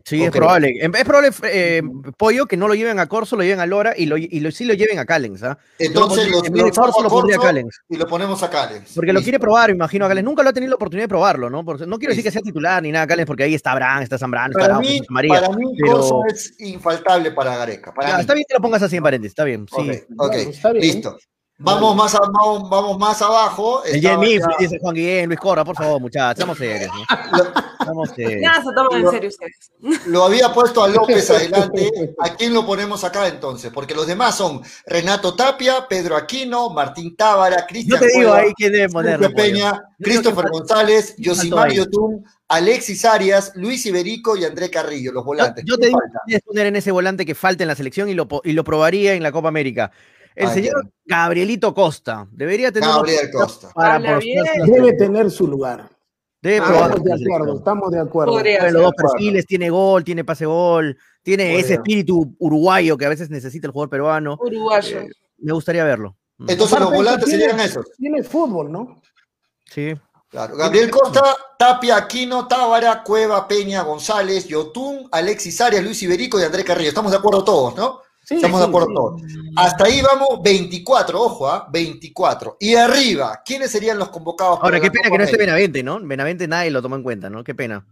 Sí, 0.06 0.22
es 0.22 0.32
probable. 0.32 0.74
Es 0.82 1.04
probable, 1.06 1.30
eh, 1.44 1.82
Pollo, 2.18 2.46
que 2.46 2.58
no 2.58 2.68
lo 2.68 2.76
lleven 2.76 3.00
a 3.00 3.08
Corso, 3.08 3.38
lo 3.38 3.44
lleven 3.44 3.62
a 3.62 3.66
Lora 3.66 3.94
y, 3.96 4.06
lo, 4.06 4.18
y 4.18 4.28
lo- 4.42 4.52
sí 4.52 4.66
lo 4.66 4.74
lleven 4.74 5.00
a 5.00 5.06
Callens. 5.06 5.42
¿ah? 5.44 5.58
Entonces 5.80 6.30
los 6.30 6.44
echamos 6.46 6.72
Corso 6.76 7.04
lo 7.04 7.10
pondría 7.10 7.38
a 7.38 7.40
Callens. 7.40 7.80
y 7.88 7.96
lo 7.96 8.06
ponemos 8.06 8.44
a 8.44 8.50
Callens. 8.50 8.92
Porque 8.96 9.14
lo 9.14 9.22
quiere 9.22 9.40
probar, 9.40 9.70
me 9.70 9.76
imagino, 9.76 10.04
a 10.06 10.10
Callens. 10.10 10.26
Nunca 10.26 10.44
lo 10.44 10.50
ha 10.50 10.54
tenido 10.54 10.72
la 10.72 10.76
oportunidad 10.76 11.06
de 11.06 11.10
probarlo, 11.10 11.50
¿no? 11.50 11.64
Porque 11.64 11.86
no 11.86 11.98
quiero 11.98 12.12
decir 12.12 12.24
que 12.26 12.32
sea 12.32 12.42
titular 12.42 12.84
ni 12.84 12.92
nada, 12.92 13.08
Callens, 13.08 13.28
porque 13.28 13.44
ahí 13.44 13.56
está 13.56 13.72
Abraham, 13.72 14.04
está 14.04 14.18
Zambrano, 14.18 14.52
está 14.52 14.66
Araujo, 14.66 14.84
está 14.90 15.06
María. 15.10 15.40
para 15.42 15.56
mí 15.56 15.64
pero- 15.82 15.94
Corso 15.94 16.22
es 16.28 16.54
infaltable 16.60 17.32
para 17.32 17.56
Gareca. 17.56 17.94
Para 17.94 18.10
Ya, 18.10 18.16
mí. 18.16 18.22
está 18.22 18.34
bien 18.34 18.46
que 18.48 18.56
lo 18.56 18.62
pongas 18.62 18.82
así 18.84 18.98
en 18.98 19.04
paréntesis, 19.04 19.32
está 19.32 19.46
bien. 19.46 19.66
Sí. 19.70 19.76
Ok, 19.78 19.88
ok, 20.18 20.32
Bueno, 20.34 20.50
está 20.50 20.72
bien. 20.74 20.84
listo. 20.84 21.18
Vamos 21.64 21.96
más, 21.96 22.14
a- 22.16 22.20
vamos, 22.20 22.70
vamos 22.70 23.00
más 23.00 23.22
abajo. 23.22 23.82
Jamie, 24.02 24.40
ya- 24.40 24.46
dice 24.60 24.78
Juan 24.82 24.94
Guillén, 24.96 25.28
Luis 25.28 25.40
Corra, 25.40 25.64
por 25.64 25.76
favor, 25.76 26.02
muchachos, 26.02 26.38
seamos 26.38 26.58
serios. 26.58 26.92
¿no? 26.94 27.38
lo, 27.38 27.44
Seamos 27.84 28.10
serios. 28.16 28.42
Nada, 28.42 28.64
se 28.64 28.74
toman 28.74 29.02
en 29.06 29.10
serio 29.12 29.30
ustedes. 29.30 29.72
lo 30.08 30.24
había 30.24 30.54
puesto 30.54 30.84
a 30.84 30.88
López 30.90 31.30
adelante. 31.32 32.14
¿A 32.20 32.36
quién 32.36 32.54
lo 32.54 32.66
ponemos 32.66 33.04
acá 33.04 33.28
entonces? 33.28 33.72
Porque 33.74 33.94
los 33.96 34.08
demás 34.08 34.36
son 34.36 34.62
Renato 34.86 35.36
Tapia, 35.36 35.86
Pedro 35.88 36.16
Aquino, 36.18 36.70
Martín 36.70 37.16
Tábara, 37.16 37.62
Yo 37.62 37.68
Cristian 37.68 38.00
te 38.00 38.08
digo 38.08 38.20
Cueva, 38.30 38.38
ahí 38.40 38.54
quién 38.56 38.72
debe 38.74 38.90
ponerlo. 38.90 39.32
Peña. 39.32 39.72
Yo 40.00 40.04
Christopher 40.04 40.50
González, 40.50 41.16
Yosimar. 41.18 41.72
Yotun, 41.72 42.24
Alexis 42.50 43.04
Arias, 43.06 43.52
Luis 43.56 43.86
Iberico 43.86 44.36
y 44.38 44.44
André 44.46 44.70
Carrillo, 44.70 45.12
los 45.12 45.24
Yo, 45.24 45.26
volantes. 45.26 45.64
yo 45.66 45.76
te 45.78 45.88
¿Quién 45.88 45.98
digo 45.98 46.00
que 46.28 46.40
poner 46.42 46.68
en 46.68 46.76
ese 46.76 46.92
volante 46.92 47.26
que 47.26 47.36
falta 47.36 47.64
en 47.64 47.68
la 47.70 47.76
selección 47.76 48.10
y 48.10 48.14
lo, 48.14 48.28
y 48.44 48.52
lo 48.54 48.64
probaría 48.64 49.14
en 49.14 49.24
la 49.24 49.32
Copa 49.32 49.48
América. 49.48 49.92
El 50.36 50.50
señor. 50.50 50.92
Gabrielito 51.06 51.74
Costa 51.74 52.28
debería 52.32 52.72
tener 52.72 52.90
Gabriel 52.90 53.30
Costa. 53.32 53.70
para 53.74 54.00
Debe 54.00 54.94
tener 54.94 55.30
su 55.32 55.48
lugar. 55.48 55.90
Debe 56.42 56.58
Ah, 56.58 56.90
Estamos 56.94 57.04
de 57.04 57.14
acuerdo, 57.14 57.58
estamos 57.58 57.92
de 57.92 58.00
acuerdo. 58.00 58.40
Los 58.72 58.84
dos 58.84 58.94
perfiles, 58.98 59.46
tiene 59.46 59.70
gol, 59.70 60.04
tiene 60.04 60.26
pase 60.26 60.46
gol, 60.46 60.98
tiene 61.22 61.58
ese 61.58 61.76
espíritu 61.76 62.36
uruguayo 62.40 62.98
que 62.98 63.06
a 63.06 63.10
veces 63.10 63.30
necesita 63.30 63.68
el 63.68 63.72
jugador 63.74 63.90
peruano. 63.90 64.38
Uruguayo. 64.42 65.00
Eh, 65.02 65.10
me 65.38 65.54
gustaría 65.54 65.84
verlo. 65.86 66.18
Mm, 66.38 66.50
Entonces 66.50 66.80
los 66.80 66.92
volantes 66.92 67.26
tiene- 67.26 67.44
serían 67.46 67.60
esos. 67.62 67.86
Tiene 67.98 68.24
fútbol, 68.24 68.72
¿no? 68.72 69.02
Sí. 69.70 69.94
Claro. 70.30 70.56
Gabriel 70.58 70.90
Costa, 70.90 71.22
Tapia, 71.60 71.96
Aquino, 71.96 72.48
Tábara, 72.48 73.04
Cueva, 73.04 73.48
Peña, 73.48 73.84
González, 73.84 74.48
Yotun, 74.48 75.08
Alexis 75.12 75.62
Arias, 75.62 75.84
Luis 75.84 76.02
Iberico 76.04 76.40
y 76.40 76.44
André 76.44 76.64
Carrillo. 76.66 76.90
Estamos 76.90 77.12
de 77.12 77.20
acuerdo 77.20 77.44
todos, 77.44 77.76
¿no? 77.76 78.02
Sí, 78.24 78.36
Estamos 78.36 78.62
de 78.62 78.68
acuerdo 78.68 78.88
sí. 78.88 78.94
todos. 78.96 79.22
Hasta 79.58 79.86
ahí 79.86 80.02
vamos 80.02 80.42
24, 80.42 81.22
ojo, 81.22 81.48
¿ah? 81.48 81.68
24. 81.72 82.58
Y 82.60 82.76
arriba, 82.76 83.42
¿quiénes 83.46 83.70
serían 83.70 83.98
los 83.98 84.10
convocados 84.10 84.60
Ahora, 84.62 84.80
qué 84.80 84.90
pena 84.90 85.10
Copa 85.10 85.12
que 85.12 85.18
no 85.18 85.24
esté? 85.26 85.38
Benavente, 85.38 85.84
¿no? 85.84 86.00
Benavente 86.00 86.48
nadie 86.48 86.72
lo 86.72 86.82
tomó 86.82 86.96
en 86.96 87.04
cuenta, 87.04 87.30
¿no? 87.30 87.44
Qué 87.44 87.54
pena. 87.54 87.86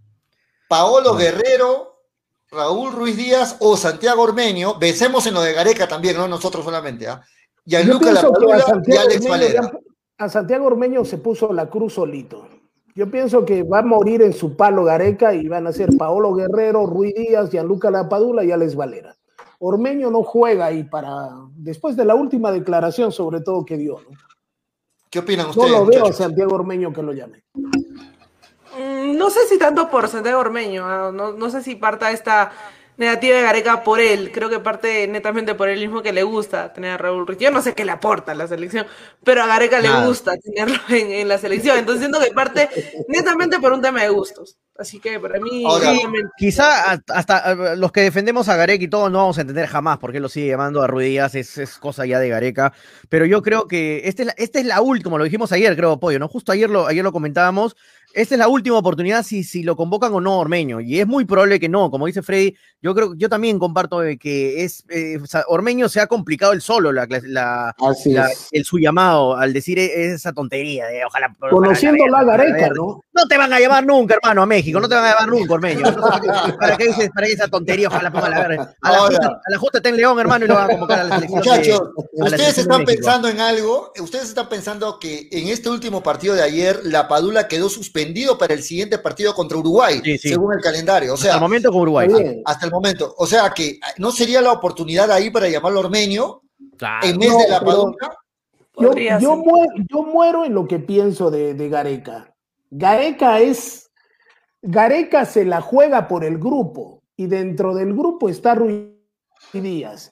Paolo 0.70 1.16
Guerrero, 1.16 2.06
Raúl 2.50 2.94
Ruiz 2.94 3.18
Díaz 3.18 3.58
o 3.60 3.76
Santiago 3.76 4.22
Ormeño. 4.22 4.80
Vencemos 4.80 5.28
en 5.28 5.34
lo 5.34 5.42
de 5.42 5.52
Gareca 5.52 5.88
también, 5.88 6.16
no 6.16 6.30
nosotros 6.30 6.64
solamente, 6.64 7.08
¿ah? 7.08 7.22
Yo 7.66 7.80
Gianluca 7.80 8.06
pienso 8.06 8.34
que 8.34 8.46
a 8.46 8.56
Lapadula 8.56 8.58
y 8.58 8.62
Santiago, 8.62 9.02
Alex 9.02 9.28
Valera. 9.28 9.72
a 10.18 10.30
Santiago 10.30 10.66
Ormeño 10.66 11.06
se 11.06 11.18
puso 11.18 11.52
la 11.52 11.70
cruz 11.70 11.94
solito. 11.94 12.48
Yo 12.96 13.12
pienso 13.12 13.46
que 13.46 13.64
va 13.64 13.80
a 13.80 13.84
morir 13.84 14.22
en 14.22 14.34
su 14.34 14.56
palo 14.56 14.84
Gareca 14.84 15.34
y 15.34 15.48
van 15.48 15.68
a 15.68 15.72
ser 15.72 15.96
Paolo 15.98 16.34
Guerrero, 16.34 16.86
Ruiz 16.86 17.14
Díaz, 17.16 17.50
Gianluca 17.52 17.92
Lapadula 17.92 18.44
y 18.44 18.52
Alex 18.52 18.76
Valera. 18.76 19.16
Ormeño 19.64 20.10
no 20.10 20.24
juega 20.24 20.66
ahí 20.66 20.84
para, 20.84 21.30
después 21.56 21.96
de 21.96 22.04
la 22.04 22.16
última 22.16 22.52
declaración 22.52 23.12
sobre 23.12 23.42
todo 23.42 23.64
que 23.64 23.78
dio. 23.78 24.00
No, 24.10 24.18
¿Qué 25.10 25.20
opinan 25.20 25.46
No 25.46 25.52
ustedes? 25.52 25.72
lo 25.72 25.86
veo 25.86 26.06
a? 26.08 26.14
Santiago 26.14 26.56
Ormeño 26.56 26.92
que 26.92 27.04
lo 27.04 27.14
llame. 27.14 27.44
Mm, 27.54 29.18
No 29.18 29.30
sé 29.30 29.46
si 29.48 29.60
tanto 29.60 29.90
por 29.90 30.08
Santiago 30.08 30.40
Ormeño, 30.40 30.86
ah, 30.86 31.12
no, 31.14 31.34
no 31.34 31.50
sé 31.50 31.62
si 31.62 31.76
parta 31.76 32.12
esta 32.12 32.52
negativa 33.02 33.36
de 33.36 33.44
Gareca 33.44 33.84
por 33.84 34.00
él. 34.00 34.32
Creo 34.32 34.48
que 34.48 34.60
parte 34.60 35.08
netamente 35.08 35.56
por 35.56 35.68
él 35.68 35.80
mismo 35.80 36.04
que 36.04 36.14
le 36.14 36.24
gusta 36.24 36.72
tener 36.72 36.92
a 36.92 36.98
Raúl 36.98 37.26
Ruiz. 37.26 37.40
Yo 37.40 37.52
no 37.52 37.62
sé 37.62 37.74
qué 37.74 37.84
le 37.84 37.92
aporta 37.92 38.32
a 38.32 38.36
la 38.36 38.48
selección, 38.48 38.86
pero 39.24 39.42
a 39.42 39.48
Gareca 39.48 39.82
le 39.82 39.90
gusta 40.06 40.38
tenerlo 40.38 40.78
en, 40.90 41.28
la 41.28 41.38
selección. 41.38 41.78
Entonces 41.80 42.02
siento 42.02 42.20
que 42.20 42.32
parte 42.32 42.70
netamente 43.10 43.60
por 43.60 43.74
un 43.74 43.82
tema 43.82 44.04
de 44.04 44.10
gustos. 44.10 44.58
Así 44.78 45.00
que 45.00 45.20
para 45.20 45.40
mí. 45.40 45.64
quizá 46.38 47.00
hasta 47.10 47.76
los 47.76 47.92
que 47.92 48.02
defendemos 48.02 48.48
a 48.50 48.56
Gareca 48.56 48.84
y 48.84 48.88
todos 48.88 49.12
no 49.12 49.20
vamos 49.20 49.38
a 49.38 49.42
entender 49.42 49.68
jamás 49.68 49.98
por 49.98 50.12
qué 50.12 50.20
lo 50.20 50.30
sigue 50.30 50.48
llamando 50.48 50.82
a 50.82 50.88
Ruidías, 50.88 51.36
es, 51.36 51.58
es 51.58 51.78
cosa 51.78 52.06
ya 52.06 52.20
de 52.20 52.30
Gareca. 52.30 52.74
Pero 53.10 53.26
yo 53.26 53.42
creo 53.42 53.68
que 53.68 54.02
esta 54.06 54.24
es 54.24 54.28
la, 54.28 54.34
esta 54.38 54.60
es 54.60 54.66
la 54.66 54.82
última, 54.82 55.18
lo 55.18 55.24
dijimos 55.24 55.52
ayer, 55.52 55.76
creo, 55.76 56.00
Pollo, 56.00 56.20
¿no? 56.20 56.28
Justo 56.28 56.52
ayer 56.52 56.70
lo, 56.70 56.88
ayer 56.88 57.04
lo 57.04 57.12
comentábamos 57.12 57.76
esta 58.14 58.36
es 58.36 58.40
la 58.40 58.48
última 58.48 58.78
oportunidad 58.78 59.24
si, 59.24 59.44
si 59.44 59.64
lo 59.64 59.76
convocan 59.76 60.14
o 60.14 60.22
no 60.22 60.40
Ormeño. 60.40 60.82
Y 60.82 61.00
es 61.00 61.08
muy 61.08 61.26
probable 61.26 61.60
que 61.60 61.70
no. 61.70 61.90
Como 61.90 62.08
dice 62.08 62.22
Freddy, 62.22 62.56
yo 62.82 62.94
creo 62.94 63.14
yo 63.16 63.30
también 63.30 63.60
comparto 63.60 64.02
que 64.20 64.64
es 64.64 64.84
eh, 64.90 65.20
Ormeño 65.48 65.88
se 65.88 66.00
ha 66.00 66.08
complicado 66.08 66.54
el 66.54 66.62
solo 66.62 66.92
la, 66.92 67.08
la, 67.24 67.76
el 68.52 68.66
su 68.66 68.80
llamado 68.80 69.38
al 69.38 69.54
decir 69.54 69.80
e, 69.80 70.14
esa 70.14 70.34
tontería 70.34 70.88
de 70.88 71.06
ojalá. 71.06 71.34
Conociendo 71.50 72.06
la 72.08 72.24
Gareca, 72.24 72.70
¿no? 72.76 73.04
No 73.14 73.28
te 73.28 73.38
van 73.38 73.54
a 73.54 73.60
llevar 73.60 73.86
nunca, 73.86 74.16
hermano, 74.16 74.42
a 74.42 74.46
México. 74.46 74.80
No 74.80 74.90
te 74.90 74.96
van 74.96 75.06
a 75.06 75.10
llevar 75.10 75.30
nunca, 75.30 75.54
Ormeño. 75.54 75.84
¿Para 76.60 76.78
qué 76.78 76.88
dices 76.88 77.10
para 77.14 77.28
esa 77.28 77.48
tontería? 77.48 77.88
Ojalá 77.88 78.12
ponga 78.12 78.30
la 78.30 78.48
verga. 78.48 78.76
A 78.82 78.92
la, 78.92 78.98
justa, 79.00 79.28
a 79.28 79.52
la 79.52 79.58
justa 79.58 79.82
ten 79.82 79.96
León, 79.96 80.20
hermano, 80.20 80.46
y 80.46 80.48
lo 80.48 80.56
van 80.56 80.66
a 80.66 80.74
convocar 80.74 81.00
a 81.00 81.04
la 81.06 81.16
selección. 81.16 81.40
Muchachos, 81.40 81.82
ustedes 82.14 82.58
están 82.58 82.84
pensando 82.86 83.30
en 83.30 83.40
algo. 83.40 83.92
Ustedes 84.00 84.30
están 84.30 84.50
pensando 84.50 85.00
que 85.00 85.30
en 85.32 85.48
este 85.48 85.70
último 85.70 86.04
partido 86.04 86.36
de 86.36 86.42
ayer 86.42 86.82
la 86.84 87.08
Padula 87.08 87.48
quedó 87.48 87.70
suspendida 87.70 88.01
para 88.38 88.54
el 88.54 88.64
siguiente 88.64 88.98
partido 89.00 89.34
contra 89.34 89.58
Uruguay, 89.58 90.02
según 90.18 90.54
el 90.54 90.62
calendario. 90.62 91.14
O 91.14 91.18
sea, 91.18 91.32
hasta 91.32 91.38
el 91.38 91.42
momento 91.42 91.72
con 91.72 91.82
Uruguay. 91.82 92.42
Hasta 92.46 92.66
el 92.66 92.72
momento. 92.72 93.16
O 93.18 93.26
sea 93.26 93.52
que 93.52 93.80
no 93.98 94.12
sería 94.12 94.42
la 94.42 94.52
oportunidad 94.52 95.12
ahí 95.12 95.30
para 95.30 95.50
llamarlo 95.50 95.82
Ormeño 95.82 96.42
en 97.02 97.18
vez 97.18 97.38
de 97.38 97.50
la 97.50 97.60
Padula. 97.60 98.18
Yo, 99.20 100.04
muero, 100.06 100.46
en 100.46 100.54
lo 100.54 100.68
que 100.68 100.80
pienso 100.80 101.30
de, 101.30 101.54
de 101.54 101.70
Gareca. 101.70 102.34
Gareca 102.70 103.40
es. 103.40 103.90
Gareca 104.64 105.26
se 105.26 105.44
la 105.44 105.60
juega 105.60 106.08
por 106.08 106.24
el 106.24 106.38
grupo 106.38 107.02
y 107.16 107.26
dentro 107.26 107.74
del 107.74 107.94
grupo 107.94 108.30
está 108.30 108.54
Ruiz 108.54 108.92
Díaz 109.54 110.12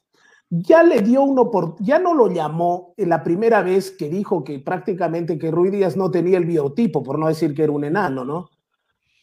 ya 0.50 0.84
le 0.84 1.02
dio 1.02 1.26
por, 1.52 1.76
ya 1.80 2.00
no 2.00 2.14
lo 2.14 2.28
llamó 2.28 2.94
en 2.98 3.10
la 3.10 3.24
primera 3.24 3.62
vez 3.62 3.92
que 3.92 4.10
dijo 4.10 4.44
que 4.44 4.60
prácticamente 4.60 5.38
que 5.38 5.52
Ruiz 5.52 5.72
Díaz 5.72 5.96
no 5.96 6.10
tenía 6.10 6.38
el 6.38 6.46
biotipo, 6.46 7.04
por 7.04 7.20
no 7.20 7.28
decir 7.28 7.54
que 7.54 7.64
era 7.64 7.72
un 7.72 7.84
enano, 7.84 8.26
¿no? 8.26 8.50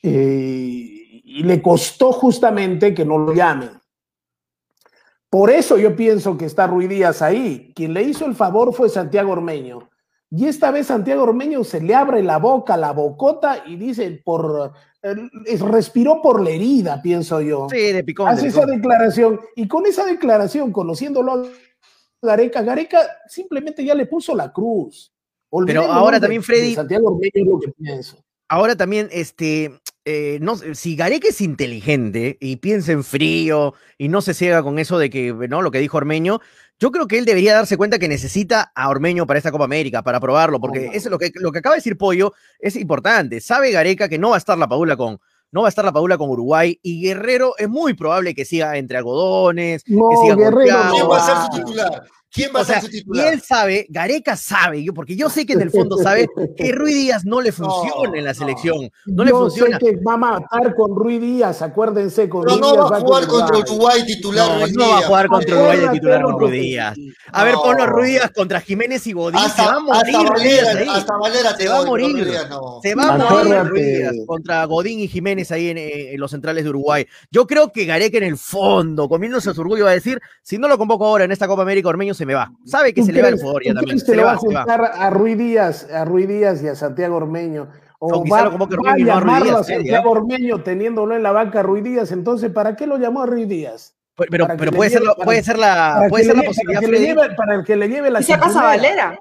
Eh, 0.02 1.22
y 1.24 1.42
le 1.42 1.60
costó 1.60 2.12
justamente 2.12 2.94
que 2.94 3.04
no 3.04 3.18
lo 3.18 3.34
llamen. 3.34 3.70
Por 5.28 5.50
eso 5.50 5.76
yo 5.76 5.96
pienso 5.96 6.38
que 6.38 6.44
está 6.44 6.68
Ruiz 6.68 6.88
Díaz 6.88 7.20
ahí. 7.20 7.72
Quien 7.74 7.92
le 7.92 8.04
hizo 8.04 8.24
el 8.26 8.34
favor 8.34 8.72
fue 8.72 8.88
Santiago 8.88 9.32
Ormeño. 9.32 9.90
Y 10.30 10.46
esta 10.46 10.70
vez 10.70 10.86
Santiago 10.86 11.24
Ormeño 11.24 11.64
se 11.64 11.80
le 11.80 11.94
abre 11.94 12.22
la 12.22 12.38
boca, 12.38 12.76
la 12.76 12.92
bocota 12.92 13.64
y 13.66 13.76
dice 13.76 14.22
por 14.24 14.72
respiró 15.70 16.20
por 16.22 16.42
la 16.42 16.50
herida, 16.50 17.00
pienso 17.02 17.40
yo. 17.40 17.68
Sí, 17.70 17.92
de 17.92 18.04
picón. 18.04 18.28
Hace 18.28 18.48
esa 18.48 18.66
declaración 18.66 19.40
y 19.54 19.68
con 19.68 19.86
esa 19.86 20.04
declaración, 20.04 20.72
conociéndolo 20.72 21.32
a 21.32 21.42
Gareca, 22.22 22.62
Gareca 22.62 23.00
simplemente 23.28 23.84
ya 23.84 23.94
le 23.94 24.06
puso 24.06 24.34
la 24.34 24.52
cruz. 24.52 25.12
Pero 25.66 25.82
ahora 25.82 26.20
también, 26.20 26.42
Freddy. 26.42 26.74
Santiago 26.74 27.08
Ormeño 27.08 27.30
es 27.34 27.46
lo 27.46 27.58
que 27.60 27.72
pienso. 27.72 28.18
Ahora 28.48 28.76
también, 28.76 29.08
este, 29.10 29.72
eh, 30.08 30.38
no, 30.40 30.56
si 30.56 30.94
Gareca 30.94 31.26
es 31.26 31.40
inteligente 31.40 32.38
y 32.40 32.56
piensa 32.56 32.92
en 32.92 33.02
frío 33.02 33.74
y 33.98 34.06
no 34.06 34.22
se 34.22 34.34
ciega 34.34 34.62
con 34.62 34.78
eso 34.78 34.98
de 34.98 35.10
que, 35.10 35.32
¿no? 35.48 35.62
Lo 35.62 35.72
que 35.72 35.80
dijo 35.80 35.96
Ormeño, 35.96 36.40
yo 36.78 36.92
creo 36.92 37.08
que 37.08 37.18
él 37.18 37.24
debería 37.24 37.54
darse 37.54 37.76
cuenta 37.76 37.98
que 37.98 38.06
necesita 38.06 38.70
a 38.76 38.88
Ormeño 38.88 39.26
para 39.26 39.38
esta 39.38 39.50
Copa 39.50 39.64
América, 39.64 40.04
para 40.04 40.20
probarlo, 40.20 40.60
porque 40.60 40.90
eso 40.92 41.08
es 41.08 41.10
lo 41.10 41.18
que, 41.18 41.32
lo 41.34 41.50
que 41.50 41.58
acaba 41.58 41.74
de 41.74 41.78
decir 41.78 41.98
Pollo 41.98 42.32
es 42.60 42.76
importante. 42.76 43.40
Sabe 43.40 43.72
Gareca 43.72 44.08
que 44.08 44.16
no 44.16 44.30
va 44.30 44.36
a 44.36 44.38
estar 44.38 44.56
la 44.56 44.68
Paula 44.68 44.96
con, 44.96 45.18
no 45.50 45.62
va 45.62 45.68
a 45.68 45.70
estar 45.70 45.84
la 45.84 45.92
Paula 45.92 46.16
con 46.16 46.30
Uruguay 46.30 46.78
y 46.82 47.02
Guerrero 47.02 47.54
es 47.58 47.68
muy 47.68 47.94
probable 47.94 48.32
que 48.32 48.44
siga 48.44 48.76
entre 48.76 48.98
algodones, 48.98 49.82
que 49.82 49.92
siga 50.22 50.36
Guerrero 50.36 50.82
¿Quién 50.92 51.10
va 51.10 51.16
a 51.16 51.26
ser 51.26 51.36
su 51.36 51.64
titular? 51.64 52.04
¿Quién 52.32 52.50
va 52.54 52.60
a 52.60 52.64
ser 52.64 52.82
su 52.82 52.88
titular? 52.88 53.24
Y 53.24 53.34
él 53.34 53.42
sabe, 53.42 53.86
Gareca 53.88 54.36
sabe, 54.36 54.84
yo, 54.84 54.92
porque 54.92 55.16
yo 55.16 55.30
sé 55.30 55.46
que 55.46 55.54
en 55.54 55.62
el 55.62 55.70
fondo 55.70 55.96
sabe 55.96 56.28
que 56.56 56.72
Rui 56.72 56.92
Díaz 56.92 57.24
no 57.24 57.40
le 57.40 57.50
funciona 57.50 58.18
en 58.18 58.24
la 58.24 58.34
selección. 58.34 58.90
No, 59.06 59.24
le 59.24 59.30
funciona. 59.30 59.78
Sé 59.78 59.86
que 59.86 59.96
va 59.96 60.14
a 60.14 60.16
matar 60.18 60.74
con 60.74 60.94
Rui 60.94 61.18
Díaz, 61.18 61.62
acuérdense. 61.62 62.28
Con 62.28 62.44
Pero 62.44 62.56
no 62.56 62.76
va 62.76 62.98
a 62.98 63.00
jugar 63.00 63.26
contra 63.26 63.58
Uruguay 63.58 64.04
titular. 64.04 64.60
No, 64.60 64.66
no 64.66 64.90
va 64.90 64.98
a 64.98 65.02
jugar 65.02 65.28
contra 65.28 65.56
Uruguay 65.56 65.78
de 65.78 65.88
titular 65.88 66.22
con 66.22 66.40
Rui 66.40 66.50
Díaz. 66.50 66.96
A 67.32 67.44
ver, 67.44 67.54
ponlo 67.54 67.82
a 67.82 67.86
Rui 67.86 68.10
Díaz 68.10 68.30
contra 68.34 68.60
Jiménez 68.60 69.06
y 69.06 69.12
Godín. 69.12 69.40
se 69.48 69.62
va 69.62 69.76
a 69.76 69.80
morir. 69.80 70.16
Hasta 70.16 70.30
Valera, 70.30 70.94
hasta 70.94 71.16
Valera 71.16 71.56
se 71.56 71.68
va 71.68 71.78
a 71.78 71.84
morir. 71.84 72.28
Se 72.82 72.94
va 72.94 73.14
a 73.14 73.18
morir 73.18 73.72
Díaz 73.72 74.14
contra 74.26 74.64
Godín 74.66 75.00
y 75.00 75.08
Jiménez 75.08 75.50
ahí 75.52 75.70
en, 75.70 76.20
los 76.20 76.30
centrales 76.30 76.64
de 76.64 76.70
Uruguay. 76.70 77.06
Yo 77.30 77.46
creo 77.46 77.72
que 77.72 77.86
Gareca 77.86 78.18
en 78.18 78.24
el 78.24 78.36
fondo, 78.36 79.08
comiéndose 79.08 79.54
su 79.54 79.60
orgullo, 79.62 79.84
va 79.84 79.92
a 79.92 79.94
decir: 79.94 80.20
si 80.42 80.58
no 80.58 80.68
lo 80.68 80.76
convoco 80.76 81.06
ahora 81.06 81.24
en 81.24 81.32
esta 81.32 81.46
Copa 81.46 81.62
América, 81.62 81.88
Ormeño 81.88 82.12
se 82.12 82.25
me 82.26 82.34
va. 82.34 82.52
Sabe 82.64 82.92
que 82.92 83.02
se 83.02 83.12
le 83.12 83.22
va 83.22 83.28
el 83.28 83.38
favor 83.38 83.62
ya 83.64 83.72
también. 83.72 83.98
Se 83.98 84.14
le 84.14 84.22
va, 84.22 84.32
a 84.32 84.36
juntar 84.36 84.92
a 84.94 85.10
Ruiz 85.10 85.38
Díaz, 85.38 85.90
a 85.90 86.04
Ruiz 86.04 86.28
Díaz 86.28 86.62
y 86.62 86.68
a 86.68 86.74
Santiago 86.74 87.16
Ormeño. 87.16 87.68
O 87.98 88.24
va, 88.28 88.40
a 88.40 88.98
llamarlo 88.98 89.58
a, 89.58 89.64
Santiago 89.64 90.10
Ormeño 90.10 90.62
teniéndolo 90.62 91.16
en 91.16 91.22
la 91.22 91.32
banca 91.32 91.60
a 91.60 91.62
Ruiz 91.62 91.84
Díaz. 91.84 92.12
Entonces, 92.12 92.50
¿para 92.50 92.76
qué 92.76 92.86
lo 92.86 92.98
llamó 92.98 93.22
a 93.22 93.26
Ruiz 93.26 93.48
Díaz? 93.48 93.94
Pero, 94.16 94.46
pero 94.58 94.72
puede, 94.72 94.90
ser, 94.90 95.02
puede 95.24 95.42
ser 95.42 95.58
la, 95.58 96.06
puede 96.08 96.24
ser 96.24 96.36
la 96.36 96.42
posibilidad. 96.42 96.80
Para 96.80 96.86
que, 96.86 96.92
le 96.92 97.00
lleve, 97.00 97.34
para 97.34 97.64
que 97.64 97.76
le 97.76 97.88
lleve 97.88 98.10
la 98.10 98.20
¿Y 98.20 98.24
pasa 98.24 98.62
Valera? 98.62 99.18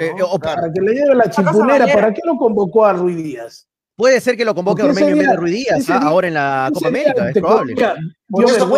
Eh, 0.00 0.12
o 0.20 0.38
para 0.38 0.70
que 0.72 0.80
le 0.80 0.94
lleve 0.94 1.14
la 1.14 1.30
chimpunera, 1.30 1.86
¿para 1.86 2.12
qué 2.12 2.20
lo 2.24 2.36
convocó 2.36 2.84
a 2.84 2.92
Ruiz 2.92 3.16
Díaz? 3.16 3.68
Puede 3.96 4.20
ser 4.20 4.36
que 4.36 4.44
lo 4.44 4.54
convoque 4.54 4.82
a 4.82 4.86
Ormeño 4.86 5.08
en 5.08 5.18
vez 5.18 5.28
de 5.28 5.36
Ruiz 5.36 5.54
Díaz, 5.54 5.90
¿ah? 5.90 6.00
ahora 6.02 6.28
en 6.28 6.34
la 6.34 6.70
Copa 6.74 6.88
América, 6.88 7.28
es 7.30 7.38
probable. 7.38 7.74
Por 8.28 8.44
eso 8.44 8.68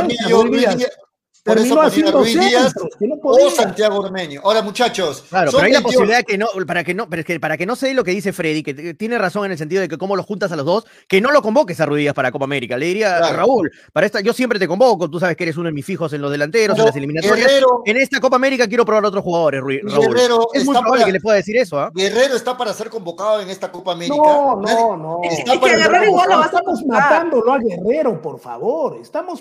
Por 1.48 1.58
eso 1.58 1.74
ponía 1.74 2.10
Ruiz 2.10 2.38
Díaz 2.38 2.74
o 3.22 3.50
Santiago 3.50 4.00
Ormeño. 4.00 4.40
Ahora, 4.44 4.62
muchachos. 4.62 5.24
Claro, 5.28 5.50
pero 5.52 5.64
hay 5.64 5.72
la 5.72 5.80
posibilidad 5.80 6.22
que 6.22 6.38
no, 6.38 6.46
para 6.66 6.84
que 6.84 6.94
no, 6.94 7.08
pero 7.08 7.20
es 7.20 7.26
que 7.26 7.40
para 7.40 7.56
que 7.56 7.66
no 7.66 7.76
se 7.76 7.88
dé 7.88 7.94
lo 7.94 8.04
que 8.04 8.10
dice 8.10 8.32
Freddy, 8.32 8.62
que 8.62 8.94
tiene 8.94 9.18
razón 9.18 9.46
en 9.46 9.52
el 9.52 9.58
sentido 9.58 9.80
de 9.80 9.88
que 9.88 9.98
cómo 9.98 10.16
los 10.16 10.26
juntas 10.26 10.52
a 10.52 10.56
los 10.56 10.66
dos, 10.66 10.86
que 11.08 11.20
no 11.20 11.32
lo 11.32 11.42
convoques 11.42 11.80
a 11.80 11.86
Ruiz 11.86 12.00
Díaz 12.00 12.14
para 12.14 12.30
Copa 12.30 12.44
América. 12.44 12.76
Le 12.76 12.86
diría 12.86 13.18
a 13.18 13.32
Raúl, 13.32 13.70
para 13.92 14.06
esta, 14.06 14.20
yo 14.20 14.32
siempre 14.32 14.58
te 14.58 14.68
convoco, 14.68 15.08
tú 15.08 15.18
sabes 15.18 15.36
que 15.36 15.44
eres 15.44 15.56
uno 15.56 15.66
de 15.66 15.72
mis 15.72 15.84
fijos 15.84 16.12
en 16.12 16.20
los 16.20 16.30
delanteros, 16.30 16.78
en 16.78 16.84
las 16.84 16.96
eliminatorias. 16.96 17.50
en 17.84 17.96
esta 17.96 18.20
Copa 18.20 18.36
América 18.36 18.66
quiero 18.68 18.84
probar 18.84 19.04
a 19.04 19.08
otros 19.08 19.24
jugadores, 19.24 19.60
Raúl. 19.60 20.16
es 20.52 20.64
muy 20.64 20.76
probable 20.76 21.04
que 21.04 21.12
le 21.12 21.20
pueda 21.20 21.36
decir 21.36 21.56
eso, 21.56 21.78
¿ah? 21.78 21.90
Guerrero 21.94 22.36
está 22.36 22.56
para 22.56 22.72
ser 22.74 22.90
convocado 22.90 23.40
en 23.40 23.48
esta 23.48 23.70
Copa 23.70 23.92
América. 23.92 24.16
No, 24.16 24.60
no, 24.60 24.96
no. 24.96 25.20
Está 25.22 25.54
es 25.54 25.60
que 25.60 25.76
Guerrero 25.76 26.04
igual 26.04 26.28
lo 26.28 26.48
Estamos 26.48 26.84
matándolo 26.86 27.52
a 27.52 27.58
Guerrero, 27.58 28.20
por 28.20 28.38
favor. 28.38 28.98
Estamos 29.00 29.40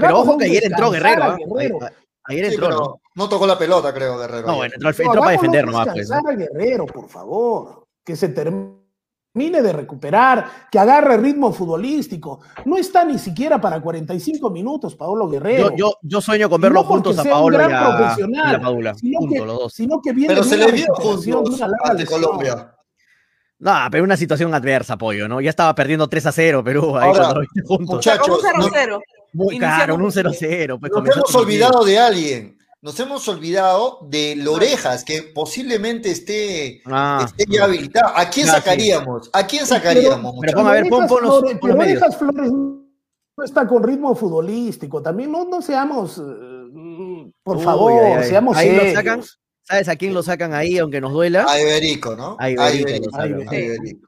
Pero 0.00 0.20
ojo 0.20 0.36
que 0.38 0.46
ayer 0.46 0.64
entró 0.64 0.90
Guerrero. 0.90 1.15
Ayer 2.28 2.44
entró, 2.46 2.68
¿no? 2.68 3.00
¿no? 3.14 3.28
tocó 3.28 3.46
la 3.46 3.58
pelota, 3.58 3.94
creo, 3.94 4.18
Guerrero. 4.18 4.46
No, 4.46 4.56
bueno, 4.56 4.74
entró, 4.74 4.90
entró 4.90 5.20
para 5.20 5.30
defender 5.32 5.66
nomás. 5.66 5.88
Pues, 5.92 6.10
¿no? 6.10 6.22
Guerrero, 6.36 6.86
por 6.86 7.08
favor. 7.08 7.86
Que 8.04 8.16
se 8.16 8.30
termine 8.30 9.62
de 9.62 9.72
recuperar, 9.72 10.68
que 10.70 10.78
agarre 10.78 11.16
ritmo 11.18 11.52
futbolístico. 11.52 12.40
No 12.64 12.76
está 12.76 13.04
ni 13.04 13.18
siquiera 13.18 13.60
para 13.60 13.80
45 13.80 14.50
minutos, 14.50 14.96
Paolo 14.96 15.28
Guerrero. 15.28 15.70
Yo, 15.70 15.76
yo, 15.76 15.92
yo 16.02 16.20
sueño 16.20 16.50
con 16.50 16.60
verlo 16.60 16.82
juntos 16.82 17.18
a 17.18 17.24
Paolo 17.24 17.58
y 17.58 17.72
a, 17.72 17.96
profesional, 17.96 18.52
y 18.52 18.54
a 18.56 18.60
Paula. 18.60 18.94
Sino, 18.94 19.18
juntos, 19.20 19.38
que, 19.38 19.46
los 19.46 19.58
dos. 19.58 19.72
sino 19.72 20.00
que 20.02 20.12
viene 20.12 20.34
pero 20.34 20.44
se 20.44 20.56
le 20.56 20.72
vio 20.72 20.94
juntos 20.94 21.60
ante 21.84 22.06
Colombia. 22.06 22.72
No, 23.58 23.72
pero 23.90 24.04
una 24.04 24.16
situación 24.16 24.52
adversa, 24.52 24.98
Pollo, 24.98 25.28
¿no? 25.28 25.40
Ya 25.40 25.50
estaba 25.50 25.74
perdiendo 25.74 26.08
3 26.08 26.26
a 26.26 26.32
0 26.32 26.62
Perú 26.62 26.96
ahí 26.96 27.08
Ahora, 27.08 27.40
juntos. 27.64 27.96
Muchachos, 27.96 28.38
0 28.42 28.68
0. 28.70 29.00
Muy 29.36 29.58
caro, 29.58 29.94
un 29.94 30.02
0-0. 30.02 30.80
Pues, 30.80 30.92
Nos 30.92 31.16
hemos 31.16 31.34
olvidado 31.34 31.84
de 31.84 31.98
alguien. 31.98 32.58
Nos 32.82 32.98
hemos 33.00 33.26
olvidado 33.28 33.98
de 34.08 34.36
Lorejas, 34.36 35.02
que 35.04 35.22
posiblemente 35.22 36.10
esté, 36.10 36.82
ah. 36.86 37.24
esté 37.24 37.44
ya 37.48 37.64
habilitado. 37.64 38.12
¿A 38.16 38.30
quién 38.30 38.46
sacaríamos? 38.46 39.28
¿A 39.32 39.46
quién 39.46 39.66
sacaríamos? 39.66 40.34
Pero, 40.40 40.58
pero 40.58 40.68
a 40.68 40.72
ver, 40.72 40.88
pon, 40.88 41.06
pon 41.06 41.24
los, 41.24 41.40
Flores, 41.40 41.58
Lorejas 41.62 42.16
Flores 42.16 42.52
no 42.52 43.44
está 43.44 43.66
con 43.66 43.82
ritmo 43.82 44.14
futbolístico. 44.14 45.02
También 45.02 45.32
no, 45.32 45.44
no 45.44 45.60
seamos, 45.60 46.18
uh, 46.18 47.32
por 47.42 47.60
favor, 47.60 48.22
seamos 48.24 48.56
ahí 48.56 48.74
lo 48.74 48.92
sacan, 48.92 49.22
¿Sabes 49.62 49.88
a 49.88 49.96
quién 49.96 50.14
lo 50.14 50.22
sacan 50.22 50.54
ahí, 50.54 50.78
aunque 50.78 51.00
nos 51.00 51.12
duela? 51.12 51.44
A 51.48 51.60
Iberico, 51.60 52.14
¿no? 52.14 52.36
A 52.38 52.48
Iberico. 52.48 53.18
A 53.18 53.26
Iberico. 53.26 54.05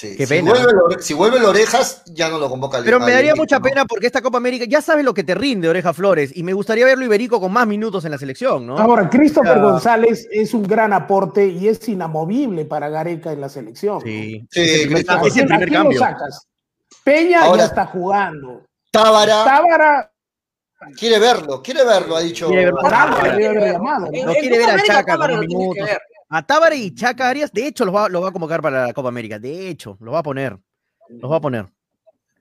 Sí. 0.00 0.16
Qué 0.16 0.26
pena. 0.26 0.54
Si 0.98 1.12
vuelve, 1.12 1.44
Orejas, 1.44 2.02
ya 2.06 2.30
no 2.30 2.38
lo 2.38 2.48
convoca 2.48 2.78
el 2.78 2.84
Pero 2.84 3.00
me 3.00 3.12
daría 3.12 3.34
mucha 3.34 3.60
pena 3.60 3.84
porque 3.84 4.06
esta 4.06 4.22
Copa 4.22 4.38
América, 4.38 4.64
ya 4.66 4.80
sabes 4.80 5.04
lo 5.04 5.12
que 5.12 5.24
te 5.24 5.34
rinde 5.34 5.68
Oreja 5.68 5.92
Flores, 5.92 6.34
y 6.34 6.42
me 6.42 6.54
gustaría 6.54 6.86
verlo 6.86 7.04
Iberico 7.04 7.38
con 7.38 7.52
más 7.52 7.66
minutos 7.66 8.06
en 8.06 8.12
la 8.12 8.16
selección, 8.16 8.66
¿no? 8.66 8.78
Ahora, 8.78 9.10
Christopher 9.10 9.60
González 9.60 10.26
es 10.32 10.54
un 10.54 10.62
gran 10.62 10.94
aporte 10.94 11.46
y 11.46 11.68
es 11.68 11.86
inamovible 11.86 12.64
para 12.64 12.88
Gareca 12.88 13.30
en 13.30 13.42
la 13.42 13.50
selección. 13.50 14.00
Sí, 14.00 14.42
sí 14.50 14.60
es 14.62 15.36
el 15.36 15.46
primer, 15.46 15.70
cambio. 15.70 16.00
Peña 17.04 17.54
ya 17.54 17.64
está 17.66 17.84
jugando. 17.84 18.62
Tábara. 18.90 19.44
Tábara. 19.44 20.12
Quiere 20.98 21.18
verlo, 21.18 21.60
quiere 21.60 21.84
verlo, 21.84 22.16
ha 22.16 22.20
dicho. 22.20 22.46
Quiere 22.48 22.64
verlo. 22.64 22.80
Tábara 22.88 23.38
llamado. 23.38 24.06
No 24.06 24.32
quiere 24.32 24.56
ver 24.56 24.70
a 24.70 24.82
Chaca 24.82 25.18
con 25.18 25.40
minutos. 25.40 25.86
A 26.30 26.46
Tábara 26.46 26.74
y 26.76 26.94
Chaca 26.94 27.28
Arias, 27.28 27.52
de 27.52 27.66
hecho, 27.66 27.84
los 27.84 27.94
va, 27.94 28.08
los 28.08 28.22
va 28.22 28.28
a 28.28 28.32
convocar 28.32 28.62
para 28.62 28.86
la 28.86 28.92
Copa 28.92 29.08
América. 29.08 29.38
De 29.38 29.68
hecho, 29.68 29.96
los 30.00 30.14
va 30.14 30.20
a 30.20 30.22
poner. 30.22 30.56
Los 31.08 31.30
va 31.30 31.36
a 31.36 31.40
poner. 31.40 31.66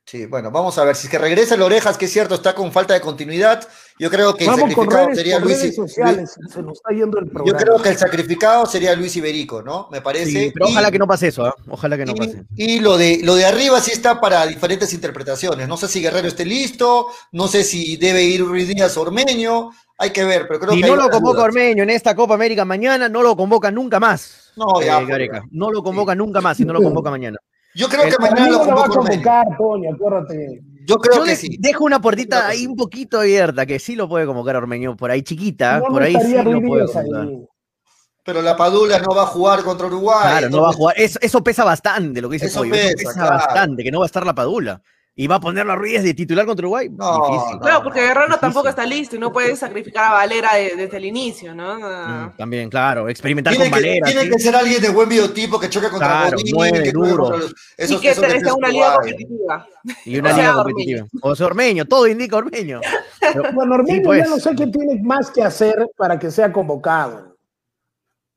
Sí, 0.06 0.26
bueno, 0.26 0.50
vamos 0.50 0.76
a 0.80 0.84
ver. 0.84 0.96
Si 0.96 1.06
es 1.06 1.12
que 1.12 1.20
regresa 1.20 1.54
el 1.54 1.62
Orejas, 1.62 1.96
que 1.96 2.06
es 2.06 2.12
cierto, 2.12 2.34
está 2.34 2.56
con 2.56 2.72
falta 2.72 2.96
de 2.96 3.02
continuidad. 3.02 3.68
Yo 4.00 4.10
creo 4.10 4.34
que 4.36 4.44
el 4.46 4.50
Vamos 4.50 4.74
con 4.74 4.86
sacrificado 4.86 5.06
redes, 5.06 5.18
sería 5.18 5.40
Luis. 5.40 5.58
redes 5.60 5.76
sociales. 5.76 6.36
Se 6.52 6.64
nos 6.64 6.74
está 6.78 6.96
yendo 6.96 7.20
el 7.20 7.32
Yo 7.46 7.54
creo 7.56 7.80
que 7.80 7.90
el 7.90 7.98
sacrificado 7.98 8.66
sería 8.66 8.96
Luis 8.96 9.16
Iberico, 9.18 9.62
¿no? 9.62 9.88
Me 9.92 10.02
parece. 10.02 10.32
Sí, 10.32 10.52
pero 10.52 10.68
Y- 10.68 10.72
ojalá 10.72 10.90
que 10.90 10.98
no 10.98 11.06
pase 11.06 11.28
eso, 11.28 11.46
¿ah? 11.46 11.54
Ojalá 11.68 11.96
que 11.96 12.06
no 12.08 12.14
y, 12.14 12.16
pase. 12.16 12.44
y 12.56 12.80
lo 12.80 12.98
de 12.98 13.20
lo 13.24 13.36
de 13.36 13.46
arriba 13.46 13.80
sí 13.82 13.92
está 13.92 14.20
para 14.20 14.48
diferentes 14.48 14.94
interpretaciones. 14.94 15.68
No 15.68 15.78
sé 15.78 15.88
si 15.88 16.02
Guerrero 16.02 16.28
esté 16.28 16.44
listo, 16.46 17.06
no 17.32 17.48
sé 17.48 17.64
si 17.64 17.96
debe 17.98 18.24
ir 18.24 18.44
Ruiz 18.44 18.68
Díaz 18.68 18.98
Ormeño, 18.98 19.70
hay 20.00 20.10
que 20.12 20.24
ver, 20.24 20.48
pero 20.48 20.60
creo 20.62 20.74
Si 20.74 20.82
que 20.82 20.88
no 20.88 20.96
lo 20.96 21.10
convoca. 21.10 21.44
Ormeño 21.44 21.84
en 21.84 21.90
esta 21.92 22.16
Copa 22.16 22.34
América 22.34 22.66
mañana, 22.66 23.08
no 23.10 23.22
lo 23.22 23.36
convoca 23.36 23.70
nunca 23.70 24.00
más. 24.00 24.52
No, 24.56 24.82
ya, 24.82 25.00
eh, 25.02 25.06
Gareca. 25.06 25.44
No 25.52 25.70
lo 25.72 25.84
convoca 25.84 26.16
nunca 26.16 26.42
más 26.42 26.58
si 26.58 26.66
no 26.66 26.74
lo 26.74 26.82
convoca 26.82 27.12
mañana. 27.12 27.38
Yo 27.76 27.88
creo 27.88 28.06
que 28.06 28.18
mañana 28.20 28.50
lo 28.50 28.58
va 28.60 28.64
a 28.64 28.68
convoca 28.68 29.00
Ormeño. 29.00 29.22
convocar, 29.24 29.46
Toño, 29.58 29.94
acuérdate. 29.94 30.62
Yo 30.86 30.96
creo 30.98 31.18
Yo 31.18 31.24
que 31.26 31.36
sí. 31.36 31.58
dejo 31.60 31.84
una 31.84 32.02
puertita 32.02 32.48
ahí 32.48 32.66
un 32.66 32.76
poquito 32.76 33.20
abierta, 33.20 33.66
que 33.68 33.78
sí 33.78 33.96
lo 33.96 34.10
puede 34.10 34.26
convocar 34.26 34.56
Ormeño, 34.56 34.96
por 34.98 35.12
ahí 35.12 35.22
chiquita, 35.22 35.80
No, 35.80 35.86
por 35.86 36.02
ahí 36.02 36.16
sí 36.16 36.34
lo 36.34 36.44
puede 36.44 36.62
convocar. 36.86 37.06
ahí. 37.28 37.46
Pero 38.26 38.42
la 38.42 38.56
Padula 38.58 39.00
no 39.00 39.16
va 39.16 39.24
a 39.24 39.28
jugar 39.28 39.64
contra 39.64 39.88
Uruguay. 39.88 40.20
Claro, 40.22 40.50
no 40.50 40.62
va 40.64 40.70
a 40.70 40.74
jugar. 40.74 40.96
Eso, 40.98 41.20
eso 41.22 41.44
pesa 41.44 41.64
bastante, 41.64 42.22
lo 42.22 42.30
que 42.30 42.36
dice 42.36 42.48
Eso 42.48 42.60
Pollo. 42.60 42.74
Eso 42.74 42.96
pesa, 42.96 43.10
pesa 43.10 43.14
claro. 43.14 43.36
bastante, 43.36 43.84
que 43.84 43.92
no 43.92 44.00
va 44.00 44.06
a 44.06 44.08
estar 44.08 44.26
la 44.26 44.36
Padula. 44.36 44.82
Y 45.22 45.28
va 45.28 45.36
a 45.36 45.40
ponerlo 45.42 45.74
a 45.74 45.76
Ruiz 45.76 46.02
de 46.02 46.14
titular 46.14 46.46
contra 46.46 46.64
Uruguay. 46.64 46.88
No, 46.90 47.28
Difícil. 47.30 47.60
Claro, 47.60 47.84
porque 47.84 48.00
Guerrero 48.00 48.38
tampoco 48.40 48.70
está 48.70 48.86
listo 48.86 49.18
y 49.18 49.20
no 49.20 49.34
puede 49.34 49.54
sacrificar 49.58 50.06
a 50.06 50.12
Valera 50.14 50.56
de- 50.56 50.78
desde 50.78 50.96
el 50.96 51.04
inicio, 51.04 51.54
¿no? 51.54 51.78
Mm, 51.78 52.38
También, 52.38 52.70
claro, 52.70 53.10
experimentar 53.10 53.54
Tiene, 53.54 53.70
con 53.70 53.80
que, 53.82 53.86
Valera. 53.86 54.06
tiene 54.08 54.22
¿sí? 54.22 54.30
que 54.30 54.40
ser 54.40 54.56
alguien 54.56 54.82
de 54.82 54.88
buen 54.92 55.10
biotipo 55.10 55.60
que 55.60 55.68
choque 55.70 55.90
contra 55.90 56.08
Claro, 56.08 56.38
Godín, 56.38 56.56
nueve, 56.56 56.84
que 56.84 56.92
choque 56.94 57.10
duro. 57.10 57.24
contra 57.24 57.40
los, 57.40 57.56
esos, 57.76 57.98
y 57.98 58.00
que 58.08 58.14
sea 58.16 58.54
una 58.56 58.70
liga 58.70 58.94
competitiva. 58.96 59.68
Y 60.06 60.20
una 60.20 60.30
O 60.30 60.34
sea, 60.36 60.42
liga 60.42 60.54
competitiva. 60.64 61.08
O 61.22 61.36
sea, 61.36 61.46
Ormeño, 61.48 61.86
todo 61.86 62.08
indica 62.08 62.38
Ormeño. 62.38 62.80
Pero- 63.20 63.44
Bueno, 63.54 63.76
Ormeño 63.76 63.96
Sí, 63.98 64.02
pues. 64.06 64.24
ya 64.24 64.30
no 64.30 64.40
sé 64.40 64.56
qué 64.56 64.68
tiene 64.68 65.02
más 65.04 65.30
que 65.32 65.44
hacer 65.44 65.86
para 65.98 66.18
que 66.18 66.32
sea 66.32 66.54
convocado. 66.54 67.36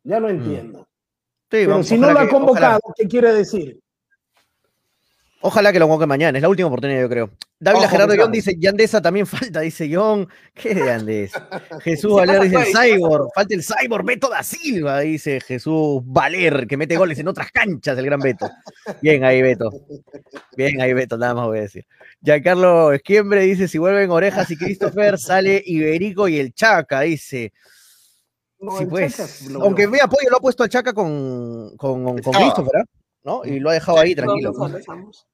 Ya 0.03 0.19
Mm. 0.19 0.23
no 0.23 0.29
entiendo. 0.31 0.79
Sí, 0.81 0.87
Pero 1.49 1.71
vamos, 1.71 1.87
si 1.87 1.97
no 1.97 2.11
lo 2.11 2.19
ha 2.19 2.29
convocado, 2.29 2.81
ojalá- 2.83 2.95
¿qué 2.97 3.07
quiere 3.07 3.33
decir? 3.35 3.79
Ojalá 5.45 5.73
que 5.73 5.81
lo 5.81 5.87
convoque 5.87 6.07
mañana, 6.07 6.39
es 6.39 6.43
la 6.43 6.49
última 6.49 6.69
oportunidad, 6.69 7.01
yo 7.01 7.09
creo. 7.09 7.31
Dávila 7.59 7.89
Gerardo. 7.89 8.15
John 8.17 8.31
dice, 8.31 8.55
Yandesa 8.59 9.03
también 9.03 9.27
falta, 9.27 9.61
dice 9.61 9.91
John. 9.93 10.29
¿Qué 10.55 10.73
de 10.75 10.91
Andes? 10.91 11.33
Jesús 11.83 12.15
Valer 12.15 12.43
dice. 12.43 12.73
Cyborg, 12.73 13.29
falta 13.35 13.55
el 13.55 13.63
Cyborg, 13.65 14.05
Beto 14.05 14.29
da 14.29 14.43
Silva, 14.45 15.01
dice 15.01 15.41
Jesús 15.41 16.01
Valer, 16.05 16.67
que 16.69 16.77
mete 16.77 16.97
goles 16.97 17.19
en 17.19 17.27
otras 17.27 17.51
canchas, 17.51 17.99
el 17.99 18.05
gran 18.05 18.21
Beto. 18.21 18.49
Bien 19.01 19.25
ahí, 19.25 19.43
Beto. 19.43 19.71
Bien 20.57 20.81
ahí, 20.81 20.93
Beto, 20.93 21.19
nada 21.19 21.35
más 21.35 21.47
voy 21.47 21.59
a 21.59 21.63
decir. 21.63 21.87
Giancarlo 22.23 22.93
Esquiembre 22.93 23.43
dice, 23.43 23.67
si 23.67 23.79
vuelven 23.79 24.11
Orejas 24.11 24.49
y 24.53 24.57
Christopher, 24.57 25.19
sale 25.19 25.61
Iberico 25.67 26.29
y 26.29 26.39
el 26.39 26.55
Chaca, 26.55 27.01
dice. 27.01 27.53
No, 28.61 28.79
Sí, 28.79 28.87
pues. 28.87 29.17
Chaca 29.17 29.59
Aunque 29.61 29.89
vea 29.89 30.05
apoyo, 30.05 30.31
lo 30.31 30.37
ha 30.37 30.41
puesto 30.41 30.63
al 30.63 30.69
Chaca 30.69 30.93
con, 30.93 31.77
con, 31.77 32.05
con. 32.05 32.33
Christopher, 32.33 32.81
¿ah? 32.81 32.85
¿No? 33.25 33.45
Y 33.45 33.61
lo 33.61 33.71
ha 33.71 33.75
dejado 33.75 33.99
ahí 33.99 34.15
tranquilo. 34.15 34.53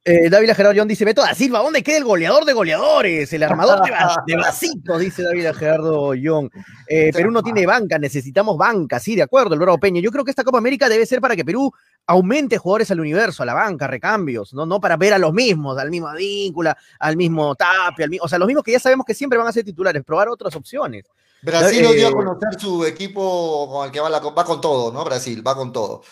Eh, 0.04 0.28
Dávila 0.28 0.54
Gerardo 0.54 0.78
John 0.78 0.88
dice, 0.88 1.04
Beto 1.04 1.22
da 1.22 1.34
Silva, 1.34 1.60
¿dónde 1.60 1.82
queda 1.82 1.96
el 1.98 2.04
goleador 2.04 2.44
de 2.44 2.52
goleadores? 2.52 3.32
El 3.32 3.42
armador 3.42 3.82
de, 3.82 3.90
va- 3.90 4.22
de 4.26 4.36
vasitos, 4.36 5.00
dice 5.00 5.22
Dávila 5.22 5.54
Gerardo 5.54 6.12
John. 6.22 6.50
Eh, 6.86 7.10
Perú 7.12 7.30
no 7.30 7.42
tiene 7.42 7.64
banca, 7.66 7.98
necesitamos 7.98 8.56
banca, 8.58 8.98
sí, 9.00 9.16
de 9.16 9.22
acuerdo, 9.22 9.54
el 9.54 9.60
Bravo 9.60 9.78
Peña. 9.78 10.00
Yo 10.00 10.10
creo 10.10 10.24
que 10.24 10.30
esta 10.30 10.44
Copa 10.44 10.58
América 10.58 10.88
debe 10.88 11.06
ser 11.06 11.20
para 11.20 11.34
que 11.34 11.44
Perú 11.44 11.72
aumente 12.06 12.58
jugadores 12.58 12.90
al 12.90 13.00
universo, 13.00 13.42
a 13.42 13.46
la 13.46 13.54
banca, 13.54 13.86
recambios, 13.86 14.52
no, 14.54 14.64
no 14.66 14.80
para 14.80 14.96
ver 14.96 15.12
a 15.14 15.18
los 15.18 15.32
mismos, 15.32 15.76
al 15.78 15.90
mismo 15.90 16.08
Advíncula, 16.08 16.76
al 16.98 17.16
mismo 17.16 17.54
Tapia, 17.54 18.04
al 18.04 18.10
mi- 18.10 18.18
o 18.20 18.28
sea, 18.28 18.38
los 18.38 18.46
mismos 18.46 18.64
que 18.64 18.72
ya 18.72 18.80
sabemos 18.80 19.04
que 19.06 19.14
siempre 19.14 19.38
van 19.38 19.46
a 19.48 19.52
ser 19.52 19.64
titulares, 19.64 20.02
probar 20.04 20.28
otras 20.28 20.54
opciones. 20.56 21.04
Brasil 21.42 21.84
Eh, 21.84 21.94
dio 21.94 22.08
a 22.08 22.12
conocer 22.12 22.58
su 22.58 22.84
equipo 22.84 23.68
con 23.70 23.86
el 23.86 23.92
que 23.92 24.00
va, 24.00 24.10
la, 24.10 24.18
va 24.20 24.44
con 24.44 24.60
todo, 24.60 24.92
¿no? 24.92 25.04
Brasil, 25.04 25.46
va 25.46 25.54
con 25.54 25.72
todo. 25.72 26.02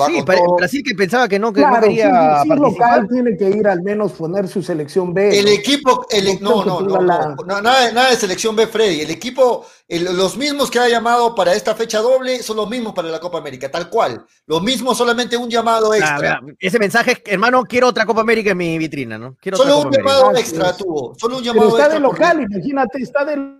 Va 0.00 0.06
Sí, 0.06 0.24
todo. 0.24 0.56
Brasil 0.56 0.82
que 0.82 0.94
pensaba 0.94 1.28
que 1.28 1.38
no, 1.38 1.52
que 1.52 1.60
no 1.60 1.68
Claro, 1.68 1.82
si, 1.86 1.96
quería 1.96 2.40
si 2.42 2.48
participar. 2.48 2.58
local 2.58 3.08
tiene 3.10 3.36
que 3.36 3.50
ir 3.50 3.68
al 3.68 3.82
menos 3.82 4.12
poner 4.12 4.48
su 4.48 4.62
selección 4.62 5.12
B. 5.12 5.38
El 5.38 5.44
¿no? 5.44 5.50
equipo, 5.50 6.06
el, 6.10 6.40
no, 6.40 6.64
No 6.64 6.64
no, 6.64 6.80
no, 6.80 6.96
no, 6.96 7.02
la- 7.02 7.36
no, 7.46 7.60
nada, 7.60 7.86
de- 7.86 7.92
nada 7.92 8.08
de 8.10 8.16
selección 8.16 8.56
B, 8.56 8.66
Freddy. 8.66 9.02
El 9.02 9.10
equipo, 9.10 9.66
el- 9.86 10.04
los 10.16 10.38
mismos 10.38 10.70
que 10.70 10.78
ha 10.78 10.88
llamado 10.88 11.34
para 11.34 11.52
esta 11.52 11.74
fecha 11.74 11.98
doble 12.00 12.42
son 12.42 12.56
los 12.56 12.70
mismos 12.70 12.94
para 12.94 13.08
la 13.08 13.20
Copa 13.20 13.36
América, 13.36 13.70
tal 13.70 13.90
cual. 13.90 14.24
Los 14.46 14.62
mismos, 14.62 14.96
solamente 14.96 15.36
un 15.36 15.50
llamado 15.50 15.92
Ah, 15.92 15.96
extra. 15.98 16.18
vea, 16.20 16.40
ese 16.58 16.78
mensaje 16.78 17.12
es, 17.12 17.22
hermano, 17.26 17.62
quiero 17.64 17.88
otra 17.88 18.06
Copa 18.06 18.22
América 18.22 18.52
en 18.52 18.56
mi 18.56 18.78
vitrina, 18.78 19.18
¿no? 19.18 19.36
Quiero 19.42 19.58
Solo 19.58 19.76
otra 19.76 19.88
un 19.90 19.94
Copa 19.94 19.98
América. 19.98 20.14
llamado 20.16 20.30
Así 20.38 20.40
extra 20.40 20.76
tuvo, 20.76 21.14
solo 21.18 21.36
un 21.36 21.42
Pero 21.42 21.54
llamado 21.54 21.68
está 21.76 21.82
extra. 21.82 21.94
de 21.94 22.00
local, 22.00 22.42
imagínate, 22.50 23.02
está 23.02 23.24
de 23.26 23.56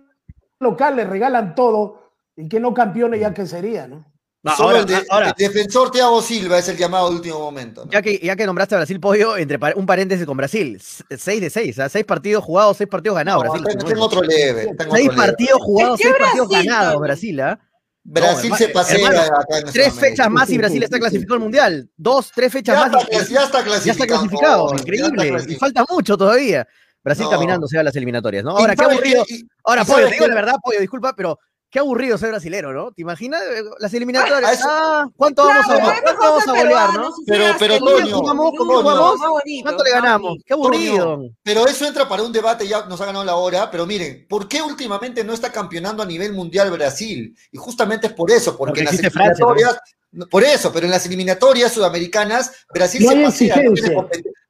local, 0.59 0.95
le 0.95 1.03
regalan 1.03 1.53
todo 1.53 1.99
y 2.35 2.49
que 2.49 2.59
no 2.59 2.73
campeone 2.73 3.19
ya 3.19 3.33
que 3.35 3.45
sería, 3.45 3.85
¿no? 3.87 4.03
No, 4.43 4.55
solo 4.57 4.69
ahora- 4.69 4.79
el, 4.81 4.85
de- 4.85 5.05
ahora- 5.09 5.27
el 5.29 5.33
defensor 5.37 5.89
Thiago 5.89 6.21
Silva 6.21 6.57
es 6.59 6.67
el 6.67 6.75
llamado 6.77 7.09
de 7.09 7.15
último 7.15 7.39
momento. 7.39 7.85
¿no? 7.85 7.91
Ya 7.91 8.01
que, 8.01 8.19
ya 8.21 8.35
que 8.35 8.45
nombraste 8.45 8.75
a 8.75 8.79
Brasil 8.79 8.99
Pollo, 8.99 9.37
entre 9.37 9.57
par- 9.57 9.73
un 9.77 9.85
paréntesis 9.85 10.25
con 10.25 10.35
Brasil, 10.35 10.81
6 10.81 11.41
de 11.41 11.49
6, 11.49 11.77
seis 11.89 12.05
partidos 12.05 12.43
jugados, 12.43 12.75
6 12.77 12.89
partidos 12.89 13.17
ganados. 13.17 13.45
No, 13.45 13.51
Brasil, 13.53 13.91
en 13.91 13.97
otro 13.99 14.21
leve. 14.21 14.63
está 14.71 14.83
en 14.83 14.91
6 14.91 15.07
otro 15.07 15.15
leve. 15.15 15.15
partidos 15.27 15.61
jugados, 15.61 15.97
¿Qué 15.97 16.03
6 16.03 16.15
partidos 16.19 16.49
ganados? 16.49 17.01
Brasil, 17.01 17.39
¿ah? 17.41 17.59
Brasil 18.05 18.49
No, 18.49 18.57
se 18.57 18.67
pasea 18.67 18.97
hermano, 18.97 19.21
acá 19.21 19.57
en 19.59 19.63
Tres 19.71 19.93
fechas 19.93 20.29
más 20.29 20.49
y 20.49 20.57
Brasil 20.57 20.83
está 20.83 20.99
clasificado 20.99 21.35
al 21.35 21.39
Mundial. 21.39 21.89
Dos, 21.95 22.31
tres 22.35 22.51
fechas 22.51 22.75
Ya 22.77 22.85
más 22.89 23.01
está, 23.03 23.15
y 23.15 23.33
ya 23.33 23.43
está 23.43 23.59
ya 23.59 23.63
clasificado. 23.63 23.93
está 23.93 24.07
clasificado. 24.07 24.69
ya 24.71 24.75
está 24.75 24.81
Increíble. 25.23 25.45
Y 25.53 25.55
falta 25.55 25.85
mucho 25.89 26.17
todavía. 26.17 26.67
Brasil 27.01 27.23
No. 27.23 27.29
caminando 27.31 27.65
se 27.65 27.77
va 27.77 27.81
a 27.81 27.83
las 27.85 27.95
eliminatorias, 27.95 28.43
¿no? 28.43 28.51
Ahora, 28.57 28.75
qué 28.75 28.83
aburrido. 28.83 29.23
Ahora, 29.63 29.83
y 29.83 29.85
Pollo, 29.85 30.07
te 30.07 30.13
digo 30.15 30.25
que- 30.25 30.29
la 30.29 30.35
verdad, 30.35 30.55
Pollo, 30.61 30.79
disculpa, 30.81 31.13
pero 31.15 31.39
qué 31.73 31.79
aburrido 31.79 32.17
ser 32.19 32.29
brasilero, 32.29 32.71
¿no? 32.71 32.91
¿Te 32.91 33.01
imaginas 33.01 33.41
las 33.79 33.93
eliminatorias? 33.93 34.61
Ah, 34.63 35.01
Ah, 35.03 35.09
¿cuánto 35.17 35.43
vamos 35.45 35.65
a, 35.67 35.75
Claro, 35.75 36.01
cuánto 36.03 36.21
vamos 36.21 36.47
a 36.47 36.51
golear, 36.51 36.93
no? 36.93 37.13
Pero- 37.25 37.45
pero, 37.57 37.79
Toño, 37.79 38.21
¿cómo- 38.21 38.51
jugamos? 38.51 39.19
¿Cuánto 39.63 39.83
le 39.83 39.89
ganamos? 39.89 40.37
Qué 40.45 40.53
aburrido. 40.53 41.23
Pero 41.41 41.67
eso 41.67 41.85
entra 41.87 42.07
para 42.07 42.21
un 42.23 42.31
debate, 42.31 42.67
ya 42.67 42.85
nos 42.85 43.01
ha 43.01 43.05
ganado 43.07 43.25
la 43.25 43.35
hora, 43.35 43.71
pero 43.71 43.85
miren, 43.87 44.25
¿por 44.29 44.47
qué 44.47 44.61
últimamente 44.61 45.23
no 45.23 45.33
está 45.33 45.51
campeonando 45.51 46.03
a 46.03 46.05
nivel 46.05 46.33
mundial 46.33 46.69
Brasil? 46.71 47.35
Y 47.51 47.57
justamente 47.57 48.07
es 48.07 48.13
por 48.13 48.29
eso, 48.29 48.55
porque, 48.55 48.69
Porque 48.71 48.79
en 48.81 48.85
las 48.85 49.11
Francia 49.13 49.43
eliminatorias, 49.43 49.79
no, 50.11 50.27
por 50.27 50.43
eso, 50.43 50.71
pero 50.71 50.85
en 50.85 50.91
las 50.91 51.05
eliminatorias 51.07 51.71
sudamericanas, 51.73 52.51
Brasil 52.71 53.03
No 53.03 53.09
se 53.11 53.17
hay 53.17 53.23
pasea, 53.25 53.55
no, 53.55 53.73
tiene 53.73 53.95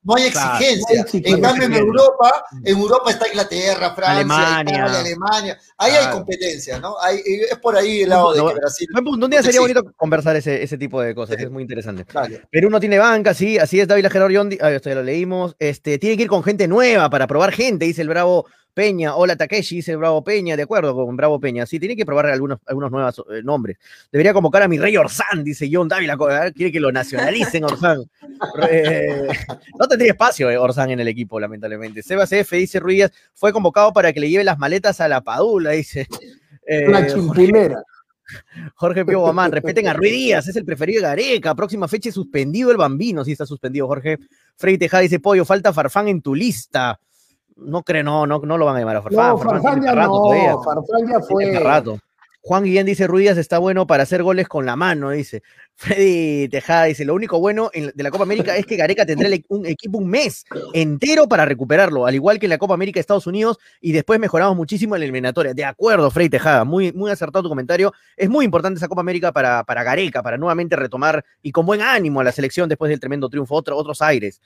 no 0.03 0.15
hay 0.15 0.29
Claro, 0.31 0.53
exigencia. 0.57 0.85
no 0.89 0.93
hay 0.95 0.99
exigencia. 1.01 1.35
En 1.35 1.41
cambio, 1.41 1.63
en 1.67 1.73
Europa, 1.73 2.45
en 2.63 2.77
Europa 2.77 3.11
está 3.11 3.27
Inglaterra, 3.27 3.93
Francia, 3.95 4.11
Alemania. 4.19 4.73
Italia, 4.75 4.99
Alemania. 4.99 5.59
Ahí 5.77 5.91
hay 5.93 6.11
competencia, 6.11 6.79
¿no? 6.79 6.95
Hay- 7.01 7.21
es 7.49 7.57
por 7.59 7.75
ahí 7.77 8.01
el 8.01 8.09
lado 8.09 8.33
de 8.33 8.39
que 8.53 8.59
Brasil. 8.59 8.87
Un 9.05 9.29
día 9.29 9.41
sería 9.41 9.53
Sí. 9.53 9.59
bonito 9.59 9.83
conversar 9.95 10.35
ese, 10.35 10.61
ese 10.63 10.77
tipo 10.77 11.01
de 11.01 11.15
cosas, 11.15 11.37
es 11.39 11.49
muy 11.49 11.61
interesante. 11.63 12.05
Perú 12.51 12.69
no 12.69 12.79
tiene 12.79 12.99
banca, 12.99 13.33
sí, 13.33 13.57
así 13.57 13.79
es, 13.79 13.87
David 13.87 14.07
Gerard 14.11 14.31
Yondi, 14.31 14.57
ah, 14.61 14.71
esto 14.71 14.89
ya 14.89 14.95
lo 14.95 15.03
leímos, 15.03 15.55
este, 15.59 15.97
tiene 15.97 16.17
que 16.17 16.23
ir 16.23 16.29
con 16.29 16.43
gente 16.43 16.67
nueva 16.67 17.09
para 17.09 17.27
probar 17.27 17.51
gente, 17.51 17.85
dice 17.85 18.01
el 18.01 18.09
Bravo 18.09 18.45
Peña, 18.73 19.15
hola 19.15 19.35
Takeshi, 19.35 19.77
dice 19.77 19.95
Bravo 19.95 20.23
Peña, 20.23 20.57
de 20.57 20.63
acuerdo 20.63 20.95
con 20.95 21.15
Bravo 21.15 21.39
Peña, 21.39 21.65
sí, 21.65 21.79
tiene 21.79 21.95
que 21.95 22.05
probar 22.05 22.25
algunos, 22.27 22.59
algunos 22.65 22.91
nuevos 22.91 23.23
eh, 23.31 23.41
nombres. 23.43 23.77
Debería 24.11 24.33
convocar 24.33 24.63
a 24.63 24.67
mi 24.67 24.79
rey 24.79 24.97
Orsán, 24.97 25.43
dice 25.43 25.69
John 25.71 25.87
Dávila, 25.87 26.17
quiere 26.55 26.71
que 26.71 26.79
lo 26.79 26.91
nacionalicen 26.91 27.63
Orsán. 27.65 28.03
Eh, 28.69 29.27
no 29.79 29.87
tendría 29.87 30.11
espacio 30.11 30.49
eh, 30.49 30.57
Orsán 30.57 30.89
en 30.89 30.99
el 30.99 31.07
equipo, 31.07 31.39
lamentablemente. 31.39 32.01
Sebas 32.01 32.31
F, 32.31 32.57
dice 32.57 32.79
Ruiz, 32.79 33.11
fue 33.33 33.53
convocado 33.53 33.93
para 33.93 34.11
que 34.11 34.19
le 34.19 34.29
lleve 34.29 34.43
las 34.43 34.57
maletas 34.57 34.99
a 35.01 35.07
la 35.07 35.21
Padula, 35.21 35.71
dice. 35.71 36.07
La 36.67 37.05
chimpulera. 37.05 37.83
Jorge 38.75 39.05
Pío 39.05 39.19
Guamán, 39.19 39.51
respeten 39.51 39.87
a 39.87 39.93
Ruiz 39.93 40.11
Díaz, 40.11 40.47
es 40.47 40.55
el 40.55 40.65
preferido 40.65 41.01
de 41.01 41.07
Gareca. 41.07 41.53
Próxima 41.53 41.87
fecha 41.87 42.11
suspendido 42.11 42.71
el 42.71 42.77
bambino, 42.77 43.23
sí 43.23 43.33
está 43.33 43.45
suspendido, 43.45 43.87
Jorge. 43.87 44.17
Frey 44.55 44.77
Tejada 44.77 45.01
dice, 45.01 45.19
Pollo, 45.19 45.45
falta 45.45 45.73
Farfán 45.73 46.07
en 46.07 46.21
tu 46.21 46.33
lista. 46.33 46.99
No 47.55 47.83
creo, 47.83 48.03
no, 48.03 48.25
no, 48.27 48.39
no 48.39 48.57
lo 48.57 48.65
van 48.65 48.75
a 48.75 48.79
llamar 48.79 48.97
a 48.97 49.01
Farfán. 49.01 49.29
No, 49.29 49.37
Farfán 49.37 49.83
ya 49.83 49.93
rato 49.93 50.11
todavía. 50.11 50.51
no, 50.51 50.63
Farfán 50.63 51.07
ya 51.09 51.19
fue. 51.21 51.59
rato. 51.59 51.99
Juan 52.45 52.65
Guillén 52.65 52.85
dice, 52.85 53.07
Ruiz 53.07 53.23
Díaz 53.23 53.37
está 53.37 53.57
bueno 53.57 53.87
para 53.87 54.03
hacer 54.03 54.21
goles 54.21 54.49
con 54.49 54.65
la 54.65 54.75
mano, 54.75 55.11
dice. 55.11 55.41
Freddy 55.75 56.49
Tejada 56.49 56.83
dice, 56.83 57.05
lo 57.05 57.13
único 57.15 57.39
bueno 57.39 57.69
en- 57.73 57.91
de 57.95 58.03
la 58.03 58.11
Copa 58.11 58.23
América 58.25 58.57
es 58.57 58.65
que 58.65 58.75
Gareca 58.75 59.05
tendrá 59.05 59.29
e- 59.29 59.43
un 59.47 59.65
equipo 59.65 59.97
un 59.97 60.07
mes 60.09 60.43
entero 60.73 61.27
para 61.29 61.45
recuperarlo, 61.45 62.05
al 62.05 62.13
igual 62.15 62.39
que 62.39 62.45
en 62.45 62.49
la 62.51 62.57
Copa 62.57 62.73
América 62.73 62.97
de 62.97 63.01
Estados 63.01 63.27
Unidos, 63.27 63.59
y 63.79 63.93
después 63.93 64.19
mejoramos 64.19 64.57
muchísimo 64.57 64.93
en 64.95 64.99
la 64.99 65.05
eliminatoria. 65.05 65.53
De 65.53 65.63
acuerdo, 65.63 66.11
Freddy 66.11 66.29
Tejada, 66.29 66.65
muy, 66.65 66.91
muy 66.91 67.09
acertado 67.11 67.43
tu 67.43 67.49
comentario. 67.49 67.93
Es 68.17 68.29
muy 68.29 68.43
importante 68.43 68.77
esa 68.77 68.89
Copa 68.89 69.01
América 69.01 69.31
para, 69.31 69.63
para 69.63 69.83
Gareca, 69.83 70.21
para 70.21 70.37
nuevamente 70.37 70.75
retomar 70.75 71.23
y 71.41 71.51
con 71.53 71.65
buen 71.65 71.81
ánimo 71.81 72.19
a 72.19 72.23
la 72.25 72.33
selección 72.33 72.67
después 72.67 72.89
del 72.89 72.99
tremendo 72.99 73.29
triunfo, 73.29 73.55
otro- 73.55 73.77
otros 73.77 74.01
aires. 74.01 74.41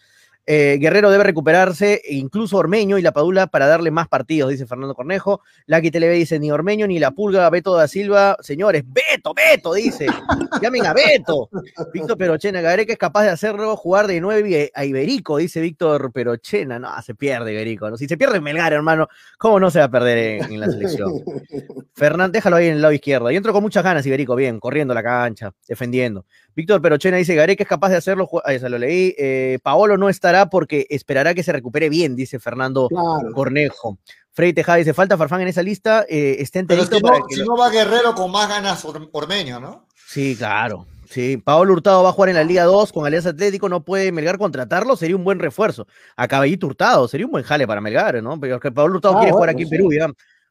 Eh, 0.50 0.78
Guerrero 0.80 1.12
debe 1.12 1.26
recuperarse, 1.26 2.02
e 2.06 2.16
incluso 2.16 2.56
Ormeño 2.56 2.98
y 2.98 3.02
la 3.02 3.12
Padula 3.12 3.48
para 3.48 3.68
darle 3.68 3.92
más 3.92 4.08
partidos, 4.08 4.50
dice 4.50 4.66
Fernando 4.66 4.96
Cornejo. 4.96 5.42
Lucky 5.66 5.92
TV 5.92 6.10
dice, 6.12 6.40
ni 6.40 6.52
Ormeño 6.52 6.88
ni 6.88 7.00
la 7.00 7.12
Pulga, 7.12 7.50
Beto 7.50 7.76
da 7.76 7.90
Silva. 7.90 8.38
Señores, 8.40 8.86
Beto, 8.88 9.34
Beto, 9.34 9.74
dice. 9.74 10.08
Llamen 10.62 10.86
a 10.86 10.94
Beto. 10.94 11.50
Víctor 11.94 12.18
Perochena, 12.18 12.62
Gareca 12.62 12.94
es 12.94 12.98
capaz 12.98 13.24
de 13.24 13.30
hacerlo 13.32 13.76
jugar 13.76 14.08
de 14.08 14.22
nueve 14.22 14.72
a 14.74 14.86
Iberico, 14.86 15.36
dice 15.36 15.60
Víctor 15.60 16.14
Perochena. 16.14 16.80
No, 16.80 16.90
se 17.02 17.14
pierde 17.14 17.52
Iberico. 17.52 17.90
¿no? 17.90 17.98
Si 17.98 18.08
se 18.08 18.16
pierde 18.16 18.40
Melgar, 18.40 18.72
hermano, 18.72 19.10
¿cómo 19.38 19.60
no 19.60 19.70
se 19.70 19.80
va 19.80 19.86
a 19.86 19.92
perder 19.92 20.18
en, 20.18 20.54
en 20.54 20.60
la 20.62 20.68
selección? 20.68 21.12
Fernán, 21.94 22.32
déjalo 22.32 22.56
ahí 22.56 22.68
en 22.68 22.76
el 22.76 22.82
lado 22.82 22.94
izquierdo. 22.94 23.32
Y 23.32 23.36
entro 23.36 23.52
con 23.52 23.64
muchas 23.64 23.84
ganas, 23.84 24.06
Iberico, 24.06 24.36
bien, 24.36 24.60
corriendo 24.62 24.94
la 24.94 25.04
cancha, 25.04 25.52
defendiendo. 25.68 26.26
Víctor 26.56 26.82
Perochena 26.82 27.18
dice, 27.18 27.36
Gareca 27.36 27.64
es 27.64 27.70
capaz 27.70 27.90
de 27.90 27.98
hacerlo, 27.98 28.30
ah, 28.46 28.54
esa 28.54 28.70
lo 28.70 28.78
leí. 28.78 29.14
Eh, 29.18 29.60
Paolo 29.62 29.98
no 29.98 30.08
estará 30.08 30.37
porque 30.46 30.86
esperará 30.90 31.34
que 31.34 31.44
se 31.44 31.52
recupere 31.52 31.90
bien, 31.90 32.16
dice 32.16 32.40
Fernando 32.40 32.88
Cornejo. 33.34 33.98
Freddy 34.32 34.54
Tejada 34.54 34.78
dice, 34.78 34.94
falta 34.94 35.18
Farfán 35.18 35.42
en 35.42 35.48
esa 35.48 35.64
lista, 35.64 36.06
eh, 36.08 36.38
está 36.40 36.62
Pero 36.68 36.84
no, 36.84 36.88
si 37.30 37.40
lo- 37.40 37.46
no 37.46 37.58
va 37.58 37.70
Guerrero 37.72 38.14
con 38.14 38.32
más 38.32 38.48
ganas 38.48 38.86
Or- 38.86 39.10
Ormeño, 39.12 39.60
¿no? 39.60 39.88
Sí, 40.08 40.36
claro. 40.38 40.86
Sí, 41.10 41.38
Paolo 41.38 41.74
Hurtado 41.74 42.04
va 42.04 42.10
a 42.10 42.12
jugar 42.12 42.30
en 42.30 42.36
la 42.36 42.44
Liga 42.44 42.66
2 42.66 42.92
con 42.92 43.06
Alianza 43.06 43.30
Atlético, 43.30 43.68
no 43.70 43.84
puede 43.84 44.12
Melgar 44.12 44.38
contratarlo, 44.38 44.96
sería 44.96 45.16
un 45.16 45.24
buen 45.24 45.40
refuerzo. 45.40 45.88
A 46.18 46.28
Caballito 46.28 46.68
Hurtado, 46.68 47.08
sería 47.08 47.26
un 47.26 47.32
buen 47.32 47.44
jale 47.46 47.66
para 47.66 47.82
Melgar, 47.82 48.22
¿no? 48.22 48.40
Pero 48.40 48.60
que 48.60 48.72
Paolo 48.72 48.96
Hurtado 48.96 49.16
Ah, 49.16 49.20
quiere 49.20 49.32
jugar 49.32 49.50
aquí 49.50 49.64
en. 49.64 49.70
Perú, 49.70 49.90
ya. 49.92 50.08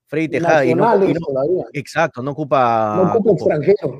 Freddy 0.06 0.28
Tejada. 0.28 0.64
Y 0.64 0.74
no, 0.74 1.04
y 1.04 1.14
exacto, 1.78 2.22
no 2.22 2.30
ocupa. 2.32 2.94
No 2.96 3.12
ocupa 3.12 3.32
extranjero. 3.32 3.98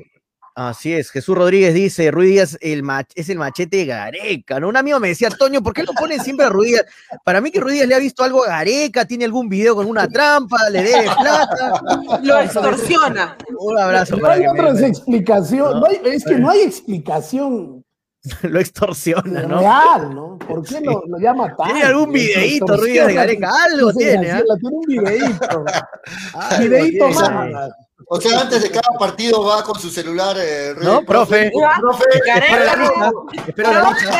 Así 0.59 0.91
es, 0.91 1.11
Jesús 1.11 1.37
Rodríguez 1.37 1.71
dice, 1.75 2.09
Ruiz 2.09 2.29
Díaz 2.31 2.57
el 2.61 2.81
mach- 2.83 3.11
es 3.13 3.29
el 3.29 3.37
machete 3.37 3.77
de 3.77 3.85
Gareca, 3.85 4.59
¿no? 4.59 4.69
Un 4.69 4.75
amigo 4.75 4.99
me 4.99 5.09
decía, 5.09 5.29
Toño, 5.29 5.61
¿por 5.61 5.71
qué 5.71 5.83
lo 5.83 5.93
ponen 5.93 6.19
siempre 6.19 6.47
a 6.47 6.49
Ruiz 6.49 6.69
Díaz? 6.71 6.85
Para 7.23 7.41
mí 7.41 7.51
que 7.51 7.59
Ruiz 7.59 7.75
Díaz 7.75 7.87
le 7.87 7.93
ha 7.93 7.99
visto 7.99 8.23
algo 8.23 8.43
a 8.43 8.47
Gareca, 8.47 9.05
tiene 9.05 9.25
algún 9.25 9.47
video 9.49 9.75
con 9.75 9.85
una 9.85 10.07
trampa, 10.07 10.57
le 10.71 10.81
debe 10.81 11.03
plata. 11.21 11.81
Lo 12.23 12.39
extorsiona. 12.39 13.37
Un 13.59 13.77
abrazo 13.77 14.15
No 14.15 14.21
para 14.23 14.33
hay 14.33 14.41
que 14.41 14.47
me- 14.81 14.87
explicaciones. 14.87 15.73
¿No? 15.75 15.79
no 15.81 15.85
hay- 15.85 15.99
es 16.05 16.25
que 16.25 16.35
no 16.39 16.49
hay 16.49 16.61
explicación 16.61 17.83
lo 18.41 18.59
extorsiona, 18.59 19.43
¿no? 19.43 19.59
real, 19.59 20.15
¿no? 20.15 20.39
¿Por 20.39 20.63
qué 20.67 20.81
lo, 20.81 21.03
lo 21.07 21.19
llama 21.19 21.55
tal? 21.55 21.67
¿Tiene 21.67 21.83
algún 21.83 22.11
videíto, 22.11 22.75
Ruiz 22.77 22.93
Díaz 22.93 23.07
de 23.07 23.13
Gareca? 23.13 23.51
Algo 23.71 23.93
tiene, 23.93 24.31
¿ah? 24.31 24.41
Tiene 24.59 24.75
un 24.75 24.81
videíto. 24.87 25.65
Videíto 26.59 27.09
más. 27.09 27.69
O 28.09 28.21
sea, 28.21 28.39
antes 28.41 28.61
de 28.63 28.69
cada 28.71 28.97
partido 28.97 29.43
va 29.43 29.63
con 29.63 29.77
su 29.79 29.89
celular. 29.89 30.37
eh, 30.39 30.73
¿No, 30.81 31.03
profe? 31.03 31.51
Profe, 31.81 32.05
Espero 32.15 32.63
la 32.63 32.75
lista. 32.77 33.11
Espero 33.47 33.71
la 33.73 33.91
lista. 33.91 34.13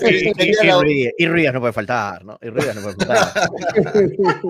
Y, 0.00 0.04
y- 0.04 0.32
y- 0.36 0.50
y 0.50 0.70
Ruiz- 0.70 1.10
y 1.18 1.26
Ruiz 1.26 1.52
no 1.52 1.60
puede 1.60 1.72
faltar, 1.72 2.24
¿no? 2.24 2.38
Y 2.42 2.48
Ruiz 2.48 2.74
no 2.74 2.80
puede 2.82 2.96
faltar. 2.96 3.50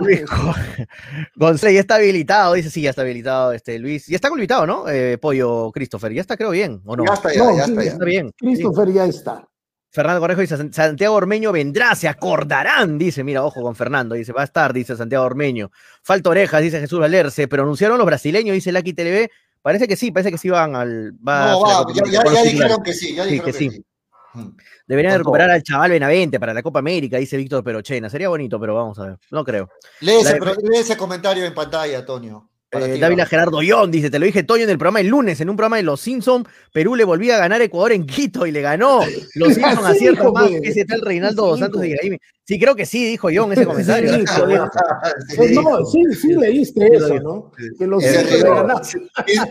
González 1.36 1.74
ya 1.74 1.80
está 1.80 1.96
habilitado, 1.96 2.54
dice 2.54 2.70
sí, 2.70 2.80
ya 2.82 2.90
está 2.90 3.02
habilitado 3.02 3.52
este 3.52 3.78
Luis. 3.78 4.06
Ya 4.06 4.16
está 4.16 4.28
habilitado, 4.28 4.66
¿no? 4.66 4.88
Eh, 4.88 5.18
Pollo 5.18 5.70
Christopher, 5.72 6.12
ya 6.12 6.20
está, 6.22 6.36
creo 6.36 6.50
bien, 6.50 6.80
¿o 6.86 6.96
no? 6.96 7.04
Ya 7.06 7.14
está, 7.14 7.32
ya, 7.34 7.38
No, 7.44 7.56
ya 7.56 7.64
sí, 7.66 7.70
está. 7.72 7.82
ya 7.82 7.86
ya. 7.88 7.92
Está 7.92 8.04
bien. 8.04 8.28
sí. 8.28 8.46
Christopher 8.46 8.92
ya 8.92 9.04
está. 9.06 9.44
Fernando 9.92 10.20
Correjo 10.20 10.40
dice, 10.40 10.56
"San- 10.56 10.72
Santiago 10.72 11.14
Ormeño 11.14 11.52
vendrá, 11.52 11.94
se 11.94 12.08
acordarán, 12.08 12.96
dice, 12.98 13.22
mira, 13.22 13.44
ojo 13.44 13.62
con 13.62 13.76
Fernando, 13.76 14.14
dice, 14.14 14.32
va 14.32 14.40
a 14.40 14.44
estar, 14.44 14.72
dice 14.72 14.96
Santiago 14.96 15.24
Ormeño. 15.24 15.70
Falta 16.02 16.30
orejas, 16.30 16.62
dice 16.62 16.80
Jesús 16.80 16.98
Valer, 16.98 17.30
se 17.30 17.46
pronunciaron 17.46 17.98
los 17.98 18.06
brasileños, 18.06 18.54
dice 18.54 18.72
Lucky 18.72 18.94
TV. 18.94 19.30
Parece 19.60 19.86
que 19.86 19.94
sí, 19.96 20.10
parece 20.10 20.32
que 20.32 20.38
sí 20.38 20.48
van 20.50 20.74
al... 20.74 21.12
Va 21.26 21.52
No, 21.52 21.60
va, 21.60 21.86
ya, 22.10 22.42
dijeron 22.42 22.82
que 22.82 22.92
sí, 22.94 23.14
ya 23.14 23.24
Sí, 23.24 23.30
dijeron 23.30 23.44
que 23.46 23.52
que 23.52 23.52
sí. 23.52 23.70
sí. 23.70 23.84
Deberían 24.86 25.18
recuperar 25.18 25.50
al 25.50 25.62
chaval 25.62 25.90
Benavente 25.90 26.40
para 26.40 26.54
la 26.54 26.62
Copa 26.62 26.78
América, 26.78 27.18
dice 27.18 27.36
Víctor 27.36 27.62
Perochena. 27.62 28.08
Sería 28.08 28.28
bonito, 28.30 28.58
pero 28.58 28.74
vamos 28.74 28.98
a 28.98 29.06
ver. 29.08 29.18
No 29.30 29.44
creo. 29.44 29.68
Lee 30.00 30.12
ese, 30.20 30.40
La- 30.40 30.52
lee 30.54 30.78
ese 30.78 30.96
comentario 30.96 31.44
en 31.44 31.52
pantalla, 31.54 32.04
Toño. 32.04 32.48
Eh, 32.72 32.98
Dávila. 32.98 33.26
Gerardo 33.26 33.62
Ión 33.62 33.90
dice, 33.90 34.08
te 34.10 34.18
lo 34.18 34.24
dije 34.24 34.42
Toño 34.44 34.64
en 34.64 34.70
el 34.70 34.78
programa 34.78 35.00
el 35.00 35.08
lunes, 35.08 35.40
en 35.42 35.50
un 35.50 35.56
programa 35.56 35.76
de 35.76 35.82
Los 35.82 36.00
Simpson, 36.00 36.46
Perú 36.72 36.96
le 36.96 37.04
volvía 37.04 37.36
a 37.36 37.38
ganar 37.38 37.60
a 37.60 37.64
Ecuador 37.64 37.92
en 37.92 38.06
Quito 38.06 38.46
y 38.46 38.50
le 38.50 38.62
ganó. 38.62 39.00
Los 39.34 39.54
Simpson 39.54 39.84
aciertan 39.84 40.24
dijo, 40.26 40.32
más 40.32 40.48
que 40.48 40.56
ese 40.68 40.84
tal 40.86 41.02
Reinaldo 41.02 41.42
dos 41.48 41.56
Sí, 41.58 41.62
Santos 41.64 41.80
de. 41.82 41.88
Ibrahim. 41.88 42.18
Sí, 42.44 42.58
creo 42.58 42.74
que 42.74 42.86
sí, 42.86 43.04
dijo 43.04 43.30
Ión 43.30 43.52
ese 43.52 43.66
comentario. 43.66 44.10
Sí. 44.14 44.24
Sí, 44.26 45.36
Pues 45.36 45.50
no, 45.52 45.84
sí, 45.86 46.02
sí 46.20 46.28
leíste 46.34 46.80
Sí, 46.88 46.96
eso. 46.96 47.14
¿no? 47.20 47.52
Que 47.78 47.86
los 47.86 48.02
Y 48.02 48.06
se 48.06 48.14
Simpsons 48.18 48.42
le 48.42 48.48
ganaron. 48.48 48.82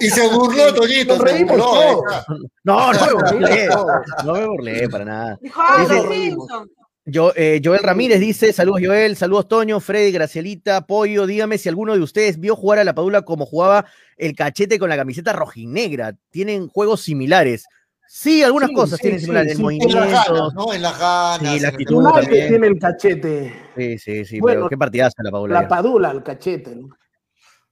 Y, 0.01 0.05
y 0.05 0.09
se 0.09 0.27
burló, 0.27 0.73
Toñito. 0.75 1.17
Nos 1.17 1.29
Se 1.29 1.33
reímos 1.33 1.57
todos. 1.57 2.03
está. 2.09 2.25
No, 2.63 2.91
no 2.93 3.05
me 3.05 3.13
burlé. 3.13 3.69
No 4.25 4.33
me 4.33 4.45
burlé 4.47 4.89
para 4.89 5.05
nada. 5.05 5.37
Dijo, 5.41 5.61
ah, 5.63 5.85
los 5.87 6.07
Simpson. 6.13 6.69
Yo, 7.11 7.33
eh, 7.35 7.59
Joel 7.63 7.83
Ramírez 7.83 8.19
dice, 8.21 8.53
saludos 8.53 8.81
Joel, 8.85 9.17
saludos 9.17 9.47
Toño, 9.49 9.79
Freddy, 9.81 10.11
Gracielita, 10.11 10.85
Pollo, 10.87 11.25
dígame 11.27 11.57
si 11.57 11.67
alguno 11.67 11.93
de 11.93 11.99
ustedes 11.99 12.39
vio 12.39 12.55
jugar 12.55 12.79
a 12.79 12.83
la 12.85 12.93
Padula 12.95 13.23
como 13.23 13.45
jugaba 13.45 13.85
el 14.17 14.33
cachete 14.33 14.79
con 14.79 14.87
la 14.89 14.95
camiseta 14.95 15.33
rojinegra. 15.33 16.15
Tienen 16.29 16.69
juegos 16.69 17.01
similares. 17.01 17.65
Sí, 18.07 18.43
algunas 18.43 18.69
Sí, 18.69 18.75
cosas 18.75 18.97
sí, 18.97 19.03
tienen 19.03 19.19
similares, 19.19 19.57
sí, 19.57 19.63
el 19.63 19.81
En 19.81 19.93
las 19.93 20.09
ganas, 20.27 20.53
¿no? 20.53 20.73
En 20.73 20.81
las 20.81 20.99
ganas. 20.99 21.39
Sí, 21.39 21.45
la 21.59 21.67
el- 21.69 21.73
actitud. 21.73 22.03
También. 22.13 22.47
tiene 22.49 22.67
el 22.67 22.79
cachete. 22.79 23.53
Sí, 23.75 23.97
sí, 23.97 24.25
sí, 24.25 24.39
Bueno, 24.39 24.59
pero 24.61 24.69
qué 24.69 24.77
partidazo 24.77 25.15
la 25.23 25.31
Padula. 25.31 25.61
La 25.61 25.67
padula, 25.67 26.11
el 26.11 26.23
cachete. 26.23 26.75
¿no? 26.75 26.89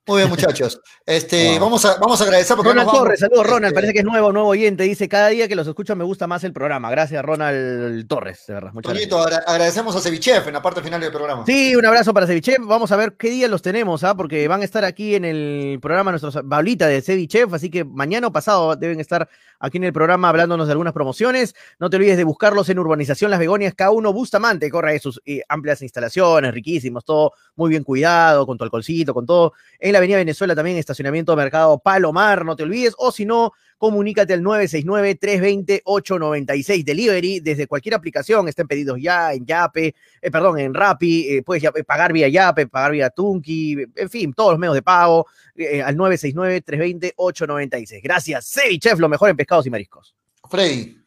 Muy 0.10 0.18
bien, 0.18 0.30
muchachos. 0.30 0.82
Este, 1.06 1.52
Wow. 1.52 1.60
vamos, 1.62 1.86
a, 1.86 1.98
vamos 2.00 2.20
a 2.20 2.24
agradecer 2.24 2.56
porque 2.56 2.70
Ronald 2.72 2.88
vamos. 2.88 3.02
Torres, 3.04 3.20
saludos 3.20 3.46
Ronald, 3.46 3.66
Este, 3.66 3.74
parece 3.76 3.94
que 3.94 4.00
es 4.00 4.06
nuevo, 4.06 4.32
nuevo 4.34 4.50
oyente. 4.50 4.84
Dice, 4.84 5.08
cada 5.08 5.28
día 5.30 5.48
que 5.48 5.56
los 5.56 5.68
escucho 5.68 5.96
me 5.96 6.04
gusta 6.04 6.28
más 6.28 6.44
el 6.44 6.52
programa. 6.52 6.90
Gracias 6.92 7.24
Ronald 7.24 8.08
Torres, 8.08 8.44
de 8.48 8.54
verdad. 8.56 8.72
Muchas 8.74 8.92
gracias. 8.92 9.10
Toñito, 9.10 9.28
agra- 9.28 9.44
agradecemos 9.48 9.96
a 9.96 10.02
Cevichef 10.02 10.48
en 10.48 10.54
la 10.54 10.62
parte 10.62 10.82
final 10.82 11.00
del 11.00 11.12
programa. 11.12 11.44
Sí, 11.46 11.76
un 11.76 11.86
abrazo 11.86 12.14
para 12.14 12.28
Ceviche. 12.28 12.58
Vamos 12.60 12.92
a 12.92 12.96
ver 12.96 13.14
qué 13.14 13.30
día 13.30 13.48
los 13.48 13.62
tenemos, 13.62 14.04
¿ah? 14.04 14.16
porque 14.16 14.48
van 14.48 14.62
a 14.62 14.66
estar 14.66 14.84
aquí 14.84 15.16
en 15.16 15.26
el 15.26 15.80
programa 15.82 16.12
nuestros 16.12 16.38
Baulita 16.44 16.88
de 16.88 17.02
Cevichef, 17.02 17.54
así 17.54 17.70
que 17.70 17.84
mañana 17.84 18.28
o 18.28 18.32
pasado 18.32 18.76
deben 18.76 19.00
estar 19.00 19.30
aquí 19.60 19.78
en 19.78 19.84
el 19.84 19.94
programa 19.94 20.30
hablándonos 20.30 20.68
de 20.68 20.72
algunas 20.72 20.94
promociones. 20.94 21.54
No 21.80 21.90
te 21.90 21.98
olvides 21.98 22.18
de 22.18 22.24
buscarlos 22.24 22.68
en 22.70 22.80
Urbanización 22.80 23.30
Las 23.32 23.40
Begonias 23.40 23.76
K1 23.76 24.14
Bustamante, 24.14 24.70
corre 24.72 24.98
sus 25.00 25.22
amplias 25.48 25.82
instalaciones, 25.82 26.54
riquísimos, 26.54 27.04
todo 27.06 27.34
muy 27.56 27.70
bien 27.70 27.84
cuidado, 27.84 28.46
con 28.48 28.58
tu 28.58 28.64
alcoholcito, 28.64 29.14
con 29.14 29.26
todo. 29.26 29.54
En 29.80 29.94
la 29.94 29.99
Avenida 30.00 30.18
Venezuela 30.18 30.56
también, 30.56 30.78
estacionamiento 30.78 31.36
Mercado 31.36 31.78
Palomar, 31.80 32.44
no 32.44 32.56
te 32.56 32.64
olvides, 32.64 32.96
o 32.98 33.12
si 33.12 33.26
no, 33.26 33.52
comunícate 33.78 34.34
al 34.34 34.42
969-320-896 34.44 36.84
Delivery 36.84 37.40
desde 37.40 37.68
cualquier 37.68 37.96
aplicación, 37.96 38.48
estén 38.48 38.68
pedidos 38.68 38.98
ya 39.02 39.34
en 39.34 39.46
Yape, 39.46 39.96
eh, 40.22 40.32
perdón, 40.32 40.60
en 40.60 40.74
Rappi, 40.74 41.28
eh, 41.38 41.44
puedes 41.44 41.64
ya- 41.64 41.72
pagar 41.72 42.14
vía 42.14 42.28
Yape, 42.28 42.68
pagar 42.68 42.92
vía 42.92 43.10
Tunki, 43.10 43.76
en 43.96 44.10
fin, 44.10 44.34
todos 44.34 44.52
los 44.52 44.60
medios 44.60 44.76
de 44.76 44.82
pago 44.82 45.26
eh, 45.56 45.82
al 45.82 45.96
969-320-896. 45.98 48.02
Gracias, 48.02 48.50
Cevichef, 48.52 49.00
lo 49.00 49.10
mejor 49.10 49.30
en 49.30 49.38
pescados 49.38 49.66
y 49.68 49.70
mariscos. 49.70 50.16
Freddy. 50.50 50.98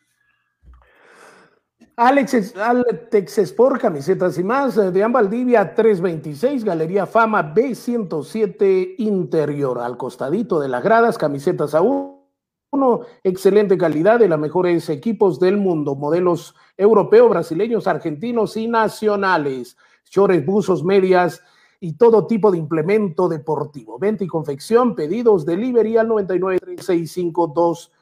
Alex, 1.97 2.57
Alex 2.57 3.39
Sport, 3.39 3.81
camisetas 3.83 4.39
y 4.39 4.43
más, 4.43 4.79
eh, 4.79 4.91
de 4.91 5.07
Valdivia 5.09 5.75
326, 5.75 6.65
Galería 6.65 7.05
Fama 7.05 7.55
B107 7.55 8.95
Interior, 8.99 9.79
al 9.79 9.99
costadito 9.99 10.59
de 10.59 10.69
las 10.69 10.83
gradas, 10.83 11.19
camisetas 11.19 11.75
a 11.75 11.83
uno, 11.83 13.01
excelente 13.23 13.77
calidad 13.77 14.19
de 14.19 14.29
los 14.29 14.39
mejores 14.39 14.89
equipos 14.89 15.39
del 15.39 15.59
mundo, 15.59 15.95
modelos 15.95 16.55
europeos, 16.79 17.29
brasileños, 17.29 17.87
argentinos 17.87 18.57
y 18.57 18.69
nacionales, 18.69 19.77
shorts, 20.09 20.47
buzos, 20.47 20.83
medias 20.83 21.43
y 21.79 21.93
todo 21.99 22.27
tipo 22.27 22.51
de 22.51 22.57
implemento 22.57 23.29
deportivo. 23.29 23.99
Venta 23.99 24.25
y 24.25 24.29
confección, 24.29 24.95
pedidos, 24.95 25.45
delivery 25.45 25.99
al 25.99 26.09
99 26.09 26.59
3652 26.59 27.93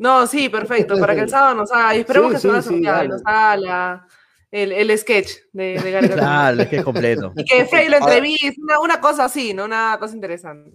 No, 0.00 0.26
sí, 0.26 0.48
perfecto. 0.48 0.98
Para 0.98 1.14
que 1.14 1.20
el 1.20 1.28
sábado 1.28 1.54
nos 1.56 1.70
haga. 1.70 1.94
Y 1.94 2.00
esperemos 2.00 2.30
sí, 2.30 2.34
que 2.36 2.40
se 2.40 2.48
nos 2.48 2.66
haga, 2.88 3.04
nos 3.04 3.22
haga 3.22 3.56
la, 3.58 4.06
el, 4.50 4.72
el, 4.72 4.98
sketch 4.98 5.30
de, 5.52 5.78
de. 5.78 6.08
Claro, 6.08 6.58
el 6.58 6.66
sketch 6.66 6.84
completo. 6.84 7.34
Y 7.36 7.44
que 7.44 7.66
Frey 7.66 7.90
lo 7.90 7.98
entreviste, 7.98 8.56
una, 8.62 8.80
una, 8.80 8.98
cosa 8.98 9.26
así, 9.26 9.52
¿no? 9.52 9.66
Una 9.66 9.98
cosa 10.00 10.14
interesante. 10.14 10.70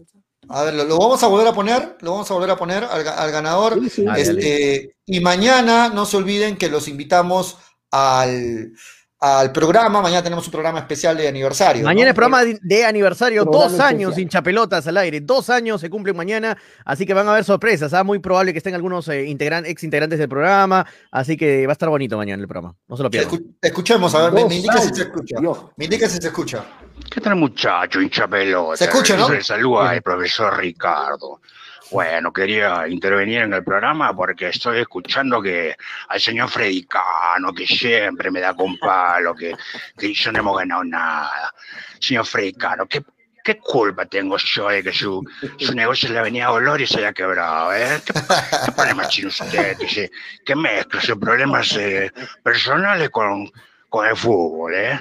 A 0.47 0.61
ver, 0.61 0.75
lo, 0.75 0.83
lo, 0.83 0.99
vamos 0.99 1.23
a 1.23 1.27
volver 1.27 1.47
a 1.47 1.53
poner, 1.53 1.97
lo 2.01 2.11
vamos 2.11 2.29
a 2.29 2.35
volver 2.35 2.51
a 2.51 2.55
poner 2.55 2.83
al, 2.83 3.07
al 3.07 3.31
ganador. 3.31 3.79
Sí, 3.79 3.89
sí. 3.89 4.05
Este, 4.15 4.95
y 5.07 5.19
mañana 5.21 5.89
no 5.89 6.05
se 6.05 6.17
olviden 6.17 6.55
que 6.55 6.69
los 6.69 6.87
invitamos 6.87 7.57
al, 7.89 8.73
al 9.19 9.51
programa. 9.51 10.01
Mañana 10.01 10.23
tenemos 10.23 10.45
un 10.45 10.51
programa 10.51 10.79
especial 10.79 11.17
de 11.17 11.27
aniversario. 11.27 11.83
Mañana 11.83 12.05
¿no? 12.05 12.09
es 12.09 12.15
programa 12.15 12.43
de, 12.43 12.59
de 12.61 12.85
aniversario, 12.85 13.43
programa 13.43 13.67
dos 13.69 13.79
años 13.79 14.09
especial. 14.09 14.21
hincha 14.23 14.41
pelotas 14.41 14.87
al 14.87 14.97
aire, 14.97 15.21
dos 15.21 15.49
años 15.49 15.81
se 15.81 15.89
cumplen 15.89 16.15
mañana, 16.15 16.57
así 16.83 17.05
que 17.05 17.13
van 17.13 17.27
a 17.27 17.31
haber 17.31 17.43
sorpresas. 17.43 17.93
¿ah? 17.93 18.03
Muy 18.03 18.19
probable 18.19 18.51
que 18.51 18.59
estén 18.59 18.75
algunos 18.75 19.07
eh, 19.07 19.25
integran, 19.25 19.65
ex 19.65 19.83
integrantes 19.83 20.19
del 20.19 20.29
programa, 20.29 20.85
así 21.11 21.37
que 21.37 21.65
va 21.65 21.71
a 21.71 21.73
estar 21.73 21.89
bonito 21.89 22.17
mañana 22.17 22.41
el 22.41 22.47
programa. 22.47 22.75
No 22.87 22.97
se 22.97 23.03
lo 23.03 23.09
pierdan. 23.09 23.33
Escu 23.33 23.55
escuchemos, 23.61 24.13
a 24.15 24.23
ver, 24.23 24.33
me, 24.33 24.45
me, 24.45 24.55
indica 24.55 24.77
si 24.79 24.93
se 24.93 25.03
escucha. 25.03 25.35
Yo. 25.41 25.71
Me 25.77 25.85
indica 25.85 26.07
si 26.07 26.17
se 26.17 26.27
escucha. 26.27 26.65
¿Qué 27.09 27.21
tal, 27.21 27.35
muchacho, 27.35 28.01
hincha 28.01 28.27
pelota? 28.27 28.77
Se 28.77 28.85
escucha, 28.85 29.17
¿no? 29.17 29.27
Se 29.27 29.41
saluda 29.41 29.91
al 29.91 30.01
profesor 30.01 30.57
Ricardo. 30.57 31.41
Bueno, 31.91 32.33
quería 32.33 32.87
intervenir 32.87 33.43
en 33.43 33.53
el 33.53 33.63
programa 33.63 34.15
porque 34.15 34.49
estoy 34.49 34.79
escuchando 34.79 35.41
que 35.41 35.75
al 36.07 36.19
señor 36.19 36.49
Fredicano, 36.49 37.53
que 37.53 37.67
siempre 37.67 38.31
me 38.31 38.41
da 38.41 38.55
con 38.55 38.77
palo, 38.77 39.35
que, 39.35 39.55
que 39.97 40.13
yo 40.13 40.31
no 40.31 40.39
hemos 40.39 40.57
ganado 40.57 40.83
nada. 40.83 41.53
Señor 41.99 42.25
Fredicano, 42.25 42.87
¿qué, 42.87 43.03
¿qué 43.43 43.57
culpa 43.59 44.05
tengo 44.07 44.35
yo 44.37 44.69
de 44.69 44.83
que 44.83 44.91
su, 44.91 45.23
su 45.59 45.73
negocio 45.75 46.07
en 46.07 46.15
la 46.15 46.21
Avenida 46.21 46.47
Dolores 46.47 46.89
se 46.89 46.99
haya 46.99 47.13
quebrado? 47.13 47.73
Eh? 47.73 48.01
¿Qué, 48.03 48.13
qué 48.13 48.71
problema 48.71 49.07
tiene 49.07 49.27
usted 49.29 49.77
que, 49.77 49.87
se, 49.87 50.11
que 50.43 50.55
mezcla 50.55 50.99
sus 50.99 51.17
problemas 51.17 51.71
eh, 51.77 52.11
personales 52.43 53.11
con, 53.11 53.49
con 53.89 54.07
el 54.07 54.17
fútbol? 54.17 54.73
Eh? 54.73 54.99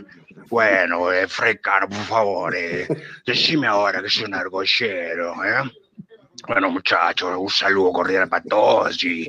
Bueno, 0.48 1.10
eh, 1.10 1.26
Fredicano, 1.28 1.88
por 1.88 2.04
favor, 2.04 2.54
eh, 2.54 2.86
decime 3.26 3.66
ahora 3.66 4.02
que 4.02 4.10
soy 4.10 4.24
un 4.24 4.34
argollero, 4.34 5.42
¿eh? 5.44 5.62
Bueno, 6.46 6.70
muchachos, 6.70 7.30
un 7.38 7.48
saludo 7.48 7.92
cordial 7.92 8.28
para 8.28 8.42
todos 8.42 9.02
y, 9.02 9.28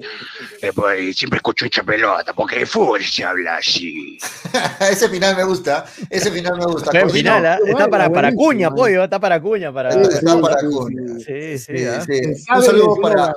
eh, 0.61 0.71
pues, 0.73 1.15
siempre 1.15 1.37
escucho 1.37 1.65
hincha 1.65 1.83
pelota, 1.83 2.33
porque 2.33 2.59
de 2.59 2.65
fútbol 2.65 3.01
se 3.03 3.23
habla 3.23 3.57
así. 3.57 4.17
ese 4.79 5.09
final 5.09 5.35
me 5.35 5.43
gusta, 5.45 5.85
ese 6.09 6.31
final 6.31 6.57
me 6.57 6.65
gusta. 6.65 6.91
Final, 7.09 7.45
¿eh? 7.45 7.59
está 7.67 7.87
para, 7.87 8.09
para 8.09 8.33
cuña, 8.33 8.69
pollo, 8.71 9.03
está 9.03 9.19
para 9.19 9.41
cuña. 9.41 9.71
Para... 9.71 9.91
Sí, 9.91 9.99
está 10.11 10.39
para 10.41 10.57
cuña. 10.57 11.19
Sí, 11.19 11.57
sí, 11.57 11.77
sí, 11.77 11.85
sí. 12.05 12.51
Un 12.53 12.63
saludo 12.63 12.97
para... 13.01 13.33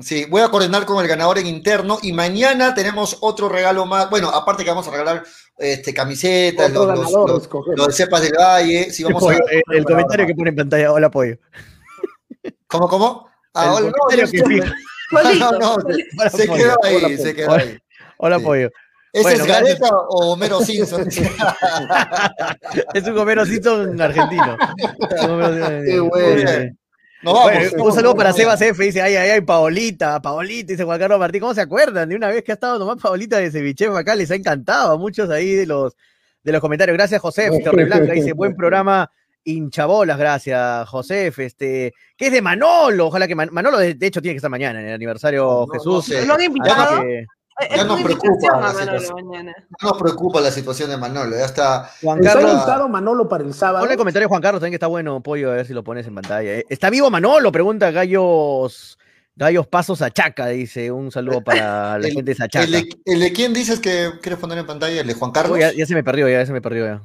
Sí, 0.00 0.24
voy 0.30 0.40
a 0.40 0.48
coordinar 0.48 0.86
con 0.86 1.02
el 1.02 1.08
ganador 1.08 1.38
en 1.38 1.48
interno 1.48 1.98
y 2.00 2.12
mañana 2.12 2.74
tenemos 2.74 3.18
otro 3.22 3.48
regalo 3.48 3.86
más. 3.86 4.08
Bueno, 4.08 4.28
aparte 4.28 4.62
que 4.62 4.70
vamos 4.70 4.86
a 4.86 4.92
regalar 4.92 5.24
este, 5.58 5.92
camisetas, 5.92 6.72
los, 6.72 6.86
los, 6.86 7.12
los, 7.12 7.48
los, 7.76 7.86
de 7.88 7.92
cepas 7.92 8.22
del 8.22 8.34
valle. 8.38 8.92
Sí, 8.92 9.02
vamos 9.02 9.24
el, 9.24 9.30
a... 9.32 9.38
el, 9.50 9.78
el 9.78 9.84
comentario 9.84 10.26
que 10.28 10.34
pone 10.36 10.50
en 10.50 10.56
pantalla, 10.56 10.92
hola 10.92 11.10
pollo. 11.10 11.38
¿Cómo, 12.66 12.88
cómo? 12.88 13.28
Ah, 13.54 13.74
hola, 13.74 13.90
no, 13.90 13.92
que 14.08 14.16
no, 15.38 15.52
no, 15.58 15.76
se, 16.30 16.36
se 16.36 16.48
quedó 16.48 16.76
ahí, 16.84 16.96
hola, 16.96 17.16
se 17.16 17.34
quedó 17.34 17.52
ahí. 17.52 17.78
Hola, 18.18 18.38
sí. 18.38 18.44
pollo. 18.44 18.70
¿Ese 19.12 19.22
bueno, 19.24 19.42
es 19.42 19.48
Gareca 19.48 19.88
o 20.08 20.32
Homero 20.32 20.60
Simpson? 20.60 21.08
es 22.94 23.06
un 23.08 23.18
Homero 23.18 23.44
Simpson 23.44 24.00
argentino. 24.00 24.56
Qué 25.84 25.98
bueno. 25.98 26.76
No, 27.22 27.34
vamos, 27.34 27.52
bueno, 27.52 27.84
un 27.84 27.92
saludo 27.92 28.14
para 28.14 28.32
Sebas 28.32 28.62
F. 28.62 28.82
Dice, 28.82 29.02
ay, 29.02 29.14
ay, 29.16 29.30
ay, 29.30 29.40
Paolita, 29.42 30.22
Paolita, 30.22 30.72
dice 30.72 30.84
Juan 30.84 30.98
Carlos 30.98 31.18
Martín. 31.18 31.40
¿Cómo 31.40 31.54
se 31.54 31.60
acuerdan 31.60 32.08
de 32.08 32.16
una 32.16 32.28
vez 32.28 32.44
que 32.44 32.52
ha 32.52 32.54
estado 32.54 32.78
nomás 32.78 33.02
Paolita 33.02 33.36
de 33.38 33.50
Ceviche 33.50 33.88
acá? 33.88 34.14
Les 34.14 34.30
ha 34.30 34.36
encantado 34.36 34.92
a 34.92 34.96
muchos 34.96 35.28
ahí 35.28 35.54
de 35.54 35.66
los, 35.66 35.96
de 36.42 36.52
los 36.52 36.60
comentarios. 36.60 36.96
Gracias, 36.96 37.20
José 37.20 37.50
Torreblanca. 37.62 38.12
Dice, 38.12 38.32
buen 38.32 38.54
programa 38.54 39.10
hinchabolas, 39.44 40.18
gracias, 40.18 40.88
José. 40.88 41.32
Este, 41.36 41.94
que 42.16 42.26
es 42.26 42.32
de 42.32 42.42
Manolo. 42.42 43.06
Ojalá 43.06 43.26
que 43.26 43.34
Man 43.34 43.48
Manolo, 43.52 43.78
de, 43.78 43.94
de, 43.94 44.06
hecho, 44.06 44.20
tiene 44.20 44.34
que 44.34 44.38
estar 44.38 44.50
mañana 44.50 44.80
en 44.80 44.88
el 44.88 44.94
aniversario 44.94 45.44
no, 45.44 45.66
Jesús. 45.68 45.94
No 45.94 46.02
sé. 46.02 46.26
¿Lo 46.26 46.34
han 46.34 46.42
invitado? 46.42 47.02
Que... 47.02 47.26
Ya 47.68 47.84
nos 47.84 48.02
preocupa 48.02 48.60
la 48.60 48.72
situación. 48.72 49.30
No 49.30 49.90
nos 49.90 49.98
preocupa 49.98 50.40
la 50.40 50.50
situación 50.50 50.90
de 50.90 50.96
Manolo. 50.96 51.36
Ya 51.36 51.44
está. 51.44 51.90
Juan 52.02 52.22
Carlos. 52.22 52.58
¿Está 52.58 52.88
Manolo 52.88 53.28
para 53.28 53.44
el 53.44 53.54
sábado? 53.54 53.80
Ponle 53.80 53.94
el 53.94 53.98
comentario 53.98 54.28
Juan 54.28 54.40
Carlos 54.40 54.60
también 54.60 54.72
que 54.72 54.76
está 54.76 54.86
bueno, 54.86 55.22
pollo, 55.22 55.52
a 55.52 55.56
ver 55.56 55.66
si 55.66 55.74
lo 55.74 55.84
pones 55.84 56.06
en 56.06 56.14
pantalla. 56.14 56.54
¿eh? 56.54 56.64
¿Está 56.68 56.90
vivo 56.90 57.10
Manolo? 57.10 57.52
Pregunta 57.52 57.90
Gallos. 57.90 58.98
Gallos 59.36 59.66
Pasos 59.66 60.02
a 60.02 60.10
Chaca, 60.10 60.48
dice. 60.48 60.90
Un 60.90 61.10
saludo 61.10 61.40
para 61.44 61.98
la 61.98 62.06
el, 62.06 62.12
gente 62.12 62.30
de 62.30 62.34
Sachaca. 62.34 62.64
El, 62.64 62.88
el, 63.04 63.20
de 63.20 63.32
quién 63.32 63.52
dices 63.52 63.80
que 63.80 64.10
quieres 64.22 64.38
poner 64.38 64.58
en 64.58 64.66
pantalla? 64.66 65.00
¿El 65.00 65.06
de 65.06 65.14
Juan 65.14 65.30
Carlos? 65.30 65.56
Oh, 65.56 65.60
ya, 65.60 65.72
ya, 65.72 65.86
se 65.86 65.94
me 65.94 66.04
perdió, 66.04 66.28
ya, 66.28 66.44
se 66.44 66.52
me 66.52 66.60
perdió. 66.60 66.86
Ya. 66.86 67.02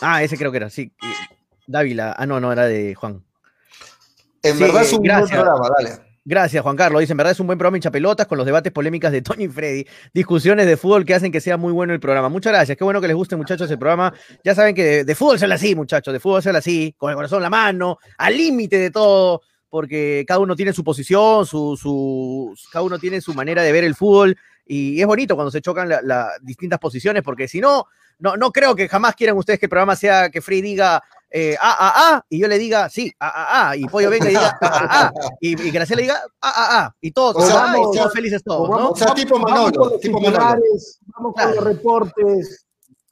Ah, 0.00 0.22
ese 0.22 0.36
creo 0.36 0.50
que 0.50 0.58
era, 0.58 0.70
sí. 0.70 0.92
Dávila. 1.66 2.14
Ah, 2.18 2.26
no, 2.26 2.40
no, 2.40 2.52
era 2.52 2.66
de 2.66 2.94
Juan. 2.94 3.22
En 4.42 4.54
sí, 4.56 4.62
verdad 4.62 4.82
es 4.82 4.92
un 4.92 5.02
gracias. 5.02 5.30
buen 5.30 5.42
programa, 5.42 5.68
dale. 5.78 6.14
Gracias, 6.26 6.62
Juan 6.62 6.76
Carlos. 6.76 7.00
Dice, 7.00 7.12
en 7.12 7.18
verdad 7.18 7.32
es 7.32 7.40
un 7.40 7.46
buen 7.46 7.58
programa 7.58 7.76
hincha 7.76 7.90
pelotas 7.90 8.26
con 8.26 8.38
los 8.38 8.46
debates 8.46 8.72
polémicas 8.72 9.12
de 9.12 9.20
Tony 9.20 9.44
y 9.44 9.48
Freddy, 9.48 9.86
discusiones 10.14 10.66
de 10.66 10.78
fútbol 10.78 11.04
que 11.04 11.14
hacen 11.14 11.30
que 11.30 11.40
sea 11.40 11.58
muy 11.58 11.70
bueno 11.70 11.92
el 11.92 12.00
programa. 12.00 12.30
Muchas 12.30 12.52
gracias. 12.54 12.78
Qué 12.78 12.84
bueno 12.84 13.00
que 13.02 13.08
les 13.08 13.16
guste, 13.16 13.36
muchachos, 13.36 13.70
el 13.70 13.78
programa. 13.78 14.14
Ya 14.42 14.54
saben 14.54 14.74
que 14.74 14.84
de, 14.84 15.04
de 15.04 15.14
fútbol 15.14 15.38
se 15.38 15.44
habla 15.44 15.56
así, 15.56 15.74
muchachos. 15.74 16.14
De 16.14 16.20
fútbol 16.20 16.42
se 16.42 16.48
habla 16.48 16.60
así, 16.60 16.94
con 16.96 17.10
el 17.10 17.16
corazón 17.16 17.38
en 17.38 17.42
la 17.42 17.50
mano, 17.50 17.98
al 18.16 18.36
límite 18.36 18.78
de 18.78 18.90
todo, 18.90 19.42
porque 19.68 20.24
cada 20.26 20.40
uno 20.40 20.56
tiene 20.56 20.72
su 20.72 20.82
posición, 20.82 21.44
su, 21.44 21.76
su, 21.76 22.54
cada 22.72 22.84
uno 22.84 22.98
tiene 22.98 23.20
su 23.20 23.34
manera 23.34 23.62
de 23.62 23.72
ver 23.72 23.84
el 23.84 23.94
fútbol. 23.94 24.34
Y 24.64 24.98
es 24.98 25.06
bonito 25.06 25.34
cuando 25.34 25.50
se 25.50 25.60
chocan 25.60 25.90
las 25.90 26.02
la 26.02 26.30
distintas 26.40 26.78
posiciones, 26.78 27.22
porque 27.22 27.48
si 27.48 27.60
no, 27.60 27.86
no, 28.18 28.34
no 28.38 28.50
creo 28.50 28.74
que 28.74 28.88
jamás 28.88 29.14
quieran 29.14 29.36
ustedes 29.36 29.60
que 29.60 29.66
el 29.66 29.70
programa 29.70 29.94
sea 29.94 30.30
que 30.30 30.40
Free 30.40 30.62
diga 30.62 31.02
eh, 31.36 31.56
ah, 31.60 31.76
ah, 31.80 31.92
ah, 31.96 32.24
y 32.30 32.38
yo 32.38 32.46
le 32.46 32.58
diga 32.60 32.88
sí, 32.88 33.12
ah, 33.18 33.32
ah, 33.34 33.70
ah, 33.70 33.76
y 33.76 33.84
Pollo 33.86 34.08
venga 34.08 34.26
y 34.26 34.28
diga 34.28 34.56
ah, 34.62 34.70
ah, 34.70 35.12
ah, 35.20 35.28
y, 35.40 35.60
y 35.60 35.70
Graciela 35.72 36.00
diga 36.00 36.22
ah, 36.40 36.52
ah, 36.54 36.68
ah, 36.78 36.94
y 37.00 37.10
todos, 37.10 37.42
o 37.42 37.46
sea, 37.46 37.56
ah, 37.56 37.72
vamos, 37.72 37.96
y 37.96 37.98
todos 37.98 38.12
felices 38.12 38.44
todos, 38.44 38.70
¿no? 38.70 38.90
O 38.90 38.96
sea, 38.96 39.12
tipo 39.14 39.36
Manolo, 39.40 39.72
vamos 39.76 40.00
tipo 40.00 40.20
Manolo. 40.20 40.62
Vamos 41.06 41.34
con 41.34 41.56
los 41.56 41.64
reportes, 41.64 42.63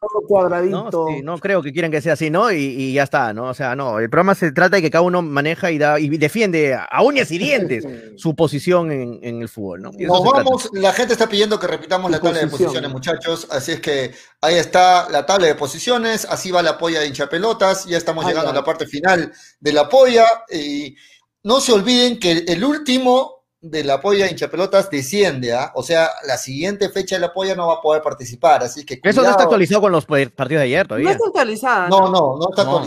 todo 0.03 0.27
cuadradito. 0.27 0.91
No, 0.91 1.07
sí, 1.09 1.23
no 1.23 1.39
creo 1.39 1.63
que 1.63 1.73
quieran 1.73 1.91
que 1.91 2.01
sea 2.01 2.15
así, 2.15 2.29
¿no? 2.29 2.51
Y, 2.51 2.57
y, 2.57 2.93
ya 2.95 3.05
está, 3.05 3.33
¿no? 3.33 3.45
O 3.45 3.55
sea, 3.55 3.77
no, 3.77 4.01
el 4.01 4.11
programa 4.11 4.35
se 4.35 4.51
trata 4.51 4.77
de 4.77 4.83
que 4.83 4.91
cada 4.91 5.03
uno 5.03 5.23
maneja 5.23 5.71
y 5.71 5.79
da 5.79 6.01
y 6.01 6.09
defiende 6.09 6.75
a 6.75 7.03
uñas 7.03 7.31
y 7.31 7.39
dientes 7.39 7.87
su 8.17 8.35
posición 8.35 8.91
en, 8.91 9.21
en 9.23 9.41
el 9.41 9.49
fútbol, 9.49 9.83
¿no? 9.83 9.93
Nos 9.93 10.25
vamos, 10.25 10.65
trata. 10.65 10.81
la 10.81 10.93
gente 10.93 11.13
está 11.13 11.29
pidiendo 11.29 11.59
que 11.59 11.69
repitamos 11.69 12.11
la 12.11 12.21
tabla 12.21 12.41
de 12.41 12.49
posiciones, 12.49 12.91
muchachos, 12.91 13.47
así 13.51 13.73
es 13.73 13.81
que 13.81 14.13
ahí 14.41 14.57
está 14.57 15.09
la 15.09 15.25
tabla 15.25 15.47
de 15.47 15.55
posiciones, 15.55 16.27
así 16.29 16.51
va 16.51 16.63
la 16.63 16.77
polla 16.77 17.01
de 17.01 17.07
hinchapelotas, 17.07 17.85
ya 17.87 17.97
estamos 17.97 18.25
Ay, 18.25 18.31
llegando 18.31 18.51
a 18.51 18.55
la 18.55 18.65
parte 18.65 18.87
final 18.87 19.33
de 19.61 19.73
la 19.73 19.89
polla 19.89 20.27
y 20.51 20.97
no 21.45 21.61
se 21.61 21.73
olviden 21.73 22.19
que 22.19 22.45
el 22.49 22.65
último 22.65 23.32
de 23.63 23.85
la 23.85 24.01
polla 24.01 24.29
hinchapelotas 24.29 24.91
desciende, 24.91 25.53
¿ah? 25.53 25.71
O 25.77 25.85
sea, 25.85 26.11
la 26.27 26.37
siguiente 26.37 26.89
fecha 26.89 27.15
de 27.15 27.21
la 27.21 27.33
polla 27.33 27.55
no 27.55 27.69
va 27.69 27.75
a 27.75 27.81
poder 27.81 28.03
participar, 28.03 28.65
así 28.65 28.85
que 28.85 29.01
cuidado. 29.01 29.11
Eso 29.11 29.23
no 29.23 29.31
está 29.31 29.45
actualizado 29.45 29.81
con 29.81 29.93
los 29.93 30.05
partidos 30.05 30.49
de 30.49 30.63
ayer 30.63 30.89
todavía. 30.89 31.07
No 31.07 31.13
está 31.13 31.27
actualizada. 31.29 31.89
No, 31.89 32.11
no, 32.11 32.39
no 32.39 32.49
está. 32.51 32.65
No, 32.65 32.81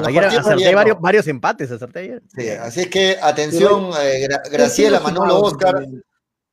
no, 0.00 0.06
ayer 0.06 0.24
acerté 0.24 0.52
ayer, 0.52 0.74
varios, 0.74 1.00
varios, 1.00 1.26
empates, 1.28 1.70
acerté 1.70 1.98
ayer. 2.00 2.22
Sí, 2.34 2.48
así 2.48 2.80
es 2.80 2.86
que 2.88 3.18
atención, 3.22 3.90
eh, 4.00 4.26
Gra 4.26 4.42
Graciela, 4.50 5.00
Manolo, 5.00 5.38
Oscar, 5.38 5.86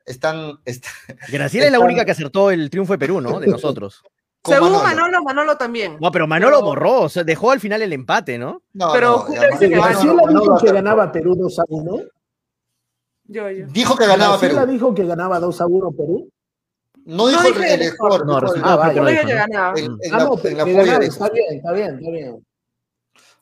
están, 0.05 0.59
Graciela 0.65 1.45
están... 1.45 1.63
es 1.63 1.71
la 1.71 1.79
única 1.79 2.03
que 2.03 2.11
acertó 2.11 2.51
el 2.51 2.69
triunfo 2.69 2.91
de 2.91 2.99
Perú, 2.99 3.21
¿no? 3.21 3.39
De 3.39 3.47
nosotros. 3.47 4.03
Según 4.43 4.73
Manolo. 4.73 4.83
Manolo, 4.83 5.23
Manolo 5.23 5.57
también. 5.57 5.97
No, 6.01 6.11
pero 6.11 6.27
Manolo 6.27 6.57
pero... 6.57 6.65
borró, 6.65 7.01
o 7.03 7.09
sea, 7.09 7.23
dejó 7.23 7.51
al 7.51 7.61
final 7.61 7.81
el 7.81 7.93
empate, 7.93 8.37
¿no? 8.37 8.61
No, 8.73 8.91
pero 8.91 9.25
no, 9.29 9.69
Graciela 9.69 10.23
dijo 10.27 10.57
que 10.57 10.71
ganaba 10.73 11.09
Perú 11.13 11.33
2 11.33 11.59
a 11.59 11.63
1. 11.69 12.01
Yo, 13.25 13.49
yo. 13.49 13.65
Dijo 13.67 13.95
que 13.95 14.05
ganaba 14.05 14.37
Brasil 14.37 14.57
Perú. 14.57 14.71
dijo 14.71 14.93
que 14.93 15.05
ganaba 15.05 15.39
2 15.39 15.61
a 15.61 15.65
1 15.65 15.91
Perú. 15.91 16.29
No 17.05 17.27
dijo 17.27 17.47
el, 17.47 17.63
el 17.63 17.89
score. 17.91 18.25
No, 18.25 18.39
resultado 18.39 18.81
Ah, 18.81 18.85
Ah, 18.85 18.93
la, 18.93 19.01
no, 19.01 19.09
en 19.09 19.15
la 19.27 19.33
ganaba, 19.33 19.77
está 19.77 21.29
bien, 21.29 21.47
está 21.53 21.71
bien, 21.73 21.95
está 21.99 22.11
bien. 22.11 22.45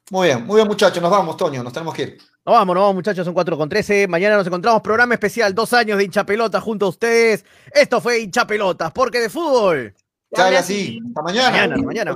Muy 0.10 0.28
bien, 0.28 0.46
muy 0.46 0.56
bien, 0.56 0.68
muchachos. 0.68 1.02
Nos 1.02 1.12
vamos, 1.12 1.38
Toño. 1.38 1.64
Nos 1.64 1.72
tenemos 1.72 1.94
que 1.94 2.02
ir. 2.04 2.18
Nos 2.46 2.54
vamos, 2.56 2.74
nos 2.74 2.82
vamos, 2.82 2.96
muchachos, 2.96 3.24
son 3.24 3.34
4 3.34 3.58
con 3.58 3.70
13. 3.70 4.08
Mañana 4.08 4.36
nos 4.36 4.48
encontramos, 4.48 4.82
programa 4.82 5.14
especial, 5.14 5.54
dos 5.54 5.74
años 5.74 5.98
de 5.98 6.06
hincha 6.06 6.26
pelota 6.26 6.60
junto 6.60 6.88
a 6.88 6.90
ustedes. 6.90 7.46
Esto 7.72 8.02
fue 8.02 8.20
hincha 8.22 8.46
pelotas, 8.48 8.92
porque 8.92 9.20
de 9.20 9.30
fútbol. 9.30 9.94
Hable 10.36 10.58
así. 10.58 11.00
Hasta 11.08 11.22
mañana. 11.22 11.50
Mañana, 11.52 11.78
mañana. 11.84 12.16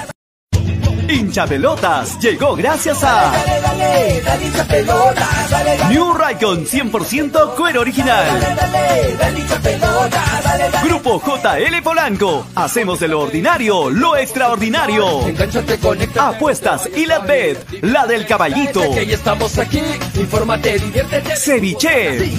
Hincha 1.11 1.45
Pelotas 1.45 2.17
llegó 2.19 2.55
gracias 2.55 3.03
a 3.03 3.31
Dale, 3.31 3.61
dale, 3.61 4.21
dale. 4.21 4.51
New 5.89 6.13
Raycon 6.13 6.65
100% 6.65 7.55
cuero 7.55 7.81
original. 7.81 8.25
Grupo 10.83 11.21
JL 11.21 11.81
Polanco. 11.83 12.45
Hacemos 12.55 12.99
de 12.99 13.07
lo 13.09 13.21
ordinario 13.21 13.89
lo 13.89 14.15
extraordinario. 14.15 15.21
Apuestas 16.17 16.89
y 16.95 17.05
la 17.05 17.19
bed, 17.19 17.57
la 17.81 18.05
del 18.05 18.25
caballito. 18.25 18.81
Que 18.91 19.13
estamos 19.13 19.57
aquí, 19.57 19.81
infórmate, 20.15 20.79
diviértete. 20.79 21.35
Ceviche. 21.35 22.29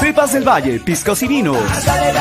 Cepas 0.00 0.32
del 0.32 0.48
Valle, 0.48 0.80
piscos 0.80 1.22
y 1.22 1.28
vinos. 1.28 1.58
Dale, 1.84 2.12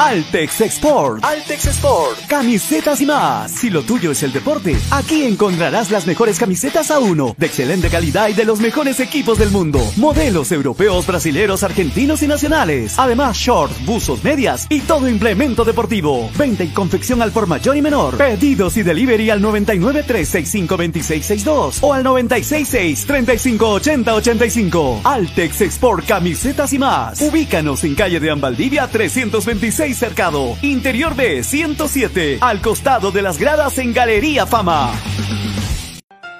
Altex 0.00 0.62
Export. 0.62 1.22
Altex 1.22 1.66
Export. 1.66 2.26
Camisetas 2.26 3.02
y 3.02 3.06
más. 3.06 3.50
Si 3.50 3.68
lo 3.68 3.82
tuyo 3.82 4.12
es 4.12 4.22
el 4.22 4.32
deporte, 4.32 4.74
aquí 4.90 5.24
encontrarás 5.24 5.90
las 5.90 6.06
mejores 6.06 6.38
camisetas 6.38 6.90
a 6.90 6.98
uno, 6.98 7.34
de 7.36 7.44
excelente 7.44 7.90
calidad 7.90 8.28
y 8.28 8.32
de 8.32 8.46
los 8.46 8.60
mejores 8.60 8.98
equipos 8.98 9.38
del 9.38 9.50
mundo. 9.50 9.78
Modelos 9.96 10.52
europeos, 10.52 11.06
brasileros, 11.06 11.62
argentinos 11.64 12.22
y 12.22 12.28
nacionales. 12.28 12.98
Además, 12.98 13.36
shorts, 13.36 13.84
buzos, 13.84 14.24
medias 14.24 14.66
y 14.70 14.80
todo 14.80 15.06
implemento 15.06 15.66
deportivo. 15.66 16.30
Venta 16.34 16.64
y 16.64 16.68
confección 16.68 17.20
al 17.20 17.30
por 17.30 17.46
mayor 17.46 17.76
y 17.76 17.82
menor. 17.82 18.16
Pedidos 18.16 18.78
y 18.78 18.82
delivery 18.82 19.28
al 19.28 19.42
99 19.42 20.04
365 20.04 20.76
2662 20.78 21.78
o 21.82 21.92
al 21.92 22.02
966 22.04 23.04
3580 23.04 24.14
85. 24.14 25.00
Altex 25.04 25.60
Export 25.60 26.06
Camisetas 26.06 26.72
y 26.72 26.78
más. 26.78 27.20
Ubícanos 27.20 27.84
en 27.84 27.94
calle 27.94 28.18
de 28.18 28.30
Ambaldivia 28.30 28.88
326 28.88 29.89
Cercado, 29.94 30.56
Interior 30.62 31.14
B 31.14 31.42
107, 31.42 32.38
al 32.40 32.60
costado 32.60 33.10
de 33.10 33.22
las 33.22 33.38
gradas 33.38 33.78
en 33.78 33.92
Galería 33.92 34.46
Fama. 34.46 34.92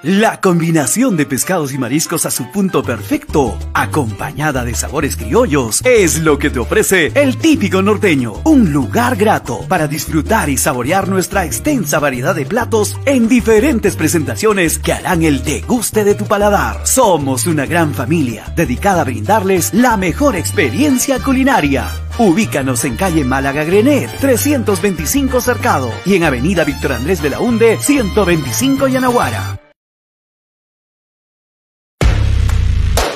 La 0.03 0.41
combinación 0.41 1.15
de 1.15 1.27
pescados 1.27 1.73
y 1.73 1.77
mariscos 1.77 2.25
a 2.25 2.31
su 2.31 2.49
punto 2.49 2.81
perfecto, 2.81 3.55
acompañada 3.75 4.65
de 4.65 4.73
sabores 4.73 5.15
criollos, 5.15 5.81
es 5.85 6.21
lo 6.21 6.39
que 6.39 6.49
te 6.49 6.57
ofrece 6.57 7.11
el 7.13 7.37
típico 7.37 7.83
norteño. 7.83 8.33
Un 8.45 8.73
lugar 8.73 9.15
grato 9.15 9.59
para 9.67 9.87
disfrutar 9.87 10.49
y 10.49 10.57
saborear 10.57 11.07
nuestra 11.07 11.45
extensa 11.45 11.99
variedad 11.99 12.33
de 12.33 12.47
platos 12.47 12.97
en 13.05 13.27
diferentes 13.27 13.95
presentaciones 13.95 14.79
que 14.79 14.91
harán 14.91 15.21
el 15.21 15.43
deguste 15.43 16.03
de 16.03 16.15
tu 16.15 16.25
paladar. 16.25 16.87
Somos 16.87 17.45
una 17.45 17.67
gran 17.67 17.93
familia 17.93 18.51
dedicada 18.55 19.01
a 19.01 19.05
brindarles 19.05 19.71
la 19.71 19.97
mejor 19.97 20.35
experiencia 20.35 21.19
culinaria. 21.19 21.91
Ubícanos 22.21 22.85
en 22.85 22.97
calle 22.97 23.25
Málaga 23.25 23.63
Grenet, 23.63 24.19
325 24.19 25.41
Cercado 25.41 25.91
y 26.05 26.13
en 26.13 26.23
avenida 26.23 26.63
Víctor 26.63 26.93
Andrés 26.93 27.19
de 27.19 27.31
la 27.31 27.39
Hunde, 27.39 27.79
125 27.79 28.87
Yanaguara. 28.87 29.60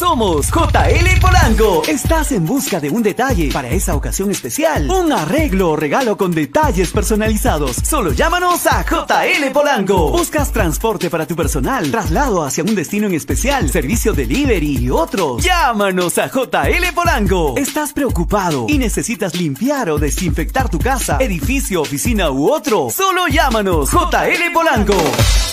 Somos 0.00 0.46
JL 0.46 1.20
Polanco. 1.20 1.82
Estás 1.86 2.32
en 2.32 2.46
busca 2.46 2.80
de 2.80 2.88
un 2.88 3.02
detalle 3.02 3.50
para 3.52 3.68
esa 3.68 3.94
ocasión 3.94 4.30
especial. 4.30 4.90
Un 4.90 5.12
arreglo 5.12 5.72
o 5.72 5.76
regalo 5.76 6.16
con 6.16 6.30
detalles 6.30 6.90
personalizados. 6.90 7.76
Solo 7.84 8.12
llámanos 8.12 8.66
a 8.66 8.82
JL 8.82 9.52
Polanco. 9.52 10.10
Buscas 10.10 10.52
transporte 10.52 11.10
para 11.10 11.26
tu 11.26 11.36
personal, 11.36 11.90
traslado 11.90 12.42
hacia 12.42 12.64
un 12.64 12.74
destino 12.74 13.08
en 13.08 13.14
especial, 13.14 13.68
servicio 13.68 14.14
delivery 14.14 14.78
y 14.78 14.88
otros. 14.88 15.44
Llámanos 15.44 16.16
a 16.16 16.28
JL 16.28 16.94
Polanco. 16.94 17.52
¿Estás 17.58 17.92
preocupado 17.92 18.64
y 18.70 18.78
necesitas 18.78 19.34
limpiar 19.36 19.90
o 19.90 19.98
desinfectar 19.98 20.70
tu 20.70 20.78
casa, 20.78 21.18
edificio, 21.20 21.82
oficina 21.82 22.30
u 22.30 22.50
otro? 22.50 22.88
Solo 22.88 23.28
llámanos 23.28 23.90
JL 23.90 24.50
Polanco. 24.54 24.96